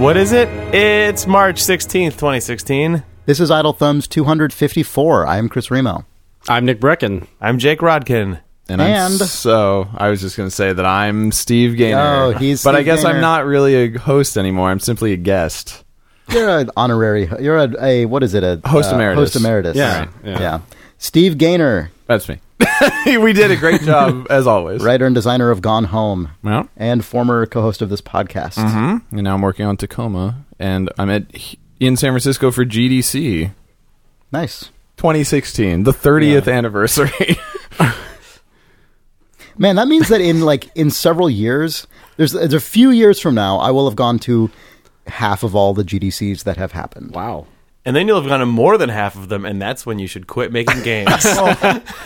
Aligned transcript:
What 0.00 0.16
is 0.16 0.32
it? 0.32 0.48
It's 0.74 1.26
March 1.26 1.56
16th, 1.60 2.12
2016. 2.12 3.04
This 3.26 3.38
is 3.38 3.50
Idle 3.50 3.74
Thumbs 3.74 4.08
254. 4.08 5.26
I 5.26 5.36
am 5.36 5.50
Chris 5.50 5.70
Remo. 5.70 6.06
I'm 6.48 6.64
Nick 6.64 6.80
Breckon. 6.80 7.26
I'm 7.38 7.58
Jake 7.58 7.80
Rodkin. 7.80 8.40
And, 8.70 8.80
I'm 8.80 8.90
And- 9.12 9.20
so 9.20 9.88
I 9.94 10.08
was 10.08 10.22
just 10.22 10.38
going 10.38 10.48
to 10.48 10.54
say 10.54 10.72
that 10.72 10.86
I'm 10.86 11.32
Steve 11.32 11.76
Gaynor. 11.76 11.98
Oh, 12.00 12.30
he's 12.32 12.64
But 12.64 12.74
I 12.74 12.78
Steve 12.78 12.84
guess 12.86 13.02
Gaynor. 13.02 13.16
I'm 13.16 13.20
not 13.20 13.44
really 13.44 13.74
a 13.74 13.98
host 13.98 14.38
anymore. 14.38 14.70
I'm 14.70 14.80
simply 14.80 15.12
a 15.12 15.16
guest. 15.18 15.84
You're 16.32 16.48
an 16.58 16.70
honorary. 16.76 17.28
You're 17.40 17.58
a, 17.58 17.82
a 17.84 18.04
what 18.06 18.22
is 18.22 18.34
it? 18.34 18.44
A 18.44 18.60
Host 18.66 18.90
uh, 18.92 18.94
emeritus. 18.94 19.20
Host 19.34 19.36
emeritus. 19.36 19.76
Yeah, 19.76 20.08
yeah. 20.24 20.40
yeah. 20.40 20.60
Steve 20.98 21.38
Gaynor, 21.38 21.90
That's 22.06 22.28
me. 22.28 22.38
we 23.06 23.32
did 23.32 23.50
a 23.50 23.56
great 23.56 23.80
job 23.82 24.26
as 24.30 24.46
always. 24.46 24.82
writer 24.82 25.06
and 25.06 25.14
designer 25.14 25.50
of 25.50 25.62
Gone 25.62 25.84
Home, 25.84 26.30
Well, 26.42 26.68
and 26.76 27.04
former 27.04 27.46
co-host 27.46 27.80
of 27.82 27.88
this 27.88 28.00
podcast. 28.02 28.56
hmm 28.60 28.98
and 29.16 29.22
now 29.24 29.34
I'm 29.34 29.40
working 29.42 29.64
on 29.66 29.76
Tacoma, 29.76 30.44
and 30.58 30.90
I'm 30.98 31.08
at 31.10 31.24
in 31.80 31.96
San 31.96 32.12
Francisco 32.12 32.50
for 32.50 32.64
GDC 32.64 33.50
Nice. 34.32 34.70
2016, 34.98 35.84
the 35.84 35.92
30th 35.92 36.52
anniversary. 36.52 37.38
Man, 39.58 39.76
that 39.76 39.88
means 39.88 40.08
that 40.08 40.20
in 40.20 40.42
like 40.42 40.70
in 40.74 40.90
several 40.90 41.28
years, 41.28 41.86
there's 42.16 42.32
there's 42.32 42.52
a 42.54 42.60
few 42.60 42.90
years 42.90 43.20
from 43.20 43.34
now, 43.34 43.58
I 43.58 43.70
will 43.72 43.86
have 43.88 43.96
gone 43.96 44.18
to 44.20 44.50
half 45.10 45.42
of 45.42 45.54
all 45.54 45.74
the 45.74 45.84
GDCs 45.84 46.44
that 46.44 46.56
have 46.56 46.72
happened. 46.72 47.12
Wow. 47.14 47.46
And 47.84 47.94
then 47.96 48.06
you'll 48.08 48.20
have 48.20 48.28
gone 48.28 48.40
to 48.40 48.46
more 48.46 48.76
than 48.78 48.88
half 48.90 49.16
of 49.16 49.28
them, 49.28 49.44
and 49.44 49.60
that's 49.60 49.84
when 49.86 49.98
you 49.98 50.06
should 50.06 50.26
quit 50.26 50.52
making 50.52 50.82
games. 50.84 51.24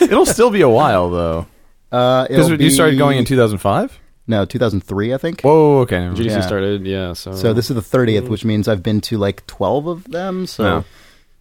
It'll 0.01 0.25
still 0.25 0.49
be 0.49 0.61
a 0.61 0.69
while 0.69 1.09
though, 1.09 1.47
Uh, 1.91 2.27
because 2.27 2.49
it'll 2.49 2.61
you 2.61 2.69
started 2.69 2.97
going 2.97 3.17
in 3.17 3.25
2005. 3.25 3.99
no 4.27 4.45
2003, 4.45 5.13
I 5.13 5.17
think. 5.17 5.41
Whoa, 5.41 5.79
okay. 5.81 5.99
never. 5.99 6.15
GDC 6.15 6.25
Yeah. 6.29 6.41
started, 6.41 6.85
yeah. 6.85 7.13
So, 7.13 7.33
So 7.33 7.53
this 7.53 7.69
is 7.69 7.75
the 7.75 7.97
30th, 7.97 8.29
which 8.29 8.45
means 8.45 8.67
I've 8.67 8.83
been 8.83 9.01
to 9.01 9.17
like 9.17 9.45
12 9.47 9.87
of 9.87 10.03
them. 10.05 10.47
So 10.47 10.63
No. 10.63 10.83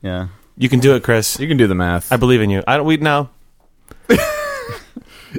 yeah. 0.02 0.28
you 0.58 0.69
can 0.69 0.80
do 0.80 0.94
it, 0.96 1.02
Chris. 1.05 1.39
You 1.39 1.46
can 1.48 1.56
do 1.56 1.67
the 1.69 1.74
math. 1.77 2.12
I 2.12 2.17
believe 2.17 2.41
in 2.42 2.50
you. 2.50 2.62
I 2.67 2.77
don't. 2.77 2.86
We 2.86 2.96
no. 2.98 3.28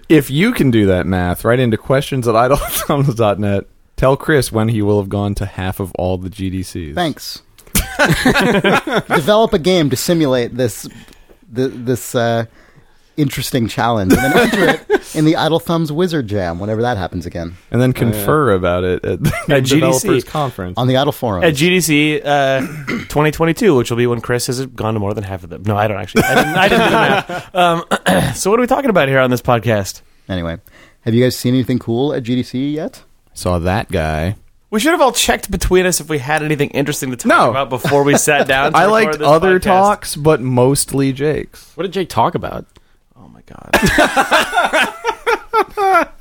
If 0.09 0.30
you 0.30 0.52
can 0.52 0.72
do 0.72 0.88
that 0.88 1.05
math, 1.07 1.45
write 1.45 1.59
into 1.61 1.78
questions 1.78 2.28
at 2.28 2.35
idlethumbs.net. 2.35 3.66
Tell 3.97 4.17
Chris 4.17 4.51
when 4.51 4.67
he 4.69 4.81
will 4.81 4.99
have 4.99 5.09
gone 5.09 5.35
to 5.35 5.45
half 5.45 5.79
of 5.79 5.91
all 5.95 6.17
the 6.17 6.29
GDCs. 6.29 6.93
Thanks. 6.95 7.41
Develop 9.15 9.53
a 9.53 9.59
game 9.59 9.89
to 9.89 9.95
simulate 9.95 10.55
this 10.55 10.83
th- 11.53 11.71
this 11.73 12.16
uh, 12.16 12.45
interesting 13.17 13.67
challenge, 13.67 14.13
and 14.13 14.21
then 14.21 14.38
enter 14.38 14.69
it 14.69 15.16
in 15.16 15.25
the 15.25 15.35
Idle 15.38 15.59
Thumbs 15.59 15.91
Wizard 15.91 16.27
Jam 16.27 16.59
whenever 16.59 16.81
that 16.81 16.97
happens 16.97 17.25
again 17.25 17.55
And 17.71 17.81
then 17.81 17.93
confer 17.93 18.51
about 18.51 18.83
it 18.83 19.05
at 19.05 19.23
the 19.23 19.33
At 19.43 19.47
Game 19.47 19.63
Developers 19.63 20.23
GDC. 20.23 20.27
Conference. 20.27 20.77
on 20.77 20.88
the 20.88 20.97
Idle 20.97 21.13
Forum. 21.13 21.43
At 21.43 21.53
GDC 21.53 22.21
uh, 22.25 22.59
2022, 22.88 23.75
which 23.75 23.89
will 23.89 23.97
be 23.97 24.07
when 24.07 24.21
Chris 24.21 24.47
has 24.47 24.66
gone 24.67 24.93
to 24.93 24.99
more 24.99 25.13
than 25.13 25.23
half 25.23 25.43
of 25.43 25.49
them. 25.49 25.63
No, 25.63 25.77
I 25.77 25.88
don't 25.88 25.99
actually. 25.99 26.23
I 26.23 26.35
didn't, 26.35 26.55
I 26.55 26.67
didn't 26.67 26.85
do 26.85 26.89
the 26.89 26.97
math. 26.97 27.55
Um, 27.55 28.33
so, 28.35 28.49
what 28.49 28.59
are 28.59 28.61
we 28.61 28.67
talking 28.67 28.89
about 28.89 29.07
here 29.07 29.19
on 29.19 29.29
this 29.29 29.41
podcast? 29.41 30.01
anyway, 30.27 30.57
have 31.01 31.13
you 31.13 31.23
guys 31.23 31.35
seen 31.38 31.53
anything 31.53 31.79
cool 31.79 32.13
at 32.13 32.23
GDC 32.23 32.73
yet? 32.73 33.03
Saw 33.36 33.59
that 33.59 33.91
guy. 33.91 34.36
We 34.72 34.80
should 34.80 34.91
have 34.91 35.02
all 35.02 35.11
checked 35.11 35.52
between 35.52 35.86
us 35.86 36.02
if 36.02 36.09
we 36.09 36.17
had 36.17 36.41
anything 36.41 36.72
interesting 36.72 37.11
to 37.11 37.16
talk 37.17 37.28
No. 37.30 37.50
about 37.52 37.69
before 37.69 38.03
we 38.03 38.17
sat 38.17 38.47
down. 38.47 38.72
To 38.72 38.78
I 38.78 38.86
record 38.86 38.91
liked 38.91 39.19
this 39.19 39.28
other 39.28 39.59
podcast. 39.59 39.64
talks, 39.64 40.16
but 40.16 40.41
mostly 40.41 41.14
Jake's. 41.14 41.72
what 41.75 41.83
did 41.83 41.94
Jake 41.94 42.09
talk 42.09 42.33
about? 42.36 42.66
Oh 43.16 43.28
my 43.30 43.41
god! 43.45 43.69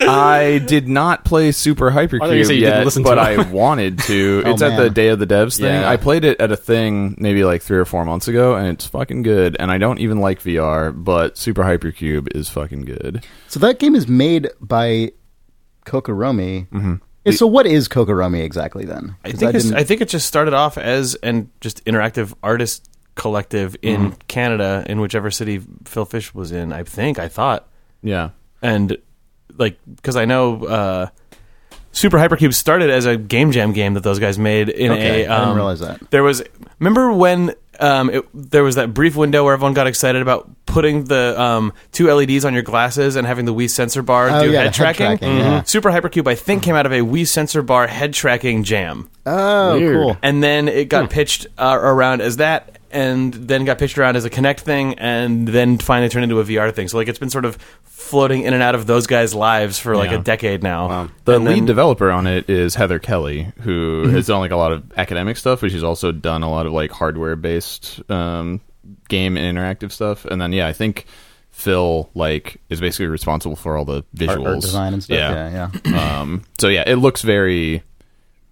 I 0.00 0.60
did 0.66 0.88
not 0.88 1.24
play 1.24 1.52
Super 1.52 1.90
thought 1.92 2.00
you 2.02 2.08
Hypercube 2.18 2.46
said 2.46 2.56
you 2.56 2.62
yet, 2.62 2.70
didn't 2.70 2.84
listen 2.86 3.02
to 3.04 3.08
but 3.08 3.18
it. 3.18 3.38
I 3.38 3.42
wanted 3.50 3.98
to. 4.00 4.42
Oh, 4.44 4.50
it's 4.50 4.62
at 4.62 4.70
man. 4.70 4.80
the 4.80 4.90
Day 4.90 5.08
of 5.08 5.18
the 5.18 5.26
Devs 5.26 5.56
thing. 5.58 5.66
Yeah. 5.66 5.88
I 5.88 5.96
played 5.96 6.24
it 6.24 6.40
at 6.40 6.50
a 6.50 6.56
thing 6.56 7.14
maybe 7.18 7.44
like 7.44 7.62
three 7.62 7.78
or 7.78 7.84
four 7.84 8.04
months 8.04 8.26
ago, 8.28 8.56
and 8.56 8.68
it's 8.68 8.86
fucking 8.86 9.22
good. 9.22 9.56
And 9.58 9.70
I 9.70 9.78
don't 9.78 9.98
even 10.00 10.18
like 10.20 10.42
VR, 10.42 10.92
but 10.92 11.38
Super 11.38 11.62
Hypercube 11.62 12.34
is 12.36 12.48
fucking 12.48 12.84
good. 12.84 13.24
So 13.48 13.60
that 13.60 13.78
game 13.78 13.94
is 13.94 14.08
made 14.08 14.48
by 14.60 15.12
Kokoromi. 15.86 16.68
Mm-hmm. 16.68 17.30
So 17.32 17.46
what 17.46 17.66
is 17.66 17.88
Kokoromi 17.88 18.42
exactly 18.44 18.84
then? 18.84 19.16
I 19.24 19.32
think 19.32 19.54
it's, 19.54 19.72
I 19.72 19.82
think 19.82 20.00
it 20.00 20.08
just 20.08 20.26
started 20.26 20.54
off 20.54 20.76
as 20.78 21.14
an 21.16 21.50
just 21.60 21.84
interactive 21.84 22.34
artist 22.42 22.88
collective 23.16 23.76
in 23.82 24.12
Canada, 24.28 24.84
in 24.88 25.00
whichever 25.00 25.30
city 25.30 25.60
Phil 25.86 26.04
Fish 26.04 26.34
was 26.34 26.52
in. 26.52 26.72
I 26.72 26.82
think 26.84 27.18
I 27.18 27.28
thought, 27.28 27.66
Yeah. 28.02 28.30
and 28.62 28.96
like 29.58 29.78
because 29.96 30.14
I 30.16 30.24
know 30.26 30.64
uh, 30.66 31.08
Super 31.92 32.18
Hypercube 32.18 32.52
started 32.54 32.90
as 32.90 33.06
a 33.06 33.16
game 33.16 33.50
jam 33.52 33.72
game 33.72 33.94
that 33.94 34.02
those 34.02 34.18
guys 34.18 34.38
made 34.38 34.68
in 34.68 34.92
Okay, 34.92 35.24
a. 35.24 35.30
I 35.32 35.38
didn't 35.38 35.48
um, 35.48 35.56
realize 35.56 35.80
that. 35.80 36.10
There 36.10 36.22
was 36.22 36.42
remember 36.78 37.10
when 37.12 37.54
um, 37.80 38.10
it, 38.10 38.24
there 38.34 38.62
was 38.64 38.74
that 38.76 38.92
brief 38.94 39.16
window 39.16 39.44
where 39.44 39.54
everyone 39.54 39.74
got 39.74 39.86
excited 39.86 40.22
about 40.22 40.50
putting 40.66 41.04
the 41.04 41.40
um, 41.40 41.72
two 41.92 42.12
LEDs 42.12 42.44
on 42.44 42.52
your 42.54 42.62
glasses 42.62 43.16
and 43.16 43.26
having 43.26 43.44
the 43.44 43.54
Wii 43.54 43.70
sensor 43.70 44.02
bar 44.02 44.28
Oh, 44.30 44.42
do 44.44 44.50
yeah, 44.50 44.62
head 44.62 44.72
the 44.74 44.84
head 44.84 44.94
tracking. 44.94 45.18
tracking, 45.18 45.36
yeah. 45.38 45.62
Super 45.62 45.90
Hypercube, 45.90 46.26
I 46.28 46.34
think, 46.34 46.62
came 46.62 46.74
out 46.74 46.86
of 46.86 46.92
a 46.92 47.00
Wii 47.00 47.26
sensor 47.26 47.62
bar 47.62 47.86
head 47.86 48.12
tracking 48.12 48.62
jam 48.64 49.08
oh, 49.24 49.78
Weird. 49.78 49.96
cool. 49.96 50.16
and 50.22 50.42
then 50.42 50.68
it 50.68 50.88
got 50.88 51.10
pitched 51.10 51.46
uh, 51.58 51.78
around 51.80 52.20
as 52.20 52.36
that 52.38 52.78
and 52.90 53.32
then 53.34 53.64
got 53.64 53.78
pitched 53.78 53.98
around 53.98 54.16
as 54.16 54.24
a 54.24 54.30
Kinect 54.30 54.60
thing 54.60 54.94
and 54.98 55.46
then 55.48 55.78
finally 55.78 56.08
turned 56.08 56.24
into 56.24 56.38
a 56.40 56.44
vr 56.44 56.72
thing 56.74 56.88
so 56.88 56.96
like 56.96 57.08
it's 57.08 57.18
been 57.18 57.30
sort 57.30 57.44
of 57.44 57.56
floating 57.84 58.42
in 58.42 58.54
and 58.54 58.62
out 58.62 58.74
of 58.74 58.86
those 58.86 59.06
guys 59.06 59.34
lives 59.34 59.78
for 59.78 59.96
like 59.96 60.10
Yeah. 60.10 60.18
a 60.18 60.22
decade 60.22 60.62
now 60.62 61.08
The 61.24 61.36
And 61.36 61.44
lead 61.44 61.56
then- 61.58 61.64
developer 61.66 62.10
on 62.10 62.26
it 62.26 62.48
is 62.48 62.74
Heather 62.76 62.98
Kelly, 62.98 63.52
who 63.62 64.08
has 64.08 64.26
done 64.28 64.38
like 64.40 64.52
a 64.52 64.56
lot 64.56 64.72
of 64.72 64.84
academic 64.96 65.36
stuff, 65.36 65.60
but 65.60 65.70
she's 65.70 65.82
also 65.82 66.12
done 66.12 66.42
a 66.42 66.50
lot 66.50 66.66
of 66.66 66.72
like 66.72 66.90
hardware 66.92 67.34
based 67.36 68.00
um, 68.10 68.60
game 69.08 69.36
and 69.36 69.58
interactive 69.58 69.90
stuff. 69.92 70.24
And 70.24 70.40
then 70.40 70.52
yeah, 70.52 70.66
I 70.68 70.72
think 70.72 71.06
Phil 71.50 72.08
like 72.14 72.60
is 72.68 72.80
basically 72.80 73.06
responsible 73.06 73.56
for 73.56 73.76
all 73.76 73.84
the 73.84 73.96
Art, 73.96 74.04
visuals, 74.14 74.46
art 74.46 74.60
design 74.60 74.92
and 74.92 75.02
stuff. 75.02 75.16
Yeah, 75.16 75.70
yeah. 75.84 76.20
um, 76.20 76.42
so 76.60 76.68
yeah, 76.68 76.84
it 76.86 76.96
looks 76.96 77.22
very. 77.22 77.82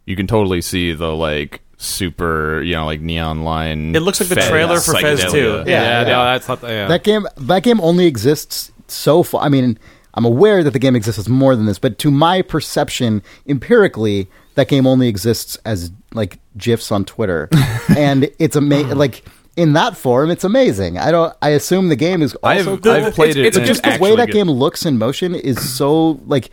You 0.07 0.17
can 0.17 0.27
totally 0.27 0.61
see 0.63 0.93
the 0.95 1.15
like 1.15 1.61
super, 1.85 2.63
you 2.63 2.75
know, 2.75 2.87
like 2.87 3.01
neon 3.01 3.45
line. 3.45 3.95
It 3.95 4.01
looks 4.01 4.21
like 4.21 4.29
the 4.29 4.37
Fez 4.37 4.49
trailer 4.49 4.81
for 4.81 4.95
Fez 4.95 5.25
psychedelia. 5.25 5.65
2. 5.65 5.71
Yeah, 5.71 6.03
Yeah, 6.03 6.03
no, 6.05 6.25
that's 6.25 6.49
not. 6.49 6.63
Yeah. 6.63 6.89
That 6.89 7.05
game 7.05 7.27
that 7.37 7.63
game 7.63 7.81
only 7.81 8.07
exists 8.07 8.73
so 8.89 9.23
far. 9.23 9.43
I 9.43 9.49
mean, 9.49 9.79
I'm 10.15 10.25
aware 10.25 10.63
that 10.63 10.73
the 10.73 10.79
game 10.79 10.97
exists 10.97 11.19
as 11.19 11.29
more 11.29 11.57
than 11.57 11.67
this, 11.67 11.79
but 11.79 11.99
to 12.01 12.11
my 12.11 12.43
perception, 12.43 13.23
empirically, 13.47 14.29
that 14.55 14.69
game 14.69 14.87
only 14.87 15.09
exists 15.09 15.59
as 15.65 15.91
like 16.13 16.39
gifs 16.57 16.93
on 16.93 17.05
Twitter, 17.05 17.49
and 17.97 18.31
it's 18.39 18.57
amazing. 18.57 18.97
like 18.97 19.25
in 19.57 19.73
that 19.75 19.97
form, 19.97 20.31
it's 20.31 20.45
amazing. 20.45 20.99
I 20.99 21.11
don't. 21.11 21.35
I 21.43 21.51
assume 21.51 21.89
the 21.89 21.97
game 21.97 22.23
is 22.23 22.37
I've, 22.43 22.67
also. 22.67 22.91
I've 22.91 23.15
played 23.15 23.37
it. 23.37 23.47
it's 23.47 23.59
just 23.59 23.83
the 23.83 23.99
way 24.01 24.17
that 24.17 24.27
good. 24.27 24.35
game 24.35 24.51
looks 24.51 24.87
in 24.87 24.99
motion 24.99 25.35
is 25.35 25.77
so 25.77 26.21
like 26.27 26.51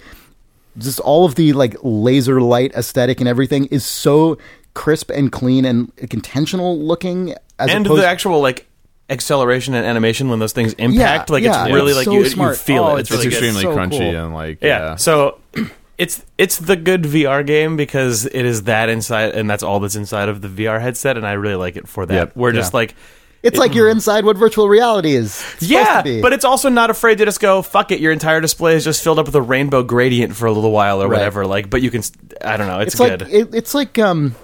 just 0.78 1.00
all 1.00 1.26
of 1.26 1.36
the 1.36 1.54
like 1.54 1.76
laser 1.84 2.42
light 2.42 2.74
aesthetic 2.74 3.20
and 3.20 3.28
everything 3.28 3.66
is 3.66 3.86
so 3.86 4.38
crisp 4.74 5.12
and 5.12 5.32
clean 5.32 5.66
and 5.66 5.92
intentional 5.98 6.80
looking 6.80 7.36
as 7.60 7.70
and 7.70 7.86
opposed 7.86 8.02
the 8.02 8.08
actual 8.08 8.42
like 8.42 8.68
acceleration 9.10 9.74
and 9.74 9.86
animation 9.86 10.30
when 10.30 10.40
those 10.40 10.54
things 10.54 10.74
impact 10.74 11.30
Yeah, 11.30 11.34
like 11.34 11.44
yeah, 11.44 11.66
it's 11.66 11.74
really 11.74 11.90
it's 11.92 11.98
like 11.98 12.06
so 12.06 12.12
you, 12.14 12.20
you 12.20 12.30
smart. 12.30 12.58
feel 12.58 12.84
Oh, 12.86 12.96
it 12.96 13.02
it's, 13.02 13.12
it's 13.12 13.18
really 13.18 13.28
It's 13.28 13.40
good. 13.40 13.46
extremely 13.50 13.62
so 13.62 13.76
crunchy 13.78 14.12
cool. 14.14 14.24
and 14.26 14.34
like 14.34 14.62
yeah. 14.62 14.68
yeah. 14.80 14.96
so 14.96 15.40
it's 15.98 16.24
it's 16.38 16.58
the 16.58 16.76
good 16.78 17.04
VR 17.04 17.46
game 17.46 17.76
because 17.76 18.26
it 18.26 18.46
is 18.46 18.64
that 18.64 18.88
inside 18.90 19.36
and 19.36 19.50
that's 19.50 19.64
all 19.64 19.80
that's 19.82 19.96
inside 19.98 20.30
of 20.30 20.42
the 20.42 20.48
VR 20.48 20.80
headset 20.82 21.18
and 21.18 21.28
I 21.28 21.34
really 21.34 21.56
like 21.56 21.76
it 21.76 21.88
for 21.88 22.06
that. 22.06 22.14
Yep. 22.14 22.36
We're 22.38 22.54
just 22.54 22.74
like 22.74 22.96
It's 23.44 23.58
like 23.58 23.76
you're 23.76 23.90
inside 23.90 24.24
what 24.24 24.38
virtual 24.38 24.70
reality 24.70 25.12
is. 25.12 25.26
It's 25.26 25.36
supposed 25.44 25.70
yeah, 25.72 25.98
to 25.98 26.04
be. 26.04 26.22
but 26.22 26.32
it's 26.32 26.46
also 26.46 26.70
not 26.70 26.90
afraid 26.90 27.18
to 27.18 27.26
just 27.26 27.42
go 27.42 27.62
fuck 27.62 27.92
it. 27.92 28.00
Your 28.00 28.14
entire 28.14 28.40
display 28.40 28.76
is 28.76 28.86
just 28.86 29.04
filled 29.04 29.20
up 29.20 29.26
with 29.26 29.36
a 29.36 29.42
rainbow 29.42 29.84
gradient 29.84 30.36
for 30.38 30.46
a 30.46 30.52
little 30.54 30.72
while 30.72 31.02
or 31.04 31.08
Right. 31.10 31.18
whatever. 31.18 31.46
Like, 31.46 31.70
but 31.70 31.82
you 31.82 31.92
can. 31.92 32.00
s- 32.00 32.14
I 32.42 32.56
don't 32.56 32.68
know. 32.68 32.80
It's, 32.80 32.94
it's 32.94 33.02
good. 33.02 33.22
like 33.24 33.34
it, 33.34 33.54
it's 33.56 33.74
like 33.74 34.00
um, 34.00 34.36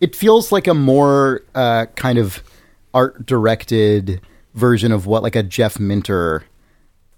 it 0.00 0.14
feels 0.16 0.52
like 0.52 0.66
a 0.66 0.74
more 0.74 1.42
uh, 1.54 1.86
kind 1.96 2.18
of 2.18 2.42
art 2.94 3.24
directed 3.26 4.20
version 4.54 4.92
of 4.92 5.06
what 5.06 5.22
like 5.22 5.36
a 5.36 5.42
Jeff 5.42 5.78
Minter 5.78 6.44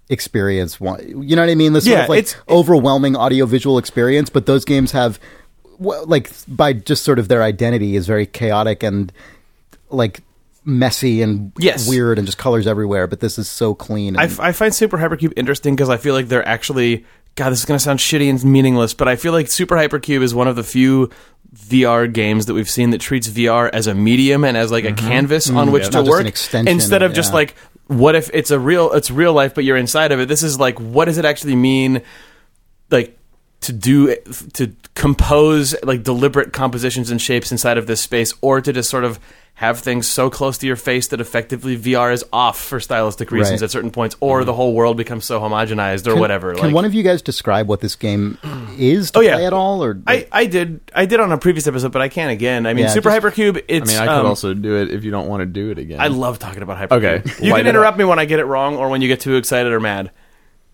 experience. 0.09 0.79
wa- 0.79 0.97
You 0.99 1.35
know 1.35 1.41
what 1.41 1.49
I 1.49 1.55
mean? 1.55 1.73
This 1.73 1.85
sort 1.85 1.97
Yeah, 1.97 2.03
of 2.03 2.09
like 2.09 2.19
it's- 2.19 2.35
overwhelming 2.49 3.15
audiovisual 3.15 3.77
experience, 3.77 4.29
but 4.29 4.45
those 4.45 4.65
games 4.65 4.91
have 4.91 5.19
like 5.79 6.29
by 6.47 6.73
just 6.73 7.03
sort 7.03 7.19
of 7.19 7.27
their 7.29 7.41
identity 7.43 7.95
is 7.95 8.05
very 8.07 8.25
chaotic 8.25 8.83
and 8.83 9.13
like 9.89 10.21
messy 10.65 11.21
and 11.21 11.51
Yes. 11.57 11.87
weird 11.87 12.17
and 12.17 12.25
just 12.27 12.37
colors 12.37 12.67
everywhere. 12.67 13.07
But 13.07 13.21
this 13.21 13.37
is 13.39 13.47
so 13.47 13.73
clean. 13.73 14.17
I, 14.17 14.23
And, 14.23 14.31
f- 14.31 14.39
I 14.39 14.51
find 14.51 14.73
Super 14.75 14.97
Hypercube 14.97 15.31
interesting 15.37 15.75
because 15.75 15.89
I 15.89 15.97
feel 15.97 16.13
like 16.13 16.27
they're 16.27 16.45
actually 16.47 17.05
God, 17.35 17.51
this 17.51 17.59
is 17.59 17.65
going 17.65 17.77
to 17.77 17.83
sound 17.83 17.99
shitty 17.99 18.29
and 18.29 18.43
meaningless, 18.43 18.93
but 18.93 19.07
I 19.07 19.15
feel 19.15 19.31
like 19.31 19.47
Super 19.49 19.75
Hypercube 19.75 20.21
is 20.21 20.35
one 20.35 20.47
of 20.47 20.55
the 20.57 20.63
few 20.63 21.09
VR 21.55 22.11
games 22.11 22.45
that 22.47 22.53
we've 22.53 22.69
seen 22.69 22.89
that 22.91 22.99
treats 23.01 23.27
VR 23.27 23.69
as 23.71 23.87
a 23.87 23.93
medium 23.95 24.43
and 24.43 24.55
as 24.57 24.71
like 24.71 24.83
a 24.85 24.93
canvas 24.93 25.49
on 25.49 25.71
which 25.71 25.83
Mm-hmm. 25.83 25.95
Yeah, 25.97 26.03
to 26.03 26.09
work 26.09 26.67
instead 26.67 27.01
of 27.01 27.11
of- 27.11 27.15
just 27.15 27.33
like 27.33 27.55
what 27.87 28.13
if 28.15 28.29
it's 28.33 28.51
a 28.51 28.59
real 28.59 28.91
it's 28.93 29.09
real 29.09 29.33
life 29.33 29.55
but 29.55 29.63
you're 29.63 29.77
inside 29.77 30.11
of 30.11 30.19
it. 30.19 30.27
This 30.27 30.43
is 30.43 30.59
like 30.59 30.79
what 30.79 31.05
does 31.05 31.17
it 31.17 31.25
actually 31.25 31.55
mean 31.55 32.01
like 32.91 33.17
to 33.61 33.73
do 33.73 34.15
to 34.53 34.71
compose 34.95 35.75
like 35.83 36.03
deliberate 36.03 36.53
compositions 36.53 37.09
and 37.11 37.21
shapes 37.21 37.51
inside 37.51 37.77
of 37.77 37.87
this 37.87 38.01
space 38.01 38.33
or 38.41 38.61
to 38.61 38.71
just 38.73 38.89
sort 38.89 39.03
of 39.03 39.19
have 39.55 39.79
things 39.79 40.07
so 40.07 40.29
close 40.29 40.57
to 40.57 40.65
your 40.65 40.77
face 40.77 41.07
that 41.07 41.19
effectively 41.19 41.77
VR 41.77 42.13
is 42.13 42.23
off 42.31 42.57
for 42.57 42.79
stylistic 42.79 43.29
reasons 43.31 43.59
Right. 43.61 43.65
at 43.65 43.71
certain 43.71 43.91
points 43.91 44.15
or 44.21 44.45
the 44.45 44.53
whole 44.53 44.73
world 44.73 44.95
becomes 44.95 45.25
so 45.25 45.41
homogenized 45.41 46.07
or 46.07 46.11
Can- 46.11 46.19
whatever 46.21 46.53
Can 46.53 46.67
like 46.67 46.73
one 46.73 46.85
of 46.85 46.93
you 46.93 47.03
guys 47.03 47.21
describe 47.21 47.67
what 47.67 47.81
this 47.81 47.95
game 47.97 48.37
is 48.77 49.11
to 49.11 49.19
Oh, 49.19 49.21
yeah. 49.21 49.35
play 49.35 49.45
at 49.45 49.51
all? 49.51 49.83
Or 49.83 49.99
I, 50.07 50.25
I 50.31 50.45
did 50.45 50.79
I 50.95 51.05
did 51.05 51.19
on 51.19 51.33
a 51.33 51.37
previous 51.37 51.67
episode 51.67 51.91
but 51.91 52.01
I 52.01 52.07
can 52.07 52.29
again 52.29 52.65
I 52.65 52.73
mean 52.73 52.85
Yeah, 52.85 52.91
Super 52.91 53.09
just- 53.09 53.21
Hypercube 53.25 53.63
I 53.69 53.85
mean, 53.85 53.97
I 53.97 54.05
could 54.05 54.21
um, 54.21 54.25
also 54.25 54.53
do 54.53 54.77
it 54.77 54.91
if 54.91 55.03
you 55.03 55.11
don't 55.11 55.27
want 55.27 55.41
to 55.41 55.45
do 55.45 55.71
it 55.71 55.77
again. 55.77 55.99
I 55.99 56.07
love 56.07 56.39
talking 56.39 56.61
about 56.63 56.77
Hypercube 56.77 57.27
Okay. 57.27 57.45
you 57.45 57.53
can 57.53 57.67
interrupt 57.67 57.97
me 57.97 58.05
when 58.05 58.19
I 58.19 58.23
get 58.25 58.39
it 58.39 58.45
wrong 58.45 58.77
or 58.77 58.87
when 58.87 59.01
you 59.01 59.09
get 59.09 59.19
too 59.19 59.35
excited 59.35 59.73
or 59.73 59.81
mad 59.81 60.11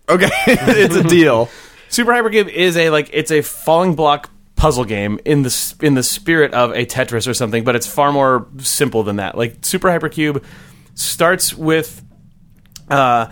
okay, 0.08 0.28
it's 0.46 0.94
a 0.94 1.02
deal. 1.02 1.48
Super 1.88 2.12
Hypercube 2.12 2.48
is 2.48 2.76
a 2.76 2.90
like 2.90 3.10
it's 3.12 3.30
a 3.30 3.42
falling 3.42 3.94
block 3.94 4.30
puzzle 4.56 4.84
game 4.84 5.20
in 5.24 5.42
the 5.42 5.74
in 5.82 5.94
the 5.94 6.02
spirit 6.02 6.52
of 6.54 6.70
a 6.72 6.86
Tetris 6.86 7.28
or 7.28 7.34
something, 7.34 7.62
but 7.64 7.76
it's 7.76 7.86
far 7.86 8.12
more 8.12 8.46
simple 8.58 9.02
than 9.02 9.16
that. 9.16 9.36
Like 9.36 9.58
Super 9.64 9.88
Hypercube 9.88 10.42
starts 10.94 11.54
with 11.54 12.02
uh 12.90 13.26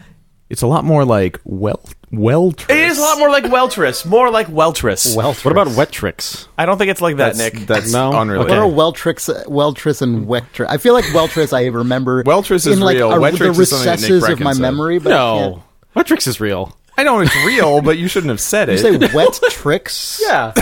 It's 0.51 0.63
a 0.63 0.67
lot 0.67 0.85
more 0.85 1.05
like 1.05 1.41
well, 1.45 1.81
well. 2.13 2.49
it 2.69 2.71
is 2.71 2.99
a 2.99 3.01
lot 3.01 3.19
more 3.19 3.31
like 3.31 3.45
Welltris, 3.45 4.05
more 4.07 4.31
like 4.31 4.49
Welltris. 4.49 5.17
well, 5.17 5.33
What 5.35 5.51
about 5.53 5.69
wet 5.77 5.91
tricks? 5.91 6.47
I 6.59 6.67
don't 6.67 6.77
think 6.79 6.91
it's 6.91 7.01
like 7.01 7.17
that, 7.17 7.35
That's, 7.37 7.55
Nick. 7.55 7.67
that's 7.67 7.93
No? 7.93 8.13
unrelated. 8.13 8.51
What 8.51 8.59
are 8.59 8.71
Weltrix, 8.71 9.47
Welltris, 9.47 10.03
and 10.03 10.27
Wectris? 10.27 10.67
I 10.69 10.77
feel 10.77 10.93
like 10.95 11.05
Welltris. 11.07 11.53
I 11.53 11.67
remember 11.67 12.23
Welltris 12.25 12.67
is 12.67 12.67
in 12.69 12.81
like 12.81 12.97
real. 12.97 13.13
a- 13.13 13.19
Wetrix 13.19 13.39
the 13.57 13.63
is 13.63 13.71
something 13.71 13.91
Nick 13.91 14.01
recesses 14.11 14.29
of 14.29 14.41
my 14.41 14.53
said. 14.53 14.61
memory. 14.63 14.99
But 14.99 15.11
No, 15.11 15.63
wet 15.95 16.07
tricks 16.07 16.27
is 16.27 16.41
real. 16.41 16.77
I 16.97 17.03
know 17.03 17.21
it's 17.21 17.35
real, 17.45 17.83
but 17.83 17.99
you 17.99 18.09
shouldn't 18.09 18.31
have 18.31 18.41
said 18.41 18.69
it. 18.69 18.73
you 18.73 18.99
say 18.99 19.15
wet 19.15 19.39
tricks. 19.51 20.21
Yeah, 20.25 20.53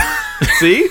See, 0.59 0.89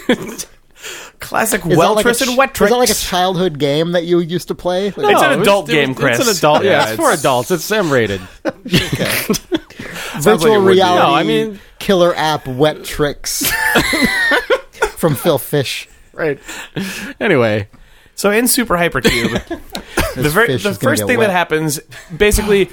classic 1.19 1.65
Is 1.67 1.77
that 1.77 1.77
like 1.77 2.05
a 2.05 2.09
Welltris 2.09 2.19
ch- 2.25 2.29
and 2.29 2.39
Wetrix. 2.39 2.65
Is 2.65 2.71
that 2.71 2.77
like 2.79 2.91
a 2.91 2.95
childhood 2.95 3.59
game 3.59 3.93
that 3.93 4.05
you 4.05 4.21
used 4.21 4.49
to 4.49 4.55
play? 4.55 4.87
Like, 4.91 5.13
It's 5.15 5.23
an 5.23 5.37
No, 5.37 5.43
adult 5.43 5.69
it 5.69 5.77
was- 5.77 5.87
game, 5.87 5.95
Chris. 5.95 6.19
It's 6.21 6.29
an 6.29 6.37
adult. 6.37 6.65
Yeah, 6.65 6.71
Yeah, 6.71 6.87
it's, 6.89 6.97
for 6.97 7.03
it's- 7.09 7.21
adults. 7.21 7.51
It's 7.51 7.71
M 7.71 7.91
rated. 7.93 8.21
virtual 8.45 9.33
like 9.33 10.57
it 10.57 10.59
would 10.59 10.69
be. 10.69 10.75
reality. 10.75 11.07
No, 11.07 11.15
I 11.15 11.23
mean- 11.23 11.59
killer 11.79 12.15
app 12.17 12.47
wet 12.47 12.85
tricks 12.85 13.51
from 14.97 15.15
Phil 15.17 15.39
Fish. 15.39 15.89
right. 16.13 16.39
Anyway, 17.21 17.69
So 18.15 18.31
in 18.31 18.47
Super 18.47 18.77
Hypercube, 18.77 19.33
the, 20.15 20.29
ver- 20.31 20.47
fish 20.47 20.63
the 20.63 20.69
is 20.71 20.79
gonna 20.79 20.91
first 20.93 21.03
get 21.03 21.07
thing 21.09 21.19
wet. 21.19 21.29
that 21.29 21.33
happens, 21.33 21.81
basically, 22.17 22.71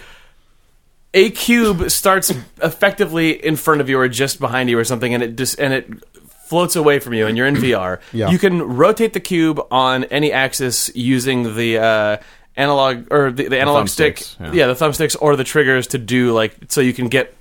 a 1.13 1.29
cube 1.31 1.89
starts 1.89 2.31
effectively 2.61 3.31
in 3.45 3.56
front 3.56 3.81
of 3.81 3.89
you 3.89 4.00
or 4.00 4.07
just 4.07 4.39
behind 4.39 4.69
you 4.69 4.77
or 4.77 4.83
something, 4.83 5.13
and 5.13 5.23
it 5.23 5.35
just 5.38 5.59
and 5.59 5.73
it 5.73 5.88
floats 6.47 6.75
away 6.75 7.00
from 7.00 7.13
you, 7.13 7.27
and 7.27 7.38
you're 7.38 7.47
in 7.47 7.56
VR. 7.56 8.00
Yeah. 8.13 8.29
You 8.29 8.39
can 8.39 8.61
rotate 8.61 9.13
the 9.13 9.19
cube 9.19 9.59
on 9.71 10.06
any 10.06 10.31
axis 10.31 10.94
using 10.95 11.56
the. 11.56 11.77
Uh, 11.79 12.17
analog 12.57 13.07
or 13.09 13.31
the, 13.31 13.47
the 13.47 13.57
analog 13.57 13.88
stick 13.88 14.21
yeah. 14.38 14.51
yeah. 14.51 14.67
the 14.67 14.73
thumbsticks 14.73 15.15
or 15.21 15.38
the 15.38 15.45
triggers 15.45 15.88
to 15.88 15.97
do 15.97 16.33
like 16.33 16.53
so 16.67 16.81
you 16.81 16.91
can 16.91 17.07
get 17.07 17.33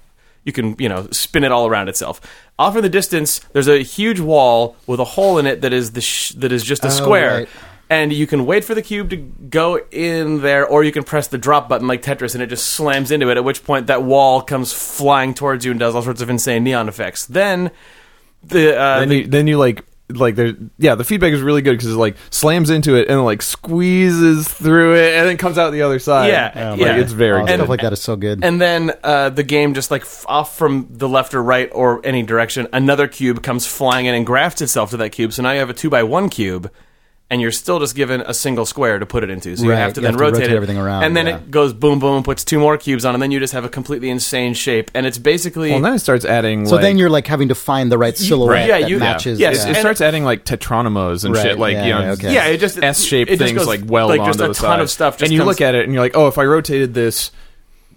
you 0.45 0.53
can 0.53 0.77
you 0.79 0.89
know 0.89 1.09
spin 1.11 1.43
it 1.43 1.51
all 1.51 1.67
around 1.67 1.89
itself 1.89 2.21
off 2.57 2.77
in 2.77 2.83
the 2.83 2.89
distance 2.89 3.41
there's 3.53 3.67
a 3.67 3.83
huge 3.83 4.21
wall 4.21 4.77
with 4.87 5.01
a 5.01 5.05
hole 5.05 5.39
in 5.39 5.47
it 5.47 5.63
that 5.63 5.73
is 5.73 5.91
the 5.93 6.01
sh- 6.01 6.31
that 6.37 6.53
is 6.53 6.63
just 6.63 6.85
a 6.85 6.87
Oh, 6.87 6.91
square 6.91 7.39
right. 7.39 7.49
And 7.91 8.13
you 8.13 8.27
can 8.27 8.45
wait 8.47 8.65
for 8.65 8.75
the 8.75 8.83
cube 8.83 9.11
to 9.11 9.17
go 9.17 9.81
in 9.91 10.41
there, 10.43 10.67
or 10.67 10.85
you 10.85 10.93
can 10.93 11.05
press 11.05 11.29
the 11.29 11.39
drop 11.39 11.69
button 11.69 11.87
like 11.87 12.03
Tetris, 12.03 12.35
and 12.35 12.43
it 12.43 12.49
just 12.49 12.67
slams 12.69 13.11
into 13.11 13.31
it. 13.31 13.37
At 13.37 13.45
which 13.45 13.65
point, 13.65 13.87
that 13.87 14.03
wall 14.03 14.43
comes 14.43 14.73
flying 14.73 15.35
towards 15.35 15.65
you 15.65 15.71
and 15.71 15.81
does 15.81 15.95
all 15.95 16.03
sorts 16.03 16.21
of 16.21 16.29
insane 16.31 16.65
neon 16.65 16.89
effects. 16.89 17.27
Then 17.27 17.71
the 18.43 18.79
uh, 18.79 19.01
then 19.01 19.09
the- 19.09 19.17
you 19.17 19.27
then 19.27 19.47
you 19.47 19.59
like 19.59 19.85
like 20.11 20.37
there 20.37 20.55
yeah 20.79 20.95
the 20.95 21.05
feedback 21.05 21.35
is 21.35 21.43
really 21.43 21.61
good 21.61 21.73
because 21.77 21.93
it 21.93 21.97
like 21.97 22.17
slams 22.31 22.71
into 22.71 22.95
it 22.95 23.09
and 23.11 23.23
like 23.27 23.43
squeezes 23.43 24.49
through 24.49 24.95
it 24.97 25.15
and 25.15 25.29
then 25.29 25.37
comes 25.37 25.59
out 25.59 25.69
the 25.71 25.83
other 25.83 25.99
side 25.99 26.29
Yeah, 26.29 26.71
like, 26.71 26.81
yeah. 26.81 26.97
it's 26.97 27.13
very 27.13 27.43
Oh, 27.43 27.45
good 27.45 27.57
stuff 27.57 27.69
like 27.69 27.81
that 27.83 27.93
is 27.93 28.01
so 28.01 28.17
good. 28.17 28.43
and 28.43 28.59
then 28.59 28.93
uh, 29.05 29.29
the 29.29 29.43
game 29.43 29.75
just 29.75 29.91
like 29.91 30.01
f- 30.03 30.25
off 30.27 30.57
from 30.57 30.87
the 30.91 31.07
left 31.09 31.35
or 31.35 31.43
right 31.43 31.69
or 31.75 32.01
any 32.05 32.23
direction, 32.23 32.69
another 32.73 33.07
cube 33.07 33.43
comes 33.43 33.67
flying 33.67 34.07
in 34.07 34.15
and 34.15 34.25
grafts 34.25 34.63
itself 34.63 34.91
to 34.91 34.97
that 34.97 35.11
cube. 35.11 35.33
So 35.35 35.43
now 35.43 35.53
you 35.53 35.59
have 35.59 35.69
a 35.69 35.75
two 35.75 35.91
by 35.91 36.03
one 36.03 36.31
cube. 36.31 36.71
And 37.31 37.43
you're 37.43 37.53
still 37.53 37.79
just 37.79 37.95
given 37.95 38.23
a 38.23 38.33
single 38.33 38.65
square 38.65 38.99
to 38.99 39.05
put 39.05 39.23
it 39.23 39.29
into, 39.29 39.55
so 39.55 39.63
you 39.65 39.71
Right, 39.73 39.77
have 39.77 39.93
to 39.93 40.01
you 40.01 40.07
then 40.07 40.15
have 40.15 40.19
to 40.19 40.25
rotate, 40.25 40.39
rotate 40.41 40.53
it, 40.53 40.57
everything 40.57 40.79
around, 40.79 41.03
and 41.05 41.15
then 41.15 41.27
yeah. 41.27 41.37
it 41.37 41.51
goes 41.51 41.75
boom, 41.75 41.99
boom, 41.99 42.23
puts 42.23 42.43
two 42.43 42.59
more 42.59 42.79
cubes 42.79 43.05
on, 43.05 43.13
and 43.15 43.23
then 43.23 43.31
you 43.31 43.39
just 43.39 43.53
have 43.53 43.67
a 43.67 43.69
completely 43.69 44.09
insane 44.09 44.55
shape. 44.55 44.91
And 44.95 45.05
it's 45.05 45.19
basically 45.19 45.69
well 45.69 45.77
and 45.77 45.85
then 45.85 45.93
it 45.93 45.99
starts 45.99 46.25
adding 46.25 46.65
so 46.65 46.77
like, 46.77 46.83
then 46.83 46.97
you're 46.97 47.11
like 47.11 47.27
having 47.27 47.49
to 47.49 47.55
find 47.55 47.93
the 47.93 47.99
right 47.99 48.17
silhouette 48.17 48.67
yeah, 48.67 48.81
that 48.81 48.89
you- 48.89 48.99
matches. 48.99 49.39
yes, 49.39 49.57
it, 49.57 49.59
yeah. 49.59 49.65
it 49.65 49.69
and- 49.73 49.77
starts 49.77 50.01
adding 50.01 50.25
like 50.25 50.47
tetronymos 50.47 51.27
and 51.27 51.35
Right, 51.35 51.43
shit 51.43 51.59
like 51.59 51.75
yeah, 51.75 51.85
you 51.87 51.93
know 51.93 52.01
yeah, 52.01 52.11
okay. 52.13 52.33
Yeah, 52.33 52.47
it 52.47 52.61
just 52.61 52.83
S-shaped 52.83 53.31
it 53.31 53.39
just 53.39 53.47
things 53.47 53.59
goes, 53.59 53.67
like 53.67 53.83
weld 53.85 54.09
like 54.09 54.21
onto 54.21 54.31
just 54.33 54.41
a 54.41 54.49
the 54.49 54.55
ton 54.55 54.55
side. 54.79 54.81
of 54.81 54.91
stuff. 54.91 55.15
Just 55.19 55.25
and 55.25 55.33
you 55.35 55.41
comes- 55.41 55.49
look 55.49 55.61
at 55.61 55.75
it 55.75 55.85
and 55.85 55.93
you're 55.93 56.03
like, 56.03 56.17
oh, 56.17 56.29
if 56.29 56.39
I 56.39 56.45
rotated 56.47 56.95
this 56.95 57.31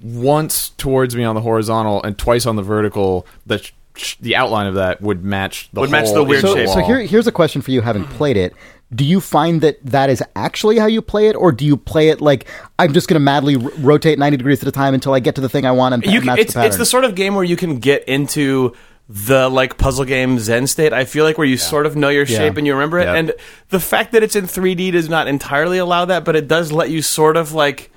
once 0.04 0.70
towards 0.72 1.16
me 1.16 1.24
on 1.24 1.36
the 1.36 1.42
horizontal 1.42 2.04
and 2.04 2.18
twice 2.18 2.46
on 2.46 2.56
the 2.56 2.64
vertical, 2.64 3.26
the 3.46 3.60
sh- 3.60 3.72
sh- 3.96 4.16
the 4.20 4.36
outline 4.36 4.68
of 4.68 4.76
that 4.76 5.02
would 5.02 5.24
match 5.24 5.70
the 5.74 5.82
Would 5.82 5.92
match 5.92 6.06
whole 6.08 6.16
the 6.16 6.24
weird 6.24 6.42
so, 6.42 6.56
shape. 6.56 6.68
so 6.70 6.80
here, 6.82 7.00
here's 7.02 7.28
a 7.28 7.32
question 7.32 7.62
for 7.62 7.72
you 7.72 7.82
having 7.82 8.04
played 8.06 8.38
it 8.38 8.54
do 8.94 9.06
you 9.06 9.22
find 9.22 9.62
that 9.62 9.78
that 9.86 10.10
is 10.10 10.22
actually 10.36 10.78
how 10.78 10.86
you 10.86 11.02
play 11.02 11.28
it 11.28 11.36
or 11.36 11.52
do 11.52 11.66
you 11.66 11.78
play 11.78 12.10
it 12.10 12.20
like 12.22 12.46
i'm 12.78 12.92
just 12.94 13.08
going 13.08 13.16
to 13.16 13.20
madly 13.24 13.56
r- 13.56 13.72
rotate 13.78 14.20
90 14.20 14.38
degrees 14.38 14.62
at 14.62 14.68
a 14.68 14.72
time 14.72 14.94
until 14.94 15.14
i 15.14 15.20
get 15.20 15.36
to 15.36 15.42
the 15.42 15.48
thing 15.50 15.66
i 15.66 15.72
want 15.72 15.94
and 15.94 16.04
you 16.06 16.12
and 16.12 16.20
can, 16.22 16.26
match 16.28 16.40
it's 16.40 16.54
the 16.54 16.66
it's 16.66 16.78
the 16.78 16.86
sort 16.86 17.04
of 17.06 17.16
game 17.16 17.34
where 17.36 17.44
you 17.44 17.56
can 17.56 17.80
get 17.80 18.04
into 18.08 18.76
the 19.08 19.50
like 19.50 19.78
puzzle 19.78 20.06
game 20.06 20.40
zen 20.40 20.68
state 20.68 20.94
i 20.94 21.06
feel 21.06 21.24
like 21.26 21.38
where 21.38 21.48
you 21.48 21.58
sort 21.58 21.86
of 21.86 21.96
know 21.96 22.10
your 22.10 22.26
Yeah. 22.26 22.38
shape 22.38 22.58
and 22.58 22.66
you 22.68 22.74
remember 22.74 23.00
it 23.00 23.04
Yeah. 23.06 23.16
and 23.16 23.34
the 23.70 23.80
fact 23.80 24.12
that 24.14 24.24
it's 24.24 24.36
in 24.36 24.46
3d 24.46 24.92
does 24.92 25.10
not 25.10 25.28
entirely 25.28 25.78
allow 25.78 26.06
that 26.06 26.24
but 26.26 26.36
it 26.36 26.48
does 26.48 26.72
let 26.72 26.90
you 26.90 27.02
sort 27.02 27.38
of 27.38 27.54
like 27.54 27.91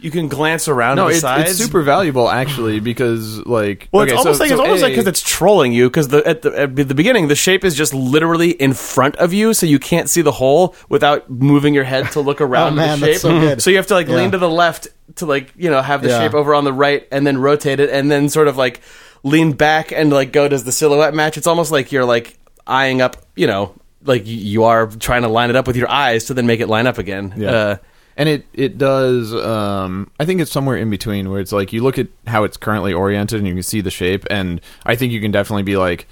you 0.00 0.10
can 0.10 0.28
glance 0.28 0.68
around 0.68 0.96
no, 0.96 1.04
the 1.06 1.12
it's, 1.12 1.20
sides 1.20 1.50
it's 1.52 1.58
super 1.60 1.82
valuable 1.82 2.28
actually 2.28 2.78
because 2.80 3.38
like 3.46 3.88
well, 3.92 4.02
okay, 4.02 4.12
it's 4.12 4.18
almost 4.18 4.38
so- 4.38 4.44
like 4.44 4.50
it's 4.50 4.58
so 4.58 4.64
almost 4.64 4.82
like 4.82 4.92
because 4.92 5.06
it's 5.06 5.22
trolling 5.22 5.72
you. 5.72 5.88
Because 5.88 6.08
the 6.08 6.26
at 6.26 6.42
the 6.42 6.58
at 6.58 6.76
the 6.76 6.94
beginning, 6.94 7.28
the 7.28 7.36
shape 7.36 7.64
is 7.64 7.74
just 7.74 7.94
literally 7.94 8.50
in 8.50 8.74
front 8.74 9.16
of 9.16 9.32
you, 9.32 9.54
so 9.54 9.64
you 9.66 9.78
can't 9.78 10.10
see 10.10 10.20
the 10.20 10.32
hole 10.32 10.74
without 10.88 11.30
moving 11.30 11.72
your 11.74 11.84
head 11.84 12.10
to 12.12 12.20
look 12.20 12.40
around 12.42 12.74
Oh, 12.74 12.76
man, 12.76 13.00
the 13.00 13.06
shape. 13.06 13.12
that's 13.12 13.22
so 13.22 13.40
good. 13.40 13.62
So 13.62 13.70
you 13.70 13.76
have 13.76 13.86
to 13.86 13.94
like 13.94 14.08
Yeah. 14.08 14.16
lean 14.16 14.30
to 14.32 14.38
the 14.38 14.50
left 14.50 14.88
to 15.16 15.26
like 15.26 15.52
you 15.56 15.70
know 15.70 15.80
have 15.80 16.02
the 16.02 16.08
Yeah. 16.08 16.20
shape 16.20 16.34
over 16.34 16.54
on 16.54 16.64
the 16.64 16.72
right, 16.72 17.06
and 17.10 17.26
then 17.26 17.38
rotate 17.38 17.80
it, 17.80 17.88
and 17.90 18.10
then 18.10 18.28
sort 18.28 18.48
of 18.48 18.56
like 18.56 18.80
lean 19.22 19.52
back 19.52 19.90
and 19.92 20.12
like 20.12 20.32
go. 20.32 20.48
Does 20.48 20.64
the 20.64 20.72
silhouette 20.72 21.14
match? 21.14 21.38
It's 21.38 21.46
almost 21.46 21.70
like 21.72 21.92
you're 21.92 22.04
like 22.04 22.36
eyeing 22.66 23.00
up, 23.00 23.16
you 23.36 23.46
know, 23.46 23.74
like 24.04 24.26
you- 24.26 24.36
you 24.36 24.64
are 24.64 24.86
trying 24.86 25.22
to 25.22 25.28
line 25.28 25.48
it 25.50 25.56
up 25.56 25.66
with 25.66 25.76
your 25.76 25.90
eyes 25.90 26.24
to 26.26 26.34
then 26.34 26.46
make 26.46 26.60
it 26.60 26.66
line 26.68 26.86
up 26.86 26.98
again. 26.98 27.32
Yeah. 27.36 27.50
Uh, 27.50 27.76
and 28.16 28.28
it 28.28 28.46
it 28.52 28.78
does 28.78 29.34
um 29.34 30.10
i 30.20 30.24
think 30.24 30.40
it's 30.40 30.50
somewhere 30.50 30.76
in 30.76 30.90
between 30.90 31.30
where 31.30 31.40
it's 31.40 31.52
like 31.52 31.72
you 31.72 31.82
look 31.82 31.98
at 31.98 32.08
how 32.26 32.44
it's 32.44 32.56
currently 32.56 32.92
oriented 32.92 33.38
and 33.38 33.48
you 33.48 33.54
can 33.54 33.62
see 33.62 33.80
the 33.80 33.90
shape 33.90 34.24
and 34.30 34.60
i 34.86 34.94
think 34.94 35.12
you 35.12 35.20
can 35.20 35.30
definitely 35.30 35.62
be 35.62 35.76
like 35.76 36.06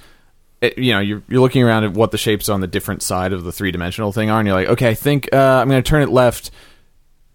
it, 0.61 0.79
you 0.79 0.93
know 0.93 1.01
you're, 1.01 1.23
you're 1.29 1.41
looking 1.41 1.63
around 1.63 1.85
at 1.85 1.93
what 1.93 2.11
the 2.11 2.19
shapes 2.19 2.49
on 2.49 2.61
the 2.61 2.67
different 2.67 3.03
side 3.03 3.33
of 3.33 3.45
the 3.45 3.53
three-dimensional 3.53 4.13
thing 4.13 4.31
are 4.31 4.39
and 4.39 4.47
you're 4.47 4.57
like 4.57 4.69
okay 4.69 4.89
i 4.89 4.95
think 4.95 5.29
uh, 5.33 5.61
i'm 5.61 5.69
going 5.69 5.83
to 5.83 5.89
turn 5.89 6.03
it 6.03 6.09
left 6.09 6.51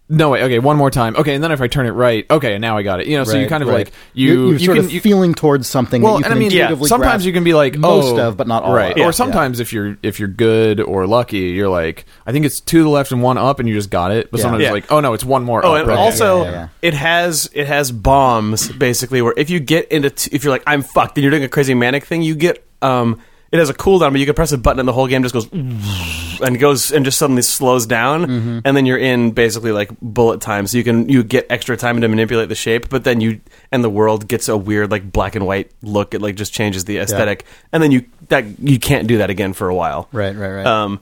no 0.08 0.30
wait 0.30 0.42
okay 0.42 0.58
one 0.58 0.76
more 0.76 0.90
time 0.90 1.14
okay 1.16 1.34
and 1.34 1.44
then 1.44 1.52
if 1.52 1.60
i 1.60 1.66
turn 1.68 1.86
it 1.86 1.90
right 1.90 2.24
okay 2.30 2.56
now 2.58 2.76
i 2.78 2.82
got 2.82 3.00
it 3.00 3.06
you 3.06 3.16
know 3.18 3.24
so 3.24 3.32
you 3.34 3.40
Right, 3.40 3.48
kind 3.50 3.62
of 3.62 3.68
right. 3.68 3.86
like 3.86 3.92
you 4.14 4.26
you're, 4.26 4.36
you're 4.36 4.52
you 4.54 4.58
sort 4.66 4.76
can 4.76 4.84
of 4.86 4.92
you, 4.92 5.00
feeling 5.00 5.34
towards 5.34 5.66
something 5.68 6.00
well, 6.02 6.14
that 6.14 6.20
you 6.20 6.24
and 6.24 6.32
can 6.32 6.36
I 6.36 6.40
mean, 6.40 6.50
yeah, 6.50 6.62
intuitively 6.62 6.88
sometimes 6.88 7.10
grasp 7.22 7.26
you 7.26 7.32
can 7.32 7.44
be 7.44 7.54
like, 7.54 7.76
most 7.76 8.14
oh, 8.18 8.28
of, 8.28 8.36
but 8.36 8.46
not 8.46 8.62
all 8.62 8.74
right? 8.74 8.92
of. 8.92 8.96
Or 8.98 9.00
Yeah. 9.06 9.10
sometimes 9.10 9.60
if 9.60 9.72
you're 9.72 9.96
if 10.02 10.18
you're 10.18 10.28
good 10.28 10.80
or 10.80 11.06
lucky, 11.06 11.38
you're 11.38 11.68
like, 11.68 12.06
I 12.26 12.32
think 12.32 12.46
it's 12.46 12.60
two 12.60 12.78
to 12.78 12.82
the 12.84 12.88
left 12.90 13.12
and 13.12 13.22
one 13.22 13.36
up, 13.38 13.60
and 13.60 13.68
you 13.68 13.74
just 13.74 13.90
got 13.90 14.10
it. 14.10 14.30
But 14.30 14.38
Yeah. 14.38 14.42
sometimes 14.42 14.62
Yeah. 14.62 14.68
it's 14.68 14.72
like, 14.74 14.92
oh 14.92 15.00
no, 15.00 15.12
it's 15.14 15.24
one 15.24 15.44
more. 15.44 15.64
Oh, 15.64 15.74
up. 15.74 15.80
and 15.80 15.88
right, 15.88 15.98
also 15.98 16.42
yeah, 16.44 16.50
yeah, 16.50 16.52
yeah. 16.52 16.68
it 16.82 16.94
has 16.94 17.50
it 17.52 17.66
has 17.66 17.92
bombs 17.92 18.70
basically 18.72 19.20
where 19.22 19.34
if 19.36 19.50
you 19.50 19.60
get 19.60 19.88
into 19.92 20.10
t- 20.10 20.30
if 20.32 20.42
you're 20.44 20.52
like 20.52 20.64
I'm 20.66 20.82
fucked 20.82 21.16
and 21.18 21.22
you're 21.22 21.30
doing 21.30 21.44
a 21.44 21.48
crazy 21.48 21.74
manic 21.74 22.04
thing, 22.06 22.22
you 22.22 22.34
get 22.34 22.64
um 22.82 23.20
it 23.50 23.58
has 23.58 23.70
a 23.70 23.74
cooldown, 23.74 24.10
but 24.12 24.20
you 24.20 24.26
can 24.26 24.34
press 24.34 24.52
a 24.52 24.58
button 24.58 24.78
and 24.80 24.88
the 24.88 24.92
whole 24.92 25.06
game 25.06 25.22
just 25.22 25.32
goes 25.34 25.48
and 25.52 26.58
goes 26.58 26.92
and 26.92 27.04
just 27.04 27.18
suddenly 27.18 27.42
slows 27.42 27.86
down, 27.86 28.26
Mm-hmm. 28.26 28.58
and 28.64 28.76
then 28.76 28.86
you're 28.86 28.98
in 28.98 29.30
basically 29.32 29.72
like 29.72 29.90
bullet 30.00 30.40
time, 30.40 30.66
so 30.66 30.76
you 30.78 30.84
can 30.84 31.08
you 31.08 31.22
get 31.24 31.46
extra 31.50 31.76
time 31.76 32.00
to 32.00 32.08
manipulate 32.08 32.48
the 32.48 32.54
shape, 32.54 32.88
but 32.88 33.04
then 33.04 33.20
you 33.20 33.40
and 33.72 33.82
the 33.82 33.90
world 33.90 34.28
gets 34.28 34.48
a 34.48 34.56
weird 34.56 34.90
like 34.90 35.10
black 35.10 35.34
and 35.34 35.46
white 35.46 35.70
look. 35.82 36.14
It 36.14 36.20
like 36.22 36.36
just 36.36 36.52
changes 36.52 36.84
the 36.84 36.98
aesthetic, 36.98 37.44
and 37.72 37.82
then 37.82 37.90
you 37.90 38.04
that 38.28 38.44
you 38.60 38.78
can't 38.78 39.08
do 39.08 39.18
that 39.18 39.30
again 39.30 39.52
for 39.52 39.68
a 39.68 39.74
while. 39.74 40.08
right 40.12 40.34
right 40.36 40.50
right 40.50 40.66
Um, 40.66 41.00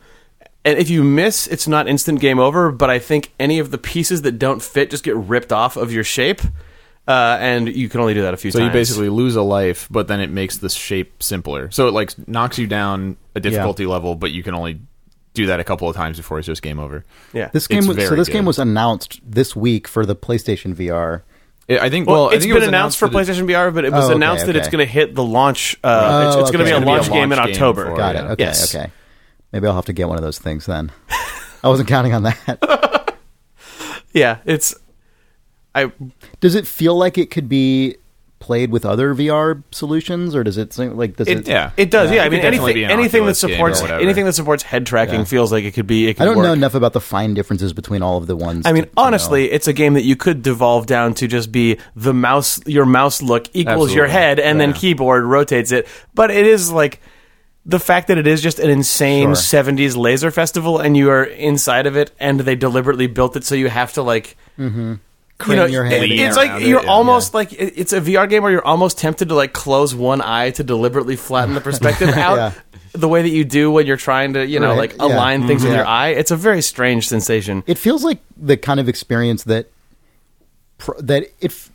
and 0.65 0.79
if 0.79 0.91
you 0.91 1.05
miss, 1.05 1.47
it's 1.47 1.69
not 1.69 1.87
instant 1.89 2.21
game 2.21 2.39
over, 2.41 2.73
but 2.73 2.91
I 2.91 2.99
think 2.99 3.33
any 3.39 3.59
of 3.61 3.71
the 3.71 3.79
pieces 3.79 4.23
that 4.23 4.33
don't 4.39 4.61
fit 4.63 4.91
just 4.91 5.05
get 5.05 5.15
ripped 5.17 5.53
off 5.53 5.77
of 5.77 5.93
your 5.93 6.03
shape. 6.05 6.41
Uh, 7.09 7.39
and 7.41 7.69
you 7.69 7.89
can 7.89 8.01
only 8.01 8.15
do 8.15 8.23
that 8.23 8.35
a 8.35 8.37
few 8.37 8.51
times. 8.51 8.55
So 8.55 8.59
times. 8.61 8.75
you 8.75 8.81
basically 8.81 9.09
lose 9.09 9.37
a 9.37 9.43
life, 9.43 9.87
but 9.91 10.09
then 10.09 10.21
it 10.21 10.31
makes 10.31 10.59
the 10.59 10.69
shape 10.69 11.23
simpler. 11.23 11.71
So 11.71 11.89
it 11.89 11.93
like 11.93 12.27
knocks 12.29 12.59
you 12.59 12.67
down 12.67 13.17
a 13.35 13.41
difficulty 13.41 13.87
level, 13.87 14.15
but 14.17 14.33
you 14.33 14.43
can 14.43 14.55
only 14.55 14.81
do 15.35 15.47
that 15.47 15.61
a 15.61 15.65
couple 15.65 15.89
of 15.89 15.95
times 15.95 16.17
before 16.17 16.39
it's 16.39 16.47
just 16.47 16.63
game 16.63 16.79
over. 16.79 17.05
yeah. 17.33 17.51
This 17.53 17.67
game 17.67 17.81
It's 17.81 17.89
was 17.89 17.97
so 17.99 18.03
very 18.05 18.17
this 18.17 18.29
good. 18.29 18.33
game 18.35 18.45
was 18.47 18.59
announced 18.59 19.21
this 19.25 19.55
week 19.55 19.87
for 19.87 20.07
the 20.07 20.17
PlayStation 20.17 20.75
VR. 20.75 21.23
I 21.69 21.87
I 21.87 21.91
think. 21.91 22.07
well, 22.09 22.23
Well, 22.27 22.31
I 22.31 22.35
it's 22.37 22.45
think 22.45 22.51
it 22.53 22.55
been 22.55 22.61
was 22.63 22.69
announced 22.69 22.97
for 22.99 23.09
that 23.09 23.19
it- 23.19 23.27
PlayStation 23.29 23.47
VR, 23.51 23.75
but 23.75 23.85
it 23.85 23.93
was 23.93 24.05
Oh, 24.05 24.07
okay, 24.07 24.15
announced 24.17 24.47
that 24.47 24.57
it's 24.57 24.69
okay. 24.69 24.77
going 24.79 24.87
to 24.87 24.93
hit 24.93 25.15
the 25.15 25.25
launch. 25.25 25.77
Uh, 25.85 25.89
Oh, 26.25 26.29
it's 26.29 26.37
it's 26.43 26.51
going 26.53 26.65
to 26.65 26.65
be 26.65 26.71
a 26.71 26.77
It's 26.77 26.85
gonna 26.85 26.87
launch 26.97 27.07
be 27.07 27.11
a 27.11 27.15
game 27.21 27.33
in 27.33 27.39
launch 27.39 27.47
game 27.49 27.55
October. 27.55 27.87
for 27.91 27.97
Got 27.97 28.15
yeah. 28.15 28.21
it. 28.23 28.31
Okay, 28.33 28.45
Yes. 28.45 28.75
okay. 28.75 28.91
Maybe 29.53 29.67
I'll 29.67 29.75
have 29.75 29.85
to 29.87 29.93
get 29.93 30.09
one 30.09 30.17
of 30.17 30.23
those 30.25 30.39
things 30.39 30.65
then. 30.67 30.91
I 31.63 31.69
wasn't 31.69 31.89
counting 31.89 32.15
on 32.15 32.23
that. 32.25 33.17
Yeah, 34.13 34.39
it's. 34.47 34.75
I 35.85 35.93
Does 36.41 36.55
it 36.55 36.67
feel 36.67 36.97
like 36.97 37.19
it 37.19 37.31
could 37.31 37.49
be 37.49 37.97
played 38.39 38.71
with 38.71 38.85
other 38.85 39.15
VR 39.15 39.63
solutions, 39.73 40.35
or 40.37 40.45
does 40.45 40.59
it 40.59 40.73
seem 40.73 40.97
like 40.97 41.17
does 41.17 41.27
it? 41.27 41.39
It, 41.39 41.49
Yeah. 41.49 41.71
it 41.77 41.91
does. 41.91 42.11
Yeah. 42.11 42.17
Yeah, 42.17 42.23
I 42.25 42.29
mean 42.29 42.41
could 42.43 42.51
definitely 42.51 42.73
be 42.75 42.85
anything 42.85 42.95
an 42.95 43.01
anything 43.01 43.25
that 43.27 43.31
Oculus 43.37 43.41
game 43.43 43.61
or 43.61 43.75
supports 43.75 44.03
anything 44.03 44.25
that 44.27 44.33
supports 44.35 44.63
head 44.63 44.87
tracking 44.87 45.21
Yeah. 45.21 45.25
feels 45.25 45.51
like 45.53 45.65
it 45.65 45.73
could 45.73 45.87
be. 45.87 46.09
It 46.09 46.15
could 46.15 46.23
I 46.23 46.25
don't 46.27 46.37
work. 46.37 46.45
know 46.47 46.53
enough 46.53 46.75
about 46.75 46.93
the 46.93 47.01
fine 47.01 47.35
differences 47.35 47.73
between 47.73 48.03
all 48.03 48.19
of 48.19 48.27
the 48.27 48.37
ones. 48.37 48.67
I 48.67 48.73
mean, 48.73 48.85
to- 48.85 48.89
to 48.91 48.95
honestly, 48.99 49.51
it's 49.51 49.67
a 49.69 49.73
game 49.73 49.95
that 49.95 50.05
you 50.05 50.17
could 50.17 50.43
devolve 50.43 50.87
down 50.87 51.15
to 51.15 51.27
just 51.27 51.51
be 51.51 51.79
the 51.97 52.13
mouse. 52.15 52.61
Your 52.67 52.85
mouse 52.87 53.23
look 53.23 53.49
equals 53.55 53.95
your 53.95 54.07
head, 54.07 54.39
and 54.39 54.61
then 54.61 54.73
keyboard 54.75 55.25
rotates 55.25 55.73
it. 55.73 55.89
But 56.15 56.31
it 56.31 56.47
is 56.47 56.71
like 56.71 57.01
the 57.69 57.81
fact 57.81 58.07
that 58.09 58.17
it 58.19 58.27
is 58.29 58.43
just 58.43 58.59
an 58.61 58.71
insane 58.71 59.29
Sure. 59.35 59.35
'70s 59.65 59.97
laser 59.97 60.31
festival, 60.31 60.79
and 60.79 60.97
you 60.97 61.11
are 61.11 61.25
inside 61.25 61.87
of 61.87 61.97
it, 61.97 62.13
and 62.21 62.41
they 62.41 62.55
deliberately 62.55 63.07
built 63.09 63.35
it 63.35 63.45
so 63.45 63.55
you 63.55 63.69
have 63.71 63.93
to 63.95 64.03
like. 64.03 64.37
Crane 64.57 65.01
you 65.47 65.57
know, 65.57 65.67
your 65.67 65.85
head 65.85 66.03
it- 66.03 66.13
it's 66.13 66.37
like 66.37 66.63
you're 66.63 66.83
yeah. 66.83 66.89
almost 66.91 67.35
like 67.35 67.53
it's 67.53 67.93
a 67.93 68.01
VR 68.01 68.29
game 68.29 68.43
where 68.43 68.53
you're 68.53 68.65
almost 68.67 68.99
tempted 68.99 69.29
to 69.29 69.35
like 69.35 69.53
close 69.53 69.95
one 69.95 70.23
eye 70.23 70.51
to 70.53 70.65
deliberately 70.65 71.17
flatten 71.17 71.55
the 71.55 71.61
perspective 71.71 72.09
out 72.11 72.37
Yeah. 72.37 72.53
the 72.93 73.09
way 73.09 73.21
that 73.23 73.29
you 73.29 73.45
do 73.45 73.71
when 73.71 73.87
you're 73.87 73.97
trying 73.99 74.33
to 74.35 74.47
you 74.47 74.59
know 74.61 74.71
Right, 74.71 74.79
like 74.79 74.93
yeah. 74.97 75.05
align 75.05 75.47
things 75.47 75.63
with 75.63 75.73
Mhm. 75.73 75.77
your 75.77 75.87
eye. 75.87 76.09
It's 76.09 76.31
a 76.31 76.37
very 76.37 76.63
strange 76.63 77.07
sensation. 77.09 77.63
it 77.67 77.77
feels 77.79 78.03
like 78.05 78.19
the 78.37 78.57
kind 78.57 78.81
of 78.81 78.89
experience 78.89 79.45
that 79.45 79.71
that 81.01 81.27
if 81.41 81.71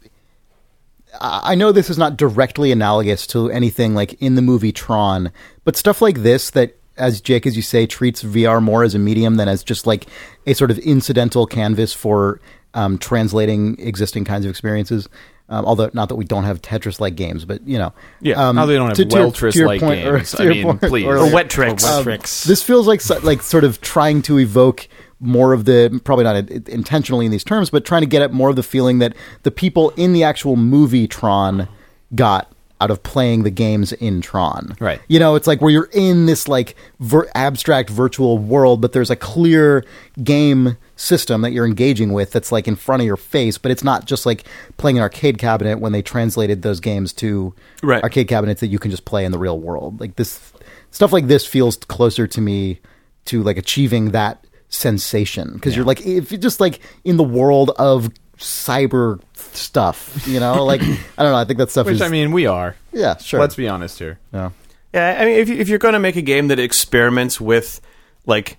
I 1.19 1.55
know 1.55 1.71
this 1.71 1.89
is 1.89 1.97
not 1.97 2.17
directly 2.17 2.71
analogous 2.71 3.27
to 3.27 3.51
anything 3.51 3.93
like 3.93 4.13
in 4.21 4.35
the 4.35 4.41
movie 4.41 4.71
Tron, 4.71 5.31
but 5.65 5.75
stuff 5.75 6.01
like 6.01 6.19
this 6.23 6.49
that, 6.51 6.75
as 6.97 7.19
Jake, 7.19 7.45
as 7.45 7.55
you 7.55 7.61
say, 7.61 7.85
treats 7.85 8.23
VR 8.23 8.61
more 8.61 8.83
as 8.83 8.95
a 8.95 8.99
medium 8.99 9.35
than 9.35 9.47
as 9.49 9.63
just 9.63 9.85
like 9.85 10.05
a 10.47 10.53
sort 10.53 10.71
of 10.71 10.77
incidental 10.79 11.45
canvas 11.45 11.93
for 11.93 12.39
um, 12.73 12.97
translating 12.97 13.75
existing 13.79 14.25
kinds 14.25 14.45
of 14.45 14.49
experiences. 14.49 15.07
Um, 15.49 15.65
although 15.65 15.89
not 15.93 16.07
that 16.07 16.15
we 16.15 16.23
don't 16.23 16.45
have 16.45 16.61
Tetris-like 16.61 17.15
games, 17.15 17.43
but 17.43 17.67
you 17.67 17.77
know, 17.77 17.91
Yeah. 18.21 18.35
um, 18.47 18.55
they 18.55 18.75
don't 18.75 18.87
have 18.87 18.95
to- 18.97 19.03
to 19.05 19.17
your- 19.17 19.31
to 19.31 19.49
your 19.59 19.67
Welltris-like 19.67 19.83
or 20.05 20.13
games. 20.17 20.31
to 20.31 20.43
I 20.43 20.47
mean, 20.47 20.63
point 20.63 20.81
please. 20.81 21.05
earlier. 21.05 21.17
Or 21.29 21.33
wet 21.33 21.49
tricks. 21.49 21.83
Wet 21.83 22.07
Um. 22.07 22.45
This 22.47 22.63
feels 22.63 22.87
like 22.87 23.01
like 23.23 23.41
sort 23.41 23.65
of 23.65 23.81
trying 23.81 24.21
to 24.23 24.39
evoke 24.39 24.87
more 25.19 25.51
of 25.51 25.65
the 25.65 25.99
probably 26.05 26.23
not 26.23 26.37
in- 26.37 26.63
intentionally 26.67 27.25
in 27.25 27.31
these 27.33 27.43
terms, 27.43 27.69
but 27.69 27.83
trying 27.83 28.01
to 28.01 28.07
get 28.07 28.21
at 28.21 28.31
more 28.31 28.49
of 28.49 28.55
the 28.55 28.63
feeling 28.63 28.99
that 28.99 29.13
the 29.43 29.51
people 29.51 29.91
in 29.97 30.13
the 30.13 30.23
actual 30.23 30.55
movie 30.55 31.05
Tron 31.05 31.67
got 32.15 32.49
out 32.79 32.89
of 32.89 33.03
playing 33.03 33.43
the 33.43 33.51
games 33.51 33.91
in 33.93 34.21
Tron. 34.21 34.75
Right. 34.79 34.99
You 35.09 35.19
know, 35.19 35.35
it's 35.35 35.45
like 35.47 35.61
where 35.61 35.69
you're 35.69 35.89
in 35.91 36.25
this 36.27 36.47
like 36.47 36.75
ver- 37.01 37.29
abstract 37.35 37.89
virtual 37.89 38.37
world, 38.39 38.79
but 38.81 38.93
there's 38.93 39.11
a 39.11 39.15
clear 39.15 39.83
game 40.23 40.77
system 41.01 41.41
that 41.41 41.51
you're 41.51 41.65
engaging 41.65 42.13
with 42.13 42.31
that's 42.31 42.51
like 42.51 42.67
in 42.67 42.75
front 42.75 43.01
of 43.01 43.05
your 43.07 43.17
face, 43.17 43.57
but 43.57 43.71
it's 43.71 43.83
not 43.83 44.05
just 44.05 44.25
like 44.25 44.43
playing 44.77 44.97
an 44.97 45.01
arcade 45.01 45.37
cabinet 45.39 45.79
when 45.79 45.91
they 45.91 46.01
translated 46.01 46.61
those 46.61 46.79
games 46.79 47.11
to 47.13 47.53
Right. 47.81 48.03
arcade 48.03 48.27
cabinets 48.27 48.61
that 48.61 48.67
you 48.67 48.77
can 48.79 48.91
just 48.91 49.03
play 49.05 49.25
in 49.25 49.31
the 49.31 49.39
real 49.39 49.59
world. 49.59 49.99
Like 49.99 50.15
this 50.15 50.53
stuff 50.91 51.11
like 51.11 51.27
this 51.27 51.45
feels 51.45 51.75
closer 51.77 52.27
to 52.27 52.39
me 52.41 52.79
to 53.25 53.41
like 53.41 53.57
achieving 53.57 54.11
that 54.11 54.45
sensation 54.69 55.53
because 55.53 55.75
you're 55.75 55.85
like 55.85 56.05
if 56.05 56.31
you're 56.31 56.39
just 56.39 56.59
like 56.59 56.79
in 57.03 57.17
the 57.17 57.23
world 57.23 57.71
of 57.77 58.09
cyber 58.37 59.19
stuff, 59.33 60.23
you 60.27 60.39
know, 60.39 60.63
like 60.71 60.81
I 60.81 61.23
don't 61.23 61.31
know. 61.31 61.35
I 61.35 61.45
think 61.45 61.57
that 61.59 61.71
stuff 61.71 61.85
Which 61.87 61.95
is 61.95 62.01
I 62.01 62.09
mean, 62.09 62.31
we 62.31 62.45
are. 62.45 62.75
yeah, 62.93 63.17
sure. 63.17 63.39
Let's 63.39 63.55
be 63.55 63.67
honest 63.67 63.97
here. 63.99 64.19
yeah. 64.33 64.51
Yeah, 64.93 65.17
I 65.21 65.25
mean, 65.25 65.39
if 65.39 65.49
if 65.49 65.69
you're 65.69 65.79
going 65.79 65.93
to 65.93 65.99
make 65.99 66.17
a 66.17 66.21
game 66.21 66.49
that 66.49 66.59
experiments 66.59 67.39
with 67.39 67.79
like 68.25 68.57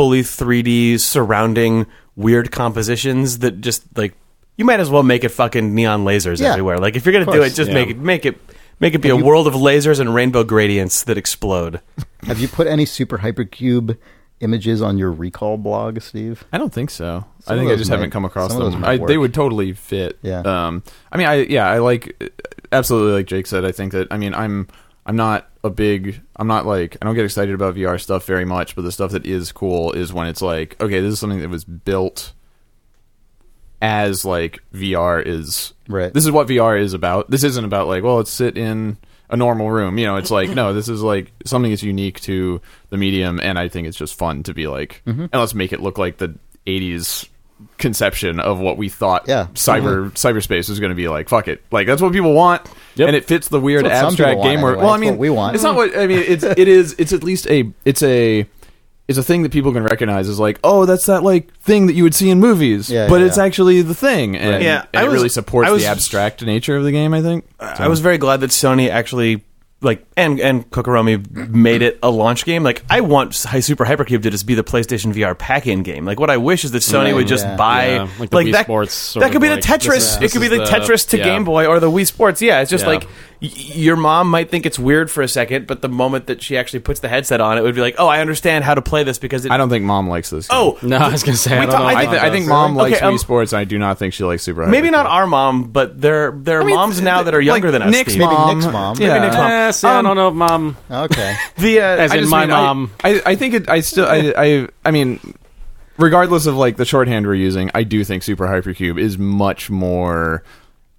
fully 0.00 0.22
3D 0.22 0.98
surrounding 0.98 1.84
weird 2.16 2.50
compositions 2.50 3.40
that 3.40 3.60
just 3.60 3.84
like 3.98 4.14
you 4.56 4.64
might 4.64 4.80
as 4.80 4.88
well 4.88 5.02
make 5.02 5.24
it 5.24 5.28
fucking 5.28 5.74
neon 5.74 6.04
lasers 6.06 6.40
Yeah. 6.40 6.52
everywhere. 6.52 6.78
Like 6.78 6.96
if 6.96 7.04
you're 7.04 7.12
going 7.12 7.26
to 7.26 7.30
Of 7.30 7.34
do 7.34 7.40
course, 7.40 7.52
it, 7.52 7.56
just 7.56 7.68
yeah. 7.68 7.74
make 7.74 7.90
it 7.90 7.98
make 7.98 8.24
it 8.24 8.38
make 8.78 8.94
it 8.94 8.98
be 9.02 9.10
a 9.10 9.16
you- 9.16 9.22
world 9.24 9.46
of 9.46 9.52
lasers 9.54 10.00
and 10.00 10.14
rainbow 10.14 10.42
gradients 10.42 11.02
that 11.04 11.18
explode. 11.18 11.80
Have 12.22 12.38
you 12.40 12.48
put 12.48 12.66
any 12.66 12.86
super 12.86 13.18
hypercube 13.18 13.98
images 14.40 14.80
on 14.80 14.96
your 14.96 15.12
recall 15.12 15.58
blog, 15.58 16.00
Steve? 16.00 16.44
I 16.50 16.56
don't 16.56 16.72
think 16.72 16.88
so. 16.88 17.26
Some 17.40 17.52
I 17.52 17.54
of 17.54 17.58
think 17.60 17.68
I 17.68 17.72
those 17.72 17.78
just 17.80 17.90
might- 17.90 17.96
haven't 17.96 18.10
come 18.10 18.24
across 18.24 18.52
some 18.52 18.60
of 18.62 18.64
those 18.64 18.72
them. 18.72 18.80
might 18.80 18.88
I, 19.02 19.06
they 19.06 19.18
work. 19.18 19.20
would 19.24 19.34
totally 19.34 19.74
fit. 19.74 20.18
Yeah. 20.22 20.40
Um. 20.40 20.82
I 21.12 21.18
mean, 21.18 21.26
I 21.26 21.34
yeah, 21.42 21.66
I 21.68 21.78
like 21.78 22.32
absolutely 22.72 23.12
like 23.12 23.26
Jake 23.26 23.46
said. 23.46 23.66
I 23.66 23.72
think 23.72 23.92
that 23.92 24.08
I 24.10 24.16
mean, 24.16 24.32
I'm 24.34 24.66
I'm 25.06 25.16
not 25.16 25.48
a 25.64 25.70
big. 25.70 26.20
I'm 26.36 26.46
not 26.46 26.66
like 26.66 26.96
I 27.00 27.04
don't 27.06 27.14
get 27.14 27.24
excited 27.24 27.54
about 27.54 27.74
VR 27.74 28.00
stuff 28.00 28.24
very 28.26 28.44
much, 28.44 28.76
but 28.76 28.82
the 28.82 28.92
stuff 28.92 29.12
that 29.12 29.26
is 29.26 29.50
cool 29.52 29.92
is 29.92 30.12
when 30.12 30.26
it's 30.26 30.42
like, 30.42 30.80
okay, 30.80 31.00
this 31.00 31.12
is 31.14 31.18
something 31.18 31.40
that 31.40 31.48
was 31.48 31.64
built 31.64 32.32
as 33.82 34.24
like 34.24 34.60
VR 34.74 35.24
is. 35.24 35.72
Right. 35.88 36.12
This 36.12 36.24
is 36.24 36.30
what 36.30 36.48
VR 36.48 36.80
is 36.80 36.92
about. 36.94 37.30
This 37.30 37.44
isn't 37.44 37.64
about 37.64 37.88
like, 37.88 38.02
well, 38.02 38.16
let's 38.16 38.30
sit 38.30 38.56
in 38.58 38.98
a 39.30 39.36
normal 39.36 39.70
room. 39.70 39.96
You 39.98 40.06
know, 40.06 40.16
it's 40.16 40.30
like 40.30 40.50
no, 40.54 40.72
this 40.74 40.88
is 40.88 41.02
like 41.02 41.32
something 41.46 41.70
that's 41.70 41.82
unique 41.82 42.20
to 42.22 42.60
the 42.90 42.96
medium, 42.98 43.40
and 43.42 43.58
I 43.58 43.68
think 43.68 43.88
it's 43.88 43.96
just 43.96 44.16
fun 44.18 44.42
to 44.44 44.54
be 44.54 44.66
like, 44.66 45.02
Mm-hmm. 45.06 45.22
and 45.22 45.34
let's 45.34 45.54
make 45.54 45.72
it 45.72 45.80
look 45.80 45.96
like 45.98 46.18
the 46.18 46.34
'80s 46.66 47.28
conception 47.80 48.38
of 48.38 48.58
what 48.60 48.76
we 48.76 48.88
thought 48.88 49.24
Yeah. 49.26 49.44
Mm-hmm. 49.52 49.54
cyber 49.54 50.10
cyberspace 50.12 50.68
was 50.68 50.78
going 50.78 50.90
to 50.90 50.96
be 50.96 51.08
like. 51.08 51.28
Fuck 51.28 51.48
it, 51.48 51.62
like 51.72 51.86
that's 51.86 52.00
what 52.00 52.12
people 52.12 52.32
want, 52.34 52.62
Yep. 52.94 53.08
and 53.08 53.16
it 53.16 53.24
fits 53.24 53.48
the 53.48 53.60
weird 53.60 53.84
That's 53.84 53.94
what 53.94 53.98
some 54.00 54.06
abstract 54.12 54.38
want 54.38 54.50
game. 54.50 54.60
Where, 54.62 54.72
anyway. 54.72 54.84
well, 54.84 54.94
I 54.94 54.98
mean, 54.98 55.10
what 55.10 55.18
we 55.18 55.30
want. 55.30 55.54
It's 55.56 55.64
not 55.64 55.74
what 55.74 55.96
I 55.98 56.06
mean. 56.06 56.18
It's 56.20 56.44
it 56.44 56.68
is. 56.68 56.94
It's 56.98 57.12
at 57.12 57.24
least 57.24 57.46
a. 57.48 57.70
It's 57.84 58.02
a. 58.02 58.46
It's 59.08 59.18
a 59.18 59.24
thing 59.24 59.42
that 59.42 59.50
people 59.50 59.72
can 59.72 59.82
recognize 59.82 60.28
as 60.28 60.38
like, 60.38 60.60
oh, 60.62 60.86
that's 60.86 61.06
that 61.06 61.24
like 61.24 61.52
thing 61.56 61.88
that 61.88 61.94
you 61.94 62.04
would 62.04 62.14
see 62.14 62.30
in 62.30 62.38
movies, 62.38 62.88
Yeah, 62.88 63.08
but 63.08 63.20
yeah, 63.20 63.26
it's 63.26 63.38
yeah. 63.38 63.42
actually 63.44 63.82
the 63.82 63.94
thing, 63.94 64.36
and, 64.36 64.50
Right. 64.52 64.62
Yeah, 64.62 64.84
and 64.92 65.00
I 65.00 65.02
it 65.02 65.06
was- 65.08 65.14
really 65.14 65.28
supports 65.30 65.68
I 65.68 65.72
was- 65.72 65.82
the 65.82 65.88
abstract 65.88 66.44
nature 66.46 66.76
of 66.76 66.84
the 66.84 66.92
game. 66.92 67.12
I 67.12 67.20
think. 67.20 67.44
I 67.58 67.88
was 67.88 67.98
very 67.98 68.18
glad 68.18 68.40
that 68.42 68.50
Sony 68.50 68.88
actually 68.88 69.42
like 69.82 70.06
and 70.20 70.40
and 70.40 70.70
Kokoromi 70.70 71.48
made 71.50 71.82
it 71.82 71.98
a 72.02 72.10
launch 72.10 72.44
game. 72.44 72.62
Like 72.62 72.82
I 72.88 73.00
want 73.00 73.40
Hy- 73.42 73.60
Super 73.60 73.84
Hypercube 73.84 74.22
to 74.22 74.30
just 74.30 74.46
be 74.46 74.54
the 74.54 74.64
PlayStation 74.64 75.12
VR 75.14 75.36
pack-in 75.36 75.82
game. 75.82 76.04
Like 76.04 76.20
what 76.20 76.30
I 76.30 76.36
wish 76.36 76.64
is 76.64 76.70
that 76.72 76.78
Sony 76.78 77.04
Right, 77.06 77.14
would 77.14 77.26
just 77.26 77.44
yeah. 77.46 77.56
buy 77.56 77.86
Yeah, 77.94 78.08
like 78.18 78.30
the 78.30 78.36
Wii 78.38 78.52
that. 78.52 78.64
Sports 78.66 78.94
sort 78.94 79.22
that 79.22 79.28
could 79.32 79.36
of 79.36 79.42
be 79.42 79.48
the 79.48 79.56
Tetris. 79.60 79.96
is- 79.96 80.22
it 80.22 80.32
could 80.32 80.40
be 80.40 80.48
the, 80.48 80.58
the- 80.58 80.64
Tetris 80.64 81.08
to 81.10 81.18
yeah. 81.18 81.24
Game 81.24 81.44
Boy 81.44 81.66
or 81.66 81.80
the 81.80 81.90
Wii 81.90 82.06
Sports. 82.06 82.40
Yeah, 82.42 82.60
it's 82.60 82.70
just 82.70 82.84
Yeah. 82.84 82.90
like 82.90 83.02
y- 83.42 83.48
your 83.52 83.96
mom 83.96 84.28
might 84.30 84.50
think 84.50 84.66
it's 84.66 84.78
weird 84.78 85.10
for 85.10 85.22
a 85.22 85.28
second, 85.28 85.66
but 85.66 85.82
the 85.82 85.88
moment 85.88 86.26
that 86.26 86.42
she 86.42 86.56
actually 86.56 86.80
puts 86.80 87.00
the 87.00 87.08
headset 87.08 87.40
on, 87.40 87.56
it 87.58 87.62
would 87.62 87.74
be 87.74 87.80
like, 87.80 87.94
oh, 87.98 88.06
I 88.06 88.20
understand 88.20 88.64
how 88.64 88.74
to 88.74 88.82
play 88.82 89.02
this 89.04 89.18
because 89.18 89.44
it. 89.44 89.50
I 89.52 89.56
don't 89.56 89.70
think 89.70 89.84
mom 89.84 90.08
likes 90.08 90.30
this. 90.30 90.48
game. 90.48 90.56
Oh 90.58 90.78
No, 90.82 90.96
I 90.98 91.10
was 91.10 91.22
gonna 91.22 91.36
say. 91.36 91.56
I 91.56 91.66
don't 91.66 91.70
talk- 91.74 91.80
know. 91.80 91.86
I 91.86 91.92
if 91.92 91.96
I, 91.96 92.00
think- 92.00 92.10
th- 92.12 92.20
Mom 92.20 92.24
I 92.26 92.30
think 92.30 92.46
mom 92.48 92.74
likes 92.76 92.96
Okay, 92.98 93.06
um, 93.06 93.14
Wii 93.14 93.18
Sports. 93.18 93.52
And 93.52 93.60
I 93.60 93.64
do 93.64 93.78
not 93.78 93.98
think 93.98 94.14
she 94.14 94.24
likes 94.24 94.42
Super. 94.42 94.66
Maybe 94.66 94.90
not 94.90 95.06
our 95.06 95.26
mom, 95.26 95.64
but 95.64 96.00
there 96.00 96.32
there 96.36 96.58
are 96.58 96.62
I 96.62 96.66
mean, 96.66 96.74
moms 96.76 97.00
now 97.00 97.22
that 97.22 97.34
are 97.34 97.40
younger 97.40 97.68
like 97.68 97.72
than 97.72 97.82
us. 97.82 97.90
Nick's 97.92 98.12
Steve. 98.12 98.20
Maybe 98.20 98.32
mom. 98.34 98.58
Nick's 98.58 98.72
mom. 98.72 98.96
Yeah. 99.00 99.18
Nick's 99.20 99.82
mom. 99.82 100.04
Eh, 100.10 100.14
see, 100.14 100.16
I 100.16 100.16
Um, 100.16 100.16
don't 100.16 100.16
know 100.16 100.28
if 100.28 100.34
mom. 100.34 100.76
Okay. 100.90 101.36
The 101.58 101.80
uh, 101.80 101.84
As 101.84 102.12
I 102.12 102.14
in 102.16 102.20
just 102.22 102.30
my 102.30 102.40
mean, 102.46 102.50
I- 102.52 102.60
mom. 102.62 102.90
I, 103.04 103.22
I 103.26 103.34
think 103.36 103.54
it. 103.54 103.68
I 103.68 103.80
still. 103.80 104.06
I, 104.06 104.32
I. 104.36 104.68
I 104.84 104.90
mean, 104.90 105.20
regardless 105.98 106.46
of 106.46 106.56
like 106.56 106.76
the 106.76 106.84
shorthand 106.84 107.26
we're 107.26 107.34
using, 107.34 107.70
I 107.74 107.82
do 107.84 108.04
think 108.04 108.22
Super 108.22 108.46
Hypercube 108.46 108.98
is 108.98 109.18
much 109.18 109.70
more 109.70 110.42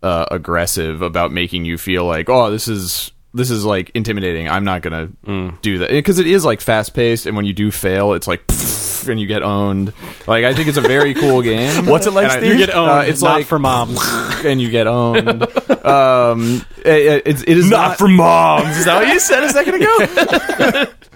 uh, 0.04 0.26
aggressive 0.32 1.02
about 1.02 1.32
making 1.32 1.66
you 1.66 1.78
feel 1.78 2.06
like, 2.06 2.30
oh, 2.30 2.52
this 2.52 2.68
is 2.68 3.12
this 3.34 3.50
is 3.50 3.64
like 3.66 3.92
intimidating. 3.96 4.50
I'm 4.50 4.64
not 4.66 4.82
gonna 4.82 5.10
Mm. 5.26 5.62
do 5.62 5.78
that 5.80 5.90
because 5.90 6.20
it 6.20 6.28
is 6.28 6.44
like 6.46 6.62
fast 6.62 6.94
paced, 6.94 7.26
and 7.26 7.36
when 7.36 7.46
you 7.46 7.54
do 7.54 7.72
fail, 7.72 8.14
it's 8.14 8.28
like. 8.28 8.44
And 9.08 9.20
you 9.20 9.28
get 9.28 9.44
owned. 9.44 9.94
Like 10.28 10.46
I 10.46 10.54
think 10.54 10.68
it's 10.68 10.78
a 10.78 10.82
very 10.82 11.14
cool 11.14 11.42
game. 11.52 11.86
What's 11.86 12.08
it 12.08 12.12
like, 12.12 12.32
And 12.32 12.46
I- 12.46 12.48
You 12.48 12.58
get 12.58 12.70
owned. 12.74 12.90
Uh, 12.92 13.04
it's 13.06 13.22
not 13.22 13.38
like 13.38 13.46
for 13.48 13.60
moms. 13.60 14.00
and 14.46 14.62
you 14.62 14.70
get 14.70 14.88
owned. 14.88 15.28
um, 15.86 16.66
it, 16.86 17.24
it's 17.26 17.42
it 17.44 17.58
is 17.58 17.70
not, 17.70 17.90
not, 17.90 17.98
for 17.98 18.08
moms. 18.08 18.78
Is 18.78 18.86
that 18.86 18.96
what 19.04 19.14
you 19.14 19.20
said 19.20 19.44
a 19.44 19.50
second 19.50 19.76
ago? 19.76 19.98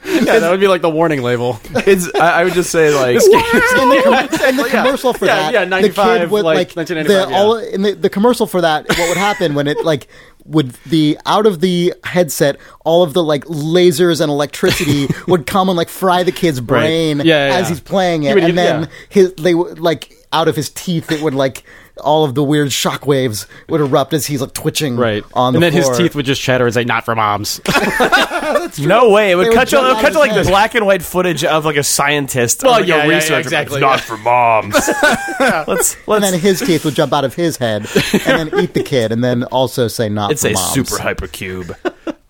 yeah, 0.05 0.39
that 0.39 0.51
would 0.51 0.59
be 0.59 0.67
like 0.67 0.81
the 0.81 0.89
warning 0.89 1.21
label. 1.21 1.59
It's 1.75 2.13
I, 2.15 2.41
I 2.41 2.43
would 2.43 2.53
just 2.53 2.71
say 2.71 2.93
like 2.93 3.15
in 3.15 3.29
the, 3.31 4.01
com- 4.03 4.49
in 4.49 4.57
the 4.57 4.67
commercial 4.69 5.13
for 5.13 5.25
Yeah, 5.25 5.35
that, 5.35 5.53
yeah, 5.53 5.59
the 5.65 5.69
95, 5.69 6.31
like, 6.31 6.43
like, 6.43 6.75
1995, 6.75 7.07
the, 7.07 7.31
yeah. 7.31 7.37
all 7.37 7.57
in 7.57 7.81
the, 7.81 7.91
the 7.93 8.09
commercial 8.09 8.45
for 8.47 8.61
that. 8.61 8.87
What 8.87 9.09
would 9.09 9.17
happen 9.17 9.55
when 9.55 9.67
it 9.67 9.83
like 9.83 10.07
would 10.45 10.71
the 10.85 11.17
out 11.25 11.45
of 11.45 11.59
the 11.59 11.93
headset, 12.03 12.57
all 12.83 13.03
of 13.03 13.13
the 13.13 13.23
like 13.23 13.45
lasers 13.45 14.21
and 14.21 14.29
electricity 14.29 15.07
would 15.27 15.45
come 15.45 15.69
and 15.69 15.77
like 15.77 15.89
fry 15.89 16.23
the 16.23 16.31
kid's 16.31 16.61
brain 16.61 17.17
Yeah, 17.19 17.47
yeah, 17.49 17.55
as 17.55 17.63
yeah. 17.63 17.69
he's 17.69 17.79
playing 17.81 18.23
it, 18.23 18.35
would 18.35 18.43
and 18.43 18.57
then 18.57 18.89
his 19.09 19.33
they 19.35 19.55
would 19.55 19.79
like 19.79 20.13
out 20.31 20.47
of 20.47 20.55
his 20.55 20.69
teeth 20.69 21.11
it 21.11 21.21
would 21.21 21.33
like 21.33 21.63
all 22.01 22.23
of 22.25 22.35
the 22.35 22.43
weird 22.43 22.69
shockwaves 22.69 23.47
would 23.69 23.79
erupt 23.81 24.13
as 24.13 24.25
he's 24.25 24.41
like 24.41 24.53
twitching 24.53 24.97
Right. 24.97 25.23
on 25.33 25.53
the 25.53 25.57
and 25.57 25.63
then 25.63 25.71
floor. 25.71 25.89
his 25.93 25.97
teeth 25.97 26.15
would 26.15 26.25
just 26.25 26.41
chatter 26.41 26.65
and 26.65 26.73
say, 26.73 26.83
"Not 26.83 27.05
for 27.05 27.15
moms." 27.15 27.61
No 28.79 29.09
way! 29.09 29.31
It 29.31 29.35
would 29.35 29.45
They 29.45 29.49
would 29.49 29.55
cut 29.55 29.65
to, 29.67 29.71
jump 29.71 29.85
it 29.85 29.87
would 29.89 29.95
out 29.97 30.01
cut 30.01 30.07
of 30.09 30.13
to 30.13 30.19
like 30.19 30.31
his 30.31 30.37
the 30.39 30.43
head. 30.45 30.51
black 30.51 30.75
and 30.75 30.85
white 30.85 31.01
footage 31.01 31.43
of 31.43 31.65
like 31.65 31.77
a 31.77 31.83
scientist. 31.83 32.63
Well, 32.63 32.73
or, 32.75 32.79
like, 32.79 32.87
yeah, 32.87 32.95
a 32.95 32.97
yeah, 32.99 33.05
yeah, 33.05 33.15
researcher. 33.15 33.39
exactly, 33.39 33.77
It's 33.77 33.81
not 33.81 33.99
yeah. 33.99 34.05
for 34.05 34.17
moms. 34.17 34.73
let's 35.67 35.95
and 35.95 36.07
let's 36.07 36.31
then 36.31 36.39
his 36.39 36.59
teeth 36.59 36.85
would 36.85 36.95
jump 36.95 37.13
out 37.13 37.23
of 37.25 37.33
his 37.35 37.57
head 37.57 37.87
and 38.27 38.51
then 38.51 38.59
eat 38.63 38.73
the 38.73 38.83
kid, 38.83 39.11
and 39.11 39.23
then 39.23 39.43
also 39.45 39.87
say 39.87 40.09
not 40.09 40.31
it's 40.31 40.41
for 40.43 40.49
a 40.49 40.53
moms. 40.53 40.73
super 40.73 40.95
hypercube. 41.01 41.75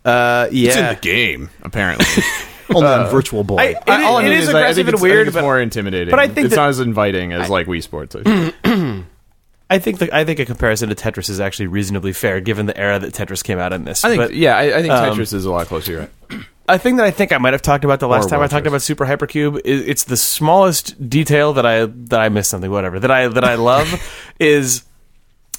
Uh, 0.05 0.47
yeah, 0.51 0.67
It's 0.67 0.77
in 0.77 0.85
the 0.87 0.99
game 1.01 1.49
apparently. 1.63 2.05
only 2.73 2.87
on 2.87 3.09
Virtual 3.09 3.43
Boy. 3.43 3.57
I- 3.57 3.65
it, 3.67 3.77
I- 3.87 4.03
all 4.03 4.17
I 4.17 4.21
it 4.23 4.29
mean 4.29 4.33
is 4.39 4.49
I- 4.49 4.53
I 4.53 4.59
aggressive 4.61 4.75
think 4.75 4.87
and 4.87 4.93
it's- 4.95 5.01
I 5.01 5.01
think 5.01 5.01
weird, 5.01 5.27
it's 5.27 5.35
but 5.35 5.41
more 5.41 5.59
intimidating. 5.59 6.11
but 6.11 6.19
I 6.19 6.27
think 6.27 6.45
it's 6.45 6.55
that- 6.55 6.61
not 6.61 6.69
as 6.69 6.79
inviting 6.79 7.31
as 7.33 7.49
like 7.49 7.67
Wii 7.67 7.81
Sports. 7.83 8.15
I 8.15 8.23
think. 8.23 8.55
I 9.69 9.79
think 9.79 9.97
the, 9.99 10.15
I 10.15 10.25
think 10.25 10.39
a 10.39 10.45
comparison 10.45 10.89
to 10.89 10.95
Tetris 10.95 11.29
is 11.29 11.39
actually 11.39 11.67
reasonably 11.67 12.13
fair 12.13 12.39
given 12.39 12.65
the 12.67 12.77
era 12.77 12.99
that 12.99 13.13
Tetris 13.13 13.43
came 13.43 13.57
out 13.57 13.73
in 13.73 13.83
this. 13.83 14.03
I 14.05 14.09
think, 14.09 14.21
but 14.21 14.33
yeah, 14.35 14.55
I, 14.55 14.77
I 14.77 14.81
think 14.81 14.93
um, 14.93 15.17
Tetris 15.17 15.33
is 15.33 15.45
a 15.45 15.51
lot 15.51 15.67
closer. 15.67 16.09
Right. 16.29 16.41
a 16.69 16.77
thing 16.79 16.97
that 16.97 17.05
I 17.05 17.11
think 17.11 17.31
I 17.31 17.37
might 17.37 17.53
have 17.53 17.61
talked 17.61 17.83
about 17.83 17.99
the 17.99 18.07
last 18.07 18.27
Or 18.27 18.29
time 18.29 18.41
I 18.41 18.47
talked 18.47 18.67
about 18.67 18.81
Super 18.81 19.05
Hypercube 19.05 19.61
is 19.65 19.81
it's 19.87 20.03
the 20.03 20.17
smallest 20.17 21.09
detail 21.09 21.53
that 21.53 21.65
I 21.65 21.85
that 21.85 22.19
I 22.19 22.29
missed 22.29 22.49
something 22.49 22.69
whatever 22.71 22.99
that 22.99 23.11
I 23.11 23.27
that 23.27 23.43
I 23.43 23.55
love 23.55 24.01
is 24.39 24.83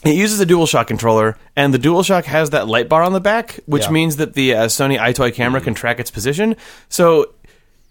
it 0.04 0.14
uses 0.14 0.38
a 0.40 0.46
DualShock 0.46 0.86
controller 0.86 1.36
and 1.56 1.72
the 1.74 1.78
DualShock 1.78 2.24
has 2.24 2.50
that 2.50 2.68
light 2.68 2.88
bar 2.88 3.02
on 3.02 3.12
the 3.12 3.20
back 3.20 3.58
which 3.66 3.84
Yeah. 3.84 3.90
means 3.90 4.16
that 4.16 4.34
the 4.34 4.54
uh, 4.54 4.66
Sony 4.66 4.98
EyeToy 4.98 5.32
camera 5.34 5.60
can 5.60 5.74
track 5.74 5.98
its 6.00 6.10
position 6.10 6.56
so 6.88 7.32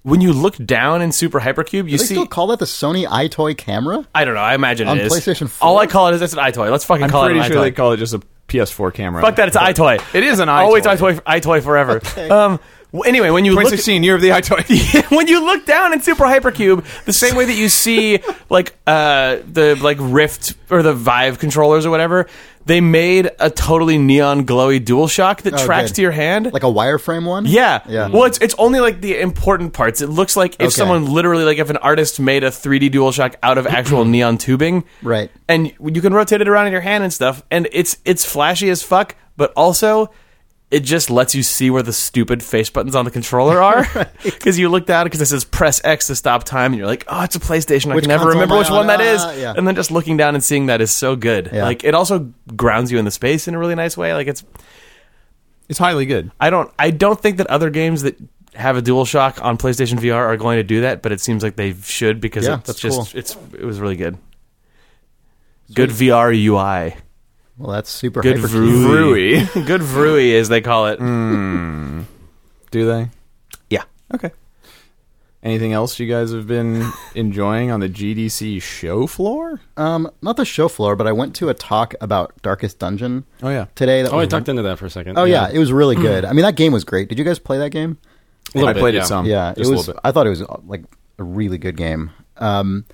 when 0.05 0.21
you 0.21 0.31
look 0.31 0.55
down 0.57 1.01
in 1.01 1.11
Super 1.11 1.39
Hypercube 1.41 1.73
you 1.73 1.83
Do 1.83 1.91
they 1.91 1.97
see 1.97 2.13
still 2.13 2.25
call 2.27 2.47
that 2.47 2.59
the 2.59 2.65
Sony 2.65 3.05
EyeToy 3.07 3.57
camera? 3.57 4.07
I 4.15 4.23
don't 4.23 4.35
know 4.35 4.39
I 4.41 4.53
imagine 4.55 4.87
On 4.87 4.97
it 4.97 5.05
is 5.07 5.11
PlayStation 5.11 5.49
4? 5.49 5.67
all 5.67 5.77
I 5.79 5.87
call 5.87 6.07
it 6.09 6.13
is 6.15 6.21
it's 6.21 6.33
an 6.33 6.39
EyeToy 6.39 6.69
let's 6.71 6.85
fucking 6.85 7.03
I'm 7.05 7.09
call 7.09 7.23
pretty 7.25 7.39
it 7.39 7.43
an 7.45 7.51
sure 7.51 7.57
EyeToy 7.57 7.63
they 7.63 7.71
call 7.71 7.91
it 7.93 7.97
just 7.97 8.13
a 8.13 8.21
PS4 8.47 8.93
camera. 8.93 9.21
fuck 9.23 9.35
that 9.37 9.47
it's 9.47 9.57
an 9.57 9.63
EyeToy 9.63 10.15
It 10.15 10.23
is 10.23 10.39
an 10.39 10.47
always 10.47 10.83
EyeToy. 10.85 11.19
EyeToy 11.19 11.41
EyeToy 11.41 11.63
forever 11.63 12.31
um 12.31 12.59
w- 12.93 13.09
anyway 13.09 13.31
when 13.31 13.43
you 13.45 13.51
look 13.53 13.63
2016 13.63 14.03
year 14.03 14.15
of 14.15 14.21
the 14.21 14.29
EyeToy. 14.29 15.11
when 15.17 15.27
you 15.27 15.43
look 15.43 15.65
down 15.65 15.91
in 15.93 16.01
Super 16.01 16.25
Hypercube, 16.25 16.85
the 17.05 17.11
same 17.13 17.35
way 17.35 17.45
that 17.45 17.55
you 17.55 17.67
see 17.67 18.19
like 18.49 18.75
uh, 18.87 19.37
the 19.51 19.75
like 19.81 19.97
Rift 19.99 20.53
or 20.69 20.83
the 20.83 20.93
Vive 20.93 21.39
controllers 21.39 21.85
or 21.85 21.89
whatever, 21.89 22.27
they 22.65 22.81
made 22.81 23.29
a 23.39 23.49
totally 23.49 23.97
neon 23.97 24.45
glowy 24.45 24.83
DualShock 24.83 25.41
that 25.43 25.53
Oh, 25.53 25.65
tracks 25.65 25.91
good. 25.91 25.95
to 25.97 26.01
your 26.01 26.11
hand. 26.11 26.51
Like 26.51 26.63
a 26.63 26.67
wireframe 26.67 27.25
one? 27.25 27.45
yeah. 27.45 27.81
Yeah. 27.87 28.07
Well, 28.07 28.23
it's 28.23 28.37
it's 28.39 28.55
only 28.57 28.79
like 28.79 29.01
the 29.01 29.19
important 29.19 29.73
parts. 29.73 30.01
It 30.01 30.07
looks 30.09 30.35
like 30.35 30.55
if 30.55 30.61
Okay. 30.61 30.69
someone 30.71 31.05
literally 31.05 31.43
like 31.45 31.57
if 31.59 31.69
an 31.69 31.77
artist 31.77 32.19
made 32.19 32.43
a 32.43 32.49
3D 32.49 32.89
DualShock 32.89 33.35
out 33.43 33.57
of 33.57 33.67
actual 33.67 34.03
neon 34.15 34.37
tubing. 34.37 34.83
Right. 35.03 35.29
And 35.47 35.71
you 35.79 36.01
can 36.01 36.13
rotate 36.13 36.41
it 36.41 36.47
around 36.47 36.65
in 36.67 36.71
your 36.71 36.81
hand 36.81 37.03
and 37.03 37.13
stuff 37.13 37.43
and 37.51 37.67
it's 37.71 37.97
it's 38.03 38.25
flashy 38.25 38.69
as 38.69 38.81
fuck, 38.81 39.15
but 39.37 39.53
also 39.55 40.09
it 40.71 40.79
just 40.79 41.09
lets 41.09 41.35
you 41.35 41.43
see 41.43 41.69
where 41.69 41.83
the 41.83 41.93
stupid 41.93 42.41
face 42.41 42.69
buttons 42.69 42.95
on 42.95 43.05
the 43.05 43.11
controller 43.11 43.61
are 43.61 43.87
because 44.23 44.57
you 44.57 44.67
look 44.67 44.85
down 44.87 45.05
because 45.05 45.21
it 45.21 45.27
says 45.27 45.45
press 45.45 45.79
X 45.83 46.07
to 46.07 46.15
stop 46.15 46.43
time 46.43 46.73
and 46.73 46.79
you're 46.79 46.87
like, 46.87 47.05
oh, 47.07 47.23
it's 47.23 47.35
a 47.35 47.39
PlayStation. 47.39 47.91
I 47.95 47.99
can 47.99 48.09
never 48.09 48.29
remember 48.29 48.57
which 48.57 48.69
one 48.71 48.87
that 48.87 48.99
is. 48.99 49.21
Ah, 49.21 49.31
yeah. 49.33 49.53
And 49.55 49.67
then 49.67 49.75
just 49.75 49.91
looking 49.91 50.17
down 50.17 50.33
and 50.33 50.43
seeing 50.43 50.65
that 50.65 50.81
is 50.81 50.91
so 50.91 51.15
good. 51.15 51.49
Yeah. 51.53 51.63
Like 51.65 51.83
it 51.83 51.93
also 51.93 52.31
grounds 52.55 52.91
you 52.91 52.97
in 52.97 53.05
the 53.05 53.11
space 53.11 53.47
in 53.47 53.53
a 53.53 53.59
really 53.59 53.75
nice 53.75 53.95
way. 53.95 54.13
Like 54.13 54.27
it's 54.27 54.43
it's 55.69 55.79
highly 55.79 56.05
good. 56.05 56.31
I 56.39 56.49
don't 56.49 56.71
I 56.79 56.89
don't 56.91 57.19
think 57.19 57.37
that 57.37 57.47
other 57.47 57.69
games 57.69 58.01
that 58.01 58.17
have 58.55 58.75
a 58.77 58.81
DualShock 58.81 59.43
on 59.43 59.57
PlayStation 59.57 59.99
VR 59.99 60.15
are 60.15 60.37
going 60.37 60.57
to 60.57 60.63
do 60.63 60.81
that, 60.81 61.01
but 61.01 61.11
it 61.11 61.19
seems 61.21 61.43
like 61.43 61.57
they 61.57 61.73
should 61.73 62.19
because 62.21 62.45
Yeah, 62.45 62.55
it's 62.57 62.67
that's 62.67 62.79
just 62.79 63.11
cool. 63.11 63.19
it's 63.19 63.37
it 63.53 63.65
was 63.65 63.79
really 63.79 63.97
good. 63.97 64.17
Good 65.73 65.89
VR 65.89 66.33
UI. 66.33 66.95
Well, 67.57 67.71
that's 67.71 67.89
super 67.89 68.21
Good 68.21 68.37
hypercube. 68.37 68.85
Vrui. 68.85 69.65
Good 69.67 69.81
Vrui, 69.81 70.37
as 70.39 70.49
they 70.49 70.61
call 70.61 70.87
it. 70.87 70.97
Do 72.71 72.85
they? 72.85 73.09
Yeah. 73.69 73.83
Okay. 74.13 74.31
Anything 75.41 75.73
else 75.73 75.99
you 75.99 76.07
guys 76.07 76.31
have 76.31 76.47
been 76.47 76.91
enjoying 77.15 77.69
on 77.69 77.79
the 77.79 77.87
GDC 77.87 78.61
show 78.63 79.05
floor? 79.05 79.61
Um, 79.77 80.09
not 80.23 80.37
the 80.37 80.43
show 80.45 80.67
floor, 80.67 80.95
but 80.95 81.05
I 81.05 81.11
went 81.11 81.35
to 81.35 81.49
a 81.49 81.53
talk 81.53 81.93
about 82.01 82.33
Darkest 82.41 82.79
Dungeon 82.79 83.25
Oh 83.43 83.49
yeah. 83.49 83.67
today. 83.75 84.01
That 84.01 84.11
oh, 84.11 84.15
I 84.15 84.21
was 84.21 84.27
tucked 84.29 84.49
into 84.49 84.63
that 84.63 84.79
for 84.79 84.87
a 84.87 84.89
second. 84.89 85.19
Oh 85.19 85.23
yeah. 85.23 85.47
it 85.53 85.59
was 85.59 85.71
really 85.71 85.95
good. 85.95 86.25
I 86.29 86.33
mean, 86.33 86.41
that 86.43 86.55
game 86.55 86.73
was 86.73 86.83
great. 86.83 87.09
Did 87.09 87.19
you 87.19 87.23
guys 87.25 87.37
play 87.37 87.59
that 87.59 87.69
game? 87.69 87.99
A 88.53 88.57
little 88.57 88.69
I 88.69 88.73
bit, 88.73 88.79
played 88.79 88.93
yeah. 88.95 89.01
it 89.01 89.05
some. 89.05 89.25
yeah, 89.27 89.53
just 89.55 89.59
it 89.59 89.67
a 89.67 89.69
was. 89.69 89.79
little 89.87 89.93
bit. 89.93 90.01
I 90.03 90.11
thought 90.11 90.25
it 90.25 90.31
was 90.31 90.41
uh, 90.41 90.57
like 90.65 90.83
a 91.19 91.23
really 91.23 91.59
good 91.59 91.77
game. 91.77 92.09
Um, 92.37 92.85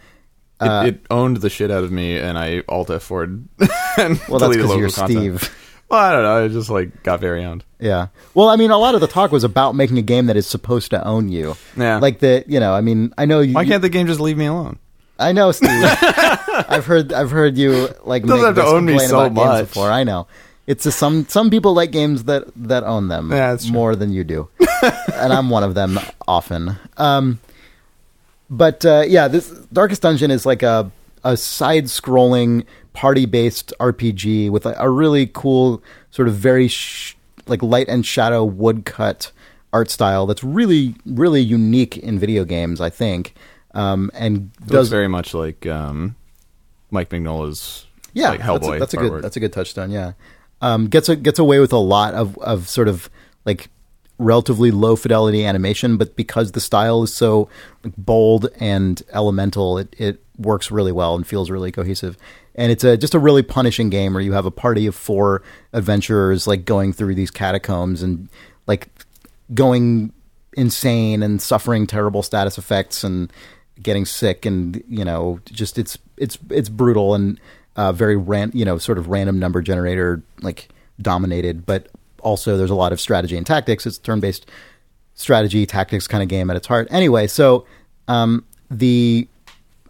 it, 0.62 0.88
it 0.88 1.02
owned 1.10 1.38
the 1.38 1.50
shit 1.50 1.72
out 1.72 1.84
of 1.84 1.92
me, 1.92 2.18
and 2.18 2.38
I 2.38 2.64
alt 2.70 2.90
F 2.90 3.04
forward 3.04 3.48
and 3.98 4.20
well, 4.30 4.40
that's 4.40 4.56
because 4.56 4.76
you're 4.78 4.90
content. 4.90 5.42
Steve. 5.42 5.58
Well, 5.90 6.00
I 6.00 6.12
don't 6.14 6.24
know. 6.24 6.46
I 6.46 6.48
just 6.48 6.70
like 6.70 7.04
got 7.04 7.20
very 7.20 7.44
owned. 7.44 7.66
Yeah. 7.80 8.08
Well, 8.34 8.48
I 8.48 8.56
mean, 8.56 8.72
a 8.72 8.78
lot 8.78 8.96
of 8.96 9.02
the 9.02 9.08
talk 9.08 9.32
was 9.32 9.44
about 9.44 9.76
making 9.76 9.98
a 9.98 10.02
game 10.02 10.28
that 10.28 10.38
is 10.38 10.48
supposed 10.48 10.92
to 10.92 11.06
own 11.06 11.28
you. 11.28 11.58
Yeah. 11.76 11.98
Like 11.98 12.20
the, 12.20 12.46
you 12.48 12.62
know, 12.62 12.74
I 12.74 12.80
mean, 12.80 13.14
I 13.18 13.26
know 13.26 13.42
you. 13.42 13.54
Why 13.56 13.66
can't 13.66 13.82
the 13.82 13.90
game 13.90 14.08
just 14.08 14.22
leave 14.22 14.38
me 14.38 14.46
alone? 14.46 14.80
I 15.20 15.34
know, 15.34 15.52
Steve. 15.52 15.70
I've 15.70 16.86
heard. 16.86 17.12
I've 17.12 17.30
heard 17.32 17.58
you 17.58 17.90
like 18.04 18.24
Doesn't 18.24 18.38
make 18.38 18.46
have 18.46 18.56
to 18.56 18.62
this 18.62 18.70
own 18.72 18.86
me 18.86 19.00
so 19.00 19.20
about 19.26 19.36
games 19.36 19.46
much. 19.48 19.68
before. 19.68 19.92
I 19.92 20.04
know. 20.04 20.28
It's 20.68 20.86
just 20.86 20.98
some 20.98 21.28
some 21.28 21.50
people 21.50 21.74
like 21.74 21.92
games 21.92 22.24
that 22.26 22.46
that 22.56 22.84
own 22.84 23.08
them 23.10 23.32
Yeah, 23.32 23.58
more 23.72 23.96
than 23.96 24.14
you 24.14 24.24
do, 24.24 24.48
and 25.14 25.34
I'm 25.34 25.50
one 25.50 25.64
of 25.64 25.74
them 25.74 26.00
often. 26.28 26.78
Um, 26.98 27.40
but 28.52 28.86
uh, 28.86 29.06
yeah, 29.08 29.30
this 29.30 29.50
Darkest 29.72 30.02
Dungeon 30.02 30.30
is 30.30 30.46
like 30.46 30.62
a 30.62 30.92
a 31.24 31.38
side 31.38 31.86
scrolling 31.86 32.66
party 32.94 33.26
based 33.26 33.74
RPG 33.80 34.50
with 34.50 34.66
a, 34.66 34.76
a 34.78 34.90
really 34.90 35.28
cool 35.34 35.82
sort 36.12 36.28
of 36.28 36.36
very 36.36 36.68
sh- 36.68 37.16
like 37.48 37.64
light 37.64 37.88
and 37.88 38.06
shadow 38.06 38.44
woodcut 38.44 39.32
art 39.72 39.90
style 39.90 40.26
that's 40.26 40.44
really 40.44 40.96
really 41.06 41.42
unique 41.42 41.98
in 41.98 42.20
video 42.20 42.44
games. 42.44 42.82
I 42.82 42.90
think. 42.90 43.34
Um, 43.74 44.12
and 44.14 44.52
It 44.62 44.68
does 44.68 44.90
very 44.90 45.08
much 45.08 45.34
like 45.34 45.66
um, 45.66 46.18
Mike 46.90 47.10
Mignola's 47.10 47.86
yeah, 48.14 48.32
like 48.32 48.42
Hellboy. 48.42 48.60
That's 48.60 48.68
a, 48.68 48.80
that's 48.80 48.94
a 48.94 48.98
good. 48.98 49.24
That's 49.24 49.38
a 49.38 49.40
good 49.40 49.54
touchdown. 49.54 49.92
Yeah, 49.92 50.12
um, 50.62 50.88
gets 50.88 51.08
a, 51.08 51.16
gets 51.16 51.40
away 51.40 51.60
with 51.60 51.72
a 51.72 51.78
lot 51.78 52.14
of 52.14 52.38
of 52.40 52.68
sort 52.68 52.90
of 52.90 53.10
like 53.46 53.70
relatively 54.22 54.72
low 54.72 54.96
fidelity 54.96 55.46
animation, 55.46 55.98
but 55.98 56.16
because 56.16 56.52
the 56.52 56.62
style 56.62 57.04
is 57.04 57.14
so 57.14 57.50
bold 57.98 58.48
and 58.60 59.02
elemental, 59.12 59.78
it 59.78 59.96
it 59.98 60.24
works 60.38 60.72
really 60.72 60.92
well 60.92 61.16
and 61.16 61.26
feels 61.26 61.50
really 61.50 61.72
cohesive. 61.72 62.18
And 62.56 62.72
it's 62.72 62.84
a 62.84 62.98
just 62.98 63.14
a 63.14 63.20
really 63.20 63.44
punishing 63.44 63.90
game 63.90 64.14
where 64.14 64.22
you 64.22 64.34
have 64.34 64.46
a 64.46 64.52
party 64.52 64.86
of 64.86 64.96
four 64.96 65.42
adventurers 65.74 66.48
like 66.48 66.66
going 66.66 66.94
through 66.94 67.16
these 67.16 67.32
catacombs 67.32 68.02
and 68.02 68.30
like 68.68 68.90
going 69.54 70.14
insane 70.54 71.24
and 71.24 71.42
suffering 71.42 71.88
terrible 71.88 72.24
status 72.24 72.58
effects 72.58 73.04
and 73.04 73.32
getting 73.82 74.06
sick 74.06 74.46
and 74.46 74.84
you 74.88 75.04
know 75.04 75.40
just 75.46 75.80
it's 75.80 75.98
it's 76.18 76.38
it's 76.50 76.70
brutal 76.70 77.16
and 77.16 77.40
uh, 77.78 77.92
very 77.92 78.18
ran 78.18 78.52
you 78.54 78.66
know 78.66 78.78
sort 78.78 78.98
of 78.98 79.08
random 79.08 79.40
number 79.40 79.62
generator 79.62 80.22
like 80.42 80.68
dominated 81.02 81.66
but 81.66 81.88
also 82.24 82.58
there's 82.58 82.70
a 82.72 82.76
lot 82.76 82.92
of 82.92 83.00
strategy 83.00 83.38
and 83.38 83.46
tactics 83.46 83.86
it's 83.86 83.98
turn 83.98 84.20
based 84.20 84.46
strategy 85.14 85.66
tactics 85.66 86.08
kind 86.08 86.24
of 86.24 86.30
game 86.30 86.50
at 86.50 86.56
its 86.56 86.68
heart 86.68 86.88
anyway 86.92 87.28
so 87.28 87.66
um, 88.08 88.44
the 88.70 89.28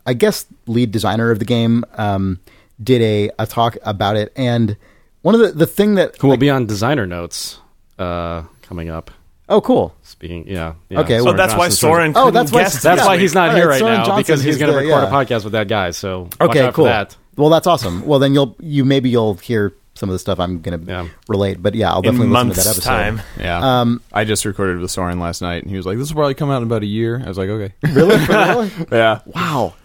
I 0.05 0.13
guess 0.13 0.45
lead 0.67 0.91
designer 0.91 1.31
of 1.31 1.39
the 1.39 1.45
game 1.45 1.85
um, 1.95 2.39
did 2.83 3.01
a, 3.01 3.31
a 3.39 3.45
talk 3.45 3.77
about 3.83 4.15
it 4.17 4.33
and 4.35 4.75
one 5.21 5.35
of 5.35 5.41
the 5.41 5.51
the 5.51 5.67
thing 5.67 5.95
that 5.95 6.17
Who 6.17 6.27
will 6.27 6.37
be 6.37 6.49
on 6.49 6.65
designer 6.65 7.05
notes 7.05 7.59
uh, 7.99 8.43
coming 8.63 8.89
up? 8.89 9.11
oh 9.49 9.61
cool 9.61 9.93
Speaking, 10.01 10.45
yeah. 10.47 10.73
yeah. 10.89 10.99
Okay, 11.01 11.17
So 11.19 11.25
well, 11.25 11.33
that's 11.33 11.53
why 11.53 11.65
Johnson 11.65 11.77
Soren. 11.77 12.11
Oh, 12.15 12.25
couldn't 12.25 12.33
that's 12.33 12.51
why- 12.51 12.63
That's 12.63 12.83
Yeah. 13.01 13.05
why 13.07 13.17
he's 13.17 13.33
not 13.33 13.49
All 13.49 13.55
here 13.55 13.65
right, 13.65 13.71
right 13.73 13.79
Soren 13.79 13.93
now 13.93 14.05
Johnson, 14.05 14.17
because 14.17 14.43
he's 14.43 14.55
he's 14.55 14.57
going 14.59 14.71
to 14.71 14.77
record 14.77 15.03
yeah. 15.03 15.07
a 15.07 15.11
podcast 15.11 15.43
with 15.45 15.53
that 15.53 15.67
guy. 15.67 15.91
So 15.91 16.21
watch 16.39 16.41
Okay, 16.51 16.61
out 16.61 16.73
cool. 16.75 16.85
for 16.85 16.89
that. 16.89 17.17
Well, 17.37 17.49
that's 17.49 17.65
awesome. 17.65 18.05
Well, 18.05 18.19
then 18.19 18.33
you'll 18.33 18.55
you 18.59 18.85
maybe 18.85 19.09
you'll 19.09 19.33
hear 19.35 19.73
some 20.01 20.09
of 20.09 20.13
the 20.13 20.19
stuff 20.19 20.39
I'm 20.39 20.59
going 20.61 20.81
to 20.83 20.91
Yeah. 20.91 21.07
relate. 21.29 21.61
But 21.61 21.75
yeah, 21.75 21.91
I'll 21.91 21.99
in 21.99 22.03
definitely 22.03 22.27
listen 22.29 22.49
to 22.49 22.55
that 22.55 22.65
episode. 22.67 22.81
time. 22.89 23.21
Yeah. 23.39 23.81
Um, 23.81 24.01
I 24.11 24.25
just 24.25 24.43
recorded 24.43 24.79
with 24.79 24.89
Soren 24.91 25.19
last 25.19 25.41
night, 25.41 25.61
and 25.61 25.69
he 25.69 25.77
was 25.77 25.85
like, 25.85 25.97
"This 25.97 26.09
will 26.09 26.15
probably 26.15 26.33
come 26.33 26.49
out 26.49 26.57
in 26.57 26.63
about 26.63 26.81
a 26.81 26.87
year." 26.87 27.21
I 27.23 27.27
was 27.29 27.37
like, 27.37 27.49
"Okay." 27.49 27.73
Really? 27.93 28.17
really? 28.27 28.71
yeah. 28.91 29.19
Wow, 29.27 29.75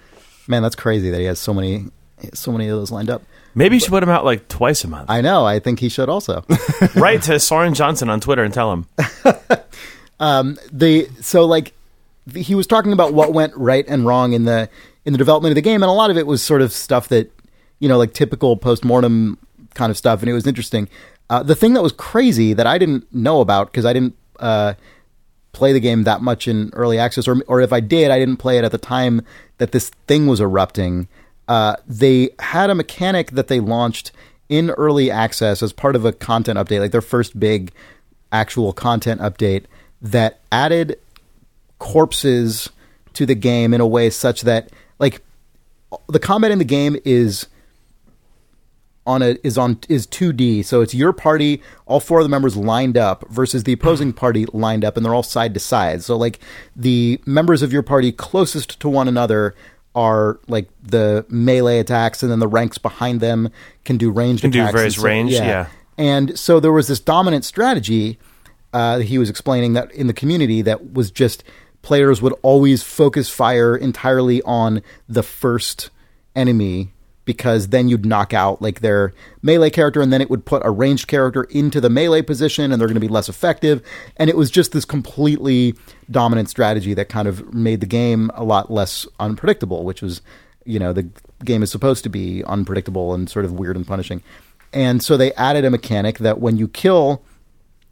man, 0.49 0.63
that's 0.63 0.75
crazy 0.75 1.11
that 1.11 1.19
he 1.21 1.27
has 1.27 1.39
so 1.39 1.53
many 1.55 1.85
so 2.33 2.51
many 2.51 2.67
of 2.69 2.79
those 2.79 2.91
lined 2.91 3.11
up. 3.11 3.23
Maybe 3.55 3.77
you 3.77 3.81
should 3.81 3.91
put 3.91 4.03
him 4.03 4.09
out 4.09 4.25
like 4.25 4.49
twice 4.49 4.83
a 4.85 4.89
month. 4.89 5.09
I 5.11 5.21
know. 5.21 5.45
I 5.47 5.61
think 5.61 5.79
he 5.81 5.89
should 5.91 6.09
also. 6.09 6.45
Write 6.97 7.23
to 7.23 7.39
Soren 7.39 7.75
Johnson 7.75 8.09
on 8.11 8.21
Twitter 8.21 8.43
and 8.43 8.53
tell 8.55 8.73
him. 8.73 8.87
the 10.19 11.09
so 11.21 11.45
like 11.45 11.73
the- 12.27 12.43
he 12.43 12.55
was 12.55 12.67
talking 12.67 12.93
about 12.93 13.13
what 13.15 13.33
went 13.33 13.55
right 13.57 13.85
and 13.89 14.07
wrong 14.07 14.33
in 14.33 14.45
the 14.45 14.69
in 15.05 15.13
the 15.13 15.19
development 15.19 15.53
of 15.53 15.55
the 15.57 15.63
game, 15.63 15.83
and 15.83 15.91
a 15.91 15.93
lot 15.93 16.11
of 16.11 16.17
it 16.17 16.27
was 16.27 16.43
sort 16.43 16.63
of 16.63 16.73
stuff 16.73 17.09
that 17.09 17.31
you 17.79 17.89
know, 17.89 17.99
like 17.99 18.13
typical 18.15 18.57
post 18.57 18.85
mortem 18.85 19.39
kind 19.77 19.91
of 19.93 19.97
stuff, 19.97 20.21
and 20.23 20.29
it 20.29 20.35
was 20.35 20.47
interesting. 20.47 20.89
Uh, 21.31 21.43
the 21.45 21.55
thing 21.55 21.75
that 21.75 21.83
was 21.83 21.93
crazy 21.93 22.55
that 22.55 22.67
I 22.67 22.79
didn't 22.79 23.07
know 23.13 23.41
about 23.41 23.71
because 23.71 23.85
I 23.85 23.93
didn't 23.93 24.15
uh, 24.41 24.75
play 25.53 25.73
the 25.73 25.81
game 25.81 26.05
that 26.05 26.21
much 26.21 26.49
in 26.49 26.71
early 26.73 26.99
access, 26.99 27.29
or 27.29 27.37
or 27.47 27.61
if 27.61 27.73
I 27.73 27.81
did, 27.81 28.11
I 28.11 28.19
didn't 28.19 28.39
play 28.39 28.59
it 28.59 28.65
at 28.65 28.73
the 28.73 28.79
time 28.79 29.23
that 29.59 29.71
this 29.73 29.91
thing 30.09 30.27
was 30.27 30.41
erupting. 30.41 31.07
uh, 31.49 31.77
they 31.87 32.31
had 32.39 32.71
a 32.71 32.75
mechanic 32.75 33.31
that 33.33 33.49
they 33.49 33.61
launched 33.61 34.13
in 34.49 34.71
early 34.71 35.11
access 35.11 35.63
as 35.63 35.73
part 35.73 35.97
of 35.97 36.05
a 36.05 36.13
content 36.13 36.59
update, 36.59 36.81
like 36.81 36.93
their 36.93 37.01
first 37.01 37.39
big 37.39 37.73
actual 38.33 38.73
content 38.73 39.21
update 39.21 39.65
that 40.03 40.41
added 40.51 40.99
corpses 41.79 42.69
to 43.13 43.27
the 43.27 43.35
game 43.35 43.73
in 43.73 43.81
a 43.81 43.87
way 43.87 44.11
such 44.11 44.43
that 44.43 44.71
like 44.99 45.23
the 46.09 46.19
combat 46.19 46.51
in 46.51 46.59
the 46.59 46.65
game 46.65 46.97
is 47.05 47.47
on 49.07 49.23
a 49.23 49.37
is 49.45 49.57
on 49.57 49.79
is 49.89 50.07
2D. 50.07 50.65
So 50.65 50.81
it's 50.81 50.95
your 50.95 51.13
party, 51.13 51.63
all 51.87 52.01
four 52.01 52.19
of 52.21 52.25
the 52.25 52.29
members 52.29 52.57
lined 52.57 52.97
up 52.99 53.25
versus 53.31 53.65
the 53.65 53.73
opposing 53.73 54.13
party 54.25 54.47
lined 54.53 54.85
up 54.85 54.97
and 54.97 55.05
they're 55.07 55.15
all 55.15 55.23
side 55.23 55.55
to 55.55 55.61
side. 55.61 56.03
So 56.03 56.17
like 56.17 56.41
the 56.75 57.21
members 57.27 57.63
of 57.63 57.73
your 57.73 57.83
party 57.83 58.13
closest 58.13 58.81
to 58.81 58.89
one 58.89 59.09
another 59.09 59.55
are 59.95 60.39
like 60.49 60.69
the 60.83 61.25
melee 61.31 61.79
attacks 61.79 62.23
and 62.23 62.31
then 62.31 62.39
the 62.39 62.49
ranks 62.49 62.77
behind 62.79 63.21
them 63.21 63.49
can 63.85 63.97
do 63.97 64.11
ranged 64.11 64.43
Can 64.43 64.51
do 64.51 64.61
attacks. 64.61 64.75
various 64.75 64.95
and 64.97 65.01
so- 65.01 65.07
range, 65.07 65.33
yeah. 65.33 65.67
And 65.99 66.39
so 66.39 66.61
there 66.61 66.73
was 66.73 66.89
this 66.89 67.01
dominant 67.01 67.45
strategy 67.45 68.19
uh, 68.75 68.99
he 68.99 69.17
was 69.17 69.31
explaining 69.31 69.73
that 69.73 69.91
in 69.93 70.07
the 70.07 70.13
community 70.13 70.61
that 70.61 70.93
was 70.93 71.11
just 71.11 71.43
players 71.81 72.21
would 72.21 72.35
always 72.43 72.83
focus 72.83 73.31
fire 73.31 73.75
entirely 73.75 74.43
on 74.43 74.83
the 75.09 75.23
first 75.23 75.89
enemy 76.35 76.93
because 77.27 77.69
then 77.69 77.89
you'd 77.89 78.07
knock 78.07 78.33
out 78.33 78.63
like 78.63 78.81
their 78.81 79.13
melee 79.43 79.69
character 79.69 80.01
and 80.01 80.11
then 80.11 80.23
it 80.23 80.31
would 80.31 80.47
put 80.47 80.65
a 80.65 80.71
ranged 80.71 81.07
character 81.09 81.43
into 81.45 81.81
the 81.81 81.91
melee 81.91 82.23
position 82.23 82.73
and 82.73 82.81
they're 82.81 82.89
going 82.89 82.95
to 82.95 83.01
be 83.01 83.09
less 83.09 83.29
effective. 83.29 83.83
And 84.17 84.31
it 84.31 84.37
was 84.37 84.51
just 84.51 84.73
this 84.73 84.87
completely 84.87 85.75
dominant 86.11 86.49
strategy 86.49 86.95
that 86.95 87.11
kind 87.11 87.29
of 87.29 87.53
made 87.53 87.81
the 87.81 87.87
game 87.87 88.31
a 88.35 88.45
lot 88.45 88.71
less 88.71 89.07
unpredictable 89.19 89.85
which 89.85 90.01
was 90.01 90.23
you 90.65 90.79
know 90.79 90.93
the 90.93 91.09
game 91.45 91.63
is 91.63 91.71
supposed 91.71 92.03
to 92.05 92.09
be 92.09 92.43
unpredictable 92.45 93.13
and 93.13 93.29
sort 93.29 93.45
of 93.45 93.53
weird 93.53 93.77
and 93.77 93.87
punishing. 93.87 94.23
And 94.73 95.03
so 95.03 95.17
they 95.17 95.33
added 95.35 95.65
a 95.65 95.71
mechanic 95.71 96.19
that 96.19 96.41
when 96.41 96.57
you 96.57 96.69
kill 96.69 97.23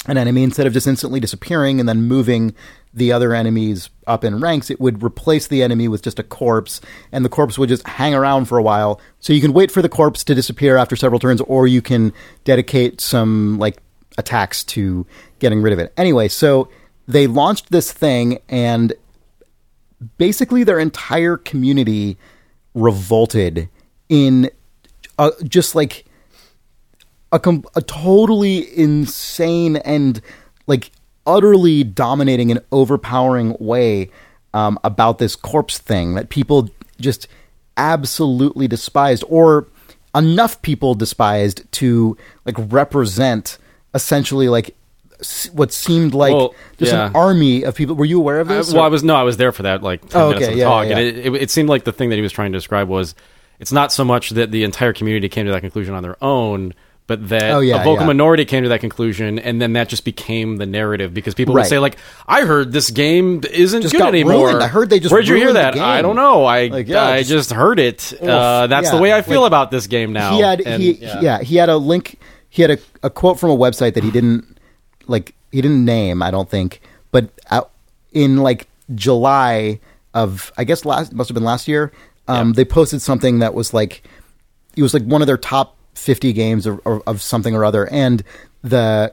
an 0.06 0.18
enemy 0.18 0.42
instead 0.42 0.66
of 0.66 0.72
just 0.72 0.86
instantly 0.86 1.20
disappearing 1.20 1.80
and 1.80 1.88
then 1.88 2.02
moving 2.02 2.54
the 2.94 3.12
other 3.12 3.34
enemies 3.34 3.90
up 4.06 4.24
in 4.24 4.40
ranks 4.40 4.70
it 4.70 4.80
would 4.80 5.02
replace 5.02 5.48
the 5.48 5.62
enemy 5.62 5.88
with 5.88 6.02
just 6.02 6.18
a 6.18 6.22
corpse 6.22 6.80
and 7.10 7.24
the 7.24 7.28
corpse 7.28 7.58
would 7.58 7.68
just 7.68 7.86
hang 7.86 8.14
around 8.14 8.46
for 8.46 8.56
a 8.56 8.62
while. 8.62 9.00
So 9.20 9.32
you 9.32 9.40
can 9.40 9.52
wait 9.52 9.70
for 9.70 9.82
the 9.82 9.88
corpse 9.88 10.22
to 10.24 10.34
disappear 10.34 10.76
after 10.76 10.94
several 10.94 11.18
turns 11.18 11.40
or 11.42 11.66
you 11.66 11.82
can 11.82 12.12
dedicate 12.44 13.00
some 13.00 13.58
like 13.58 13.78
attacks 14.16 14.62
to 14.64 15.06
getting 15.40 15.60
rid 15.60 15.72
of 15.72 15.78
it. 15.78 15.92
Anyway 15.96 16.28
so 16.28 16.68
they 17.06 17.26
launched 17.26 17.70
this 17.70 17.92
thing 17.92 18.38
and 18.48 18.92
basically 20.16 20.64
their 20.64 20.78
entire 20.78 21.36
community 21.36 22.16
revolted 22.74 23.68
in 24.08 24.50
uh, 25.18 25.30
just 25.44 25.74
like 25.74 26.04
a, 27.32 27.38
com- 27.38 27.64
a 27.74 27.82
totally 27.82 28.76
insane 28.78 29.76
and 29.76 30.20
like 30.66 30.90
utterly 31.26 31.84
dominating 31.84 32.50
and 32.50 32.60
overpowering 32.72 33.56
way 33.58 34.10
um, 34.52 34.78
about 34.84 35.18
this 35.18 35.34
corpse 35.36 35.78
thing 35.78 36.14
that 36.14 36.28
people 36.28 36.68
just 37.00 37.26
absolutely 37.76 38.68
despised 38.68 39.24
or 39.28 39.66
enough 40.14 40.62
people 40.62 40.94
despised 40.94 41.62
to 41.72 42.16
like 42.44 42.54
represent 42.72 43.58
essentially 43.94 44.48
like 44.48 44.74
what 45.52 45.72
seemed 45.72 46.12
like 46.14 46.34
Well, 46.34 46.54
just 46.78 46.92
yeah. 46.92 47.06
an 47.06 47.16
army 47.16 47.62
of 47.64 47.74
people. 47.74 47.94
Were 47.96 48.04
you 48.04 48.18
aware 48.20 48.40
of 48.40 48.50
I, 48.50 48.54
this 48.56 48.72
well, 48.72 48.82
or- 48.82 48.86
I 48.86 48.88
was 48.88 49.02
no, 49.02 49.16
I 49.16 49.22
was 49.22 49.36
there 49.36 49.52
for 49.52 49.62
that 49.64 49.82
like 49.82 50.06
ten 50.08 50.20
Oh, 50.22 50.28
minutes 50.28 50.44
okay, 50.44 50.52
of 50.52 50.54
the 50.54 50.58
yeah, 50.60 50.64
talk, 50.66 50.84
yeah, 50.86 50.90
and 50.90 51.00
it, 51.00 51.26
it, 51.26 51.34
it 51.34 51.50
seemed 51.50 51.68
like 51.68 51.84
the 51.84 51.92
thing 51.92 52.10
that 52.10 52.16
he 52.16 52.22
was 52.22 52.32
trying 52.32 52.52
to 52.52 52.58
describe 52.58 52.88
was 52.88 53.14
it's 53.58 53.72
not 53.72 53.92
so 53.92 54.04
much 54.04 54.30
that 54.30 54.50
the 54.50 54.64
entire 54.64 54.92
community 54.92 55.28
came 55.28 55.46
to 55.46 55.52
that 55.52 55.60
conclusion 55.60 55.94
on 55.94 56.02
their 56.02 56.22
own, 56.22 56.74
but 57.06 57.28
that 57.28 57.50
Oh, 57.50 57.60
yeah, 57.60 57.76
a 57.82 57.84
vocal 57.84 58.02
yeah. 58.02 58.06
minority 58.06 58.44
came 58.44 58.62
to 58.62 58.68
that 58.70 58.80
conclusion, 58.80 59.38
and 59.38 59.60
then 59.60 59.74
that 59.74 59.88
just 59.88 60.04
became 60.04 60.56
the 60.56 60.66
narrative 60.66 61.12
because 61.12 61.34
people 61.34 61.54
Right. 61.54 61.62
would 61.62 61.68
say 61.68 61.78
like, 61.78 61.96
"I 62.26 62.42
heard 62.42 62.72
this 62.72 62.90
game 62.90 63.42
isn't 63.52 63.82
Just 63.82 63.92
good 63.94 64.02
anymore." 64.02 64.46
ruined. 64.48 64.62
I 64.62 64.68
heard 64.68 64.88
they 64.90 65.00
just 65.00 65.12
Where'd 65.12 65.28
you 65.28 65.36
hear 65.36 65.52
that? 65.52 65.76
I 65.78 66.00
don't 66.02 66.16
know. 66.16 66.44
I 66.44 66.68
Like, 66.68 66.88
yeah, 66.88 67.04
I 67.04 67.18
just- 67.18 67.30
just, 67.30 67.52
heard 67.52 67.78
it. 67.78 68.12
Uh, 68.22 68.66
that's 68.68 68.90
the 68.90 68.96
way 68.98 69.12
I 69.12 69.20
feel 69.22 69.42
Like, 69.42 69.48
about 69.48 69.70
this 69.70 69.86
game 69.86 70.12
now. 70.12 70.32
he 70.34 70.40
had 70.40 70.60
And, 70.62 70.82
he 70.82 70.92
yeah. 70.92 71.40
he 71.42 71.56
had 71.56 71.68
a 71.68 71.76
link 71.76 72.18
he 72.48 72.62
had 72.62 72.70
a, 72.70 72.78
a 73.02 73.10
quote 73.10 73.38
from 73.38 73.50
a 73.50 73.56
website 73.56 73.94
that 73.94 74.04
he 74.04 74.10
didn't 74.10 74.58
like 75.06 75.34
he 75.52 75.60
didn't 75.60 75.84
name 75.84 76.22
i 76.22 76.30
don't 76.30 76.48
think 76.48 76.80
but 77.10 77.28
in 78.12 78.36
like 78.38 78.68
july 78.94 79.80
of 80.14 80.52
i 80.56 80.62
guess 80.64 80.84
last 80.84 81.12
must 81.12 81.28
have 81.28 81.34
been 81.34 81.44
last 81.44 81.66
year 81.68 81.90
um, 82.28 82.52
they 82.54 82.64
posted 82.64 83.02
something 83.02 83.40
that 83.40 83.52
was 83.54 83.74
like 83.74 84.02
it 84.76 84.82
was 84.82 84.94
like 84.94 85.02
one 85.02 85.20
of 85.20 85.26
their 85.26 85.36
top 85.36 85.76
50 85.94 86.32
games 86.32 86.66
or, 86.66 86.78
or, 86.84 87.02
of 87.06 87.22
something 87.22 87.54
or 87.54 87.64
other 87.64 87.86
and 87.90 88.22
the 88.62 89.12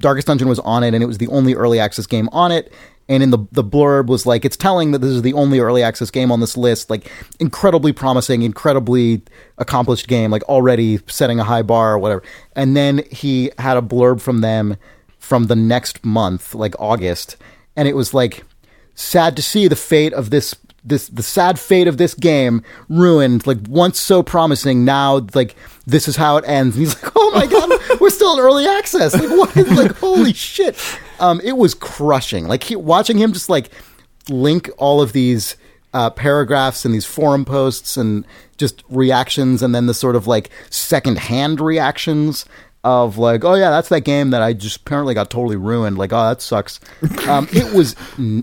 darkest 0.00 0.26
dungeon 0.26 0.48
was 0.48 0.58
on 0.60 0.82
it 0.82 0.94
and 0.94 1.02
it 1.02 1.06
was 1.06 1.18
the 1.18 1.28
only 1.28 1.54
early 1.54 1.78
access 1.78 2.06
game 2.06 2.28
on 2.32 2.50
it 2.50 2.72
and 3.08 3.22
in 3.22 3.30
the 3.30 3.38
the 3.52 3.62
blurb 3.62 4.06
was 4.06 4.26
like 4.26 4.44
it's 4.44 4.56
telling 4.56 4.92
that 4.92 5.00
this 5.00 5.10
is 5.10 5.22
the 5.22 5.32
only 5.34 5.60
early 5.60 5.82
access 5.82 6.10
game 6.10 6.32
on 6.32 6.40
this 6.40 6.56
list 6.56 6.90
like 6.90 7.10
incredibly 7.38 7.92
promising 7.92 8.42
incredibly 8.42 9.22
accomplished 9.58 10.08
game 10.08 10.30
like 10.30 10.42
already 10.44 10.98
setting 11.06 11.38
a 11.38 11.44
high 11.44 11.62
bar 11.62 11.94
or 11.94 11.98
whatever. 11.98 12.22
And 12.56 12.76
then 12.76 13.02
he 13.10 13.50
had 13.58 13.76
a 13.76 13.82
blurb 13.82 14.20
from 14.20 14.40
them 14.40 14.76
from 15.18 15.44
the 15.46 15.56
next 15.56 16.04
month 16.04 16.54
like 16.54 16.74
august 16.78 17.36
and 17.76 17.88
it 17.88 17.96
was 17.96 18.14
like 18.14 18.44
sad 18.94 19.36
to 19.36 19.42
see 19.42 19.68
the 19.68 19.76
fate 19.76 20.12
of 20.12 20.30
this 20.30 20.54
this 20.84 21.08
the 21.08 21.22
sad 21.22 21.58
fate 21.58 21.88
of 21.88 21.96
this 21.96 22.14
game 22.14 22.62
ruined 22.88 23.46
like 23.46 23.58
once 23.68 23.98
so 23.98 24.22
promising 24.22 24.84
now 24.84 25.26
like 25.34 25.56
this 25.86 26.08
is 26.08 26.16
how 26.16 26.36
it 26.36 26.44
ends. 26.46 26.76
And 26.76 26.84
he's 26.84 27.02
like 27.02 27.12
oh 27.16 27.30
my 27.34 27.46
god 27.46 27.70
we're 28.00 28.10
still 28.10 28.34
in 28.34 28.40
early 28.40 28.66
access. 28.66 29.14
Like 29.14 29.30
what 29.30 29.56
is 29.56 29.70
like 29.72 29.96
holy 29.96 30.32
shit. 30.32 30.76
Um 31.20 31.40
it 31.42 31.56
was 31.56 31.74
crushing. 31.74 32.46
Like 32.46 32.64
he, 32.64 32.76
watching 32.76 33.18
him 33.18 33.32
just 33.32 33.48
like 33.48 33.70
link 34.28 34.70
all 34.78 35.00
of 35.00 35.12
these 35.12 35.56
uh, 35.92 36.10
paragraphs 36.10 36.84
and 36.84 36.92
these 36.92 37.06
forum 37.06 37.44
posts 37.44 37.96
and 37.96 38.26
just 38.56 38.82
reactions 38.88 39.62
and 39.62 39.74
then 39.74 39.86
the 39.86 39.94
sort 39.94 40.16
of 40.16 40.26
like 40.26 40.50
second 40.68 41.18
hand 41.18 41.60
reactions 41.60 42.44
of 42.84 43.16
like, 43.18 43.44
oh 43.44 43.54
yeah, 43.54 43.70
that's 43.70 43.88
that 43.88 44.02
game 44.02 44.30
that 44.30 44.42
I 44.42 44.52
just 44.52 44.78
apparently 44.78 45.14
got 45.14 45.30
totally 45.30 45.56
ruined. 45.56 45.98
Like, 45.98 46.12
oh, 46.12 46.28
that 46.28 46.40
sucks. 46.40 46.80
Um, 47.24 47.48
it 47.52 47.72
was 47.72 47.96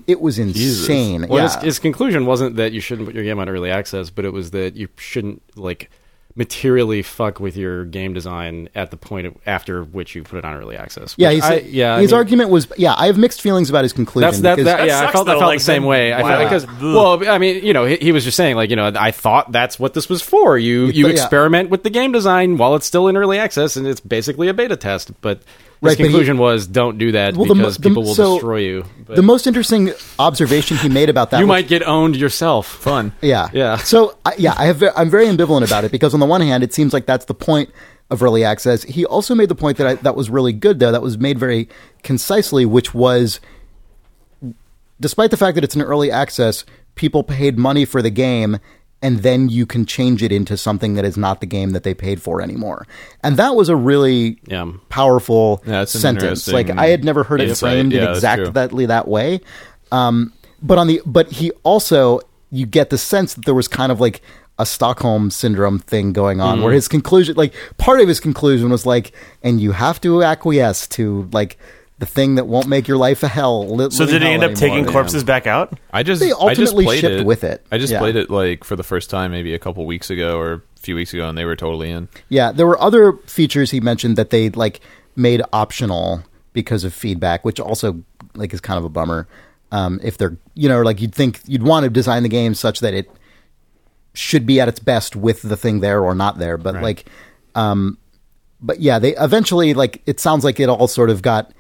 it 0.08 0.22
was 0.22 0.40
insane. 0.40 1.28
Well, 1.28 1.38
yeah. 1.38 1.54
his, 1.54 1.64
his 1.64 1.80
conclusion 1.80 2.26
wasn't 2.26 2.56
that 2.56 2.72
you 2.72 2.82
shouldn't 2.82 3.08
put 3.08 3.14
your 3.14 3.24
game 3.24 3.38
on 3.38 3.48
early 3.48 3.70
access, 3.70 4.10
but 4.10 4.26
it 4.26 4.34
was 4.34 4.52
that 4.52 4.76
you 4.76 4.88
shouldn't 4.98 5.44
like 5.56 5.92
materially 6.36 7.02
fuck 7.02 7.40
with 7.40 7.58
your 7.58 7.86
game 7.86 8.14
design 8.14 8.70
at 8.76 8.92
the 8.92 8.98
point 8.98 9.28
of, 9.28 9.36
after 9.46 9.84
which 9.84 10.16
you 10.16 10.24
put 10.24 10.40
it 10.40 10.46
on 10.46 10.56
early 10.56 10.78
access. 10.78 11.14
yeah, 11.18 11.32
he's, 11.32 11.44
I- 11.44 11.56
yeah. 11.60 11.96
I 11.96 12.02
his 12.02 12.12
mean, 12.12 12.18
argument 12.18 12.50
was, 12.50 12.68
yeah, 12.78 12.94
I 12.98 13.08
have 13.08 13.18
mixed 13.18 13.42
feelings 13.42 13.70
about 13.70 13.84
his 13.84 13.94
conclusion. 13.94 14.30
That's 14.30 14.42
that, 14.42 14.56
because- 14.56 14.66
that, 14.66 14.88
yeah. 14.88 14.98
I 14.98 15.02
sucks, 15.02 15.12
felt 15.14 15.28
I 15.30 15.32
felt 15.34 15.44
like, 15.44 15.60
the 15.60 15.64
same 15.66 15.82
then- 15.84 15.90
way. 15.90 16.14
I 16.14 16.22
felt 16.22 16.44
because 16.50 16.68
well, 16.82 17.30
I 17.30 17.38
mean, 17.38 17.64
you 17.64 17.74
know, 17.74 17.86
he, 17.86 17.98
he 17.98 18.12
was 18.12 18.24
just 18.24 18.38
saying 18.38 18.56
like, 18.56 18.70
you 18.70 18.76
know, 18.76 18.92
I 18.96 19.12
thought 19.12 19.52
that's 19.52 19.78
what 19.80 19.94
this 19.94 20.08
was 20.10 20.22
for. 20.22 20.58
You 20.58 20.86
you, 20.88 21.04
thought- 21.04 21.10
yeah. 21.16 21.22
experiment 21.22 21.70
with 21.70 21.84
the 21.84 21.90
game 21.90 22.12
design 22.12 22.58
while 22.58 22.76
it's 22.76 22.86
still 22.86 23.08
in 23.08 23.18
early 23.18 23.38
access, 23.38 23.76
and 23.76 23.86
it's 23.86 24.00
basically 24.00 24.48
a 24.48 24.54
beta 24.54 24.78
test. 24.78 25.12
But 25.22 25.42
his 25.82 25.88
Right, 25.88 25.98
he- 25.98 26.04
conclusion 26.04 26.38
was, 26.38 26.68
don't 26.68 26.98
do 27.00 27.12
that 27.14 27.36
Well, 27.36 27.46
the 27.48 27.56
because 27.56 27.78
the- 27.78 27.90
people 27.90 28.04
will 28.04 28.14
so 28.14 28.34
destroy 28.36 28.58
you. 28.60 28.86
But 29.08 29.16
the 29.16 29.22
most 29.24 29.48
interesting 29.48 29.92
observation 30.20 30.78
he 30.78 30.90
made 30.90 31.10
about 31.10 31.32
that 31.32 31.40
you 31.40 31.46
was- 31.46 31.50
might 31.50 31.68
get 31.68 31.82
owned 31.88 32.16
yourself. 32.16 32.68
Fun. 32.68 33.14
Yeah, 33.22 33.50
Yeah. 33.52 33.78
So 33.78 34.16
I, 34.26 34.34
yeah, 34.38 34.54
I 34.58 34.66
have 34.66 34.84
I'm 34.96 35.10
very 35.10 35.26
ambivalent 35.26 35.66
about 35.66 35.84
it 35.84 35.92
because 35.92 36.14
on 36.14 36.20
the 36.20 36.26
one 36.28 36.42
hand, 36.42 36.64
it 36.64 36.74
seems 36.74 36.94
like 36.94 37.06
that's 37.08 37.26
the 37.26 37.34
point 37.34 37.70
of 38.12 38.22
early 38.22 38.44
access. 38.44 38.84
He 38.84 39.06
also 39.06 39.34
made 39.34 39.50
the 39.50 39.56
point 39.56 39.78
that 39.78 39.88
I, 39.88 39.94
that 39.96 40.16
was 40.16 40.30
really 40.30 40.54
good, 40.54 40.80
though. 40.80 40.92
That 40.92 41.02
was 41.02 41.18
made 41.18 41.40
very 41.40 41.68
concisely, 42.04 42.66
which 42.66 42.94
was, 42.94 43.40
despite 45.00 45.32
the 45.32 45.38
fact 45.38 45.56
that 45.56 45.64
it's 45.64 45.76
an 45.76 45.82
early 45.82 46.12
access, 46.12 46.66
people 46.96 47.24
paid 47.24 47.58
money 47.58 47.86
for 47.86 48.02
the 48.02 48.10
game. 48.10 48.60
And 49.04 49.20
then 49.24 49.50
you 49.50 49.66
can 49.66 49.86
change 49.88 50.22
it 50.22 50.32
into 50.32 50.56
something 50.56 50.94
that 50.94 51.06
is 51.06 51.18
not 51.18 51.40
the 51.42 51.48
game 51.48 51.72
that 51.72 51.82
they 51.84 51.96
paid 51.96 52.22
for 52.22 52.40
anymore, 52.42 52.86
and 53.24 53.36
that 53.38 53.56
was 53.56 53.68
a 53.70 53.76
really 53.76 54.40
Yeah. 54.48 54.72
powerful 54.90 55.64
Yeah, 55.66 55.86
sentence. 55.86 56.48
Like 56.48 56.70
I 56.70 56.88
had 56.88 57.04
never 57.04 57.24
heard 57.24 57.42
it 57.42 57.58
framed 57.58 57.94
Yeah, 57.94 58.04
in 58.04 58.10
exactly 58.12 58.86
that 58.86 59.08
way. 59.08 59.42
Um, 59.92 60.34
but 60.62 60.78
on 60.78 60.86
the 60.88 61.02
but 61.06 61.32
he 61.32 61.50
also 61.64 62.20
you 62.52 62.66
get 62.68 62.90
the 62.92 62.98
sense 62.98 63.34
that 63.34 63.46
there 63.46 63.56
was 63.56 63.68
kind 63.68 63.92
of 63.92 64.00
like 64.00 64.22
a 64.60 64.66
Stockholm 64.66 65.32
syndrome 65.32 65.80
thing 65.80 66.14
going 66.14 66.40
on, 66.40 66.56
Mm-hmm. 66.58 66.64
where 66.66 66.74
his 66.74 66.88
conclusion, 66.88 67.36
like 67.36 67.54
part 67.78 68.02
of 68.02 68.08
his 68.08 68.20
conclusion, 68.20 68.70
was 68.70 68.86
like, 68.86 69.14
and 69.42 69.60
you 69.60 69.72
have 69.72 70.00
to 70.02 70.22
acquiesce 70.22 70.86
to 70.90 71.28
like 71.32 71.58
the 72.02 72.06
thing 72.08 72.34
that 72.36 72.48
won't 72.48 72.68
make 72.68 72.88
your 72.88 72.98
life 72.98 73.22
a 73.22 73.28
hell. 73.28 73.68
li- 73.76 73.92
So 73.92 74.06
did 74.08 74.24
he 74.24 74.28
hell 74.28 74.42
end 74.42 74.44
up 74.44 74.56
taking 74.56 74.80
anymore. 74.80 74.92
corpses 74.92 75.24
back 75.24 75.46
out? 75.46 75.78
I 75.94 76.02
just 76.02 76.20
They 76.20 76.32
I 76.34 76.56
just 76.56 76.74
ultimately 76.74 76.86
played 76.86 77.00
shipped 77.02 77.22
it. 77.22 77.26
with 77.28 77.44
it. 77.44 77.64
I 77.72 77.78
just 77.78 77.94
Yeah. 77.94 78.00
played 78.00 78.16
it 78.16 78.30
like 78.32 78.64
for 78.64 78.76
the 78.76 78.84
first 78.84 79.12
time 79.12 79.30
maybe 79.30 79.54
a 79.54 79.60
couple 79.60 79.86
weeks 79.86 80.10
ago 80.10 80.40
or 80.40 80.54
a 80.54 80.62
few 80.80 80.96
weeks 80.96 81.14
ago, 81.14 81.30
and 81.30 81.38
they 81.38 81.46
were 81.46 81.56
totally 81.56 81.92
in. 81.92 82.08
Yeah, 82.28 82.52
there 82.52 82.66
were 82.66 82.82
other 82.82 83.14
features 83.28 83.70
he 83.70 83.80
mentioned 83.80 84.16
that 84.18 84.32
they 84.32 84.50
like 84.50 84.82
made 85.16 85.44
optional 85.54 86.24
because 86.54 86.84
of 86.84 86.92
feedback, 86.94 87.46
which 87.46 87.60
also 87.60 88.02
like 88.36 88.52
is 88.52 88.60
kind 88.62 88.80
of 88.80 88.84
a 88.84 88.90
bummer. 88.90 89.28
Um, 89.72 90.00
if 90.04 90.18
they're 90.18 90.36
you 90.56 90.68
know 90.68 90.82
like 90.82 91.00
you'd 91.02 91.14
think 91.14 91.40
you'd 91.46 91.64
want 91.64 91.84
to 91.84 91.90
design 91.92 92.24
the 92.24 92.30
game 92.30 92.56
such 92.56 92.80
that 92.80 92.96
it 92.96 93.10
should 94.16 94.46
be 94.48 94.60
at 94.60 94.68
its 94.68 94.80
best 94.80 95.16
with 95.16 95.44
the 95.44 95.56
thing 95.56 95.82
there 95.82 96.04
or 96.04 96.16
not 96.16 96.40
there. 96.40 96.58
But 96.58 96.82
like, 96.82 97.06
um, 97.56 97.98
but 98.60 98.80
yeah, 98.80 98.98
they 99.00 99.16
eventually 99.18 99.76
like 99.76 100.02
it 100.08 100.20
sounds 100.20 100.44
like 100.44 100.60
it 100.60 100.68
all 100.68 100.88
sort 100.88 101.12
of 101.12 101.22
got. 101.22 101.52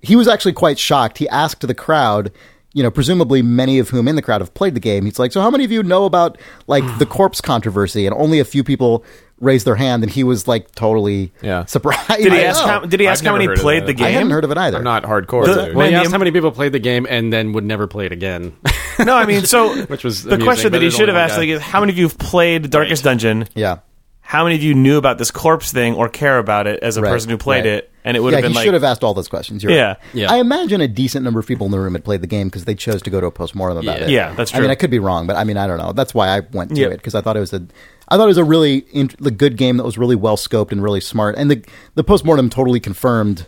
He 0.00 0.16
was 0.16 0.28
actually 0.28 0.52
quite 0.52 0.78
shocked. 0.78 1.18
He 1.18 1.28
asked 1.28 1.66
the 1.66 1.74
crowd, 1.74 2.30
you 2.72 2.82
know, 2.82 2.90
presumably 2.90 3.42
many 3.42 3.78
of 3.78 3.88
whom 3.90 4.06
in 4.08 4.16
the 4.16 4.22
crowd 4.22 4.40
have 4.40 4.54
played 4.54 4.74
the 4.74 4.80
game. 4.80 5.04
He's 5.04 5.18
like, 5.18 5.32
"So 5.32 5.40
how 5.40 5.50
many 5.50 5.64
of 5.64 5.72
you 5.72 5.82
know 5.82 6.04
about 6.04 6.38
like 6.66 6.84
the 6.98 7.06
corpse 7.18 7.40
controversy?" 7.40 8.06
And 8.06 8.14
only 8.14 8.38
a 8.40 8.44
few 8.44 8.62
people 8.62 9.04
raised 9.40 9.64
their 9.66 9.76
hand, 9.76 10.02
and 10.02 10.10
he 10.12 10.24
was 10.24 10.48
like 10.48 10.72
totally 10.74 11.32
Yeah. 11.42 11.64
surprised. 11.66 12.08
Did 12.22 12.32
he 12.32 12.40
I 12.40 12.42
ask? 12.42 12.60
know. 12.60 12.66
How, 12.66 12.80
did 12.80 12.98
he 13.00 13.06
I've 13.06 13.12
ask 13.12 13.24
how 13.24 13.32
many 13.36 13.48
played 13.56 13.86
the 13.86 13.92
game? 13.94 14.06
I 14.06 14.10
hadn't 14.10 14.30
heard 14.30 14.44
of 14.44 14.50
it 14.50 14.58
either. 14.58 14.78
I'm 14.78 14.84
not 14.84 15.04
hardcore. 15.04 15.46
The- 15.46 15.72
Well, 15.74 15.86
Man, 15.86 15.90
he 15.90 15.94
asked 15.94 16.10
how 16.12 16.18
many 16.18 16.32
people 16.32 16.50
played 16.50 16.72
the 16.72 16.80
game 16.80 17.06
and 17.08 17.32
then 17.32 17.52
would 17.52 17.64
never 17.64 17.86
play 17.86 18.06
it 18.06 18.12
again. 18.12 18.56
No, 19.00 19.14
I 19.16 19.26
mean, 19.26 19.44
so 19.44 19.82
Which 19.86 20.02
was 20.02 20.24
the 20.24 20.30
amusing, 20.30 20.44
question 20.44 20.72
that 20.72 20.82
he 20.82 20.90
should 20.90 21.06
have 21.06 21.16
asked 21.16 21.34
guy. 21.34 21.42
like, 21.42 21.48
is 21.50 21.60
how 21.62 21.78
many 21.78 21.92
of 21.92 21.98
you 21.98 22.08
have 22.08 22.18
played 22.18 22.68
Darkest 22.68 23.04
Dungeon? 23.04 23.46
Yeah. 23.54 23.76
How 24.22 24.42
many 24.42 24.56
of 24.56 24.62
you 24.64 24.74
knew 24.74 24.98
about 24.98 25.18
this 25.18 25.30
corpse 25.30 25.70
thing 25.70 25.94
or 25.94 26.08
care 26.08 26.36
about 26.36 26.66
it 26.66 26.82
as 26.82 26.96
a 26.96 27.02
Right, 27.02 27.10
person 27.10 27.30
who 27.30 27.38
played 27.38 27.58
right. 27.64 27.74
it? 27.74 27.87
And 28.04 28.16
it 28.16 28.20
would 28.20 28.30
yeah, 28.30 28.36
have 28.38 28.42
been 28.44 28.52
he 28.52 28.56
like, 28.56 28.64
should 28.64 28.74
have 28.74 28.84
asked 28.84 29.02
all 29.04 29.12
those 29.12 29.28
questions. 29.28 29.62
You're 29.62 29.72
Yeah. 29.72 29.86
right. 29.88 29.96
Yeah. 30.14 30.32
I 30.32 30.36
imagine 30.38 30.80
a 30.80 30.88
decent 30.88 31.24
number 31.24 31.40
of 31.40 31.46
people 31.46 31.66
in 31.66 31.72
the 31.72 31.80
room 31.80 31.94
had 31.94 32.04
played 32.04 32.20
the 32.22 32.26
game 32.26 32.48
because 32.48 32.64
they 32.64 32.74
chose 32.74 33.02
to 33.02 33.10
go 33.10 33.20
to 33.20 33.26
a 33.26 33.30
postmortem 33.30 33.78
about 33.78 33.98
Yeah. 33.98 34.04
it. 34.06 34.10
Yeah, 34.10 34.34
that's 34.34 34.50
true. 34.50 34.58
I 34.58 34.62
mean. 34.62 34.70
I 34.70 34.76
could 34.76 34.90
be 34.90 34.98
wrong, 34.98 35.26
but 35.26 35.36
I 35.36 35.44
mean, 35.44 35.56
I 35.56 35.66
don't 35.66 35.78
know. 35.78 35.92
That's 35.92 36.14
why 36.14 36.28
I 36.28 36.40
went 36.52 36.74
to 36.74 36.80
Yeah. 36.80 36.88
it 36.88 36.96
because 36.98 37.14
I 37.14 37.20
thought 37.20 37.36
it 37.36 37.40
was 37.40 37.52
a, 37.52 37.62
I 38.08 38.16
thought 38.16 38.24
it 38.24 38.28
was 38.28 38.38
a 38.38 38.44
really 38.44 38.86
in, 38.92 39.10
the 39.18 39.30
good 39.30 39.56
game 39.56 39.76
that 39.78 39.84
was 39.84 39.98
really 39.98 40.16
well 40.16 40.36
scoped 40.36 40.72
and 40.72 40.82
really 40.82 41.00
smart. 41.00 41.34
And 41.36 41.50
the 41.50 41.62
the 41.96 42.04
postmortem 42.04 42.48
totally 42.50 42.80
confirmed 42.80 43.46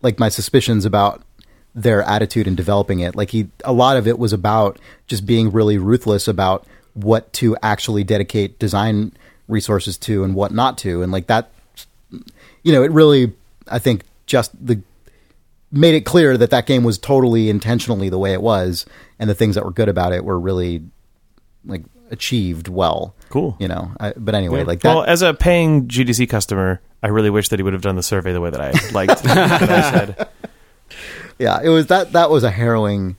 like 0.00 0.18
my 0.18 0.28
suspicions 0.28 0.84
about 0.84 1.22
their 1.74 2.02
attitude 2.02 2.46
in 2.46 2.54
developing 2.54 3.00
it. 3.00 3.14
Like 3.16 3.30
he, 3.30 3.48
a 3.64 3.72
lot 3.72 3.96
of 3.96 4.06
it 4.08 4.18
was 4.18 4.32
about 4.32 4.78
just 5.06 5.26
being 5.26 5.50
really 5.50 5.76
ruthless 5.76 6.26
about 6.28 6.66
what 6.94 7.32
to 7.34 7.56
actually 7.62 8.04
dedicate 8.04 8.58
design 8.58 9.12
resources 9.48 9.96
to 9.98 10.24
and 10.24 10.34
what 10.34 10.52
not 10.52 10.78
to, 10.78 11.02
and 11.02 11.10
like 11.12 11.26
that 11.26 11.50
you 12.62 12.72
know, 12.72 12.82
it 12.82 12.90
really, 12.90 13.32
I 13.70 13.78
think, 13.78 14.04
just 14.26 14.52
the 14.64 14.80
made 15.70 15.94
it 15.94 16.02
clear 16.02 16.36
that 16.38 16.50
that 16.50 16.66
game 16.66 16.82
was 16.82 16.96
totally 16.98 17.50
intentionally 17.50 18.08
the 18.08 18.18
way 18.18 18.32
it 18.32 18.40
was, 18.42 18.86
and 19.18 19.28
the 19.28 19.34
things 19.34 19.54
that 19.54 19.64
were 19.64 19.70
good 19.70 19.88
about 19.88 20.12
it 20.12 20.24
were 20.24 20.38
really 20.38 20.82
like 21.64 21.82
achieved 22.10 22.68
well. 22.68 23.14
Cool. 23.28 23.56
you 23.60 23.68
know. 23.68 23.92
I, 24.00 24.12
but 24.16 24.34
anyway, 24.34 24.64
like 24.64 24.80
that. 24.80 24.94
well, 24.94 25.04
as 25.04 25.20
a 25.22 25.34
paying 25.34 25.88
GDC 25.88 26.28
customer, 26.30 26.80
I 27.02 27.08
really 27.08 27.30
wish 27.30 27.48
that 27.50 27.58
he 27.58 27.62
would 27.62 27.74
have 27.74 27.82
done 27.82 27.96
the 27.96 28.02
survey 28.02 28.32
the 28.32 28.40
way 28.40 28.50
that 28.50 28.60
I 28.60 28.70
liked. 28.92 29.22
that 29.24 29.62
I 29.70 29.90
said. 29.90 30.28
yeah, 31.38 31.60
it 31.62 31.68
was 31.68 31.88
that. 31.88 32.12
That 32.12 32.30
was 32.30 32.44
a 32.44 32.50
harrowing. 32.50 33.16